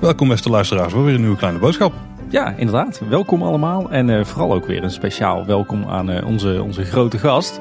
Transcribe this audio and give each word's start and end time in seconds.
Welkom 0.00 0.28
beste 0.28 0.50
luisteraars, 0.50 0.92
voor 0.92 1.04
weer 1.04 1.14
een 1.14 1.20
nieuwe 1.20 1.36
kleine 1.36 1.58
boodschap. 1.58 1.92
Ja, 2.28 2.54
inderdaad. 2.56 3.00
Welkom 3.08 3.42
allemaal. 3.42 3.90
En 3.90 4.10
eh, 4.10 4.24
vooral 4.24 4.52
ook 4.52 4.66
weer 4.66 4.82
een 4.82 4.90
speciaal 4.90 5.46
welkom 5.46 5.84
aan 5.84 6.10
eh, 6.10 6.26
onze, 6.26 6.62
onze 6.62 6.84
grote 6.84 7.18
gast, 7.18 7.60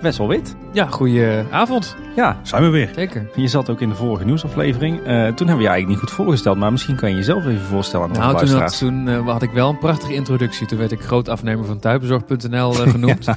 Wessel 0.00 0.28
Wit. 0.28 0.56
Ja, 0.72 0.86
goeie 0.86 1.42
avond. 1.50 1.96
Ja, 2.16 2.36
Zijn 2.42 2.62
we 2.62 2.68
weer. 2.68 2.90
Zeker. 2.94 3.28
je 3.34 3.48
zat 3.48 3.70
ook 3.70 3.80
in 3.80 3.88
de 3.88 3.94
vorige 3.94 4.24
nieuwsaflevering. 4.24 4.96
Eh, 4.98 5.04
toen 5.04 5.14
hebben 5.16 5.36
we 5.56 5.62
je 5.62 5.68
eigenlijk 5.68 5.88
niet 5.88 5.98
goed 5.98 6.10
voorgesteld, 6.10 6.58
maar 6.58 6.70
misschien 6.72 6.96
kan 6.96 7.10
je 7.10 7.16
jezelf 7.16 7.46
even 7.46 7.60
voorstellen 7.60 8.06
aan 8.06 8.12
de 8.12 8.18
Nou, 8.18 8.46
toen, 8.46 8.60
had, 8.60 8.78
toen 8.78 9.08
eh, 9.08 9.28
had 9.28 9.42
ik 9.42 9.50
wel 9.50 9.68
een 9.68 9.78
prachtige 9.78 10.14
introductie. 10.14 10.66
Toen 10.66 10.78
werd 10.78 10.92
ik 10.92 11.00
groot 11.00 11.28
afnemer 11.28 11.64
van 11.64 11.78
thuisbezorg.nl 11.78 12.72
eh, 12.72 12.90
genoemd. 12.90 13.24
ja. 13.24 13.36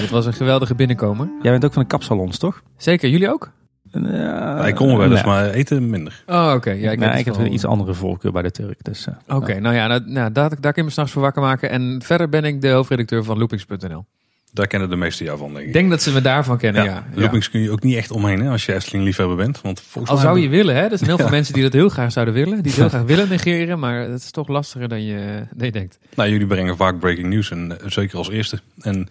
dat 0.00 0.10
was 0.10 0.26
een 0.26 0.32
geweldige 0.32 0.74
binnenkomen. 0.74 1.32
Jij 1.42 1.50
bent 1.50 1.64
ook 1.64 1.72
van 1.72 1.82
de 1.82 1.88
kapsalons, 1.88 2.38
toch? 2.38 2.62
Zeker, 2.76 3.08
jullie 3.08 3.28
ook? 3.32 3.50
Ja, 3.90 4.54
Wij 4.54 4.72
komen 4.72 4.96
wel 4.98 5.10
eens, 5.10 5.22
nee. 5.22 5.32
maar 5.32 5.50
eten 5.50 5.90
minder. 5.90 6.22
Oh, 6.26 6.52
oké. 6.54 6.70
Ja, 6.70 6.76
Ik, 6.90 6.92
ik, 6.92 6.98
nee, 6.98 7.18
ik 7.18 7.24
heb 7.24 7.34
wel- 7.36 7.44
een 7.46 7.52
iets 7.52 7.64
andere 7.64 7.94
voorkeur 7.94 8.32
bij 8.32 8.42
de 8.42 8.50
Turk. 8.50 8.84
Dus, 8.84 9.06
eh, 9.06 9.36
Oké, 9.36 9.60
nou 9.60 9.74
ja, 9.74 9.86
nou, 9.86 10.02
nou, 10.06 10.32
daar, 10.32 10.48
daar 10.48 10.72
kan 10.72 10.72
ik 10.74 10.84
me 10.84 10.90
s'nachts 10.90 11.12
voor 11.12 11.22
wakker 11.22 11.42
maken. 11.42 11.70
En 11.70 12.00
verder 12.04 12.28
ben 12.28 12.44
ik 12.44 12.60
de 12.60 12.68
hoofdredacteur 12.68 13.24
van 13.24 13.38
loopings.nl. 13.38 14.04
Daar 14.54 14.66
kennen 14.66 14.90
de 14.90 14.96
meesten 14.96 15.24
jou 15.24 15.38
van, 15.38 15.48
denk 15.48 15.60
ik. 15.60 15.66
Ik 15.66 15.72
denk 15.72 15.90
dat 15.90 16.02
ze 16.02 16.12
me 16.12 16.20
daarvan 16.20 16.58
kennen, 16.58 16.84
ja. 16.84 17.06
ja. 17.14 17.20
Loopings 17.20 17.50
kun 17.50 17.60
je 17.60 17.70
ook 17.70 17.82
niet 17.82 17.96
echt 17.96 18.10
omheen 18.10 18.40
hè, 18.40 18.50
als 18.50 18.66
je 18.66 18.74
Efteling 18.74 19.04
liefhebber 19.04 19.36
bent. 19.36 19.60
Want 19.60 19.80
volgens 19.80 20.12
Al 20.12 20.16
mij 20.16 20.24
zou 20.24 20.40
je 20.40 20.48
willen, 20.48 20.74
hè. 20.74 20.82
Er 20.82 20.98
zijn 20.98 21.10
heel 21.10 21.18
veel 21.18 21.28
mensen 21.38 21.54
die 21.54 21.62
dat 21.62 21.72
heel 21.72 21.88
graag 21.88 22.12
zouden 22.12 22.34
willen. 22.34 22.62
Die 22.62 22.72
het 22.72 22.80
heel 22.80 22.88
graag 22.96 23.02
willen 23.02 23.28
negeren, 23.28 23.78
maar 23.78 24.00
het 24.00 24.22
is 24.22 24.30
toch 24.30 24.48
lastiger 24.48 24.88
dan 24.88 25.04
je, 25.04 25.46
dan 25.54 25.66
je 25.66 25.72
denkt. 25.72 25.98
Nou, 26.14 26.30
jullie 26.30 26.46
brengen 26.46 26.76
vaak 26.76 26.98
breaking 26.98 27.28
news 27.28 27.50
en 27.50 27.80
eh, 27.80 27.90
zeker 27.90 28.18
als 28.18 28.30
eerste. 28.30 28.60
En 28.80 29.08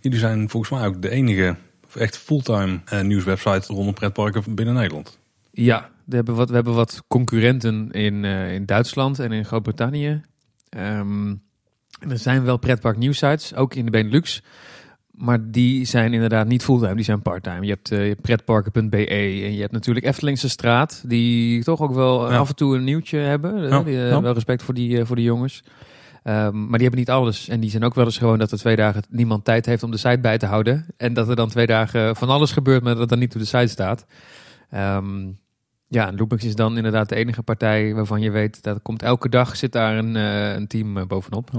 jullie 0.00 0.18
zijn 0.18 0.48
volgens 0.48 0.72
mij 0.72 0.86
ook 0.86 1.02
de 1.02 1.10
enige 1.10 1.56
echt 1.94 2.18
fulltime 2.18 2.80
eh, 2.84 3.00
nieuwswebsite 3.00 3.72
rondom 3.72 3.94
pretparken 3.94 4.54
binnen 4.54 4.74
Nederland. 4.74 5.18
Ja, 5.50 5.90
we 6.04 6.14
hebben 6.14 6.34
wat, 6.34 6.48
we 6.48 6.54
hebben 6.54 6.74
wat 6.74 7.02
concurrenten 7.08 7.90
in, 7.90 8.24
eh, 8.24 8.54
in 8.54 8.66
Duitsland 8.66 9.18
en 9.18 9.32
in 9.32 9.44
Groot-Brittannië. 9.44 10.20
Ehm, 10.68 11.34
er 12.08 12.18
zijn 12.18 12.44
wel 12.44 12.56
pretpark 12.56 12.96
nieuwsites, 12.96 13.54
ook 13.54 13.74
in 13.74 13.84
de 13.84 13.90
Benelux. 13.90 14.42
Maar 15.22 15.50
die 15.50 15.84
zijn 15.84 16.12
inderdaad 16.12 16.46
niet 16.46 16.62
fulltime, 16.64 16.94
die 16.94 17.04
zijn 17.04 17.22
parttime. 17.22 17.60
Je 17.66 17.70
hebt, 17.72 17.90
eh, 17.90 18.02
je 18.02 18.08
hebt 18.08 18.20
pretparken.be 18.22 19.06
en 19.06 19.52
je 19.54 19.60
hebt 19.60 19.72
natuurlijk 19.72 20.06
Eftelingse 20.06 20.48
Straat. 20.48 21.02
Die 21.06 21.64
toch 21.64 21.80
ook 21.80 21.94
wel 21.94 22.30
Ja. 22.30 22.36
af 22.38 22.48
en 22.48 22.54
toe 22.54 22.76
een 22.76 22.84
nieuwtje 22.84 23.18
hebben. 23.18 23.64
eh, 23.64 23.70
Ja. 23.70 23.82
Die, 23.82 23.96
eh, 23.96 24.08
Ja. 24.08 24.20
Wel 24.20 24.32
respect 24.34 24.62
voor 24.62 24.74
die, 24.74 25.04
voor 25.04 25.16
die 25.16 25.24
jongens. 25.24 25.62
Ehm, 26.22 26.60
maar 26.60 26.78
die 26.78 26.88
hebben 26.88 26.98
niet 26.98 27.10
alles. 27.10 27.48
En 27.48 27.60
die 27.60 27.70
zijn 27.70 27.84
ook 27.84 27.94
wel 27.94 28.04
eens 28.04 28.18
gewoon 28.18 28.38
dat 28.38 28.50
er 28.52 28.58
twee 28.58 28.76
dagen 28.76 29.02
niemand 29.08 29.44
tijd 29.44 29.66
heeft 29.66 29.82
om 29.82 29.90
de 29.90 29.96
site 29.96 30.18
bij 30.20 30.38
te 30.38 30.46
houden. 30.46 30.86
En 30.96 31.12
dat 31.14 31.28
er 31.28 31.36
dan 31.36 31.48
twee 31.48 31.66
dagen 31.66 32.16
van 32.16 32.28
alles 32.28 32.52
gebeurt, 32.52 32.82
maar 32.82 32.90
dat 32.92 33.00
het 33.00 33.08
dan 33.08 33.18
niet 33.18 33.34
op 33.34 33.40
de 33.40 33.46
site 33.46 33.66
staat. 33.66 34.06
Ehm, 34.70 35.26
ja, 35.88 36.06
en 36.08 36.16
Loopings 36.16 36.44
is 36.44 36.54
dan 36.54 36.76
inderdaad 36.76 37.08
de 37.08 37.14
enige 37.16 37.42
partij 37.42 37.94
waarvan 37.94 38.20
je 38.20 38.30
weet 38.30 38.62
dat 38.62 38.74
er 38.74 38.80
komt 38.82 39.02
elke 39.02 39.28
dag 39.28 39.56
zit 39.56 39.72
daar 39.72 39.98
een, 39.98 40.14
een 40.14 40.66
team 40.66 41.06
bovenop. 41.06 41.50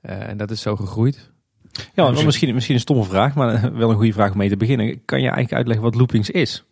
En 0.00 0.36
dat 0.36 0.50
is 0.50 0.60
zo 0.60 0.76
gegroeid. 0.76 1.30
Ja, 1.94 2.10
maar 2.10 2.24
misschien, 2.24 2.54
misschien 2.54 2.74
een 2.74 2.80
stomme 2.80 3.04
vraag, 3.04 3.34
maar 3.34 3.54
eh, 3.54 3.62
wel 3.80 3.90
een 3.90 3.96
goede 3.96 4.12
vraag 4.12 4.30
om 4.30 4.38
mee 4.38 4.48
te 4.48 4.56
beginnen. 4.56 5.04
Kan 5.04 5.18
je 5.18 5.24
eigenlijk 5.24 5.52
uitleggen 5.52 5.84
wat 5.84 5.94
loopings 5.94 6.30
is? 6.30 6.64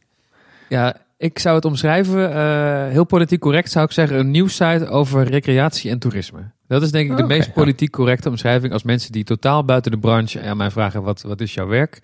Ja, 0.68 0.96
ik 1.16 1.38
zou 1.38 1.54
het 1.54 1.64
omschrijven, 1.64 2.34
eh, 2.34 2.88
heel 2.88 3.04
politiek 3.04 3.40
correct 3.40 3.70
zou 3.70 3.84
ik 3.84 3.92
zeggen, 3.92 4.18
een 4.18 4.30
nieuwssite 4.30 4.88
over 4.88 5.24
recreatie 5.24 5.90
en 5.90 5.98
toerisme. 5.98 6.50
Dat 6.66 6.82
is 6.82 6.90
denk 6.90 7.10
ik 7.10 7.16
de 7.16 7.22
meest 7.22 7.52
politiek 7.52 7.90
correcte 7.90 8.28
omschrijving 8.28 8.72
als 8.72 8.82
mensen 8.82 9.12
die 9.12 9.24
totaal 9.24 9.64
buiten 9.64 9.90
de 9.90 9.98
branche 9.98 10.40
aan 10.40 10.56
mij 10.56 10.70
vragen, 10.70 11.02
wat, 11.02 11.22
wat 11.22 11.40
is 11.40 11.54
jouw 11.54 11.66
werk? 11.66 12.00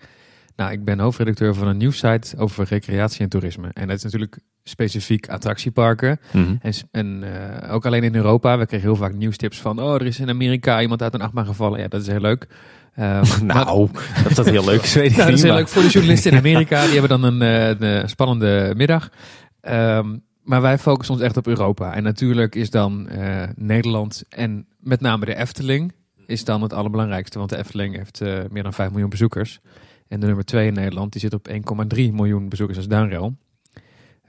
Nou, 0.55 0.71
ik 0.71 0.83
ben 0.83 0.99
hoofdredacteur 0.99 1.53
van 1.55 1.67
een 1.67 1.77
nieuwssite 1.77 2.37
over 2.37 2.65
recreatie 2.69 3.21
en 3.21 3.29
toerisme. 3.29 3.69
En 3.73 3.87
dat 3.87 3.97
is 3.97 4.03
natuurlijk 4.03 4.37
specifiek 4.63 5.29
attractieparken. 5.29 6.19
En, 6.61 6.73
s- 6.73 6.83
en 6.91 7.23
eh, 7.63 7.73
ook 7.73 7.85
alleen 7.85 8.03
in 8.03 8.15
Europa. 8.15 8.57
We 8.57 8.65
kregen 8.65 8.87
heel 8.87 8.95
vaak 8.95 9.13
nieuwstips 9.13 9.59
van... 9.59 9.79
oh, 9.81 9.93
er 9.93 10.05
is 10.05 10.19
in 10.19 10.29
Amerika 10.29 10.81
iemand 10.81 11.01
uit 11.01 11.13
een 11.13 11.21
achtbaan 11.21 11.45
gevallen. 11.45 11.79
Ja, 11.79 11.87
dat 11.87 12.01
is 12.01 12.07
heel 12.07 12.19
leuk. 12.21 12.47
Ehm, 12.95 13.23
maar- 13.45 13.65
Nou, 13.65 13.89
dat 14.23 14.35
dat 14.35 14.45
heel 14.49 14.65
leuk 14.65 14.81
is, 14.81 14.93
weet 14.93 15.11
ik 15.11 15.15
nou, 15.17 15.25
dat 15.29 15.37
is 15.37 15.41
heel 15.43 15.51
maar- 15.51 15.59
leuk 15.61 15.69
voor 15.69 15.81
de 15.81 15.87
journalisten 15.89 16.31
in 16.31 16.37
Amerika. 16.37 16.81
Die 16.83 16.99
hebben 16.99 17.21
dan 17.21 17.23
een, 17.23 17.41
eh, 17.79 17.99
een, 18.01 18.09
spannende 18.09 18.73
middag. 18.77 19.09
Ehm, 19.61 20.17
maar 20.43 20.61
wij 20.61 20.77
focussen 20.77 21.15
ons 21.15 21.23
echt 21.23 21.37
op 21.37 21.47
Europa. 21.47 21.93
En 21.93 22.03
natuurlijk 22.03 22.55
is 22.55 22.69
dan 22.69 23.07
eh, 23.09 23.43
Nederland 23.55 24.23
en 24.29 24.65
met 24.79 25.01
name 25.01 25.25
de 25.25 25.35
Efteling... 25.35 25.91
is 26.25 26.43
dan 26.45 26.61
het 26.61 26.73
allerbelangrijkste. 26.73 27.37
Want 27.37 27.49
de 27.49 27.57
Efteling 27.57 27.95
heeft 27.95 28.21
meer 28.51 28.63
dan 28.63 28.73
5 28.73 28.89
miljoen 28.91 29.09
bezoekers. 29.09 29.59
En 30.07 30.19
de 30.19 30.25
nummer 30.25 30.45
2 30.45 30.67
in 30.67 30.73
Nederland 30.73 31.11
die 31.11 31.21
zit 31.21 31.33
op 31.33 31.47
1,3 31.49 31.55
miljoen 32.13 32.49
bezoekers 32.49 32.77
als 32.77 32.87
Duinrel. 32.87 33.35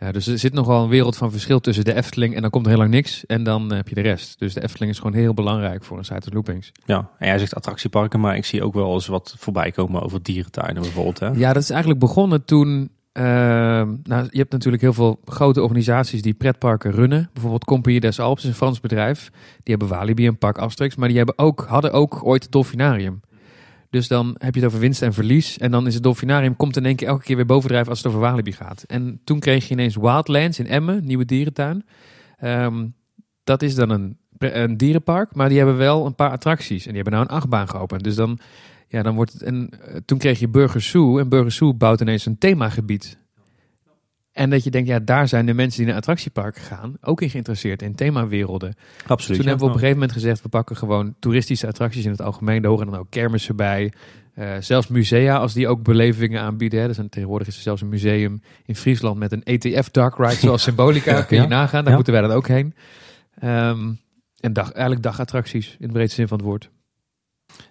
Eh, 0.02 0.12
dus 0.12 0.26
er 0.26 0.38
zit 0.38 0.52
nogal 0.52 0.82
een 0.82 0.88
wereld 0.88 1.16
van 1.16 1.30
verschil 1.30 1.60
tussen 1.60 1.84
de 1.84 1.94
Efteling... 1.94 2.34
en 2.34 2.40
dan 2.42 2.50
komt 2.50 2.64
er 2.64 2.70
heel 2.70 2.80
lang 2.80 2.90
niks. 2.90 3.26
En 3.26 3.42
dan 3.42 3.70
eh, 3.70 3.76
heb 3.76 3.88
je 3.88 3.94
de 3.94 4.00
rest. 4.00 4.38
Dus 4.38 4.54
de 4.54 4.62
Efteling 4.62 4.92
is 4.92 4.98
gewoon 4.98 5.14
heel 5.14 5.34
belangrijk 5.34 5.84
voor 5.84 5.98
een 5.98 6.04
site 6.04 6.20
als 6.24 6.32
Loopings. 6.32 6.72
Ja, 6.84 7.08
en 7.18 7.26
jij 7.26 7.38
zegt 7.38 7.54
attractieparken, 7.54 8.20
maar 8.20 8.36
ik 8.36 8.44
zie 8.44 8.62
ook 8.62 8.74
wel 8.74 8.94
eens 8.94 9.06
wat 9.06 9.34
voorbij 9.38 9.70
komen 9.70 10.02
over 10.02 10.22
dierentuinen 10.22 10.82
bijvoorbeeld. 10.82 11.18
Hè? 11.18 11.28
Ja, 11.28 11.52
dat 11.52 11.62
is 11.62 11.70
eigenlijk 11.70 12.00
begonnen 12.00 12.44
toen. 12.44 12.90
ehm, 13.12 13.94
nou, 14.02 14.26
je 14.30 14.38
hebt 14.38 14.52
natuurlijk 14.52 14.82
heel 14.82 14.92
veel 14.92 15.20
grote 15.24 15.62
organisaties 15.62 16.22
die 16.22 16.34
pretparken 16.34 16.90
runnen. 16.90 17.30
Bijvoorbeeld 17.32 17.64
Compagnie 17.64 18.00
des 18.00 18.20
Alpes 18.20 18.42
is 18.42 18.48
een 18.48 18.56
Frans 18.56 18.80
bedrijf. 18.80 19.30
Die 19.62 19.76
hebben 19.76 19.88
Walibi 19.88 20.26
en 20.26 20.38
Park 20.38 20.58
Asterix. 20.58 20.96
Maar 20.96 21.08
die 21.08 21.16
hebben 21.16 21.38
ook, 21.38 21.64
hadden 21.69 21.92
ook 21.92 22.24
ooit 22.24 22.42
het 22.42 22.52
Dolfinarium. 22.52 23.20
Dus 23.92 24.08
dan 24.08 24.34
heb 24.38 24.54
je 24.54 24.60
het 24.60 24.69
over 24.69 24.80
winst 24.80 25.03
en 25.03 25.12
verlies. 25.12 25.58
En 25.58 25.70
dan 25.70 25.86
is 25.86 25.94
het 25.94 26.03
Dolfinarium 26.03 26.56
komt 26.56 26.76
in 26.76 26.84
één 26.84 26.97
keer 26.97 27.08
elke 27.08 27.25
keer 27.25 27.36
weer 27.36 27.47
bovendrijven 27.47 27.88
als 27.88 27.98
het 27.98 28.06
over 28.06 28.20
Walibi 28.20 28.53
gaat. 28.53 28.82
En 28.86 29.20
toen 29.25 29.41
kreeg 29.41 29.69
je 29.69 29.75
ineens 29.75 29.97
Wildlands 29.97 30.58
in 30.58 30.66
Emmen, 30.66 31.06
nieuwe 31.06 31.25
dierentuin. 31.25 31.84
Ehm, 32.38 32.86
dat 33.44 33.62
is 33.62 33.75
dan 33.75 33.91
een, 33.91 34.19
een 34.38 34.76
dierenpark, 34.76 35.34
maar 35.34 35.48
die 35.48 35.58
hebben 35.58 35.76
wel 35.76 36.06
een 36.06 36.14
paar 36.14 36.31
attracties. 36.31 36.86
En 36.86 36.92
die 36.92 37.02
hebben 37.02 37.12
nou 37.12 37.25
een 37.25 37.36
achtbaan 37.36 37.69
geopend. 37.69 38.04
Dus 38.04 38.14
dan, 38.14 38.38
ja, 38.86 39.02
dan 39.02 39.14
wordt 39.14 39.32
het. 39.32 39.42
En 39.42 39.69
eh, 39.69 39.97
toen 40.04 40.19
kreeg 40.19 40.38
je 40.38 40.48
Burger 40.48 40.81
Zoo. 40.81 41.19
En 41.19 41.28
Burger 41.28 41.52
Zoo 41.52 41.75
bouwt 41.75 42.00
ineens 42.00 42.26
een 42.26 42.38
themagebied. 42.38 43.19
En 44.32 44.50
dat 44.50 44.65
je 44.65 44.70
denkt, 44.70 44.88
ja, 44.88 44.98
daar 44.98 45.28
zijn 45.28 45.47
de 45.47 45.54
mensen 45.54 45.78
die 45.78 45.87
naar 45.88 45.97
attractieparken 45.97 46.62
gaan 46.62 46.97
ook 47.00 47.20
in 47.20 47.31
geïnteresseerd 47.31 47.82
in 47.82 47.94
themawerelden. 47.94 48.75
Absoluut. 49.06 49.38
Toen 49.38 49.48
hebben 49.48 49.65
we 49.66 49.70
op 49.70 49.75
een 49.75 49.78
gegeven 49.81 49.94
moment 50.00 50.12
gezegd, 50.12 50.43
we 50.43 50.48
pakken 50.48 50.76
gewoon 50.76 51.15
toeristische 51.19 51.66
attracties 51.66 52.04
in 52.04 52.10
het 52.10 52.22
algemeen. 52.22 52.62
Daar 52.62 52.70
horen 52.70 52.87
dan 52.91 52.98
ook 52.98 53.10
kermissen 53.10 53.56
bij. 53.56 53.93
Eh, 54.34 54.50
zelfs 54.60 54.88
musea, 54.88 55.37
als 55.37 55.53
die 55.53 55.69
ook 55.69 55.82
belevingen 55.82 56.41
aanbieden. 56.41 56.81
Hè. 56.81 56.88
Er 56.88 56.94
zijn, 56.94 57.09
tegenwoordig 57.09 57.48
is 57.48 57.56
er 57.56 57.62
zelfs 57.62 57.82
een 57.82 57.88
museum 57.88 58.43
in 58.65 58.76
Friesland 58.76 59.19
met 59.19 59.32
een 59.32 59.43
ETF 59.44 59.91
dark 59.91 60.16
ride, 60.16 60.34
zoals 60.47 60.62
Symbolica. 60.62 61.22
Kun 61.22 61.41
je 61.41 61.47
nagaan, 61.47 61.81
daar 61.81 61.88
Ja. 61.91 61.94
moeten 61.94 62.12
wij 62.12 62.22
dan 62.22 62.31
ook 62.31 62.49
heen. 62.49 62.75
Ehm, 63.38 63.93
en 64.41 64.53
dag, 64.53 64.70
eigenlijk 64.72 65.03
dagattracties, 65.03 65.76
in 65.78 65.87
de 65.87 65.93
breedste 65.93 66.14
zin 66.16 66.28
van 66.28 66.37
het 66.38 66.47
woord. 66.47 66.70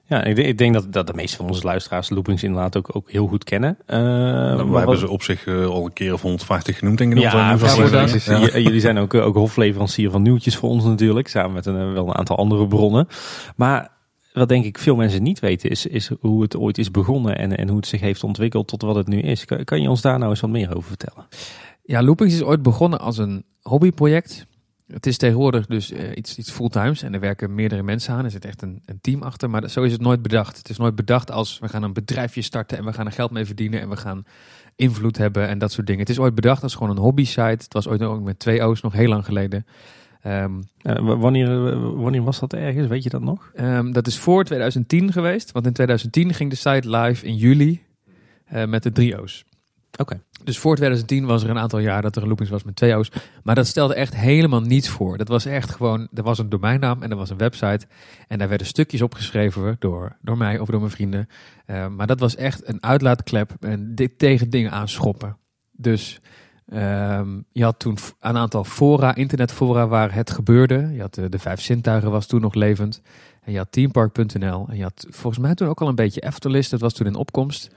Ja, 0.05 0.23
ik 0.23 0.35
denk, 0.35 0.47
ik 0.47 0.57
denk 0.57 0.73
dat, 0.73 0.93
dat 0.93 1.07
de 1.07 1.13
meeste 1.13 1.37
van 1.37 1.47
onze 1.47 1.63
luisteraars 1.63 2.09
loopings 2.09 2.43
inderdaad 2.43 2.77
ook, 2.77 2.95
ook 2.95 3.11
heel 3.11 3.27
goed 3.27 3.43
kennen. 3.43 3.77
Eh, 3.85 3.97
Nou, 3.99 4.55
maar 4.57 4.71
we 4.71 4.77
hebben 4.77 4.97
ze 4.97 5.09
op 5.09 5.23
zich 5.23 5.45
eh, 5.47 5.65
al 5.65 5.85
een 5.85 5.93
keer 5.93 6.13
of 6.13 6.21
150 6.21 6.77
genoemd 6.77 6.97
denk 6.97 7.11
ik. 7.11 7.17
Ja, 7.31 7.31
precies. 7.57 8.25
Ja. 8.25 8.39
J- 8.39 8.57
Jullie 8.63 8.79
zijn 8.79 8.97
ook, 8.97 9.13
ook 9.13 9.35
hofleverancier 9.35 10.11
van 10.11 10.21
nieuwtjes 10.21 10.55
voor 10.55 10.69
ons 10.69 10.83
natuurlijk. 10.83 11.27
Samen 11.27 11.53
met 11.53 11.65
een, 11.65 11.77
eh, 11.79 11.91
wel 11.93 12.07
een 12.07 12.15
aantal 12.15 12.37
andere 12.37 12.67
bronnen. 12.67 13.07
Maar 13.55 13.89
wat 14.33 14.49
denk 14.49 14.65
ik 14.65 14.77
veel 14.77 14.95
mensen 14.95 15.23
niet 15.23 15.39
weten 15.39 15.69
is, 15.69 15.85
is 15.85 16.11
hoe 16.19 16.41
het 16.41 16.57
ooit 16.57 16.77
is 16.77 16.91
begonnen. 16.91 17.37
En, 17.37 17.57
en 17.57 17.67
hoe 17.67 17.77
het 17.77 17.87
zich 17.87 18.01
heeft 18.01 18.23
ontwikkeld 18.23 18.67
tot 18.67 18.81
wat 18.81 18.95
het 18.95 19.07
nu 19.07 19.19
is. 19.21 19.45
Kan, 19.45 19.63
kan 19.63 19.81
je 19.81 19.89
ons 19.89 20.01
daar 20.01 20.17
nou 20.17 20.29
eens 20.29 20.39
wat 20.39 20.49
meer 20.49 20.75
over 20.75 20.87
vertellen? 20.89 21.27
Ja, 21.83 22.03
Loopings 22.03 22.33
is 22.33 22.43
ooit 22.43 22.61
begonnen 22.61 22.99
als 22.99 23.17
een 23.17 23.45
hobbyproject. 23.61 24.45
Het 24.93 25.05
is 25.05 25.17
tegenwoordig 25.17 25.65
dus 25.65 25.91
eh, 25.91 26.09
iets, 26.15 26.37
iets 26.37 26.51
fulltimes 26.51 27.01
en 27.01 27.13
er 27.13 27.19
werken 27.19 27.55
meerdere 27.55 27.83
mensen 27.83 28.13
aan. 28.13 28.25
Er 28.25 28.31
zit 28.31 28.45
echt 28.45 28.61
een, 28.61 28.81
een 28.85 29.01
team 29.01 29.21
achter, 29.21 29.49
maar 29.49 29.69
zo 29.69 29.83
is 29.83 29.91
het 29.91 30.01
nooit 30.01 30.21
bedacht. 30.21 30.57
Het 30.57 30.69
is 30.69 30.77
nooit 30.77 30.95
bedacht 30.95 31.31
als 31.31 31.59
we 31.59 31.69
gaan 31.69 31.83
een 31.83 31.93
bedrijfje 31.93 32.41
starten 32.41 32.77
en 32.77 32.85
we 32.85 32.93
gaan 32.93 33.05
er 33.05 33.11
geld 33.11 33.31
mee 33.31 33.45
verdienen 33.45 33.81
en 33.81 33.89
we 33.89 33.97
gaan 33.97 34.23
invloed 34.75 35.17
hebben 35.17 35.47
en 35.47 35.57
dat 35.57 35.71
soort 35.71 35.87
dingen. 35.87 36.01
Het 36.01 36.09
is 36.09 36.19
ooit 36.19 36.35
bedacht 36.35 36.63
als 36.63 36.73
gewoon 36.73 36.89
een 36.89 37.03
hobby 37.03 37.25
site. 37.25 37.41
Het 37.41 37.73
was 37.73 37.87
ooit 37.87 38.01
ook 38.01 38.21
met 38.21 38.39
twee 38.39 38.63
O's 38.63 38.81
nog 38.81 38.93
heel 38.93 39.09
lang 39.09 39.25
geleden. 39.25 39.65
Ehm, 40.21 40.61
Eh, 40.81 41.17
wanneer, 41.19 41.67
eh, 41.67 41.79
wanneer 41.93 42.23
was 42.23 42.39
dat 42.39 42.53
ergens? 42.53 42.87
Weet 42.87 43.03
je 43.03 43.09
dat 43.09 43.21
nog? 43.21 43.51
Ehm, 43.55 43.91
dat 43.91 44.07
is 44.07 44.17
voor 44.17 44.43
2010 44.43 45.11
geweest, 45.11 45.51
want 45.51 45.65
in 45.65 45.73
2010 45.73 46.33
ging 46.33 46.49
de 46.49 46.55
site 46.55 46.89
live 46.89 47.25
in 47.25 47.35
juli 47.35 47.81
met 48.65 48.83
de 48.83 48.91
drie 48.91 49.21
O's. 49.21 49.45
Oké. 49.97 50.21
Dus 50.43 50.57
voor 50.57 50.75
2010 50.75 51.25
was 51.25 51.43
er 51.43 51.49
een 51.49 51.57
aantal 51.57 51.79
jaar 51.79 52.01
dat 52.01 52.15
er 52.15 52.21
een 52.21 52.27
loopings 52.27 52.51
was 52.51 52.63
met 52.63 52.75
twee 52.75 52.95
O's. 52.95 53.11
Maar 53.43 53.55
dat 53.55 53.67
stelde 53.67 53.93
echt 53.93 54.15
helemaal 54.15 54.61
niets 54.61 54.89
voor. 54.89 55.17
Dat 55.17 55.27
was 55.27 55.45
echt 55.45 55.71
gewoon, 55.71 56.07
er 56.13 56.23
was 56.23 56.37
een 56.37 56.49
domeinnaam 56.49 57.03
en 57.03 57.11
er 57.11 57.17
was 57.17 57.29
een 57.29 57.37
website. 57.37 57.87
En 58.27 58.37
daar 58.37 58.49
werden 58.49 58.67
stukjes 58.67 59.01
opgeschreven 59.01 59.75
door, 59.79 60.17
door 60.21 60.37
mij 60.37 60.59
of 60.59 60.69
door 60.69 60.79
mijn 60.79 60.91
vrienden. 60.91 61.27
Eh, 61.65 61.87
maar 61.87 62.07
dat 62.07 62.19
was 62.19 62.35
echt 62.35 62.67
een 62.67 62.83
uitlaatklep 62.83 63.51
en 63.59 63.95
dit 63.95 64.19
tegen 64.19 64.49
dingen 64.49 64.71
aanschoppen. 64.71 65.37
Dus 65.71 66.19
ehm, 66.67 67.39
je 67.51 67.63
had 67.63 67.79
toen 67.79 67.97
een 68.19 68.37
aantal 68.37 68.63
fora, 68.63 69.15
internetfora 69.15 69.87
waar 69.87 70.13
het 70.13 70.31
gebeurde. 70.31 70.89
Je 70.93 71.01
had 71.01 71.13
de, 71.13 71.29
de 71.29 71.39
vijf 71.39 71.61
zintuigen 71.61 72.11
was 72.11 72.25
toen 72.25 72.41
nog 72.41 72.53
levend. 72.53 73.01
En 73.41 73.51
je 73.51 73.57
had 73.57 73.71
teampark.nl. 73.71 74.67
En 74.69 74.77
je 74.77 74.83
had 74.83 75.05
volgens 75.09 75.43
mij 75.43 75.55
toen 75.55 75.67
ook 75.67 75.81
al 75.81 75.87
een 75.87 75.95
beetje 75.95 76.21
Efterlist. 76.21 76.71
Dat 76.71 76.79
was 76.79 76.93
toen 76.93 77.07
in 77.07 77.15
opkomst. 77.15 77.69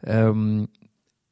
Ehm, 0.00 0.64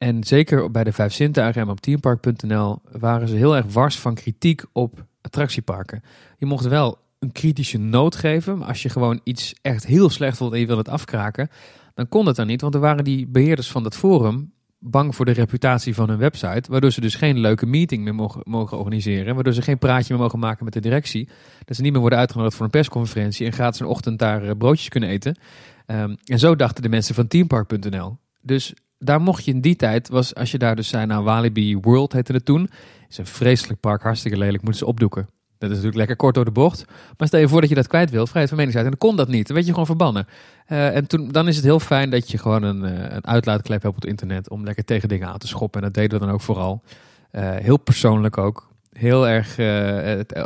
en 0.03 0.23
zeker 0.23 0.71
bij 0.71 0.83
de 0.83 0.91
Vijf 0.91 1.13
Zintuigen 1.13 1.61
en 1.61 1.69
op 1.69 1.81
teampark.nl 1.81 2.81
waren 2.91 3.27
ze 3.27 3.35
heel 3.35 3.55
erg 3.55 3.65
wars 3.73 3.99
van 3.99 4.13
kritiek 4.13 4.63
op 4.71 5.05
attractieparken. 5.21 6.03
Je 6.37 6.45
mocht 6.45 6.65
wel 6.65 6.97
een 7.19 7.31
kritische 7.31 7.77
noot 7.77 8.15
geven, 8.15 8.57
maar 8.57 8.67
als 8.67 8.81
je 8.81 8.89
gewoon 8.89 9.19
iets 9.23 9.55
echt 9.61 9.85
heel 9.85 10.09
slecht 10.09 10.37
vond 10.37 10.53
en 10.53 10.59
je 10.59 10.65
wil 10.65 10.77
het 10.77 10.89
afkraken, 10.89 11.49
dan 11.93 12.09
kon 12.09 12.25
dat 12.25 12.35
dan 12.35 12.47
niet. 12.47 12.61
Want 12.61 12.73
er 12.73 12.79
waren 12.79 13.03
die 13.03 13.27
beheerders 13.27 13.71
van 13.71 13.83
dat 13.83 13.95
forum 13.95 14.51
bang 14.79 15.15
voor 15.15 15.25
de 15.25 15.31
reputatie 15.31 15.95
van 15.95 16.09
hun 16.09 16.17
website, 16.17 16.71
waardoor 16.71 16.91
ze 16.91 17.01
dus 17.01 17.15
geen 17.15 17.39
leuke 17.39 17.65
meeting 17.65 18.03
meer 18.03 18.15
mogen, 18.15 18.41
mogen 18.43 18.77
organiseren, 18.77 19.35
waardoor 19.35 19.53
ze 19.53 19.61
geen 19.61 19.77
praatje 19.77 20.13
meer 20.13 20.21
mogen 20.21 20.39
maken 20.39 20.63
met 20.63 20.73
de 20.73 20.81
directie, 20.81 21.29
dat 21.65 21.75
ze 21.75 21.81
niet 21.81 21.91
meer 21.91 22.01
worden 22.01 22.19
uitgenodigd 22.19 22.55
voor 22.55 22.65
een 22.65 22.71
persconferentie 22.71 23.45
en 23.45 23.53
gratis 23.53 23.79
een 23.79 23.85
ochtend 23.85 24.19
daar 24.19 24.43
eh, 24.43 24.51
broodjes 24.57 24.89
kunnen 24.89 25.09
eten. 25.09 25.37
Ehm, 25.85 26.15
en 26.23 26.39
zo 26.39 26.55
dachten 26.55 26.83
de 26.83 26.89
mensen 26.89 27.15
van 27.15 27.27
teampark.nl. 27.27 28.17
Dus 28.41 28.73
daar 29.03 29.21
mocht 29.21 29.45
je 29.45 29.51
in 29.51 29.61
die 29.61 29.75
tijd, 29.75 30.09
was 30.09 30.35
als 30.35 30.51
je 30.51 30.57
daar 30.57 30.75
dus 30.75 30.87
zei, 30.87 31.05
nou 31.05 31.23
Walibi 31.23 31.77
World 31.77 32.13
heette 32.13 32.33
het 32.33 32.45
toen, 32.45 32.69
is 33.09 33.17
een 33.17 33.25
vreselijk 33.25 33.79
park, 33.79 34.01
hartstikke 34.01 34.37
lelijk, 34.37 34.63
moeten 34.63 34.79
ze 34.79 34.85
opdoeken. 34.85 35.27
Dat 35.57 35.71
is 35.71 35.77
natuurlijk 35.77 35.95
lekker 35.95 36.15
kort 36.15 36.35
door 36.35 36.45
de 36.45 36.51
bocht. 36.51 36.85
Maar 37.17 37.27
stel 37.27 37.39
je 37.39 37.47
voor 37.47 37.61
dat 37.61 37.69
je 37.69 37.75
dat 37.75 37.87
kwijt 37.87 38.09
wilt, 38.09 38.29
vrijheid 38.29 38.49
van 38.49 38.57
meningsuiting, 38.57 38.95
en 38.95 38.99
dan 38.99 39.09
kon 39.09 39.25
dat 39.25 39.35
niet. 39.35 39.45
Dan 39.45 39.55
werd 39.55 39.67
je 39.67 39.71
gewoon 39.71 39.87
verbannen. 39.87 40.27
Uh, 40.67 40.95
en 40.95 41.07
toen, 41.07 41.27
dan 41.31 41.47
is 41.47 41.55
het 41.55 41.65
heel 41.65 41.79
fijn 41.79 42.09
dat 42.09 42.31
je 42.31 42.37
gewoon 42.37 42.63
een, 42.63 42.83
uh, 42.83 43.13
een 43.13 43.27
uitlaatklep 43.27 43.81
hebt 43.81 43.95
op 43.95 44.01
het 44.01 44.09
internet 44.09 44.49
om 44.49 44.63
lekker 44.63 44.85
tegen 44.85 45.09
dingen 45.09 45.27
aan 45.27 45.37
te 45.37 45.47
schoppen. 45.47 45.81
En 45.81 45.85
dat 45.85 45.95
deden 45.95 46.19
we 46.19 46.25
dan 46.25 46.33
ook 46.33 46.41
vooral. 46.41 46.83
Uh, 47.31 47.55
heel 47.55 47.77
persoonlijk 47.77 48.37
ook. 48.37 48.71
Heel 48.91 49.27
erg 49.27 49.49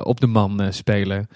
op 0.03 0.19
de 0.19 0.27
man 0.27 0.73
spelen. 0.73 1.27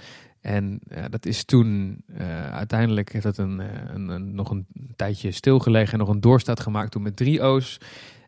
En 0.41 0.79
dat 1.09 1.25
is 1.25 1.43
toen, 1.43 2.03
uiteindelijk 2.51 3.11
heeft 3.11 3.25
dat 3.25 3.37
een, 3.37 3.59
een, 3.93 4.09
een, 4.09 4.35
nog 4.35 4.49
een 4.49 4.65
tijdje 4.95 5.31
stilgelegen 5.31 5.93
en 5.93 5.99
nog 5.99 6.07
een 6.07 6.21
doorstaat 6.21 6.59
gemaakt 6.59 6.91
toen 6.91 7.01
met 7.01 7.15
drie 7.15 7.41
O's. 7.41 7.77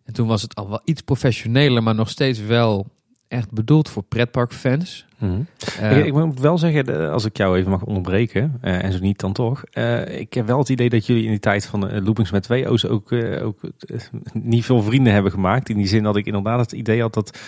En 0.03 0.13
toen 0.13 0.27
was 0.27 0.41
het 0.41 0.55
al 0.55 0.69
wel 0.69 0.81
iets 0.83 1.01
professioneler, 1.01 1.83
maar 1.83 1.95
nog 1.95 2.09
steeds 2.09 2.39
wel 2.39 2.87
echt 3.33 3.51
bedoeld 3.51 3.89
voor 3.89 4.03
pretparkfans. 4.03 5.05
Mm 5.17 5.47
uh, 5.81 5.97
ik, 5.97 6.05
ik, 6.05 6.13
moet 6.13 6.39
wel 6.39 6.57
zeggen, 6.57 7.11
als 7.11 7.25
ik 7.25 7.37
jou 7.37 7.57
even 7.57 7.71
mag 7.71 7.83
onderbreken, 7.83 8.59
uh, 8.63 8.83
en 8.83 8.91
zo 8.91 8.99
niet 8.99 9.19
dan 9.19 9.33
toch. 9.33 9.63
Uh, 9.73 10.19
ik 10.19 10.33
heb 10.33 10.47
wel 10.47 10.57
het 10.57 10.69
idee 10.69 10.89
dat 10.89 11.05
jullie 11.05 11.23
in 11.23 11.29
die 11.29 11.39
tijd 11.39 11.65
van 11.65 11.79
de 11.79 12.01
loopings 12.01 12.31
met 12.31 12.43
twee 12.43 12.69
O's 12.69 12.85
ook, 12.85 13.11
ook 13.41 13.59
niet 14.33 14.65
veel 14.65 14.81
vrienden 14.81 15.13
hebben 15.13 15.31
gemaakt. 15.31 15.69
In 15.69 15.77
die 15.77 15.87
zin 15.87 16.03
dat 16.03 16.15
ik 16.15 16.25
inderdaad 16.25 16.59
het 16.59 16.71
idee 16.71 17.01
had 17.01 17.13
dat, 17.13 17.39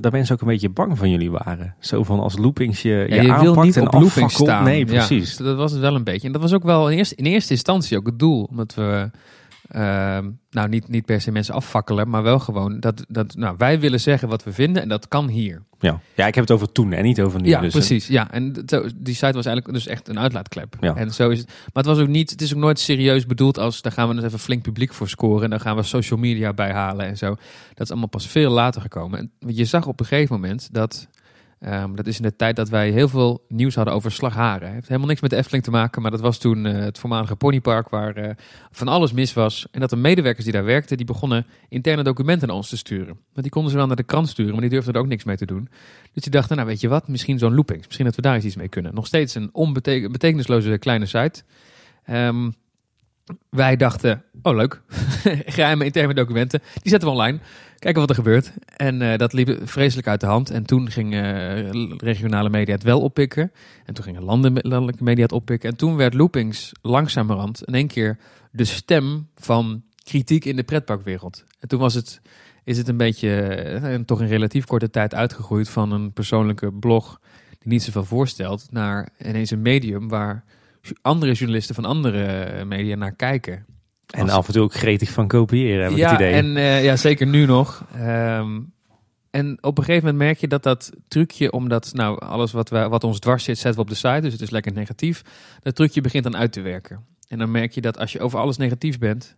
dat 0.00 0.12
mensen 0.12 0.34
ook 0.34 0.40
een 0.40 0.46
beetje 0.46 0.68
bang 0.68 0.98
van 0.98 1.10
jullie 1.10 1.30
waren. 1.30 1.74
Zo 1.78 2.02
van 2.04 2.20
als 2.20 2.38
loopings 2.38 2.82
je, 2.82 3.06
ja, 3.08 3.22
je, 3.22 3.22
je 3.22 3.40
wil 3.40 3.62
niet 3.62 3.76
en 3.76 3.86
op 3.86 3.92
loopings 3.92 4.34
staan. 4.34 4.64
Nee, 4.64 4.84
precies. 4.84 5.38
Ja, 5.38 5.44
dat 5.44 5.56
was 5.56 5.72
het 5.72 5.80
wel 5.80 5.94
een 5.94 6.04
beetje. 6.04 6.26
En 6.26 6.32
dat 6.32 6.42
was 6.42 6.52
ook 6.52 6.64
wel 6.64 6.90
in 6.90 6.98
eerste, 6.98 7.14
in 7.14 7.24
eerste 7.24 7.52
instantie 7.52 7.96
ook 7.96 8.06
het 8.06 8.18
doel. 8.18 8.44
Omdat 8.50 8.74
we 8.74 9.10
nou, 10.50 10.68
niet, 10.68 10.88
niet 10.88 11.04
per 11.04 11.20
se 11.20 11.30
mensen 11.30 11.54
afvakkelen, 11.54 12.08
maar 12.08 12.22
wel 12.22 12.38
gewoon 12.38 12.80
dat, 12.80 13.04
dat 13.08 13.36
nou, 13.36 13.54
wij 13.58 13.80
willen 13.80 14.00
zeggen 14.00 14.28
wat 14.28 14.44
we 14.44 14.52
vinden 14.52 14.82
en 14.82 14.88
dat 14.88 15.08
kan 15.08 15.28
hier. 15.28 15.62
Ja, 15.78 16.00
ja 16.14 16.26
ik 16.26 16.34
heb 16.34 16.44
het 16.44 16.52
over 16.52 16.72
toen 16.72 16.92
en 16.92 17.04
niet 17.04 17.20
over 17.20 17.40
nu. 17.40 17.48
Ja, 17.48 17.60
dus, 17.60 17.72
precies. 17.72 18.06
Ja, 18.06 18.30
en 18.30 18.52
die 18.96 19.14
site 19.14 19.32
was 19.32 19.46
eigenlijk 19.46 19.72
dus 19.72 19.86
echt 19.86 20.08
een 20.08 20.18
uitlaatklep. 20.18 20.76
Ja. 20.80 20.96
En 20.96 21.12
zo 21.12 21.30
is 21.30 21.38
het. 21.38 21.46
Maar 21.46 21.84
het 21.84 21.86
was 21.86 21.98
ook 21.98 22.08
niet, 22.08 22.30
het 22.30 22.40
is 22.40 22.54
ook 22.54 22.60
nooit 22.60 22.78
serieus 22.78 23.26
bedoeld 23.26 23.58
als 23.58 23.82
daar 23.82 23.92
gaan 23.92 24.08
we 24.08 24.14
dus 24.14 24.24
even 24.24 24.38
flink 24.38 24.62
publiek 24.62 24.92
voor 24.92 25.08
scoren 25.08 25.44
en 25.44 25.50
dan 25.50 25.60
gaan 25.60 25.76
we 25.76 25.82
social 25.82 26.18
media 26.18 26.52
bij 26.52 26.72
halen 26.72 27.06
en 27.06 27.16
zo. 27.16 27.28
Dat 27.74 27.80
is 27.80 27.90
allemaal 27.90 28.08
pas 28.08 28.26
veel 28.26 28.50
later 28.50 28.80
gekomen. 28.80 29.18
En 29.18 29.54
je 29.54 29.64
zag 29.64 29.86
op 29.86 30.00
een 30.00 30.06
gegeven 30.06 30.34
moment 30.34 30.68
dat 30.72 31.08
Um, 31.66 31.96
dat 31.96 32.06
is 32.06 32.16
in 32.16 32.22
de 32.22 32.36
tijd 32.36 32.56
dat 32.56 32.68
wij 32.68 32.90
heel 32.90 33.08
veel 33.08 33.44
nieuws 33.48 33.74
hadden 33.74 33.94
over 33.94 34.12
slagharen. 34.12 34.66
Het 34.66 34.74
heeft 34.74 34.88
helemaal 34.88 35.08
niks 35.08 35.20
met 35.20 35.30
de 35.30 35.36
Efteling 35.36 35.64
te 35.64 35.70
maken, 35.70 36.02
maar 36.02 36.10
dat 36.10 36.20
was 36.20 36.38
toen 36.38 36.64
uh, 36.64 36.72
het 36.72 36.98
voormalige 36.98 37.36
ponypark 37.36 37.88
waar 37.88 38.18
uh, 38.18 38.30
van 38.70 38.88
alles 38.88 39.12
mis 39.12 39.32
was. 39.32 39.66
En 39.70 39.80
dat 39.80 39.90
de 39.90 39.96
medewerkers 39.96 40.44
die 40.44 40.52
daar 40.52 40.64
werkten, 40.64 40.96
die 40.96 41.06
begonnen 41.06 41.46
interne 41.68 42.02
documenten 42.02 42.48
naar 42.48 42.56
ons 42.56 42.68
te 42.68 42.76
sturen. 42.76 43.06
Want 43.06 43.42
die 43.42 43.50
konden 43.50 43.70
ze 43.70 43.76
wel 43.76 43.86
naar 43.86 43.96
de 43.96 44.02
krant 44.02 44.28
sturen, 44.28 44.52
maar 44.52 44.60
die 44.60 44.70
durfden 44.70 44.94
er 44.94 45.00
ook 45.00 45.06
niks 45.06 45.24
mee 45.24 45.36
te 45.36 45.46
doen. 45.46 45.68
Dus 46.12 46.22
die 46.22 46.32
dachten, 46.32 46.56
nou 46.56 46.68
weet 46.68 46.80
je 46.80 46.88
wat, 46.88 47.08
misschien 47.08 47.38
zo'n 47.38 47.54
loopings. 47.54 47.84
Misschien 47.84 48.06
dat 48.06 48.16
we 48.16 48.22
daar 48.22 48.44
iets 48.44 48.56
mee 48.56 48.68
kunnen. 48.68 48.94
Nog 48.94 49.06
steeds 49.06 49.34
een 49.34 49.48
onbetekenisloze 49.52 50.78
kleine 50.78 51.06
site. 51.06 51.42
Um, 52.10 52.54
wij 53.50 53.76
dachten, 53.76 54.24
oh 54.42 54.54
leuk, 54.54 54.82
geheime 55.56 55.84
interne 55.84 56.14
documenten, 56.14 56.60
die 56.82 56.90
zetten 56.90 57.08
we 57.08 57.14
online. 57.14 57.38
Kijken 57.84 58.02
wat 58.02 58.10
er 58.10 58.22
gebeurt. 58.22 58.52
En 58.76 59.00
uh, 59.00 59.16
dat 59.16 59.32
liep 59.32 59.58
vreselijk 59.62 60.06
uit 60.06 60.20
de 60.20 60.26
hand. 60.26 60.50
En 60.50 60.64
toen 60.64 60.90
gingen 60.90 61.74
uh, 61.74 61.96
regionale 61.96 62.50
media 62.50 62.74
het 62.74 62.82
wel 62.82 63.00
oppikken. 63.00 63.52
En 63.84 63.94
toen 63.94 64.04
gingen 64.04 64.22
landelijke 64.22 65.04
media 65.04 65.22
het 65.22 65.32
oppikken. 65.32 65.70
En 65.70 65.76
toen 65.76 65.96
werd 65.96 66.14
Loopings 66.14 66.72
langzamerhand 66.82 67.64
in 67.64 67.74
één 67.74 67.86
keer 67.86 68.18
de 68.50 68.64
stem 68.64 69.28
van 69.34 69.82
kritiek 70.04 70.44
in 70.44 70.56
de 70.56 70.62
pretparkwereld. 70.62 71.44
En 71.60 71.68
toen 71.68 71.78
was 71.78 71.94
het, 71.94 72.20
is 72.62 72.78
het 72.78 72.88
een 72.88 72.96
beetje, 72.96 73.80
uh, 73.82 73.94
toch 73.94 74.20
in 74.20 74.28
relatief 74.28 74.64
korte 74.64 74.90
tijd 74.90 75.14
uitgegroeid 75.14 75.68
van 75.68 75.92
een 75.92 76.12
persoonlijke 76.12 76.72
blog 76.72 77.20
die 77.58 77.72
niet 77.72 77.82
zoveel 77.82 78.04
voorstelt, 78.04 78.66
naar 78.70 79.08
ineens 79.18 79.50
een 79.50 79.62
medium 79.62 80.08
waar 80.08 80.44
andere 81.02 81.32
journalisten 81.32 81.74
van 81.74 81.84
andere 81.84 82.64
media 82.64 82.96
naar 82.96 83.14
kijken. 83.14 83.66
En 84.14 84.30
af 84.30 84.46
en 84.46 84.52
toe 84.52 84.62
ook 84.62 84.74
gretig 84.74 85.10
van 85.10 85.28
kopiëren, 85.28 85.82
heb 85.82 85.92
ik 85.92 85.96
ja, 85.96 86.10
het 86.10 86.20
idee. 86.20 86.32
En, 86.32 86.56
uh, 86.56 86.84
ja, 86.84 86.96
zeker 86.96 87.26
nu 87.26 87.46
nog. 87.46 87.84
Um, 87.96 88.72
en 89.30 89.58
op 89.60 89.78
een 89.78 89.84
gegeven 89.84 90.06
moment 90.06 90.24
merk 90.24 90.38
je 90.38 90.48
dat 90.48 90.62
dat 90.62 90.90
trucje, 91.08 91.52
omdat 91.52 91.90
nou, 91.92 92.20
alles 92.20 92.52
wat, 92.52 92.68
we, 92.68 92.88
wat 92.88 93.04
ons 93.04 93.18
dwars 93.18 93.44
zit, 93.44 93.58
zetten 93.58 93.74
we 93.74 93.80
op 93.80 93.88
de 93.88 94.08
site, 94.08 94.20
dus 94.20 94.32
het 94.32 94.40
is 94.40 94.50
lekker 94.50 94.72
negatief. 94.72 95.22
Dat 95.62 95.74
trucje 95.74 96.00
begint 96.00 96.24
dan 96.24 96.36
uit 96.36 96.52
te 96.52 96.60
werken. 96.60 97.04
En 97.28 97.38
dan 97.38 97.50
merk 97.50 97.72
je 97.72 97.80
dat 97.80 97.98
als 97.98 98.12
je 98.12 98.20
over 98.20 98.38
alles 98.38 98.56
negatief 98.56 98.98
bent, 98.98 99.36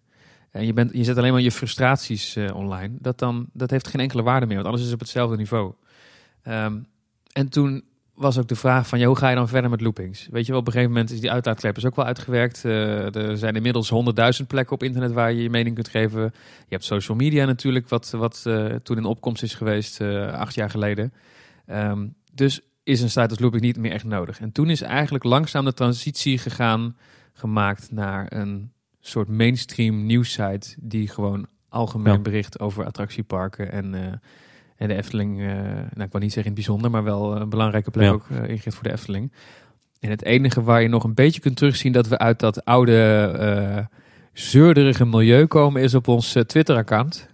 en 0.50 0.66
je, 0.66 0.72
bent, 0.72 0.90
je 0.92 1.04
zet 1.04 1.16
alleen 1.16 1.32
maar 1.32 1.40
je 1.40 1.52
frustraties 1.52 2.36
uh, 2.36 2.54
online, 2.54 2.94
dat, 2.98 3.18
dan, 3.18 3.46
dat 3.52 3.70
heeft 3.70 3.88
geen 3.88 4.00
enkele 4.00 4.22
waarde 4.22 4.46
meer, 4.46 4.56
want 4.56 4.68
alles 4.68 4.86
is 4.86 4.92
op 4.92 5.00
hetzelfde 5.00 5.36
niveau. 5.36 5.72
Um, 6.48 6.86
en 7.32 7.48
toen 7.48 7.84
was 8.16 8.38
ook 8.38 8.48
de 8.48 8.56
vraag 8.56 8.86
van, 8.88 8.98
ja, 8.98 9.06
hoe 9.06 9.16
ga 9.16 9.28
je 9.28 9.36
dan 9.36 9.48
verder 9.48 9.70
met 9.70 9.80
loopings? 9.80 10.28
Weet 10.30 10.46
je 10.46 10.50
wel, 10.50 10.60
op 10.60 10.66
een 10.66 10.72
gegeven 10.72 10.92
moment 10.92 11.10
is 11.10 11.20
die 11.20 11.30
uitlaatklep 11.30 11.76
is 11.76 11.84
ook 11.84 11.96
wel 11.96 12.04
uitgewerkt. 12.04 12.64
Uh, 12.64 13.14
er 13.14 13.38
zijn 13.38 13.56
inmiddels 13.56 13.88
honderdduizend 13.88 14.48
plekken 14.48 14.74
op 14.74 14.82
internet 14.82 15.12
waar 15.12 15.32
je 15.32 15.42
je 15.42 15.50
mening 15.50 15.74
kunt 15.74 15.88
geven. 15.88 16.20
Je 16.20 16.30
hebt 16.68 16.84
social 16.84 17.16
media 17.16 17.44
natuurlijk, 17.44 17.88
wat, 17.88 18.10
wat 18.10 18.44
uh, 18.46 18.74
toen 18.74 18.96
in 18.96 19.04
opkomst 19.04 19.42
is 19.42 19.54
geweest, 19.54 20.00
uh, 20.00 20.32
acht 20.32 20.54
jaar 20.54 20.70
geleden. 20.70 21.12
Um, 21.70 22.14
dus 22.32 22.60
is 22.82 23.00
een 23.00 23.10
site 23.10 23.28
als 23.28 23.38
looping 23.38 23.62
niet 23.62 23.76
meer 23.76 23.92
echt 23.92 24.04
nodig. 24.04 24.40
En 24.40 24.52
toen 24.52 24.70
is 24.70 24.80
eigenlijk 24.80 25.24
langzaam 25.24 25.64
de 25.64 25.74
transitie 25.74 26.38
gegaan, 26.38 26.96
gemaakt 27.32 27.92
naar 27.92 28.26
een 28.28 28.72
soort 29.00 29.28
mainstream 29.28 30.06
nieuwssite 30.06 30.74
die 30.80 31.08
gewoon 31.08 31.46
algemeen 31.68 32.12
ja. 32.12 32.18
bericht 32.18 32.60
over 32.60 32.84
attractieparken 32.84 33.72
en 33.72 34.20
en 34.76 34.88
de 34.88 34.94
Efteling, 34.94 35.40
uh, 35.40 35.46
nou 35.46 36.02
ik 36.02 36.12
wil 36.12 36.20
niet 36.20 36.32
zeggen 36.32 36.36
in 36.36 36.44
het 36.44 36.54
bijzonder, 36.54 36.90
maar 36.90 37.04
wel 37.04 37.36
een 37.36 37.48
belangrijke 37.48 37.90
plek 37.90 38.04
ja. 38.06 38.12
ook 38.12 38.26
uh, 38.30 38.38
ingericht 38.38 38.74
voor 38.74 38.82
de 38.82 38.92
Efteling. 38.92 39.32
En 40.00 40.10
het 40.10 40.24
enige 40.24 40.62
waar 40.62 40.82
je 40.82 40.88
nog 40.88 41.04
een 41.04 41.14
beetje 41.14 41.40
kunt 41.40 41.56
terugzien 41.56 41.92
dat 41.92 42.08
we 42.08 42.18
uit 42.18 42.40
dat 42.40 42.64
oude 42.64 43.88
zeurderige 44.32 45.06
milieu 45.06 45.46
komen, 45.46 45.82
is 45.82 45.94
op 45.94 46.08
ons 46.08 46.36
Twitter-account. 46.46 47.28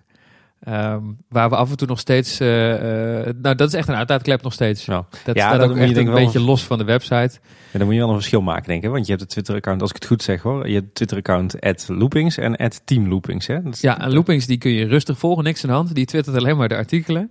Um, 0.69 1.17
waar 1.29 1.49
we 1.49 1.57
af 1.57 1.71
en 1.71 1.77
toe 1.77 1.89
nog 1.89 1.99
steeds. 1.99 2.41
Uh, 2.41 2.69
uh, 2.69 3.33
nou, 3.43 3.55
dat 3.55 3.69
is 3.69 3.75
echt 3.75 3.89
een 3.89 3.95
uitlaatklep 3.95 4.43
nog 4.43 4.53
steeds. 4.53 4.85
Ja, 4.85 5.07
dat 5.25 5.37
ja, 5.37 5.49
staat 5.49 5.61
dat 5.61 5.71
ook 5.71 5.77
echt 5.77 5.97
een 5.97 6.13
beetje 6.13 6.39
een... 6.39 6.45
los 6.45 6.65
van 6.65 6.79
de 6.79 6.85
website. 6.85 7.39
Ja, 7.73 7.79
dan 7.79 7.85
moet 7.85 7.93
je 7.93 8.01
wel 8.01 8.09
een 8.09 8.15
verschil 8.15 8.41
maken, 8.41 8.69
denk 8.69 8.85
ik. 8.85 8.91
Want 8.91 9.05
je 9.05 9.11
hebt 9.11 9.23
het 9.23 9.31
Twitter-account, 9.31 9.81
als 9.81 9.91
ik 9.91 9.97
het 9.97 10.07
goed 10.07 10.23
zeg 10.23 10.43
hoor. 10.43 10.69
Je 10.69 10.75
hebt 10.75 10.95
Twitter-account 10.95 11.57
loopings 11.87 12.39
en 12.39 12.71
teamloopings. 12.85 13.47
Hè? 13.47 13.69
Is, 13.69 13.81
ja, 13.81 14.01
en 14.01 14.13
loopings 14.13 14.47
die 14.47 14.59
kun 14.59 14.71
je 14.71 14.87
rustig 14.87 15.19
volgen, 15.19 15.45
niks 15.45 15.63
aan 15.63 15.71
de 15.71 15.77
hand. 15.77 15.95
Die 15.95 16.07
twittert 16.07 16.37
alleen 16.37 16.57
maar 16.57 16.69
de 16.69 16.77
artikelen. 16.77 17.31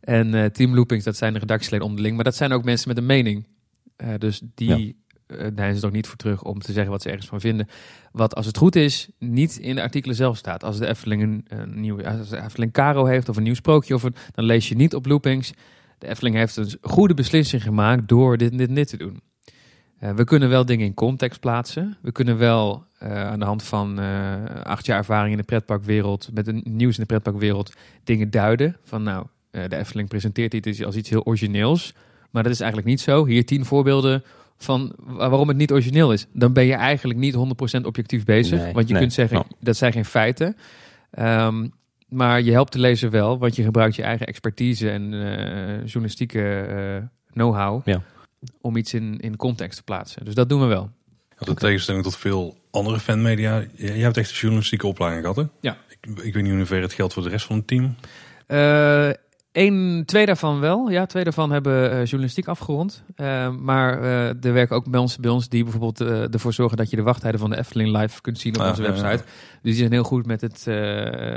En 0.00 0.34
uh, 0.34 0.44
teamloopings, 0.44 1.04
dat 1.04 1.16
zijn 1.16 1.32
de 1.32 1.38
redactieleden 1.38 1.86
onderling. 1.86 2.14
Maar 2.14 2.24
dat 2.24 2.36
zijn 2.36 2.52
ook 2.52 2.64
mensen 2.64 2.88
met 2.88 2.96
een 2.96 3.06
mening. 3.06 3.46
dus 4.18 4.42
die. 4.54 5.04
Uh, 5.26 5.46
daar 5.54 5.68
is 5.68 5.74
het 5.74 5.84
ook 5.84 5.92
niet 5.92 6.06
voor 6.06 6.16
terug 6.16 6.42
om 6.42 6.60
te 6.60 6.72
zeggen 6.72 6.92
wat 6.92 7.02
ze 7.02 7.08
ergens 7.08 7.26
van 7.26 7.40
vinden. 7.40 7.68
Wat 8.12 8.34
als 8.34 8.46
het 8.46 8.56
goed 8.56 8.76
is, 8.76 9.08
niet 9.18 9.56
in 9.56 9.74
de 9.74 9.82
artikelen 9.82 10.16
zelf 10.16 10.36
staat. 10.36 10.64
Als 10.64 10.78
de 10.78 10.86
Efteling 10.86 11.22
een, 11.22 11.44
een 11.48 11.80
nieuw, 11.80 12.04
als 12.04 12.28
de 12.28 12.42
Efteling 12.42 12.72
Caro 12.72 13.04
heeft 13.04 13.28
of 13.28 13.36
een 13.36 13.42
nieuw 13.42 13.54
sprookje, 13.54 13.94
of 13.94 14.02
een, 14.02 14.14
dan 14.34 14.44
lees 14.44 14.68
je 14.68 14.76
niet 14.76 14.94
op 14.94 15.06
loopings. 15.06 15.52
De 15.98 16.08
Efteling 16.08 16.36
heeft 16.36 16.56
een 16.56 16.78
goede 16.80 17.14
beslissing 17.14 17.62
gemaakt 17.62 18.08
door 18.08 18.36
dit 18.36 18.50
en 18.50 18.56
dit, 18.56 18.74
dit 18.74 18.88
te 18.88 18.96
doen. 18.96 19.20
Uh, 20.00 20.10
we 20.10 20.24
kunnen 20.24 20.48
wel 20.48 20.66
dingen 20.66 20.86
in 20.86 20.94
context 20.94 21.40
plaatsen. 21.40 21.96
We 22.02 22.12
kunnen 22.12 22.38
wel 22.38 22.84
uh, 23.02 23.26
aan 23.26 23.38
de 23.38 23.44
hand 23.44 23.62
van 23.62 23.98
acht 24.62 24.86
jaar 24.86 24.98
ervaring 24.98 25.30
in 25.30 25.38
de 25.38 25.44
pretparkwereld, 25.44 26.30
met 26.32 26.46
een 26.46 26.62
nieuws 26.64 26.94
in 26.94 27.00
de 27.00 27.06
pretparkwereld, 27.06 27.72
dingen 28.04 28.30
duiden. 28.30 28.76
Van 28.84 29.02
nou, 29.02 29.26
de 29.50 29.76
Efteling 29.76 30.08
presenteert 30.08 30.50
dit 30.50 30.84
als 30.84 30.96
iets 30.96 31.10
heel 31.10 31.24
origineels. 31.24 31.94
Maar 32.30 32.42
dat 32.42 32.52
is 32.52 32.60
eigenlijk 32.60 32.90
niet 32.90 33.00
zo. 33.00 33.26
Hier 33.26 33.46
tien 33.46 33.64
voorbeelden 33.64 34.22
van 34.58 34.92
waarom 34.96 35.48
het 35.48 35.56
niet 35.56 35.72
origineel 35.72 36.12
is, 36.12 36.26
dan 36.32 36.52
ben 36.52 36.64
je 36.64 36.74
eigenlijk 36.74 37.18
niet 37.18 37.34
100% 37.34 37.80
objectief 37.82 38.24
bezig. 38.24 38.60
Nee, 38.60 38.72
want 38.72 38.86
je 38.86 38.92
nee, 38.92 39.02
kunt 39.02 39.14
zeggen, 39.14 39.36
no. 39.36 39.44
dat 39.60 39.76
zijn 39.76 39.92
geen 39.92 40.04
feiten. 40.04 40.56
Um, 41.18 41.72
maar 42.08 42.42
je 42.42 42.52
helpt 42.52 42.72
de 42.72 42.78
lezer 42.78 43.10
wel, 43.10 43.38
want 43.38 43.56
je 43.56 43.62
gebruikt 43.62 43.96
je 43.96 44.02
eigen 44.02 44.26
expertise 44.26 44.90
en 44.90 45.12
uh, 45.12 45.84
journalistieke 45.84 46.66
uh, 46.70 47.08
know-how 47.32 47.86
ja. 47.86 48.02
om 48.60 48.76
iets 48.76 48.94
in, 48.94 49.18
in 49.20 49.36
context 49.36 49.78
te 49.78 49.84
plaatsen. 49.84 50.24
Dus 50.24 50.34
dat 50.34 50.48
doen 50.48 50.60
we 50.60 50.66
wel. 50.66 50.90
In 51.46 51.54
tegenstelling 51.54 52.04
tot 52.04 52.16
veel 52.16 52.56
andere 52.70 53.00
fanmedia, 53.00 53.60
j- 53.60 53.68
jij 53.74 53.98
hebt 53.98 54.16
echt 54.16 54.30
een 54.30 54.36
journalistieke 54.36 54.86
opleiding 54.86 55.22
gehad, 55.22 55.36
hè? 55.36 55.44
Ja. 55.60 55.76
Ik, 55.88 56.22
ik 56.22 56.34
weet 56.34 56.42
niet 56.42 56.52
in 56.52 56.58
hoeverre 56.58 56.82
het 56.82 56.92
geldt 56.92 57.12
voor 57.12 57.22
de 57.22 57.28
rest 57.28 57.46
van 57.46 57.56
het 57.56 57.66
team. 57.66 57.94
Eh 58.46 59.10
een, 59.56 60.02
twee 60.06 60.26
daarvan 60.26 60.60
wel. 60.60 60.90
Ja, 60.90 61.06
twee 61.06 61.24
daarvan 61.24 61.50
hebben 61.50 61.90
eh, 61.90 62.04
journalistiek 62.04 62.48
afgerond. 62.48 63.02
Eh, 63.14 63.50
maar 63.50 64.02
eh, 64.02 64.44
er 64.44 64.52
werken 64.52 64.76
ook 64.76 64.86
mensen 64.86 65.22
bij 65.22 65.30
ons 65.30 65.48
die 65.48 65.62
bijvoorbeeld 65.62 66.00
eh, 66.00 66.32
ervoor 66.32 66.52
zorgen 66.52 66.76
dat 66.76 66.90
je 66.90 66.96
de 66.96 67.02
wachttijden 67.02 67.40
van 67.40 67.50
de 67.50 67.56
Efteling 67.56 67.96
live 67.96 68.20
kunt 68.20 68.38
zien 68.38 68.54
op 68.54 68.60
Ah, 68.60 68.68
onze 68.68 68.82
ja. 68.82 68.88
website. 68.88 69.24
Dus 69.62 69.72
die 69.72 69.74
zijn 69.74 69.92
heel 69.92 70.02
goed 70.02 70.26
met 70.26 70.40
het 70.40 70.64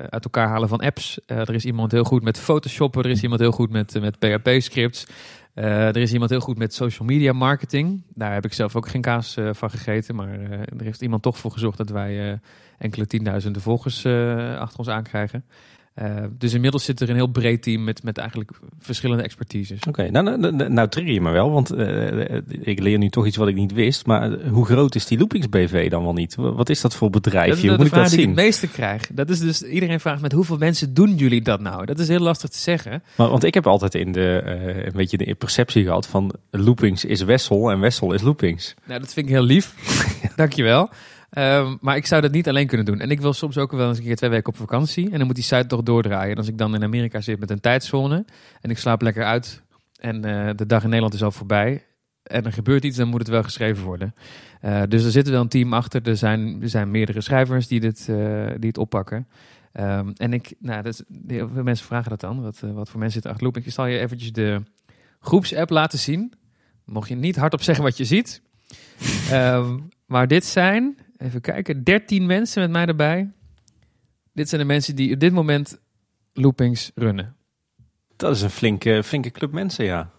uit 0.09 0.23
elkaar 0.23 0.47
halen 0.47 0.69
van 0.69 0.79
apps. 0.79 1.19
Er 1.25 1.53
is 1.53 1.65
iemand 1.65 1.91
heel 1.91 2.03
goed 2.03 2.23
met 2.23 2.39
photoshoppen. 2.39 3.03
Er 3.03 3.09
is 3.09 3.23
iemand 3.23 3.41
heel 3.41 3.51
goed 3.51 3.69
met, 3.69 4.01
met 4.01 4.19
PHP-scripts. 4.19 5.05
Er 5.53 5.97
is 5.97 6.13
iemand 6.13 6.29
heel 6.29 6.39
goed 6.39 6.57
met 6.57 6.73
social 6.73 7.07
media 7.07 7.33
marketing. 7.33 8.03
Daar 8.13 8.33
heb 8.33 8.45
ik 8.45 8.53
zelf 8.53 8.75
ook 8.75 8.87
geen 8.87 9.01
kaas 9.01 9.37
van 9.51 9.69
gegeten. 9.69 10.15
Maar 10.15 10.29
er 10.77 10.83
heeft 10.83 11.01
iemand 11.01 11.21
toch 11.21 11.37
voor 11.37 11.51
gezorgd 11.51 11.77
dat 11.77 11.89
wij 11.89 12.39
enkele 12.77 13.07
tienduizenden 13.07 13.61
volgers 13.61 14.05
achter 14.57 14.79
ons 14.79 14.89
aankrijgen. 14.89 15.43
Eh, 15.99 16.23
dus 16.37 16.53
inmiddels 16.53 16.83
zit 16.83 16.99
er 16.99 17.09
een 17.09 17.15
heel 17.15 17.27
breed 17.27 17.61
team 17.61 17.83
met, 17.83 18.03
met 18.03 18.17
eigenlijk 18.17 18.51
verschillende 18.79 19.23
expertises. 19.23 19.79
Oké, 19.87 20.09
nou, 20.09 20.25
nou, 20.25 20.53
nou, 20.53 20.69
nou 20.69 20.87
trigger 20.87 21.13
je 21.13 21.21
me 21.21 21.31
wel, 21.31 21.51
want 21.51 21.71
eh, 21.71 22.35
ik 22.61 22.79
leer 22.79 22.97
nu 22.97 23.09
toch 23.09 23.25
iets 23.25 23.37
wat 23.37 23.47
ik 23.47 23.55
niet 23.55 23.73
wist. 23.73 24.05
Maar 24.05 24.31
eh, 24.31 24.51
hoe 24.51 24.65
groot 24.65 24.95
is 24.95 25.05
die 25.05 25.17
Loopings 25.17 25.49
BV 25.49 25.89
dan 25.89 26.03
wel 26.03 26.13
niet? 26.13 26.35
Wat 26.35 26.69
is 26.69 26.81
dat 26.81 26.95
voor 26.95 27.11
Dat 27.11 27.21
bedrijfje? 27.21 27.61
de 27.61 27.67
Hoe 27.67 27.77
moet 27.77 27.85
ik 27.85 27.93
dat 27.93 28.03
die 28.03 28.13
ik 28.13 28.19
zien? 28.19 28.29
het 28.29 28.39
meeste 28.45 28.67
krijg. 28.67 29.07
Dat 29.13 29.29
is 29.29 29.39
dus, 29.39 29.61
iedereen 29.61 29.99
vraagt 29.99 30.21
met 30.21 30.31
hoeveel 30.31 30.57
mensen 30.57 30.93
doen 30.93 31.15
jullie 31.15 31.41
dat 31.41 31.59
nou? 31.59 31.85
Dat 31.85 31.99
is 31.99 32.07
heel 32.07 32.19
lastig 32.19 32.49
te 32.49 32.59
zeggen. 32.59 33.03
Maar, 33.15 33.29
want 33.29 33.43
ik 33.43 33.53
heb 33.53 33.67
altijd 33.67 33.95
in 33.95 34.11
de, 34.11 34.41
eh, 34.45 34.85
een 34.85 34.95
beetje 34.95 35.17
de 35.17 35.35
perceptie 35.35 35.83
gehad 35.83 36.07
van 36.07 36.33
Loopings 36.51 37.05
is 37.05 37.21
Wessel 37.21 37.71
en 37.71 37.79
Wessel 37.79 38.13
is 38.13 38.21
Loopings. 38.21 38.75
Nou, 38.85 38.99
dat 38.99 39.13
vind 39.13 39.25
ik 39.25 39.31
heel 39.31 39.43
lief. 39.43 39.73
Dankjewel. 40.35 40.89
Ehm 41.29 41.75
maar 41.81 41.95
ik 41.95 42.05
zou 42.05 42.21
dat 42.21 42.31
niet 42.31 42.47
alleen 42.47 42.67
kunnen 42.67 42.85
doen. 42.85 42.99
En 42.99 43.11
ik 43.11 43.21
wil 43.21 43.33
soms 43.33 43.57
ook 43.57 43.71
wel 43.71 43.87
eens 43.87 43.97
een 43.97 44.03
keer 44.03 44.15
twee 44.15 44.29
weken 44.29 44.47
op 44.47 44.57
vakantie. 44.57 45.11
En 45.11 45.17
dan 45.17 45.25
moet 45.25 45.35
die 45.35 45.43
site 45.43 45.65
toch 45.65 45.83
doordraaien. 45.83 46.31
En 46.31 46.37
als 46.37 46.47
ik 46.47 46.57
dan 46.57 46.75
in 46.75 46.83
Amerika 46.83 47.21
zit 47.21 47.39
met 47.39 47.49
een 47.49 47.59
tijdzone. 47.59 48.25
En 48.61 48.69
ik 48.69 48.77
slaap 48.77 49.01
lekker 49.01 49.23
uit. 49.23 49.63
En 49.99 50.25
eh, 50.25 50.49
de 50.55 50.65
dag 50.65 50.81
in 50.83 50.87
Nederland 50.87 51.13
is 51.13 51.23
al 51.23 51.31
voorbij. 51.31 51.83
En 52.23 52.45
er 52.45 52.53
gebeurt 52.53 52.83
iets, 52.83 52.97
dan 52.97 53.07
moet 53.07 53.19
het 53.19 53.29
wel 53.29 53.43
geschreven 53.43 53.83
worden. 53.83 54.13
Eh, 54.61 54.81
dus 54.87 55.03
er 55.03 55.11
zit 55.11 55.29
wel 55.29 55.41
een 55.41 55.47
team 55.47 55.73
achter. 55.73 56.07
Er 56.07 56.17
zijn, 56.17 56.61
er 56.61 56.69
zijn 56.69 56.91
meerdere 56.91 57.21
schrijvers 57.21 57.67
die, 57.67 57.79
dit, 57.79 57.99
eh, 57.99 58.15
die 58.57 58.67
het 58.67 58.77
oppakken. 58.77 59.27
Ehm, 59.71 60.11
en 60.15 60.33
ik, 60.33 60.53
nou, 60.59 60.81
dat 60.81 60.93
is, 60.93 61.03
heel 61.27 61.49
veel 61.53 61.63
mensen 61.63 61.85
vragen 61.85 62.09
dat 62.09 62.19
dan. 62.19 62.41
Wat, 62.41 62.59
wat 62.59 62.89
voor 62.89 62.99
mensen 62.99 63.11
zitten 63.11 63.31
achter 63.31 63.43
Looping. 63.43 63.65
Ik 63.65 63.71
zal 63.71 63.85
je 63.85 63.99
eventjes 63.99 64.31
de 64.31 64.63
groepsapp 65.19 65.69
laten 65.69 65.99
zien. 65.99 66.33
Mocht 66.85 67.09
je 67.09 67.15
niet 67.15 67.35
hardop 67.35 67.61
zeggen 67.61 67.83
wat 67.83 67.97
je 67.97 68.05
ziet. 68.05 68.41
Ehm, 69.31 69.77
maar 70.05 70.27
dit 70.27 70.45
zijn, 70.45 70.97
even 71.19 71.41
kijken, 71.41 71.83
13 71.83 72.25
mensen 72.25 72.61
met 72.61 72.71
mij 72.71 72.85
erbij. 72.85 73.31
Dit 74.33 74.49
zijn 74.49 74.61
de 74.61 74.67
mensen 74.67 74.95
die 74.95 75.13
op 75.13 75.19
dit 75.19 75.33
moment 75.33 75.79
loopings 76.33 76.91
runnen. 76.95 77.35
Dat 78.15 78.35
is 78.35 78.41
een 78.41 78.49
flinke, 78.49 79.03
flinke 79.03 79.31
club 79.31 79.51
mensen, 79.51 79.85
ja. 79.85 80.11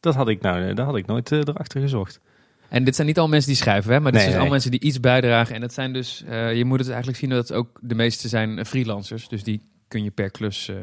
Dat 0.00 0.14
had 0.14 0.28
ik, 0.28 0.40
nou, 0.40 0.74
dat 0.74 0.86
had 0.86 0.96
ik 0.96 1.06
nooit 1.06 1.32
eh, 1.32 1.38
erachter 1.38 1.80
gezocht. 1.80 2.20
En 2.68 2.84
dit 2.84 2.94
zijn 2.94 3.06
niet 3.06 3.18
al 3.18 3.28
mensen 3.28 3.48
die 3.48 3.60
schrijven, 3.60 3.92
hè, 3.92 4.00
maar 4.00 4.12
dit 4.12 4.20
Nee, 4.20 4.30
zijn 4.30 4.34
nee. 4.34 4.44
al 4.44 4.52
mensen 4.52 4.70
die 4.70 4.80
iets 4.80 5.00
bijdragen. 5.00 5.54
En 5.54 5.60
dat 5.60 5.72
zijn 5.72 5.92
dus, 5.92 6.24
eh, 6.28 6.54
je 6.54 6.64
moet 6.64 6.78
het 6.78 6.88
eigenlijk 6.88 7.18
zien 7.18 7.30
dat 7.30 7.52
ook 7.52 7.78
de 7.80 7.94
meeste 7.94 8.28
zijn 8.28 8.58
eh, 8.58 8.64
freelancers. 8.64 9.28
Dus 9.28 9.44
die 9.44 9.62
kun 9.88 10.04
je 10.04 10.10
per 10.10 10.30
klus, 10.30 10.68
eh, 10.68 10.76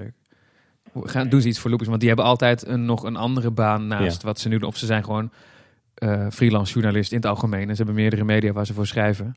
gaan, 1.04 1.30
doen 1.30 1.42
ze 1.42 1.48
iets 1.48 1.60
voor 1.60 1.70
loopings. 1.70 1.90
Want 1.90 2.02
die 2.02 2.10
hebben 2.10 2.28
altijd 2.28 2.68
een, 2.68 2.86
nog 2.86 3.04
een 3.04 3.16
andere 3.16 3.52
baan 3.52 3.88
naast 3.88 4.24
wat 4.24 4.40
ze 4.40 4.48
nu 4.48 4.58
doen. 4.58 4.70
Of 4.70 4.78
ze 4.78 4.86
zijn 4.86 5.04
gewoon 5.04 5.32
eh, 5.96 6.28
freelance 6.32 6.74
journalist 6.74 7.12
in 7.12 7.18
het 7.18 7.26
algemeen. 7.26 7.62
En 7.70 7.76
ze 7.76 7.84
hebben 7.84 7.96
meerdere 7.96 8.24
media 8.24 8.52
waar 8.52 8.66
ze 8.66 8.74
voor 8.74 8.88
schrijven. 8.88 9.36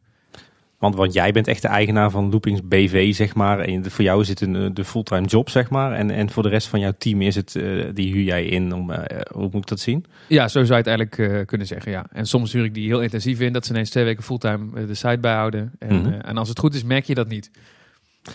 Want, 0.79 0.95
want 0.95 1.13
jij 1.13 1.33
bent 1.33 1.49
echt 1.49 1.63
de 1.63 1.69
eigenaar 1.69 2.11
van 2.11 2.31
Loopings 2.31 2.61
BV, 2.65 3.15
zeg 3.15 3.35
maar. 3.35 3.59
En 3.61 3.91
voor 3.91 4.05
jou 4.05 4.21
is 4.21 4.29
het 4.29 4.41
een, 4.41 4.57
eh, 4.57 4.71
de 4.73 4.85
fulltime 4.85 5.27
job, 5.27 5.49
zeg 5.51 5.71
maar. 5.71 5.93
En, 5.93 6.11
en 6.11 6.31
voor 6.31 6.43
de 6.43 6.49
rest 6.49 6.69
van 6.69 6.81
jouw 6.81 6.93
team 6.99 7.23
is 7.23 7.35
het, 7.35 7.57
eh, 7.57 7.85
die 7.95 8.13
huur 8.13 8.23
jij 8.23 8.45
in 8.45 8.73
om, 8.75 8.91
eh, 8.91 9.21
hoe 9.33 9.49
moet 9.53 9.63
ik 9.63 9.67
dat 9.67 9.81
zien? 9.81 10.05
Ja, 10.29 10.49
zo 10.49 10.65
zou 10.65 10.83
je 10.83 10.89
het 10.91 10.99
eigenlijk 10.99 11.47
kunnen 11.47 11.67
zeggen, 11.67 11.93
ja. 11.93 12.07
En 12.13 12.27
soms 12.27 12.53
huur 12.53 12.65
ik 12.65 12.75
die 12.75 12.87
heel 12.87 13.03
intensief 13.03 13.41
in, 13.41 13.53
dat 13.53 13.67
ze 13.67 13.73
ineens 13.73 13.91
twee 13.91 14.05
weken 14.05 14.23
fulltime 14.23 14.87
de 14.87 14.95
site 14.95 15.19
bijhouden. 15.21 15.73
En, 15.79 15.97
Mhm. 16.01 16.13
en 16.13 16.37
als 16.37 16.49
het 16.49 16.59
goed 16.59 16.75
is, 16.75 16.83
merk 16.83 17.05
je 17.05 17.15
dat 17.15 17.29
niet. 17.29 17.51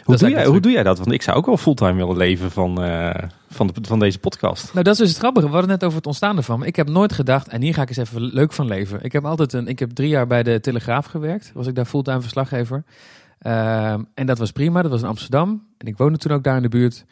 Hoe 0.03 0.17
doe, 0.17 0.29
jij, 0.29 0.45
hoe 0.45 0.59
doe 0.59 0.71
jij 0.71 0.83
dat? 0.83 0.97
Want 0.97 1.11
ik 1.11 1.21
zou 1.21 1.37
ook 1.37 1.45
wel 1.45 1.57
fulltime 1.57 1.93
willen 1.93 2.17
leven 2.17 2.51
van, 2.51 2.83
eh, 2.83 3.29
van, 3.49 3.67
de, 3.67 3.73
van 3.81 3.99
deze 3.99 4.19
podcast. 4.19 4.73
Nou, 4.73 4.83
dat 4.83 4.93
is 4.93 4.99
dus 4.99 5.09
het 5.09 5.17
grappige. 5.17 5.45
We 5.45 5.51
hadden 5.51 5.71
net 5.71 5.83
over 5.83 5.97
het 5.97 6.05
ontstaan 6.05 6.37
ervan. 6.37 6.65
Ik 6.65 6.75
heb 6.75 6.89
nooit 6.89 7.13
gedacht, 7.13 7.47
en 7.47 7.61
hier 7.61 7.73
ga 7.73 7.81
ik 7.81 7.89
eens 7.89 7.97
even 7.97 8.21
leuk 8.21 8.53
van 8.53 8.67
leven. 8.67 9.03
Ik 9.03 9.11
heb 9.11 9.25
altijd 9.25 9.53
een, 9.53 9.67
ik 9.67 9.79
heb 9.79 9.91
drie 9.91 10.09
jaar 10.09 10.27
bij 10.27 10.43
de 10.43 10.59
Telegraaf 10.59 11.05
gewerkt. 11.05 11.51
Was 11.53 11.67
ik 11.67 11.75
daar 11.75 11.85
fulltime 11.85 12.21
verslaggever. 12.21 12.83
Ehm, 13.39 14.03
en 14.13 14.25
dat 14.25 14.37
was 14.37 14.51
prima. 14.51 14.81
Dat 14.81 14.91
was 14.91 15.01
in 15.01 15.07
Amsterdam. 15.07 15.67
En 15.77 15.87
ik 15.87 15.97
woonde 15.97 16.17
toen 16.17 16.31
ook 16.31 16.43
daar 16.43 16.55
in 16.55 16.61
de 16.61 16.69
buurt. 16.69 17.05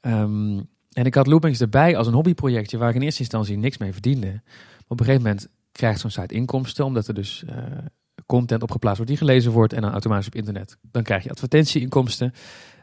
Ehm, 0.00 0.58
en 0.92 1.04
ik 1.04 1.14
had 1.14 1.26
loopings 1.26 1.60
erbij 1.60 1.96
als 1.96 2.06
een 2.06 2.14
hobbyprojectje 2.14 2.78
waar 2.78 2.88
ik 2.88 2.94
in 2.94 3.02
eerste 3.02 3.20
instantie 3.20 3.58
niks 3.58 3.78
mee 3.78 3.92
verdiende. 3.92 4.26
Maar 4.26 4.86
op 4.88 5.00
een 5.00 5.06
gegeven 5.06 5.22
moment 5.22 5.48
krijgt 5.72 6.00
zo'n 6.00 6.10
site 6.10 6.34
inkomsten, 6.34 6.84
omdat 6.84 7.08
er 7.08 7.14
dus 7.14 7.44
eh, 7.46 7.56
content 8.28 8.62
opgeplaatst 8.62 8.98
wordt 8.98 9.12
die 9.12 9.26
gelezen 9.26 9.52
wordt 9.52 9.72
en 9.72 9.82
dan 9.82 9.90
automatisch 9.90 10.26
op 10.26 10.34
internet. 10.34 10.78
Dan 10.82 11.02
krijg 11.02 11.24
je 11.24 11.30
advertentieinkomsten. 11.30 12.32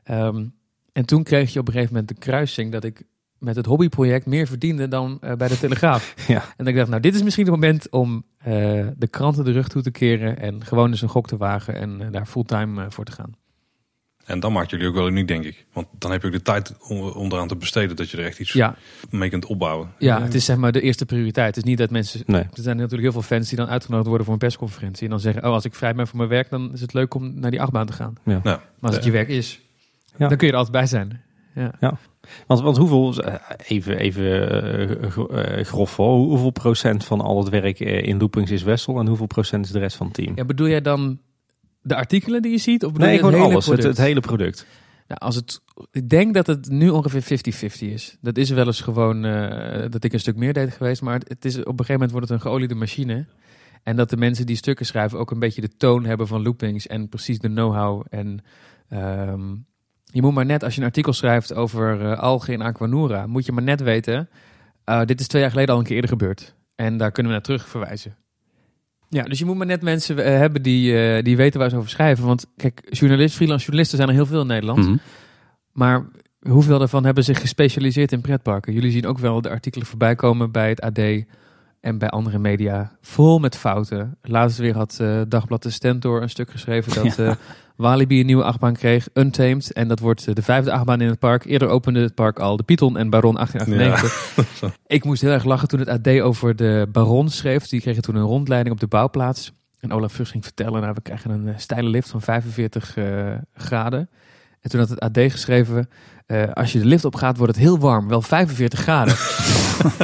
Ehm, 0.04 0.46
en 0.92 1.06
toen 1.06 1.24
kreeg 1.24 1.54
je 1.54 1.60
op 1.60 1.68
een 1.68 1.74
gegeven 1.74 1.94
moment 1.94 2.12
de 2.14 2.20
kruising 2.20 2.72
dat 2.72 2.84
ik 2.84 3.04
met 3.40 3.56
het 3.56 3.66
hobbyproject 3.66 4.26
meer 4.26 4.48
verdiende 4.48 4.88
dan 4.88 5.18
eh, 5.22 5.34
bij 5.34 5.48
de 5.48 5.58
Telegraaf. 5.58 6.14
Ja. 6.28 6.44
En 6.58 6.68
ik 6.68 6.76
dacht, 6.76 6.90
nou, 6.90 7.02
dit 7.02 7.16
is 7.16 7.24
misschien 7.24 7.46
het 7.46 7.54
moment 7.54 7.90
om 7.90 8.24
eh, 8.38 8.88
de 8.98 9.08
kranten 9.10 9.44
de 9.44 9.52
rug 9.52 9.68
toe 9.68 9.82
te 9.82 9.92
keren 9.92 10.40
en 10.40 10.66
gewoon 10.66 10.90
eens 10.90 11.02
een 11.02 11.10
gok 11.10 11.28
te 11.28 11.38
wagen 11.38 11.76
en 11.76 12.02
eh, 12.02 12.08
daar 12.12 12.26
fulltime 12.26 12.92
voor 12.92 13.06
te 13.06 13.12
gaan. 13.12 13.32
En 14.26 14.40
dan 14.40 14.54
maakt 14.54 14.70
jullie 14.70 14.88
ook 14.88 14.94
wel 14.96 15.08
uniek, 15.08 15.28
denk 15.28 15.44
ik. 15.46 15.66
Want 15.74 15.88
dan 15.98 16.12
heb 16.12 16.22
je 16.22 16.28
ook 16.28 16.34
de 16.34 16.42
tijd 16.42 16.74
om, 16.88 16.98
om 17.02 17.32
eraan 17.32 17.48
te 17.48 17.56
besteden 17.56 17.96
dat 17.96 18.10
je 18.10 18.18
er 18.18 18.26
echt 18.26 18.40
iets 18.40 18.54
Ja, 18.54 18.76
mee 19.10 19.30
kunt 19.30 19.46
opbouwen. 19.46 19.92
ja, 20.00 20.22
het 20.22 20.34
is 20.34 20.46
zeg 20.46 20.58
maar 20.58 20.72
de 20.72 20.82
eerste 20.82 21.06
prioriteit. 21.06 21.56
Het 21.56 21.58
is 21.58 21.64
niet 21.70 21.78
dat 21.78 21.90
mensen... 21.90 22.24
Nee. 22.26 22.42
Er 22.42 22.50
zijn 22.54 22.76
natuurlijk 22.76 23.02
heel 23.04 23.12
veel 23.12 23.38
fans 23.38 23.48
die 23.50 23.58
dan 23.58 23.68
uitgenodigd 23.68 24.08
worden 24.08 24.26
voor 24.26 24.34
een 24.36 24.40
persconferentie. 24.42 25.04
En 25.04 25.10
dan 25.10 25.20
zeggen, 25.20 25.44
oh, 25.46 25.52
als 25.52 25.66
ik 25.66 25.76
vrij 25.76 25.94
ben 25.96 26.08
voor 26.08 26.18
mijn 26.18 26.30
werk, 26.30 26.50
dan 26.50 26.74
is 26.74 26.82
het 26.82 26.94
leuk 26.94 27.14
om 27.14 27.40
naar 27.40 27.52
die 27.52 27.62
achtbaan 27.62 27.86
te 27.86 27.94
gaan. 27.94 28.14
Ja. 28.24 28.32
Nou, 28.32 28.42
Maar 28.44 28.60
als 28.82 28.96
het 28.96 29.04
je 29.04 29.12
werk 29.12 29.28
is, 29.30 29.60
Ja. 30.18 30.28
dan 30.28 30.38
kun 30.38 30.48
je 30.48 30.54
er 30.54 30.60
altijd 30.60 30.78
bij 30.78 30.88
zijn. 30.88 31.22
Ja. 31.80 31.98
Want, 32.48 32.62
want 32.62 32.78
hoeveel, 32.78 33.24
eh, 33.24 33.34
even, 33.68 33.98
even 33.98 34.50
eh, 34.50 35.60
eh, 35.60 35.66
grof 35.66 35.96
hoor, 35.96 36.18
hoeveel 36.18 36.50
procent 36.50 37.06
van 37.06 37.22
al 37.22 37.40
het 37.40 37.50
werk 37.50 37.80
in 37.80 38.18
Loopings 38.20 38.52
is 38.52 38.64
Wessel 38.64 39.00
en 39.00 39.08
hoeveel 39.08 39.26
procent 39.26 39.66
is 39.66 39.72
de 39.72 39.80
rest 39.80 39.98
van 39.98 40.06
het 40.06 40.16
team? 40.16 40.32
ja, 40.36 40.46
bedoel 40.46 40.68
jij 40.68 40.82
dan 40.82 41.20
de 41.86 41.96
artikelen 41.96 42.42
die 42.42 42.52
je 42.52 42.58
ziet? 42.58 42.86
Of 42.86 42.98
nee, 42.98 43.18
gewoon 43.18 43.34
hele 43.34 43.46
alles, 43.46 43.66
het, 43.66 43.98
hele 43.98 44.20
product. 44.20 44.66
Nou, 45.08 45.20
als 45.20 45.36
het, 45.36 45.62
ik 45.92 46.10
denk 46.10 46.34
dat 46.34 46.48
het 46.48 46.70
nu 46.70 46.90
ongeveer 46.90 47.40
50-50 47.72 47.80
is. 47.80 48.18
Dat 48.22 48.38
is 48.38 48.50
wel 48.50 48.66
eens 48.66 48.82
gewoon 48.82 49.26
eh, 49.26 49.90
dat 49.90 50.04
ik 50.04 50.14
een 50.14 50.20
stuk 50.20 50.36
meer 50.36 50.54
deed 50.54 50.74
geweest. 50.74 51.02
Maar 51.02 51.14
het, 51.14 51.30
het 51.30 51.46
is, 51.46 51.58
op 51.58 51.66
een 51.66 51.72
gegeven 51.72 51.94
moment 51.94 52.12
wordt 52.12 52.28
het 52.28 52.38
een 52.38 52.46
geoliede 52.46 52.76
machine. 52.76 53.26
En 53.84 53.96
dat 53.96 54.10
de 54.10 54.18
mensen 54.18 54.46
die 54.46 54.56
stukken 54.56 54.86
schrijven 54.86 55.20
ook 55.20 55.32
een 55.32 55.40
beetje 55.40 55.62
de 55.62 55.78
toon 55.78 56.06
hebben 56.06 56.28
van 56.28 56.44
loopings. 56.44 56.88
En 56.88 57.10
precies 57.10 57.40
de 57.40 57.50
know-how. 57.50 58.06
En 58.10 58.44
ehm, 58.90 59.56
je 60.04 60.22
moet 60.22 60.34
maar 60.34 60.46
net, 60.46 60.64
als 60.64 60.74
je 60.76 60.80
een 60.80 60.88
artikel 60.88 61.14
schrijft 61.14 61.54
over 61.54 62.12
eh 62.12 62.20
algen 62.20 62.54
in 62.54 62.62
Aquanura, 62.62 63.28
moet 63.28 63.46
je 63.46 63.52
maar 63.52 63.64
net 63.64 63.82
weten, 63.82 64.30
eh, 64.84 65.06
dit 65.06 65.20
is 65.20 65.28
twee 65.28 65.42
jaar 65.42 65.52
geleden 65.52 65.74
al 65.74 65.80
een 65.80 65.86
keer 65.86 65.96
eerder 65.96 66.10
gebeurd. 66.10 66.56
En 66.76 66.98
daar 66.98 67.12
kunnen 67.12 67.32
we 67.32 67.38
naar 67.38 67.48
terug 67.48 67.68
verwijzen. 67.68 68.16
Ja, 69.10 69.24
dus 69.24 69.40
je 69.40 69.46
moet 69.46 69.58
maar 69.58 69.66
net 69.66 69.82
mensen 69.82 70.18
eh, 70.18 70.38
hebben 70.38 70.62
die, 70.62 70.98
eh, 70.98 71.24
die 71.24 71.38
weten 71.38 71.60
waar 71.60 71.70
ze 71.70 71.76
over 71.76 71.90
schrijven. 71.90 72.26
Want 72.26 72.46
kijk, 72.56 72.82
journalist, 72.90 73.36
freelance 73.36 73.64
journalisten 73.64 73.98
zijn 73.98 74.10
er 74.10 74.16
heel 74.16 74.26
veel 74.26 74.42
in 74.42 74.48
Nederland. 74.48 74.80
Mhm. 74.80 74.98
Maar 75.72 76.06
hoeveel 76.40 76.80
daarvan 76.80 77.06
hebben 77.06 77.24
zich 77.24 77.40
gespecialiseerd 77.40 78.12
in 78.12 78.22
pretparken? 78.22 78.74
Jullie 78.74 78.92
zien 78.92 79.08
ook 79.08 79.20
wel 79.20 79.42
de 79.42 79.50
artikelen 79.50 79.88
voorbij 79.88 80.16
komen 80.16 80.52
bij 80.52 80.70
het 80.70 80.82
AD 80.82 81.00
en 81.86 81.98
bij 81.98 82.10
andere 82.10 82.40
media. 82.40 82.92
Vol 83.02 83.40
met 83.40 83.58
fouten. 83.58 84.18
Laatst 84.22 84.58
weer 84.58 84.76
had 84.76 84.98
eh, 85.02 85.22
Dagblad 85.28 85.64
de 85.64 85.70
Stentor 85.70 86.22
een 86.22 86.30
stuk 86.30 86.50
geschreven 86.50 87.04
dat 87.04 87.20
eh, 87.20 87.32
Walibi 87.76 88.20
een 88.20 88.26
nieuwe 88.26 88.44
achtbaan 88.44 88.74
kreeg, 88.74 89.08
Untamed. 89.14 89.74
En 89.74 89.88
dat 89.88 90.00
wordt 90.00 90.28
eh, 90.28 90.36
de 90.36 90.42
vijfde 90.42 90.72
achtbaan 90.72 91.02
in 91.02 91.08
het 91.08 91.20
park. 91.20 91.46
Eerder 91.46 91.68
opende 91.68 92.00
het 92.00 92.16
park 92.16 92.40
al 92.40 92.58
de 92.58 92.64
Python 92.64 92.98
en 92.98 93.10
Baron 93.10 93.36
1898. 93.36 94.74
Ik 94.88 95.04
moest 95.04 95.22
heel 95.22 95.32
erg 95.32 95.44
lachen 95.44 95.68
toen 95.68 95.80
het 95.80 95.90
AD 95.90 96.20
over 96.20 96.56
de 96.56 96.88
Baron 96.92 97.30
schreef. 97.30 97.68
Die 97.68 97.82
kregen 97.82 98.02
toen 98.02 98.16
een 98.16 98.24
rondleiding 98.24 98.74
op 98.74 98.80
de 98.80 98.88
bouwplaats. 98.88 99.54
En 99.80 99.92
Olaf 99.92 100.14
Vus 100.14 100.32
ging 100.32 100.44
vertellen, 100.44 100.82
nou, 100.82 100.94
we 100.94 101.02
krijgen 101.02 101.32
een 101.32 101.60
steile 101.60 101.90
lift 101.90 102.10
van 102.10 102.22
45 102.22 102.98
eh, 102.98 103.34
graden. 103.54 104.10
En 104.62 104.70
toen 104.70 104.80
had 104.80 104.90
het 104.90 105.00
AD 105.00 105.18
geschreven, 105.18 105.90
eh, 106.26 106.52
als 106.54 106.72
je 106.72 106.80
de 106.80 106.86
lift 106.86 107.06
op 107.06 107.16
gaat, 107.16 107.38
wordt 107.38 107.56
het 107.56 107.64
heel 107.64 107.80
warm. 107.80 108.08
Wel 108.08 108.22
45 108.22 108.80
graden. 108.80 109.16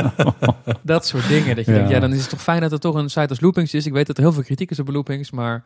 dat 0.83 1.05
soort 1.07 1.27
dingen. 1.27 1.55
Dat 1.55 1.65
je 1.65 1.71
Ja. 1.71 1.77
denkt, 1.77 1.91
ja, 1.91 1.99
dan 1.99 2.13
is 2.13 2.19
het 2.21 2.29
toch 2.29 2.41
fijn 2.41 2.61
dat 2.61 2.71
er 2.71 2.79
toch 2.79 2.95
een 2.95 3.09
site 3.09 3.27
als 3.29 3.39
Loopings 3.39 3.73
is. 3.73 3.85
Ik 3.85 3.93
weet 3.93 4.07
dat 4.07 4.17
er 4.17 4.23
heel 4.23 4.33
veel 4.33 4.43
kritiek 4.43 4.71
is 4.71 4.79
op 4.79 4.87
Loopings, 4.87 5.31
maar 5.31 5.63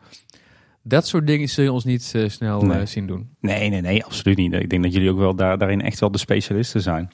dat 0.82 1.06
soort 1.06 1.26
dingen 1.26 1.48
zul 1.48 1.64
je 1.64 1.72
ons 1.72 1.84
niet 1.84 2.12
eh, 2.14 2.28
snel 2.28 2.72
eh, 2.72 2.86
zien 2.86 3.06
doen. 3.06 3.28
Nee, 3.40 3.68
nee, 3.70 3.80
nee, 3.80 4.04
absoluut 4.04 4.36
niet. 4.36 4.52
Ik 4.52 4.70
denk 4.70 4.82
dat 4.82 4.92
jullie 4.92 5.10
ook 5.10 5.18
wel 5.18 5.34
daar, 5.34 5.58
daarin 5.58 5.82
echt 5.82 6.00
wel 6.00 6.10
de 6.10 6.18
specialisten 6.18 6.80
zijn. 6.80 7.10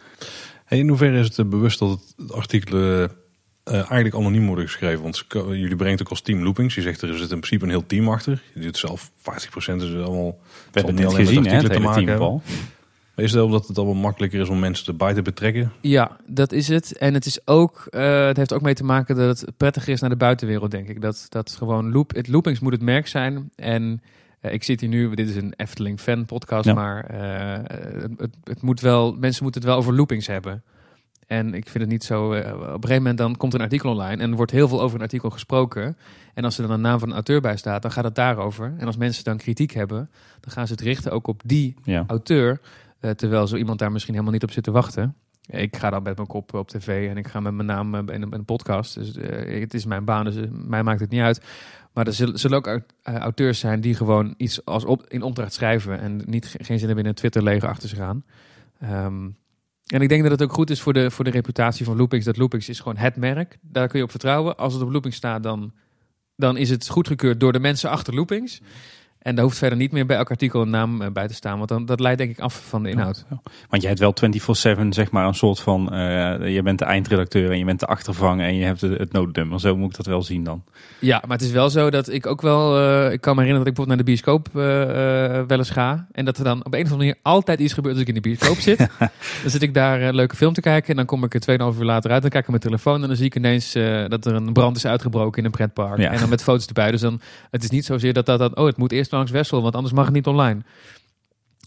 Hey, 0.65 0.79
in 0.79 0.89
hoeverre 0.89 1.19
is 1.19 1.37
het 1.37 1.51
bewust 1.51 1.79
dat 1.79 2.15
het 2.17 2.33
artikelen 2.33 3.11
eh, 3.65 3.75
eigenlijk 3.75 4.15
anoniem 4.15 4.47
worden 4.47 4.65
geschreven. 4.65 5.03
Want 5.03 5.25
jullie 5.29 5.77
brengen 5.77 5.93
het 5.93 6.01
ook 6.03 6.09
als 6.09 6.21
team 6.21 6.43
loopings. 6.43 6.75
Je 6.75 6.81
zegt 6.83 7.03
er 7.03 7.09
zit 7.09 7.21
in 7.21 7.27
principe 7.41 7.65
een 7.65 7.71
heel 7.71 7.87
team 7.87 8.09
achter. 8.09 8.43
Je 8.55 8.61
doet 8.61 8.77
zelf 8.77 9.11
50% 9.11 9.13
is 9.55 9.65
allemaal... 9.95 10.39
We 10.73 10.81
hebben 10.81 10.95
niet 10.95 11.05
het 11.05 11.13
met 11.17 11.27
gezien, 11.27 11.47
hè, 11.47 11.57
het 11.57 11.67
te 11.67 11.73
hele 11.73 11.85
maken 11.85 12.17
team. 12.19 12.43
Maar 13.15 13.25
Is 13.25 13.33
het 13.33 13.43
omdat 13.43 13.69
het 13.69 13.77
allemaal 13.79 13.95
makkelijker 14.03 14.41
is 14.41 14.49
om 14.49 14.59
mensen 14.59 14.87
erbij 14.87 15.15
te 15.15 15.23
betrekken? 15.23 15.73
Ja, 15.81 16.17
dat 16.27 16.53
is 16.53 16.69
het. 16.69 16.97
En 16.99 17.15
het, 17.15 17.27
is 17.27 17.47
ook, 17.47 17.87
eh, 17.91 18.27
het 18.27 18.37
heeft 18.37 18.53
ook 18.53 18.63
mee 18.63 18.75
te 18.75 18.85
maken 18.85 19.17
dat 19.17 19.41
het 19.41 19.57
prettiger 19.57 19.93
is 19.93 20.01
naar 20.01 20.11
de 20.11 20.17
buitenwereld, 20.17 20.71
denk 20.71 20.89
ik. 20.89 21.01
Dat, 21.01 21.27
dat 21.29 21.51
gewoon 21.59 21.93
loop, 21.93 22.15
het 22.15 22.29
loopings 22.29 22.61
moet 22.61 22.73
het 22.73 22.83
merk 22.83 23.07
zijn. 23.07 23.51
En 23.57 24.03
eh, 24.41 24.53
ik 24.53 24.63
zit 24.65 24.81
hier 24.81 24.89
nu, 24.89 25.15
dit 25.15 25.29
is 25.29 25.37
een 25.37 25.53
Efteling 25.57 26.01
fan 26.01 26.25
podcast, 26.27 26.65
Ja. 26.67 26.75
maar 26.75 27.05
eh, 27.05 27.75
het, 28.19 28.31
het, 28.45 28.63
moet 28.63 28.81
wel, 28.81 29.13
mensen 29.13 29.43
moeten 29.43 29.61
het 29.61 29.71
wel 29.71 29.79
over 29.79 29.95
loopings 29.95 30.27
hebben. 30.27 30.63
En 31.27 31.55
ik 31.55 31.69
vind 31.69 31.85
het 31.85 31.93
niet 31.93 32.05
zo. 32.05 32.27
op 32.29 32.33
een 32.35 32.45
gegeven 32.73 32.97
moment 32.97 33.19
dan 33.19 33.37
komt 33.37 33.55
een 33.55 33.61
artikel 33.61 33.91
online 33.91 34.23
en 34.23 34.31
er 34.31 34.37
wordt 34.37 34.53
heel 34.53 34.69
veel 34.69 34.81
over 34.83 34.97
een 34.97 35.03
artikel 35.03 35.31
gesproken. 35.31 35.97
En 36.35 36.45
als 36.45 36.59
er 36.59 36.63
dan 36.67 36.73
een 36.73 36.81
naam 36.81 36.99
van 36.99 37.09
een 37.09 37.15
auteur 37.15 37.41
bij 37.41 37.57
staat, 37.57 37.83
dan 37.83 37.91
gaat 37.93 38.05
het 38.05 38.15
daarover. 38.15 38.75
En 38.79 38.87
als 38.87 38.97
mensen 38.97 39.25
dan 39.25 39.37
kritiek 39.37 39.71
hebben, 39.73 40.11
dan 40.41 40.53
gaan 40.53 40.67
ze 40.67 40.73
het 40.73 40.83
richten 40.83 41.13
ook 41.13 41.27
op 41.27 41.41
die 41.45 41.75
Ja. 41.85 42.05
auteur. 42.07 42.61
Eh, 43.03 43.11
terwijl 43.11 43.47
zo 43.47 43.57
iemand 43.57 43.79
daar 43.79 43.93
misschien 43.93 44.13
helemaal 44.13 44.35
niet 44.35 44.43
op 44.43 44.51
zit 44.51 44.65
te 44.65 44.71
wachten. 44.71 45.17
Ik 45.47 45.77
ga 45.77 45.91
dan 45.91 46.03
met 46.03 46.17
mijn 46.17 46.29
kop 46.29 46.55
op 46.55 46.69
tv 46.69 47.09
en 47.09 47.17
ik 47.17 47.29
ga 47.29 47.41
met 47.41 47.53
mijn 47.55 47.67
naam 47.67 47.95
eh, 47.95 48.15
in 48.15 48.27
een, 48.31 48.45
podcast. 48.45 48.95
Dus 48.95 49.17
eh, 49.17 49.61
het 49.61 49.75
is 49.75 49.85
mijn 49.85 50.05
baan, 50.05 50.25
dus 50.25 50.35
mij 50.51 50.83
maakt 50.83 51.01
het 51.01 51.11
niet 51.11 51.21
uit. 51.21 51.41
Maar 51.93 52.07
er 52.07 52.13
zullen, 52.13 52.57
ook 52.57 52.67
aut- 52.67 52.93
auteurs 53.03 53.59
zijn 53.59 53.81
die 53.81 53.95
gewoon 53.95 54.35
iets 54.37 54.65
als 54.65 54.85
op, 54.85 55.05
in 55.09 55.23
opdracht 55.23 55.53
schrijven 55.53 56.01
en 56.01 56.23
niet 56.27 56.47
ge- 56.47 56.65
geen 56.65 56.79
zin 56.79 56.87
hebben 56.87 57.05
in 57.05 57.11
een 57.11 57.17
Twitter-leger 57.17 57.69
achter 57.69 57.89
zich 57.89 57.99
aan. 57.99 58.25
Ehm, 58.81 59.29
en 59.87 60.01
ik 60.01 60.09
denk 60.09 60.23
dat 60.23 60.31
het 60.31 60.43
ook 60.43 60.53
goed 60.53 60.71
is 60.71 60.81
voor 60.81 60.93
de, 60.93 61.11
voor 61.11 61.25
de 61.25 61.31
reputatie 61.31 61.85
van 61.85 61.97
Loopings. 61.97 62.25
Dat 62.25 62.37
Loopings 62.37 62.69
is 62.69 62.79
gewoon 62.79 62.97
het 62.97 63.17
merk. 63.17 63.59
Daar 63.61 63.89
kun 63.89 63.99
je 63.99 64.05
op 64.05 64.11
vertrouwen. 64.11 64.57
Als 64.57 64.73
het 64.75 64.83
op 64.83 64.91
Loopings 64.91 65.17
staat, 65.17 65.43
dan, 65.43 65.73
dan 66.37 66.57
is 66.57 66.71
het 66.71 66.89
goedgekeurd 66.89 67.41
door 67.41 67.53
de 67.53 67.61
mensen 67.61 67.91
achter 67.91 68.15
Loopings. 68.15 68.61
En 69.23 69.35
daar 69.35 69.45
hoeft 69.45 69.59
verder 69.59 69.79
niet 69.79 69.93
meer 69.93 70.07
bij 70.07 70.17
elk 70.17 70.31
artikel 70.31 70.63
een 70.63 70.71
naam 70.71 71.03
eh, 71.03 71.11
bij 71.11 71.29
te 71.29 71.35
staan. 71.35 71.57
Want 71.57 71.69
dan, 71.69 71.87
dat 71.87 72.01
leidt 72.01 72.19
denk 72.19 72.31
ik 72.31 72.41
af 72.41 72.63
van 72.69 72.83
de 72.83 72.91
inhoud. 72.91 73.25
Want 73.69 73.83
jij 73.83 73.95
hebt 73.97 74.01
wel 74.01 74.15
24-7 74.87 74.89
zeg 74.89 75.11
maar 75.11 75.27
een 75.27 75.35
soort 75.35 75.61
van, 75.61 75.93
eh, 75.93 76.55
je 76.55 76.63
bent 76.63 76.79
de 76.79 76.85
eindredacteur 76.85 77.51
en 77.51 77.59
je 77.59 77.65
bent 77.65 77.81
de 77.81 77.87
achtervanger 77.87 78.47
en 78.47 78.55
je 78.55 78.65
hebt 78.65 78.81
het, 78.81 78.99
het 78.99 79.13
noodnummer. 79.13 79.61
Zo 79.61 79.77
moet 79.77 79.91
ik 79.91 79.97
dat 79.97 80.07
wel 80.07 80.23
zien 80.23 80.45
dan. 80.45 80.65
Ja, 80.99 81.23
maar 81.27 81.37
het 81.37 81.47
is 81.47 81.53
wel 81.53 81.71
zo 81.71 81.91
dat 81.91 82.09
ik 82.09 82.27
ook 82.27 82.43
wel... 82.43 82.79
eh, 82.79 83.13
ik 83.13 83.21
kan 83.21 83.37
me 83.37 83.43
herinneren 83.43 83.59
dat 83.59 83.67
ik 83.67 83.75
bijvoorbeeld 83.75 83.89
naar 83.89 83.97
de 83.97 84.05
bioscoop 84.05 84.49
wel 85.49 85.59
eens 85.59 85.71
ga. 85.71 86.07
En 86.13 86.25
dat 86.25 86.39
er 86.39 86.45
dan 86.45 86.65
op 86.65 86.75
een 86.75 86.85
of 86.85 86.91
andere 86.91 86.97
manier 86.97 87.17
altijd 87.23 87.61
iets 87.61 87.73
gebeurt 87.73 87.95
als 87.95 88.03
ik 88.03 88.09
in 88.09 88.15
de 88.15 88.29
bioscoop 88.29 88.57
zit. 88.57 88.79
dan 89.43 89.51
zit 89.51 89.63
ik 89.63 89.75
daar 89.75 90.03
een 90.03 90.15
leuke 90.15 90.37
film 90.37 90.53
te 90.53 90.61
kijken. 90.61 90.91
En 90.91 90.97
dan 90.97 91.07
kom 91.07 91.25
ik 91.25 91.35
er 91.35 91.73
2,5 91.73 91.79
uur 91.79 91.85
later 91.85 92.11
uit. 92.11 92.23
Dan 92.23 92.31
kijk 92.31 92.43
ik 92.43 92.55
op 92.55 92.61
mijn 92.61 92.61
telefoon 92.61 93.03
en 93.03 93.09
dan 93.09 93.17
zie 93.17 93.27
ik 93.27 93.37
ineens 93.37 93.73
dat 94.09 94.27
er 94.27 94.35
een 94.35 94.53
brand 94.53 94.77
is 94.77 94.87
uitgebroken 94.87 95.39
in 95.39 95.45
een 95.45 95.51
pretpark. 95.51 95.99
Ja. 95.99 96.11
En 96.11 96.21
dan 96.21 96.29
met 96.29 96.43
foto's 96.43 96.67
erbij. 96.67 96.91
Dus 96.91 97.01
dan, 97.01 97.21
het 97.51 97.63
is 97.63 97.71
niet 97.71 97.85
zozeer 97.85 98.13
dat 98.13 98.27
dat... 98.27 98.39
dat 98.39 98.57
oh, 98.57 98.67
het 98.67 98.77
moet 98.77 98.93
eerst 98.93 99.12
langs 99.17 99.31
Wessel, 99.31 99.63
want 99.63 99.75
anders 99.75 99.95
mag 99.95 100.05
het 100.05 100.15
niet 100.15 100.27
online. 100.27 100.61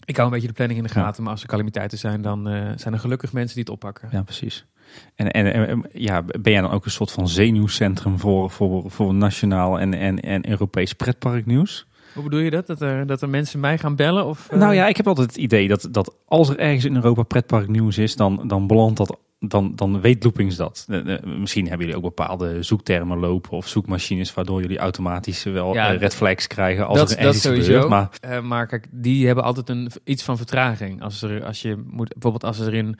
Ik 0.04 0.16
hou 0.16 0.28
een 0.28 0.32
beetje 0.34 0.48
de 0.48 0.54
planning 0.54 0.78
in 0.80 0.86
de 0.86 0.92
Ja. 0.94 1.00
gaten. 1.04 1.22
Maar 1.22 1.32
als 1.32 1.42
er 1.42 1.48
calamiteiten 1.48 1.98
zijn, 1.98 2.22
dan 2.22 2.48
eh, 2.48 2.70
zijn 2.76 2.94
er 2.94 3.00
gelukkig 3.00 3.32
mensen 3.32 3.54
die 3.54 3.64
het 3.64 3.72
oppakken. 3.72 4.08
Ja, 4.12 4.22
precies. 4.22 4.66
En, 5.14 5.30
en, 5.30 5.68
en 5.68 5.84
ja, 5.92 6.22
ben 6.22 6.52
jij 6.52 6.60
dan 6.60 6.70
ook 6.70 6.84
een 6.84 6.90
soort 6.90 7.10
van 7.12 7.28
zenuwcentrum 7.28 8.18
voor, 8.18 8.50
voor, 8.50 8.90
voor 8.90 9.14
nationaal 9.14 9.80
en, 9.80 9.94
en, 9.94 10.20
en 10.20 10.48
Europees 10.48 10.92
pretparknieuws? 10.92 11.86
Hoe 12.14 12.22
bedoel 12.24 12.40
je 12.40 12.50
dat? 12.50 12.66
Dat 12.66 12.80
er, 12.80 13.06
dat 13.06 13.22
er 13.22 13.28
mensen 13.28 13.60
mij 13.60 13.78
gaan 13.78 13.96
bellen? 13.96 14.26
Of, 14.26 14.48
eh? 14.50 14.58
Nou 14.58 14.74
ja, 14.74 14.86
ik 14.86 14.96
heb 14.96 15.06
altijd 15.06 15.26
het 15.28 15.36
idee 15.36 15.68
dat, 15.68 15.88
dat 15.90 16.14
als 16.26 16.48
er 16.48 16.58
ergens 16.58 16.84
in 16.84 16.94
Europa 16.94 17.22
pretparknieuws 17.22 17.98
is, 17.98 18.16
dan, 18.16 18.48
dan 18.48 18.66
belandt 18.66 18.96
dat, 18.96 19.18
dan, 19.48 19.72
dan 19.74 20.00
weet 20.00 20.22
Loopings 20.24 20.56
dat. 20.56 20.86
Eh, 20.88 21.14
eh, 21.14 21.22
Misschien 21.24 21.68
hebben 21.68 21.86
jullie 21.86 22.02
ook 22.02 22.16
bepaalde 22.16 22.62
zoektermen 22.62 23.18
lopen 23.18 23.50
of 23.50 23.68
zoekmachines 23.68 24.34
waardoor 24.34 24.60
jullie 24.60 24.78
automatisch 24.78 25.42
wel 25.42 25.74
Ja, 25.74 25.92
eh, 25.92 25.98
red 25.98 26.14
flags 26.14 26.46
krijgen 26.46 26.86
als 26.86 26.98
dat, 26.98 27.10
er 27.10 27.22
dat 27.22 27.36
sowieso. 27.36 27.72
gebeurt. 27.80 27.88
Maar 27.88 28.44
maar 28.44 28.66
kijk, 28.66 28.86
die 28.90 29.26
hebben 29.26 29.44
altijd 29.44 29.68
een, 29.68 29.90
iets 30.04 30.22
van 30.22 30.36
vertraging. 30.36 31.02
Als 31.02 31.22
er, 31.22 31.44
als 31.44 31.62
je 31.62 31.82
moet, 31.86 32.12
bijvoorbeeld 32.12 32.44
als 32.44 32.58
er 32.58 32.74
in 32.74 32.98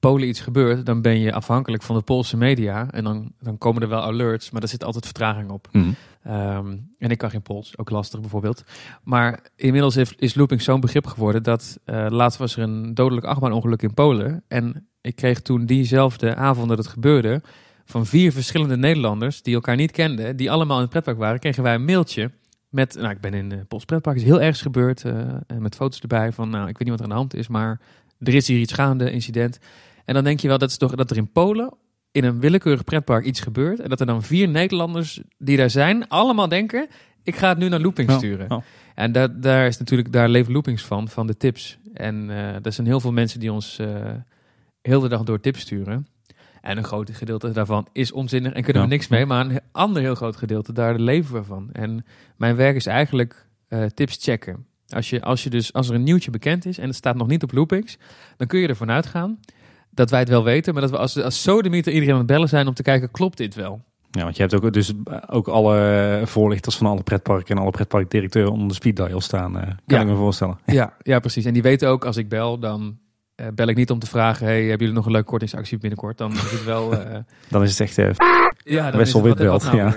Polen 0.00 0.28
iets 0.28 0.40
gebeurt, 0.40 0.86
dan 0.86 1.02
ben 1.02 1.20
je 1.20 1.32
afhankelijk 1.32 1.82
van 1.82 1.96
de 1.96 2.02
Poolse 2.02 2.36
media. 2.36 2.90
En 2.90 3.04
dan, 3.04 3.32
dan 3.40 3.58
komen 3.58 3.82
er 3.82 3.88
wel 3.88 4.02
alerts, 4.02 4.50
maar 4.50 4.62
er 4.62 4.68
zit 4.68 4.84
altijd 4.84 5.04
vertraging 5.04 5.50
op. 5.50 5.68
hm, 5.72 5.90
Ehm, 6.22 6.76
en 6.98 7.10
ik 7.10 7.18
kan 7.18 7.30
geen 7.30 7.42
Pools, 7.42 7.78
ook 7.78 7.90
lastig 7.90 8.20
bijvoorbeeld. 8.20 8.64
Maar 9.02 9.40
inmiddels 9.56 9.94
heeft, 9.94 10.20
is 10.20 10.34
looping 10.34 10.62
zo'n 10.62 10.80
begrip 10.80 11.06
geworden 11.06 11.42
dat 11.42 11.78
eh, 11.84 12.06
laatst 12.08 12.38
was 12.38 12.56
er 12.56 12.62
een 12.62 12.94
dodelijk 12.94 13.26
achtbaanongeluk 13.26 13.82
in 13.82 13.94
Polen. 13.94 14.42
En 14.48 14.88
ik 15.00 15.16
kreeg 15.16 15.40
toen 15.40 15.66
diezelfde 15.66 16.34
avond 16.34 16.68
dat 16.68 16.78
het 16.78 16.86
gebeurde 16.86 17.42
van 17.84 18.06
vier 18.06 18.32
verschillende 18.32 18.76
Nederlanders 18.76 19.42
die 19.42 19.54
elkaar 19.54 19.76
niet 19.76 19.90
kenden, 19.90 20.36
die 20.36 20.50
allemaal 20.50 20.76
in 20.76 20.82
het 20.82 20.90
pretpark 20.90 21.18
waren, 21.18 21.38
kregen 21.40 21.62
wij 21.62 21.74
een 21.74 21.84
mailtje 21.84 22.30
met, 22.68 22.94
nou 22.94 23.10
ik 23.10 23.20
ben 23.20 23.34
in 23.34 23.48
de 23.48 23.56
Pools 23.56 23.84
pretpark, 23.84 24.16
is 24.16 24.22
heel 24.22 24.40
ergs 24.40 24.62
gebeurd, 24.62 25.04
eh, 25.04 25.12
en 25.46 25.62
met 25.62 25.74
foto's 25.74 26.00
erbij 26.00 26.32
van, 26.32 26.50
nou 26.50 26.68
ik 26.68 26.78
weet 26.78 26.88
niet 26.88 26.98
wat 26.98 26.98
er 26.98 27.04
aan 27.04 27.10
de 27.10 27.16
hand 27.16 27.34
is, 27.34 27.48
maar 27.48 27.80
er 28.18 28.34
is 28.34 28.48
hier 28.48 28.58
iets 28.58 28.72
gaande, 28.72 29.10
incident. 29.10 29.58
En 30.08 30.14
dan 30.14 30.24
denk 30.24 30.40
je 30.40 30.48
wel, 30.48 30.58
dat, 30.58 30.70
is 30.70 30.76
toch, 30.76 30.94
dat 30.94 31.10
er 31.10 31.16
in 31.16 31.32
Polen 31.32 31.74
in 32.10 32.24
een 32.24 32.40
willekeurig 32.40 32.84
pretpark 32.84 33.24
iets 33.24 33.40
gebeurt. 33.40 33.80
En 33.80 33.88
dat 33.88 34.00
er 34.00 34.06
dan 34.06 34.22
vier 34.22 34.48
Nederlanders 34.48 35.20
die 35.38 35.56
daar 35.56 35.70
zijn, 35.70 36.08
allemaal 36.08 36.48
denken: 36.48 36.88
ik 37.22 37.36
ga 37.36 37.48
het 37.48 37.58
nu 37.58 37.68
naar 37.68 37.80
Loopings 37.80 38.14
sturen. 38.14 38.64
En 38.94 39.12
daar, 39.12 39.40
daar 39.40 39.66
is 39.66 39.78
natuurlijk, 39.78 40.12
daar 40.12 40.28
leven 40.28 40.52
Loopings 40.52 40.84
van, 40.84 41.08
van 41.08 41.26
de 41.26 41.36
tips. 41.36 41.78
En 41.92 42.30
eh 42.30 42.64
er 42.64 42.72
zijn 42.72 42.86
heel 42.86 43.00
veel 43.00 43.12
mensen 43.12 43.40
die 43.40 43.52
ons 43.52 43.78
eh 43.78 44.12
heel 44.82 45.00
de 45.00 45.08
dag 45.08 45.22
door 45.22 45.40
tips 45.40 45.60
sturen. 45.60 46.06
En 46.60 46.76
een 46.76 46.84
groot 46.84 47.10
gedeelte 47.10 47.50
daarvan 47.50 47.88
is 47.92 48.12
onzinnig 48.12 48.52
en 48.52 48.62
kunnen 48.62 48.82
we 48.82 48.88
niks 48.88 49.08
mee. 49.08 49.26
Maar 49.26 49.46
een 49.46 49.60
ander 49.72 50.02
heel 50.02 50.14
groot 50.14 50.36
gedeelte, 50.36 50.72
daar 50.72 50.98
leven 50.98 51.34
we 51.34 51.44
van. 51.44 51.68
En 51.72 52.04
mijn 52.36 52.56
werk 52.56 52.76
is 52.76 52.86
eigenlijk 52.86 53.46
eh, 53.68 53.84
tips 53.84 54.18
checken. 54.20 54.66
Als, 54.88 55.10
je, 55.10 55.22
als, 55.22 55.42
je 55.42 55.50
dus, 55.50 55.72
als 55.72 55.88
er 55.88 55.94
een 55.94 56.02
nieuwtje 56.02 56.30
bekend 56.30 56.66
is 56.66 56.78
en 56.78 56.86
het 56.86 56.96
staat 56.96 57.16
nog 57.16 57.26
niet 57.26 57.42
op 57.42 57.52
Loopings, 57.52 57.98
dan 58.36 58.46
kun 58.46 58.60
je 58.60 58.68
ervan 58.68 58.90
uitgaan 58.90 59.38
dat 59.98 60.10
wij 60.10 60.20
het 60.20 60.28
wel 60.28 60.44
weten, 60.44 60.72
maar 60.72 60.82
dat 60.82 60.90
we 60.90 60.98
als, 60.98 61.22
als 61.22 61.42
sodemieter 61.42 61.92
iedereen 61.92 62.12
aan 62.14 62.18
het 62.20 62.26
bellen 62.28 62.48
zijn 62.48 62.66
om 62.66 62.74
te 62.74 62.82
kijken, 62.82 63.10
klopt 63.10 63.36
dit 63.36 63.54
wel? 63.54 63.80
Ja, 64.10 64.22
want 64.22 64.36
je 64.36 64.42
hebt 64.42 64.54
ook, 64.54 64.72
dus 64.72 64.92
ook 65.28 65.48
alle 65.48 66.20
voorlichters 66.24 66.76
van 66.76 66.86
alle 66.86 67.02
pretparken 67.02 67.56
en 67.56 67.62
alle 67.62 67.70
pretparkdirecteuren 67.70 68.52
onder 68.52 68.68
de 68.68 68.74
speed 68.74 68.96
dial 68.96 69.20
staan. 69.20 69.56
eh, 69.58 69.62
kan 69.62 69.74
Ja. 69.86 70.00
ik 70.00 70.06
me 70.06 70.14
voorstellen. 70.14 70.58
Ja, 70.78 70.92
ja, 71.02 71.18
precies. 71.18 71.44
En 71.44 71.52
die 71.52 71.62
weten 71.62 71.88
ook, 71.88 72.04
als 72.04 72.16
ik 72.16 72.28
bel, 72.28 72.58
dan 72.58 72.98
eh, 73.34 73.46
bel 73.54 73.66
ik 73.66 73.76
niet 73.76 73.90
om 73.90 73.98
te 73.98 74.06
vragen, 74.06 74.46
hey, 74.46 74.58
hebben 74.60 74.78
jullie 74.78 74.94
nog 74.94 75.06
een 75.06 75.12
leuke 75.12 75.26
kortingsactie 75.28 75.78
binnenkort? 75.78 76.18
Dan 76.18 76.32
is 76.32 76.50
het 76.50 76.64
wel... 76.64 76.92
eh, 76.98 77.18
Dan 77.48 77.62
is 77.62 77.78
het 77.78 77.80
echt... 77.98 78.18
ja, 78.68 78.84
het, 78.84 79.12
wat- 79.12 79.22
Witbelt, 79.22 79.64
nou 79.64 79.76
ja. 79.76 79.94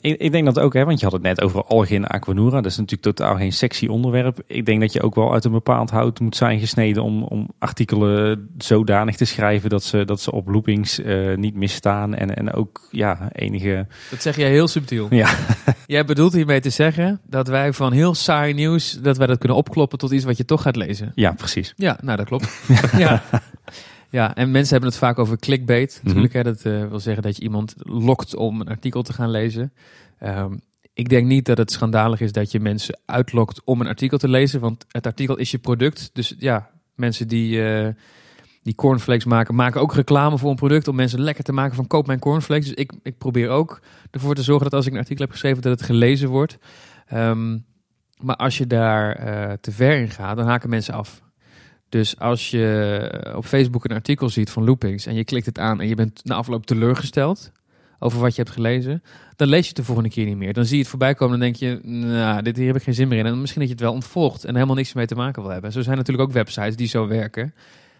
ik, 0.00 0.20
ik 0.20 0.32
denk 0.32 0.44
dat 0.44 0.58
ook, 0.58 0.74
hè, 0.74 0.84
want 0.84 0.98
je 0.98 1.04
had 1.04 1.14
het 1.14 1.22
net 1.22 1.42
over 1.42 1.64
algen 1.64 1.96
en 1.96 2.06
aquanura. 2.06 2.60
Dat 2.60 2.70
is 2.70 2.76
natuurlijk 2.76 3.16
totaal 3.16 3.36
geen 3.36 3.52
sexy 3.52 3.86
onderwerp. 3.86 4.42
Ik 4.46 4.66
denk 4.66 4.80
dat 4.80 4.92
je 4.92 5.02
ook 5.02 5.14
wel 5.14 5.32
uit 5.32 5.44
een 5.44 5.52
bepaald 5.52 5.90
hout 5.90 6.20
moet 6.20 6.36
zijn 6.36 6.60
gesneden 6.60 7.02
om, 7.02 7.22
om 7.22 7.48
artikelen 7.58 8.48
zodanig 8.58 9.16
te 9.16 9.24
schrijven 9.24 9.70
dat 9.70 9.84
ze, 9.84 10.04
dat 10.04 10.20
ze 10.20 10.32
op 10.32 10.48
loopings 10.48 11.00
eh, 11.00 11.36
niet 11.36 11.54
misstaan. 11.54 12.14
En, 12.14 12.36
en 12.36 12.52
ook 12.52 12.80
ja, 12.90 13.28
enige... 13.32 13.86
Dat 14.10 14.22
zeg 14.22 14.36
jij 14.36 14.50
heel 14.50 14.68
subtiel. 14.68 15.06
Ja. 15.10 15.28
Jij 15.86 16.04
bedoelt 16.04 16.32
hiermee 16.32 16.60
te 16.60 16.70
zeggen 16.70 17.20
dat 17.26 17.48
wij 17.48 17.72
van 17.72 17.92
heel 17.92 18.14
saai 18.14 18.54
nieuws, 18.54 18.92
dat 18.92 19.16
wij 19.16 19.26
dat 19.26 19.38
kunnen 19.38 19.56
opkloppen 19.56 19.98
tot 19.98 20.10
iets 20.12 20.24
wat 20.24 20.36
je 20.36 20.44
toch 20.44 20.62
gaat 20.62 20.76
lezen. 20.76 21.12
Ja, 21.14 21.32
precies. 21.32 21.72
Ja, 21.76 21.98
nou 22.02 22.16
dat 22.16 22.26
klopt. 22.26 22.48
ja. 22.96 23.22
Ja, 24.12 24.34
en 24.34 24.50
mensen 24.50 24.72
hebben 24.72 24.90
het 24.90 24.98
vaak 24.98 25.18
over 25.18 25.38
clickbait. 25.38 25.94
Mhm. 25.96 26.06
Natuurlijk, 26.06 26.32
hè, 26.32 26.42
dat 26.42 26.62
eh, 26.62 26.88
wil 26.88 27.00
zeggen 27.00 27.22
dat 27.22 27.36
je 27.36 27.42
iemand 27.42 27.74
lokt 27.78 28.36
om 28.36 28.60
een 28.60 28.68
artikel 28.68 29.02
te 29.02 29.12
gaan 29.12 29.30
lezen. 29.30 29.72
Ehm, 30.18 30.56
ik 30.92 31.08
denk 31.08 31.26
niet 31.26 31.44
dat 31.44 31.58
het 31.58 31.72
schandalig 31.72 32.20
is 32.20 32.32
dat 32.32 32.50
je 32.50 32.60
mensen 32.60 32.98
uitlokt 33.06 33.60
om 33.64 33.80
een 33.80 33.86
artikel 33.86 34.18
te 34.18 34.28
lezen, 34.28 34.60
want 34.60 34.84
het 34.88 35.06
artikel 35.06 35.36
is 35.36 35.50
je 35.50 35.58
product. 35.58 36.10
Dus 36.12 36.34
ja, 36.38 36.70
mensen 36.94 37.28
die, 37.28 37.64
eh, 37.64 37.88
die 38.62 38.74
cornflakes 38.74 39.24
maken, 39.24 39.54
maken 39.54 39.80
ook 39.80 39.94
reclame 39.94 40.38
voor 40.38 40.50
een 40.50 40.56
product 40.56 40.88
om 40.88 40.94
mensen 40.94 41.20
lekker 41.20 41.44
te 41.44 41.52
maken 41.52 41.76
van 41.76 41.86
koop 41.86 42.06
mijn 42.06 42.18
cornflakes. 42.18 42.66
Dus 42.66 42.74
ik, 42.74 42.92
ik 43.02 43.18
probeer 43.18 43.48
ook 43.48 43.80
ervoor 44.10 44.34
te 44.34 44.42
zorgen 44.42 44.64
dat 44.64 44.74
als 44.74 44.86
ik 44.86 44.92
een 44.92 44.98
artikel 44.98 45.24
heb 45.24 45.32
geschreven, 45.32 45.62
dat 45.62 45.78
het 45.78 45.88
gelezen 45.88 46.28
wordt. 46.28 46.58
Ehm, 47.06 47.58
maar 48.20 48.36
als 48.36 48.58
je 48.58 48.66
daar 48.66 49.16
eh, 49.16 49.52
te 49.60 49.72
ver 49.72 49.98
in 49.98 50.10
gaat, 50.10 50.36
dan 50.36 50.46
haken 50.46 50.70
mensen 50.70 50.94
af. 50.94 51.22
Dus 51.92 52.18
als 52.18 52.50
je 52.50 53.32
op 53.36 53.44
Facebook 53.44 53.84
een 53.84 53.96
artikel 53.96 54.28
ziet 54.28 54.50
van 54.50 54.64
loopings 54.64 55.06
en 55.06 55.14
je 55.14 55.24
klikt 55.24 55.46
het 55.46 55.58
aan 55.58 55.80
en 55.80 55.88
je 55.88 55.94
bent 55.94 56.24
na 56.24 56.34
afloop 56.34 56.66
teleurgesteld 56.66 57.52
over 57.98 58.20
wat 58.20 58.34
je 58.34 58.42
hebt 58.42 58.54
gelezen, 58.54 59.02
dan 59.36 59.48
lees 59.48 59.60
je 59.60 59.66
het 59.66 59.76
de 59.76 59.84
volgende 59.84 60.10
keer 60.10 60.26
niet 60.26 60.36
meer. 60.36 60.52
Dan 60.52 60.64
zie 60.64 60.74
je 60.74 60.80
het 60.80 60.90
voorbij 60.90 61.14
komen 61.14 61.34
en 61.34 61.40
denk 61.40 61.56
je, 61.56 61.80
nou, 61.82 62.42
dit 62.42 62.56
hier 62.56 62.66
heb 62.66 62.76
ik 62.76 62.82
geen 62.82 62.94
zin 62.94 63.08
meer 63.08 63.18
in. 63.18 63.26
En 63.26 63.40
misschien 63.40 63.60
dat 63.60 63.68
je 63.68 63.74
het 63.74 63.84
wel 63.84 63.92
ontvolgt 63.92 64.44
en 64.44 64.54
helemaal 64.54 64.76
niks 64.76 64.92
mee 64.92 65.06
te 65.06 65.14
maken 65.14 65.42
wil 65.42 65.50
hebben. 65.50 65.72
Zo 65.72 65.80
zijn 65.80 65.96
natuurlijk 65.96 66.28
ook 66.28 66.34
websites 66.34 66.76
die 66.76 66.88
zo 66.88 67.06
werken, 67.06 67.54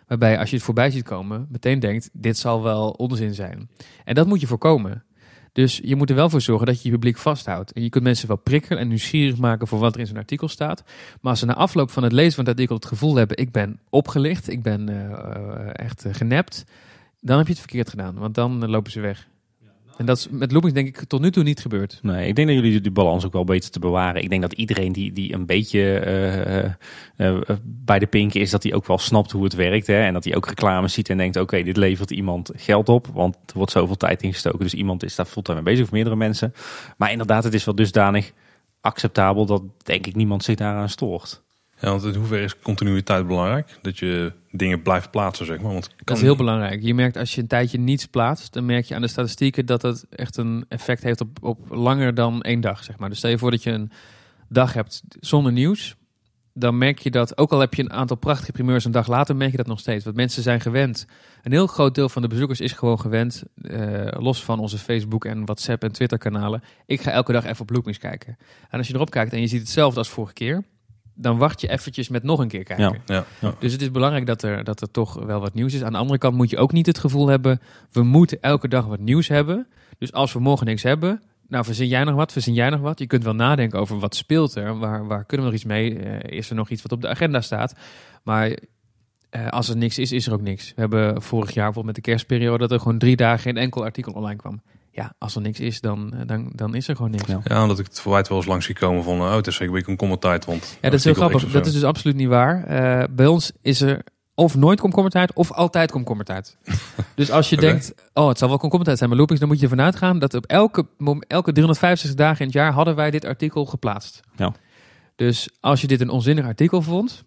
waarbij 0.06 0.38
als 0.38 0.50
je 0.50 0.56
het 0.56 0.64
voorbij 0.64 0.90
ziet 0.90 1.04
komen, 1.04 1.46
meteen 1.50 1.80
denkt, 1.80 2.10
dit 2.12 2.38
zal 2.38 2.62
wel 2.62 2.90
onzin 2.90 3.34
zijn. 3.34 3.68
En 4.04 4.14
dat 4.14 4.26
moet 4.26 4.40
je 4.40 4.46
voorkomen. 4.46 5.04
Dus 5.52 5.80
je 5.82 5.96
moet 5.96 6.10
er 6.10 6.16
wel 6.16 6.30
voor 6.30 6.40
zorgen 6.40 6.66
dat 6.66 6.82
je 6.82 6.88
je 6.88 6.94
publiek 6.94 7.16
vasthoudt. 7.16 7.72
En 7.72 7.82
je 7.82 7.88
kunt 7.88 8.04
mensen 8.04 8.28
wel 8.28 8.36
prikkelen 8.36 8.78
en 8.78 8.88
nieuwsgierig 8.88 9.38
maken 9.38 9.66
voor 9.66 9.78
wat 9.78 9.94
er 9.94 10.00
in 10.00 10.06
zo'n 10.06 10.16
artikel 10.16 10.48
staat. 10.48 10.82
Maar 11.20 11.30
als 11.30 11.40
ze 11.40 11.46
na 11.46 11.54
afloop 11.54 11.90
van 11.90 12.02
het 12.02 12.12
lezen 12.12 12.34
van 12.34 12.44
dat 12.44 12.54
artikel 12.54 12.76
het 12.76 12.86
gevoel 12.86 13.14
hebben: 13.14 13.36
ik 13.36 13.52
ben 13.52 13.80
opgelicht, 13.90 14.50
ik 14.50 14.62
ben 14.62 14.88
eh, 14.88 15.12
eh, 15.12 15.68
echt 15.72 16.04
eh, 16.04 16.14
genept, 16.14 16.64
dan 17.20 17.36
heb 17.36 17.46
je 17.46 17.52
het 17.52 17.62
verkeerd 17.62 17.90
gedaan. 17.90 18.14
Want 18.14 18.34
dan 18.34 18.68
lopen 18.68 18.92
ze 18.92 19.00
weg. 19.00 19.28
En 19.96 20.06
dat 20.06 20.16
is 20.16 20.28
met 20.30 20.52
loopings 20.52 20.74
denk 20.74 20.88
ik 20.88 21.04
tot 21.04 21.20
nu 21.20 21.30
toe 21.30 21.42
niet 21.42 21.60
gebeurd. 21.60 21.98
Nee, 22.02 22.28
ik 22.28 22.34
denk 22.34 22.48
dat 22.48 22.56
jullie 22.56 22.80
die 22.80 22.90
balans 22.90 23.24
ook 23.24 23.32
wel 23.32 23.44
beter 23.44 23.70
te 23.70 23.78
bewaren. 23.78 24.22
Ik 24.22 24.28
denk 24.28 24.42
dat 24.42 24.52
iedereen 24.52 24.92
die, 24.92 25.12
die 25.12 25.34
een 25.34 25.46
beetje 25.46 25.98
eh, 25.98 26.64
eh, 26.64 26.72
eh, 27.16 27.56
bij 27.62 27.98
de 27.98 28.06
pink 28.06 28.34
is, 28.34 28.50
dat 28.50 28.62
hij 28.62 28.74
ook 28.74 28.86
wel 28.86 28.98
snapt 28.98 29.30
hoe 29.30 29.44
het 29.44 29.54
werkt. 29.54 29.86
Hè? 29.86 30.02
En 30.02 30.12
dat 30.12 30.24
hij 30.24 30.36
ook 30.36 30.46
reclames 30.46 30.92
ziet 30.92 31.08
en 31.08 31.16
denkt, 31.16 31.36
oké, 31.36 31.62
dit 31.62 31.76
levert 31.76 32.10
iemand 32.10 32.50
geld 32.54 32.88
op. 32.88 33.06
Want 33.06 33.34
er 33.34 33.56
wordt 33.56 33.72
zoveel 33.72 33.96
tijd 33.96 34.22
ingestoken. 34.22 34.58
Dus 34.60 34.74
iemand 34.74 35.02
is 35.02 35.14
daar 35.14 35.26
fulltime 35.26 35.62
mee 35.62 35.72
bezig, 35.72 35.84
of 35.84 35.92
meerdere 35.92 36.16
mensen. 36.16 36.54
Maar 36.96 37.10
inderdaad, 37.10 37.44
het 37.44 37.54
is 37.54 37.64
wel 37.64 37.74
dusdanig 37.74 38.32
acceptabel 38.80 39.46
dat 39.46 39.62
denk 39.82 40.06
ik 40.06 40.14
niemand 40.14 40.44
zich 40.44 40.56
daaraan 40.56 40.88
stoort. 40.88 41.42
Ja, 41.82 41.90
want 41.90 42.04
in 42.04 42.14
hoeverre 42.14 42.44
is 42.44 42.58
continuïteit 42.58 43.26
belangrijk? 43.26 43.78
Dat 43.80 43.98
je 43.98 44.32
dingen 44.50 44.82
blijft 44.82 45.10
plaatsen, 45.10 45.46
zeg 45.46 45.60
maar. 45.60 45.72
Want 45.72 45.86
kan... 45.86 45.96
Dat 46.04 46.16
is 46.16 46.22
heel 46.22 46.36
belangrijk. 46.36 46.82
Je 46.82 46.94
merkt 46.94 47.16
als 47.16 47.34
je 47.34 47.40
een 47.40 47.46
tijdje 47.46 47.78
niets 47.78 48.06
plaatst, 48.06 48.52
dan 48.52 48.66
merk 48.66 48.84
je 48.84 48.94
aan 48.94 49.00
de 49.00 49.08
statistieken 49.08 49.66
dat 49.66 49.82
het 49.82 50.06
echt 50.10 50.36
een 50.36 50.64
effect 50.68 51.02
heeft 51.02 51.20
op, 51.20 51.38
op 51.40 51.58
langer 51.68 52.14
dan 52.14 52.42
één 52.42 52.60
dag, 52.60 52.84
zeg 52.84 52.98
maar. 52.98 53.08
Dus 53.08 53.18
stel 53.18 53.30
je 53.30 53.38
voor 53.38 53.50
dat 53.50 53.62
je 53.62 53.70
een 53.70 53.90
dag 54.48 54.72
hebt 54.72 55.02
zonder 55.20 55.52
nieuws, 55.52 55.96
dan 56.54 56.78
merk 56.78 56.98
je 56.98 57.10
dat, 57.10 57.38
ook 57.38 57.52
al 57.52 57.60
heb 57.60 57.74
je 57.74 57.82
een 57.82 57.92
aantal 57.92 58.16
prachtige 58.16 58.52
primeurs 58.52 58.84
een 58.84 58.90
dag 58.90 59.06
later, 59.06 59.36
merk 59.36 59.50
je 59.50 59.56
dat 59.56 59.66
nog 59.66 59.80
steeds. 59.80 60.04
Want 60.04 60.16
mensen 60.16 60.42
zijn 60.42 60.60
gewend. 60.60 61.06
Een 61.42 61.52
heel 61.52 61.66
groot 61.66 61.94
deel 61.94 62.08
van 62.08 62.22
de 62.22 62.28
bezoekers 62.28 62.60
is 62.60 62.72
gewoon 62.72 63.00
gewend, 63.00 63.42
eh, 63.62 64.06
los 64.10 64.44
van 64.44 64.58
onze 64.58 64.78
Facebook 64.78 65.24
en 65.24 65.44
WhatsApp 65.44 65.82
en 65.82 65.92
Twitter 65.92 66.18
kanalen. 66.18 66.62
Ik 66.86 67.00
ga 67.00 67.10
elke 67.10 67.32
dag 67.32 67.44
even 67.44 67.60
op 67.60 67.70
Loopings 67.70 67.98
kijken. 67.98 68.36
En 68.70 68.78
als 68.78 68.88
je 68.88 68.94
erop 68.94 69.10
kijkt 69.10 69.32
en 69.32 69.40
je 69.40 69.46
ziet 69.46 69.60
hetzelfde 69.60 69.98
als 69.98 70.08
vorige 70.08 70.32
keer, 70.32 70.64
dan 71.14 71.38
wacht 71.38 71.60
je 71.60 71.68
eventjes 71.68 72.08
met 72.08 72.22
nog 72.22 72.38
een 72.38 72.48
keer 72.48 72.64
kijken. 72.64 73.00
Ja. 73.06 73.14
Ja, 73.14 73.24
ja. 73.40 73.54
Dus 73.58 73.72
het 73.72 73.82
is 73.82 73.90
belangrijk 73.90 74.26
dat 74.26 74.42
er, 74.42 74.64
dat 74.64 74.80
er 74.80 74.90
toch 74.90 75.14
wel 75.14 75.40
wat 75.40 75.54
nieuws 75.54 75.74
is. 75.74 75.82
Aan 75.82 75.92
de 75.92 75.98
andere 75.98 76.18
kant 76.18 76.36
moet 76.36 76.50
je 76.50 76.58
ook 76.58 76.72
niet 76.72 76.86
het 76.86 76.98
gevoel 76.98 77.28
hebben, 77.28 77.60
we 77.92 78.02
moeten 78.02 78.38
elke 78.40 78.68
dag 78.68 78.86
wat 78.86 78.98
nieuws 79.00 79.28
hebben. 79.28 79.66
Dus 79.98 80.12
als 80.12 80.32
we 80.32 80.40
morgen 80.40 80.66
niks 80.66 80.82
hebben, 80.82 81.22
nou 81.48 81.64
verzin 81.64 81.88
jij 81.88 82.04
nog 82.04 82.14
wat, 82.14 82.32
verzin 82.32 82.54
jij 82.54 82.70
nog 82.70 82.80
wat. 82.80 82.98
Je 82.98 83.06
kunt 83.06 83.24
wel 83.24 83.34
nadenken 83.34 83.78
over 83.78 83.98
wat 83.98 84.14
speelt 84.14 84.54
er, 84.54 84.78
waar, 84.78 85.06
waar 85.06 85.24
kunnen 85.24 85.46
we 85.46 85.52
nog 85.52 85.60
iets 85.60 85.70
mee, 85.70 85.98
Eh, 85.98 86.38
is 86.38 86.50
er 86.50 86.56
nog 86.56 86.70
iets 86.70 86.82
wat 86.82 86.92
op 86.92 87.00
de 87.00 87.08
agenda 87.08 87.40
staat. 87.40 87.74
Maar 88.22 88.58
eh, 89.30 89.48
als 89.48 89.68
er 89.68 89.76
niks 89.76 89.98
is, 89.98 90.12
is 90.12 90.26
er 90.26 90.32
ook 90.32 90.40
niks. 90.40 90.72
We 90.74 90.80
hebben 90.80 91.22
vorig 91.22 91.50
jaar 91.54 91.64
bijvoorbeeld 91.64 91.96
met 91.96 92.04
de 92.04 92.10
kerstperiode 92.10 92.58
dat 92.58 92.70
er 92.70 92.78
gewoon 92.78 92.98
drie 92.98 93.16
dagen 93.16 93.40
geen 93.40 93.56
enkel 93.56 93.84
artikel 93.84 94.12
online 94.12 94.36
kwam. 94.36 94.60
Ja, 94.94 95.14
als 95.18 95.34
er 95.34 95.40
niks 95.40 95.60
is, 95.60 95.80
dan, 95.80 96.12
eh, 96.14 96.20
dan, 96.26 96.52
dan 96.54 96.74
is 96.74 96.88
er 96.88 96.96
gewoon 96.96 97.10
niks. 97.10 97.26
Ja. 97.26 97.40
Ja. 97.44 97.54
Ja, 97.54 97.62
omdat 97.62 97.78
ik 97.78 97.86
het 97.86 98.00
verwijt 98.00 98.28
wel 98.28 98.38
eens 98.38 98.46
langs 98.46 98.66
zie 98.66 98.74
komen 98.74 99.04
van... 99.04 99.20
Oh, 99.20 99.34
het 99.34 99.46
is 99.46 99.54
zeker 99.54 99.72
weer 99.72 99.80
een 99.80 99.86
komkommertijd, 99.86 100.44
want... 100.44 100.78
dat 100.80 100.92
is 100.92 101.04
heel 101.04 101.14
grappig. 101.14 101.50
Dat 101.50 101.66
is 101.66 101.72
dus 101.72 101.84
absoluut 101.84 102.16
niet 102.16 102.28
waar. 102.28 102.64
Eh, 102.64 103.04
bij 103.10 103.26
ons 103.26 103.52
is 103.62 103.80
er 103.80 104.04
of 104.34 104.56
nooit 104.56 104.80
komkommertijd 104.80 105.32
of 105.32 105.52
altijd 105.52 105.90
komkommertijd. 105.90 106.56
dus 107.14 107.30
als 107.30 107.50
je 107.50 107.56
denkt, 107.56 107.94
oh, 108.12 108.28
het 108.28 108.38
zal 108.38 108.48
wel 108.48 108.58
komkommertijd 108.58 108.98
zijn 108.98 109.10
bij 109.10 109.18
Loopings, 109.18 109.40
dan 109.40 109.50
moet 109.50 109.60
je 109.60 109.68
ervan 109.68 109.84
uitgaan 109.84 110.18
dat 110.18 110.34
op 110.34 110.46
elke, 110.46 110.86
elke 111.26 111.52
365 111.52 112.14
dagen 112.14 112.40
in 112.40 112.46
het 112.46 112.54
jaar 112.54 112.72
hadden 112.72 112.94
wij 112.94 113.10
dit 113.10 113.24
artikel 113.24 113.64
geplaatst. 113.64 114.20
Ja. 114.36 114.52
Dus 115.16 115.48
als 115.60 115.80
je 115.80 115.86
dit 115.86 116.00
een 116.00 116.10
onzinnig 116.10 116.44
artikel 116.44 116.82
vond, 116.82 117.24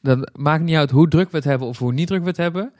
dan 0.00 0.28
maakt 0.32 0.62
niet 0.62 0.76
uit 0.76 0.90
hoe 0.90 1.08
druk 1.08 1.30
we 1.30 1.36
het 1.36 1.46
hebben 1.46 1.68
of 1.68 1.78
hoe 1.78 1.92
niet 1.92 2.06
druk 2.06 2.22
we 2.22 2.28
het 2.28 2.36
hebben. 2.36 2.72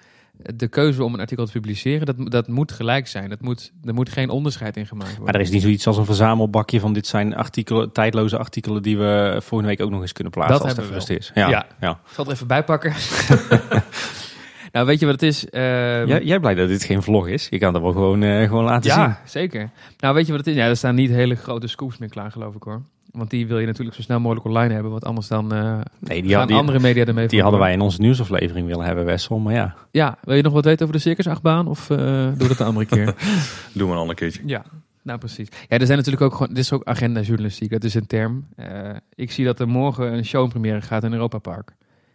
De 0.54 0.68
keuze 0.68 1.04
om 1.04 1.14
een 1.14 1.20
artikel 1.20 1.46
te 1.46 1.52
publiceren, 1.52 2.06
dat, 2.06 2.30
dat 2.30 2.48
moet 2.48 2.72
gelijk 2.72 3.06
zijn. 3.06 3.28
Dat 3.28 3.40
moet, 3.40 3.72
er 3.84 3.94
moet 3.94 4.08
geen 4.08 4.30
onderscheid 4.30 4.76
in 4.76 4.86
gemaakt 4.86 5.08
worden. 5.08 5.24
Maar 5.24 5.34
er 5.34 5.40
is 5.40 5.50
niet 5.50 5.62
zoiets 5.62 5.86
als 5.86 5.96
een 5.96 6.04
verzamelbakje 6.04 6.80
van 6.80 6.92
dit 6.92 7.06
zijn 7.06 7.34
artikelen, 7.34 7.92
tijdloze 7.92 8.38
artikelen 8.38 8.82
die 8.82 8.98
we 8.98 9.36
volgende 9.42 9.68
week 9.76 9.80
ook 9.82 9.90
nog 9.90 10.00
eens 10.00 10.12
kunnen 10.12 10.32
plaatsen 10.32 10.58
Dat 10.58 10.66
als 10.66 10.76
het 10.76 10.88
rust 10.94 11.10
is. 11.10 11.30
Ja, 11.34 11.48
Ja. 11.48 11.66
ja. 11.80 11.90
Ik 11.90 12.14
zal 12.14 12.24
het 12.24 12.34
even 12.34 12.46
bijpakken. 12.46 12.92
nou, 14.72 14.86
weet 14.86 15.00
je 15.00 15.06
wat 15.06 15.20
het 15.20 15.22
is? 15.22 15.48
Ehm, 15.50 16.06
Jij, 16.06 16.22
jij 16.24 16.40
blij 16.40 16.54
dat 16.54 16.68
dit 16.68 16.84
geen 16.84 17.02
vlog 17.02 17.28
is? 17.28 17.46
Je 17.50 17.58
kan 17.58 17.74
het 17.74 17.82
wel 17.82 17.92
gewoon, 17.92 18.22
eh, 18.22 18.48
gewoon 18.48 18.64
laten 18.64 18.90
zien. 18.90 19.00
Ja, 19.00 19.20
zeker. 19.24 19.70
Nou, 19.98 20.14
weet 20.14 20.26
je 20.26 20.32
wat 20.32 20.40
het 20.44 20.54
is? 20.54 20.56
Ja, 20.62 20.66
er 20.66 20.76
staan 20.76 20.94
niet 20.94 21.10
hele 21.10 21.34
grote 21.34 21.66
scoops 21.66 21.98
meer 21.98 22.08
klaar, 22.08 22.30
geloof 22.30 22.54
ik 22.54 22.62
hoor. 22.62 22.82
Want 23.14 23.30
die 23.30 23.46
wil 23.46 23.58
je 23.58 23.66
natuurlijk 23.66 23.96
zo 23.96 24.02
snel 24.02 24.20
mogelijk 24.20 24.46
online 24.46 24.72
hebben, 24.74 24.90
want 24.90 25.04
anders 25.04 25.28
dan 25.28 25.52
eh 25.54 25.80
Nee, 25.98 26.22
die, 26.22 26.30
gaan 26.30 26.38
had- 26.38 26.48
die, 26.48 26.56
andere 26.56 26.80
media 26.80 27.04
ermee 27.04 27.26
die 27.28 27.42
hadden 27.42 27.60
wij 27.60 27.72
in 27.72 27.80
onze 27.80 28.00
nieuwsaflevering 28.00 28.66
willen 28.66 28.84
hebben, 28.84 29.04
Wessel. 29.04 29.38
Maar 29.38 29.54
ja, 29.54 29.74
Ja, 29.90 30.18
wil 30.22 30.34
je 30.36 30.42
nog 30.42 30.52
wat 30.52 30.64
weten 30.64 30.82
over 30.82 30.96
de 30.96 31.02
circusachtbaan 31.02 31.66
of 31.68 31.90
eh 31.90 31.98
doe 32.38 32.48
dat 32.48 32.60
een 32.60 32.66
andere 32.66 32.86
keer? 32.86 33.04
Doen 33.74 33.86
we 33.88 33.92
een 33.94 34.00
ander 34.00 34.16
keertje. 34.16 34.42
ja, 34.46 34.64
nou 35.02 35.18
precies. 35.18 35.48
Ja, 35.68 35.78
er 35.78 35.86
zijn 35.86 35.98
natuurlijk 35.98 36.24
ook 36.24 36.32
gewoon, 36.32 36.48
dit 36.48 36.58
is 36.64 36.72
ook 36.72 36.84
agenda 36.84 37.20
journalistiek, 37.20 37.70
dat 37.70 37.84
is 37.84 37.94
een 37.94 38.06
term. 38.06 38.46
Eh, 38.56 38.90
ik 39.14 39.30
zie 39.32 39.44
dat 39.44 39.60
er 39.60 39.68
morgen 39.68 40.12
een 40.12 40.24
show 40.24 40.42
in 40.44 40.50
première 40.50 40.80
gaat 40.82 41.04
in 41.04 41.12
Europa 41.12 41.38
Park. 41.38 41.74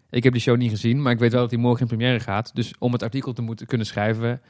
Ik 0.09 0.23
heb 0.23 0.33
die 0.33 0.41
show 0.41 0.57
niet 0.57 0.69
gezien, 0.69 1.01
maar 1.01 1.11
ik 1.11 1.19
weet 1.19 1.31
wel 1.31 1.41
dat 1.41 1.49
die 1.49 1.59
morgen 1.59 1.81
in 1.81 1.87
première 1.87 2.19
gaat. 2.19 2.51
Dus 2.55 2.73
om 2.79 2.91
het 2.93 3.03
artikel 3.03 3.33
te 3.33 3.41
moeten 3.41 3.65
kunnen 3.67 3.87
schrijven, 3.87 4.41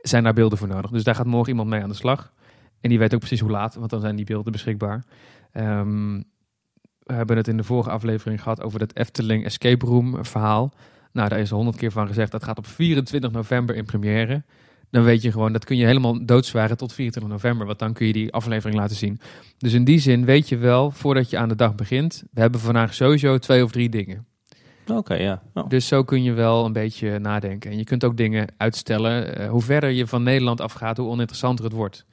zijn 0.00 0.24
daar 0.24 0.32
beelden 0.34 0.58
voor 0.58 0.68
nodig. 0.68 0.90
Dus 0.90 1.04
daar 1.04 1.14
gaat 1.14 1.26
morgen 1.26 1.48
iemand 1.50 1.68
mee 1.68 1.82
aan 1.82 1.88
de 1.88 1.94
slag. 1.94 2.32
En 2.80 2.88
die 2.88 2.98
weet 2.98 3.14
ook 3.14 3.18
precies 3.20 3.40
hoe 3.40 3.50
laat, 3.50 3.74
want 3.74 3.90
dan 3.90 4.00
zijn 4.00 4.16
die 4.16 4.24
beelden 4.24 4.52
beschikbaar. 4.52 5.04
Ehm, 5.58 6.20
we 7.02 7.14
hebben 7.14 7.36
het 7.36 7.48
in 7.48 7.56
de 7.56 7.64
vorige 7.64 7.90
aflevering 7.90 8.42
gehad 8.42 8.62
over 8.62 8.80
het 8.80 8.96
Efteling 8.96 9.44
Escape 9.44 9.86
Room 9.86 10.24
verhaal. 10.24 10.72
Nou, 11.12 11.28
daar 11.28 11.38
is 11.38 11.50
honderd 11.50 11.76
keer 11.76 11.92
van 11.92 12.06
gezegd, 12.06 12.32
dat 12.32 12.44
gaat 12.44 12.58
op 12.58 12.66
24 12.66 13.30
november 13.30 13.74
in 13.74 13.84
première. 13.84 14.42
Dan 14.90 15.04
weet 15.04 15.22
je 15.22 15.32
gewoon, 15.32 15.52
dat 15.52 15.64
kun 15.64 15.76
je 15.76 15.86
helemaal 15.86 16.26
doodzwaren 16.26 16.76
tot 16.76 16.92
24 16.92 17.32
november, 17.32 17.66
want 17.66 17.78
dan 17.78 17.92
kun 17.92 18.06
je 18.06 18.12
die 18.12 18.32
aflevering 18.32 18.78
laten 18.78 18.96
zien. 18.96 19.20
Dus 19.58 19.72
in 19.72 19.84
die 19.84 19.98
zin 19.98 20.24
weet 20.24 20.48
je 20.48 20.56
wel, 20.56 20.90
voordat 20.90 21.30
je 21.30 21.38
aan 21.38 21.48
de 21.48 21.54
dag 21.54 21.74
begint, 21.74 22.24
we 22.30 22.40
hebben 22.40 22.60
vandaag 22.60 22.94
sowieso 22.94 23.38
twee 23.38 23.64
of 23.64 23.70
drie 23.70 23.88
dingen. 23.88 24.26
oké, 24.86 25.14
ja. 25.14 25.42
Oh. 25.54 25.68
Dus 25.68 25.86
zo 25.86 26.04
kun 26.04 26.22
je 26.22 26.32
wel 26.32 26.64
een 26.64 26.72
beetje 26.72 27.18
nadenken. 27.18 27.70
En 27.70 27.78
je 27.78 27.84
kunt 27.84 28.04
ook 28.04 28.16
dingen 28.16 28.46
uitstellen. 28.56 29.36
Eh, 29.36 29.50
hoe 29.50 29.62
verder 29.62 29.90
je 29.90 30.06
van 30.06 30.22
Nederland 30.22 30.60
afgaat, 30.60 30.96
hoe 30.96 31.08
oninteressanter 31.08 31.64
het 31.64 31.74
wordt. 31.74 32.06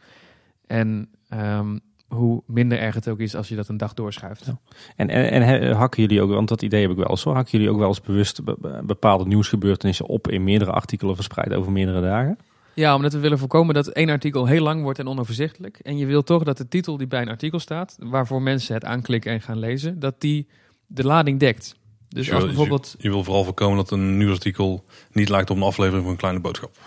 En 0.68 1.10
ehm, 1.30 1.78
hoe 2.08 2.44
minder 2.46 2.80
erg 2.80 2.96
het 2.96 3.10
ook 3.10 3.20
is 3.20 3.36
als 3.36 3.48
je 3.48 3.56
dat 3.56 3.68
een 3.68 3.78
dag 3.78 3.94
doorschuift. 3.94 4.46
Ja. 4.46 4.60
En, 4.96 5.10
en, 5.10 5.72
hakken 5.72 6.02
jullie 6.02 6.22
ook, 6.22 6.30
want 6.30 6.48
dat 6.48 6.62
idee 6.62 6.82
heb 6.82 6.92
ik 6.92 6.98
wel 6.98 7.10
eens 7.10 7.24
hoor, 7.24 7.36
hakken 7.36 7.52
jullie 7.58 7.74
ook 7.74 7.80
wel 7.80 7.88
eens 7.88 8.02
bewust 8.02 8.44
be- 8.44 8.56
be- 8.60 8.82
bepaalde 8.86 9.26
nieuwsgebeurtenissen 9.26 10.06
op 10.06 10.28
in 10.28 10.44
meerdere 10.44 10.72
artikelen 10.72 11.16
verspreid 11.16 11.54
over 11.54 11.72
meerdere 11.72 12.02
dagen? 12.02 12.38
Ja, 12.74 12.96
omdat 12.96 13.14
we 13.14 13.20
willen 13.20 13.40
voorkomen 13.40 13.74
dat 13.74 13.88
één 13.88 14.10
artikel 14.10 14.46
heel 14.46 14.64
lang 14.64 14.82
wordt 14.82 15.00
en 15.00 15.08
onoverzichtelijk. 15.08 15.80
En 15.80 15.98
je 15.98 16.06
wil 16.06 16.24
toch 16.24 16.44
dat 16.44 16.58
de 16.58 16.68
titel 16.68 16.98
die 16.98 17.08
bij 17.08 17.22
een 17.22 17.30
artikel 17.30 17.60
staat, 17.60 17.96
waarvoor 18.00 18.42
mensen 18.42 18.74
het 18.74 18.86
aanklikken 18.86 19.32
en 19.32 19.42
gaan 19.42 19.60
lezen, 19.60 20.00
dat 20.00 20.22
die 20.22 20.48
de 20.88 21.04
lading 21.06 21.40
dekt. 21.40 21.76
Dus 22.10 22.26
je, 22.26 22.32
als 22.32 22.44
wil- 22.44 22.52
bijvoorbeeld... 22.52 22.96
je 22.98 23.10
wil 23.10 23.24
vooral 23.24 23.44
voorkomen 23.44 23.78
dat 23.78 23.92
een 23.92 24.18
nieuwsartikel 24.18 24.86
niet 25.12 25.30
lijkt 25.30 25.50
op 25.50 25.58
een 25.58 25.64
aflevering 25.64 26.04
van 26.04 26.12
een 26.12 26.20
kleine 26.20 26.40
boodschap. 26.40 26.78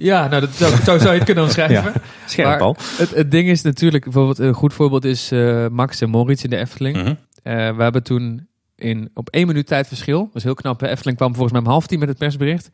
Ja, 0.00 0.28
nou, 0.28 0.40
dat, 0.40 0.50
zo, 0.54 0.66
zo 0.68 0.98
zou 0.98 1.02
je 1.02 1.08
het 1.16 1.24
kunnen 1.24 1.44
omschrijven. 1.48 1.92
Scherp 2.26 2.48
Maar- 2.48 2.60
al. 2.60 2.76
Het, 2.96 3.10
het 3.14 3.30
ding 3.30 3.48
is 3.48 3.62
natuurlijk, 3.62 4.04
bijvoorbeeld 4.04 4.38
een 4.38 4.54
goed 4.54 4.72
voorbeeld 4.74 5.04
is 5.04 5.30
eh, 5.32 5.66
Max 5.68 6.00
en 6.00 6.10
Moritz 6.10 6.44
in 6.44 6.50
de 6.50 6.56
Efteling. 6.56 6.96
Mhm. 6.96 7.14
Eh, 7.42 7.76
we 7.76 7.82
hebben 7.82 8.02
toen 8.02 8.46
in, 8.76 9.10
op 9.14 9.28
één 9.28 9.46
minuut 9.46 9.66
tijdverschil, 9.66 10.18
dat 10.24 10.32
was 10.32 10.42
heel 10.42 10.54
knap. 10.54 10.80
hè. 10.80 10.88
Efteling 10.88 11.16
kwam 11.16 11.32
volgens 11.32 11.52
mij 11.52 11.62
om 11.62 11.68
half 11.68 11.86
tien 11.86 11.98
met 11.98 12.08
het 12.08 12.18
persbericht. 12.18 12.70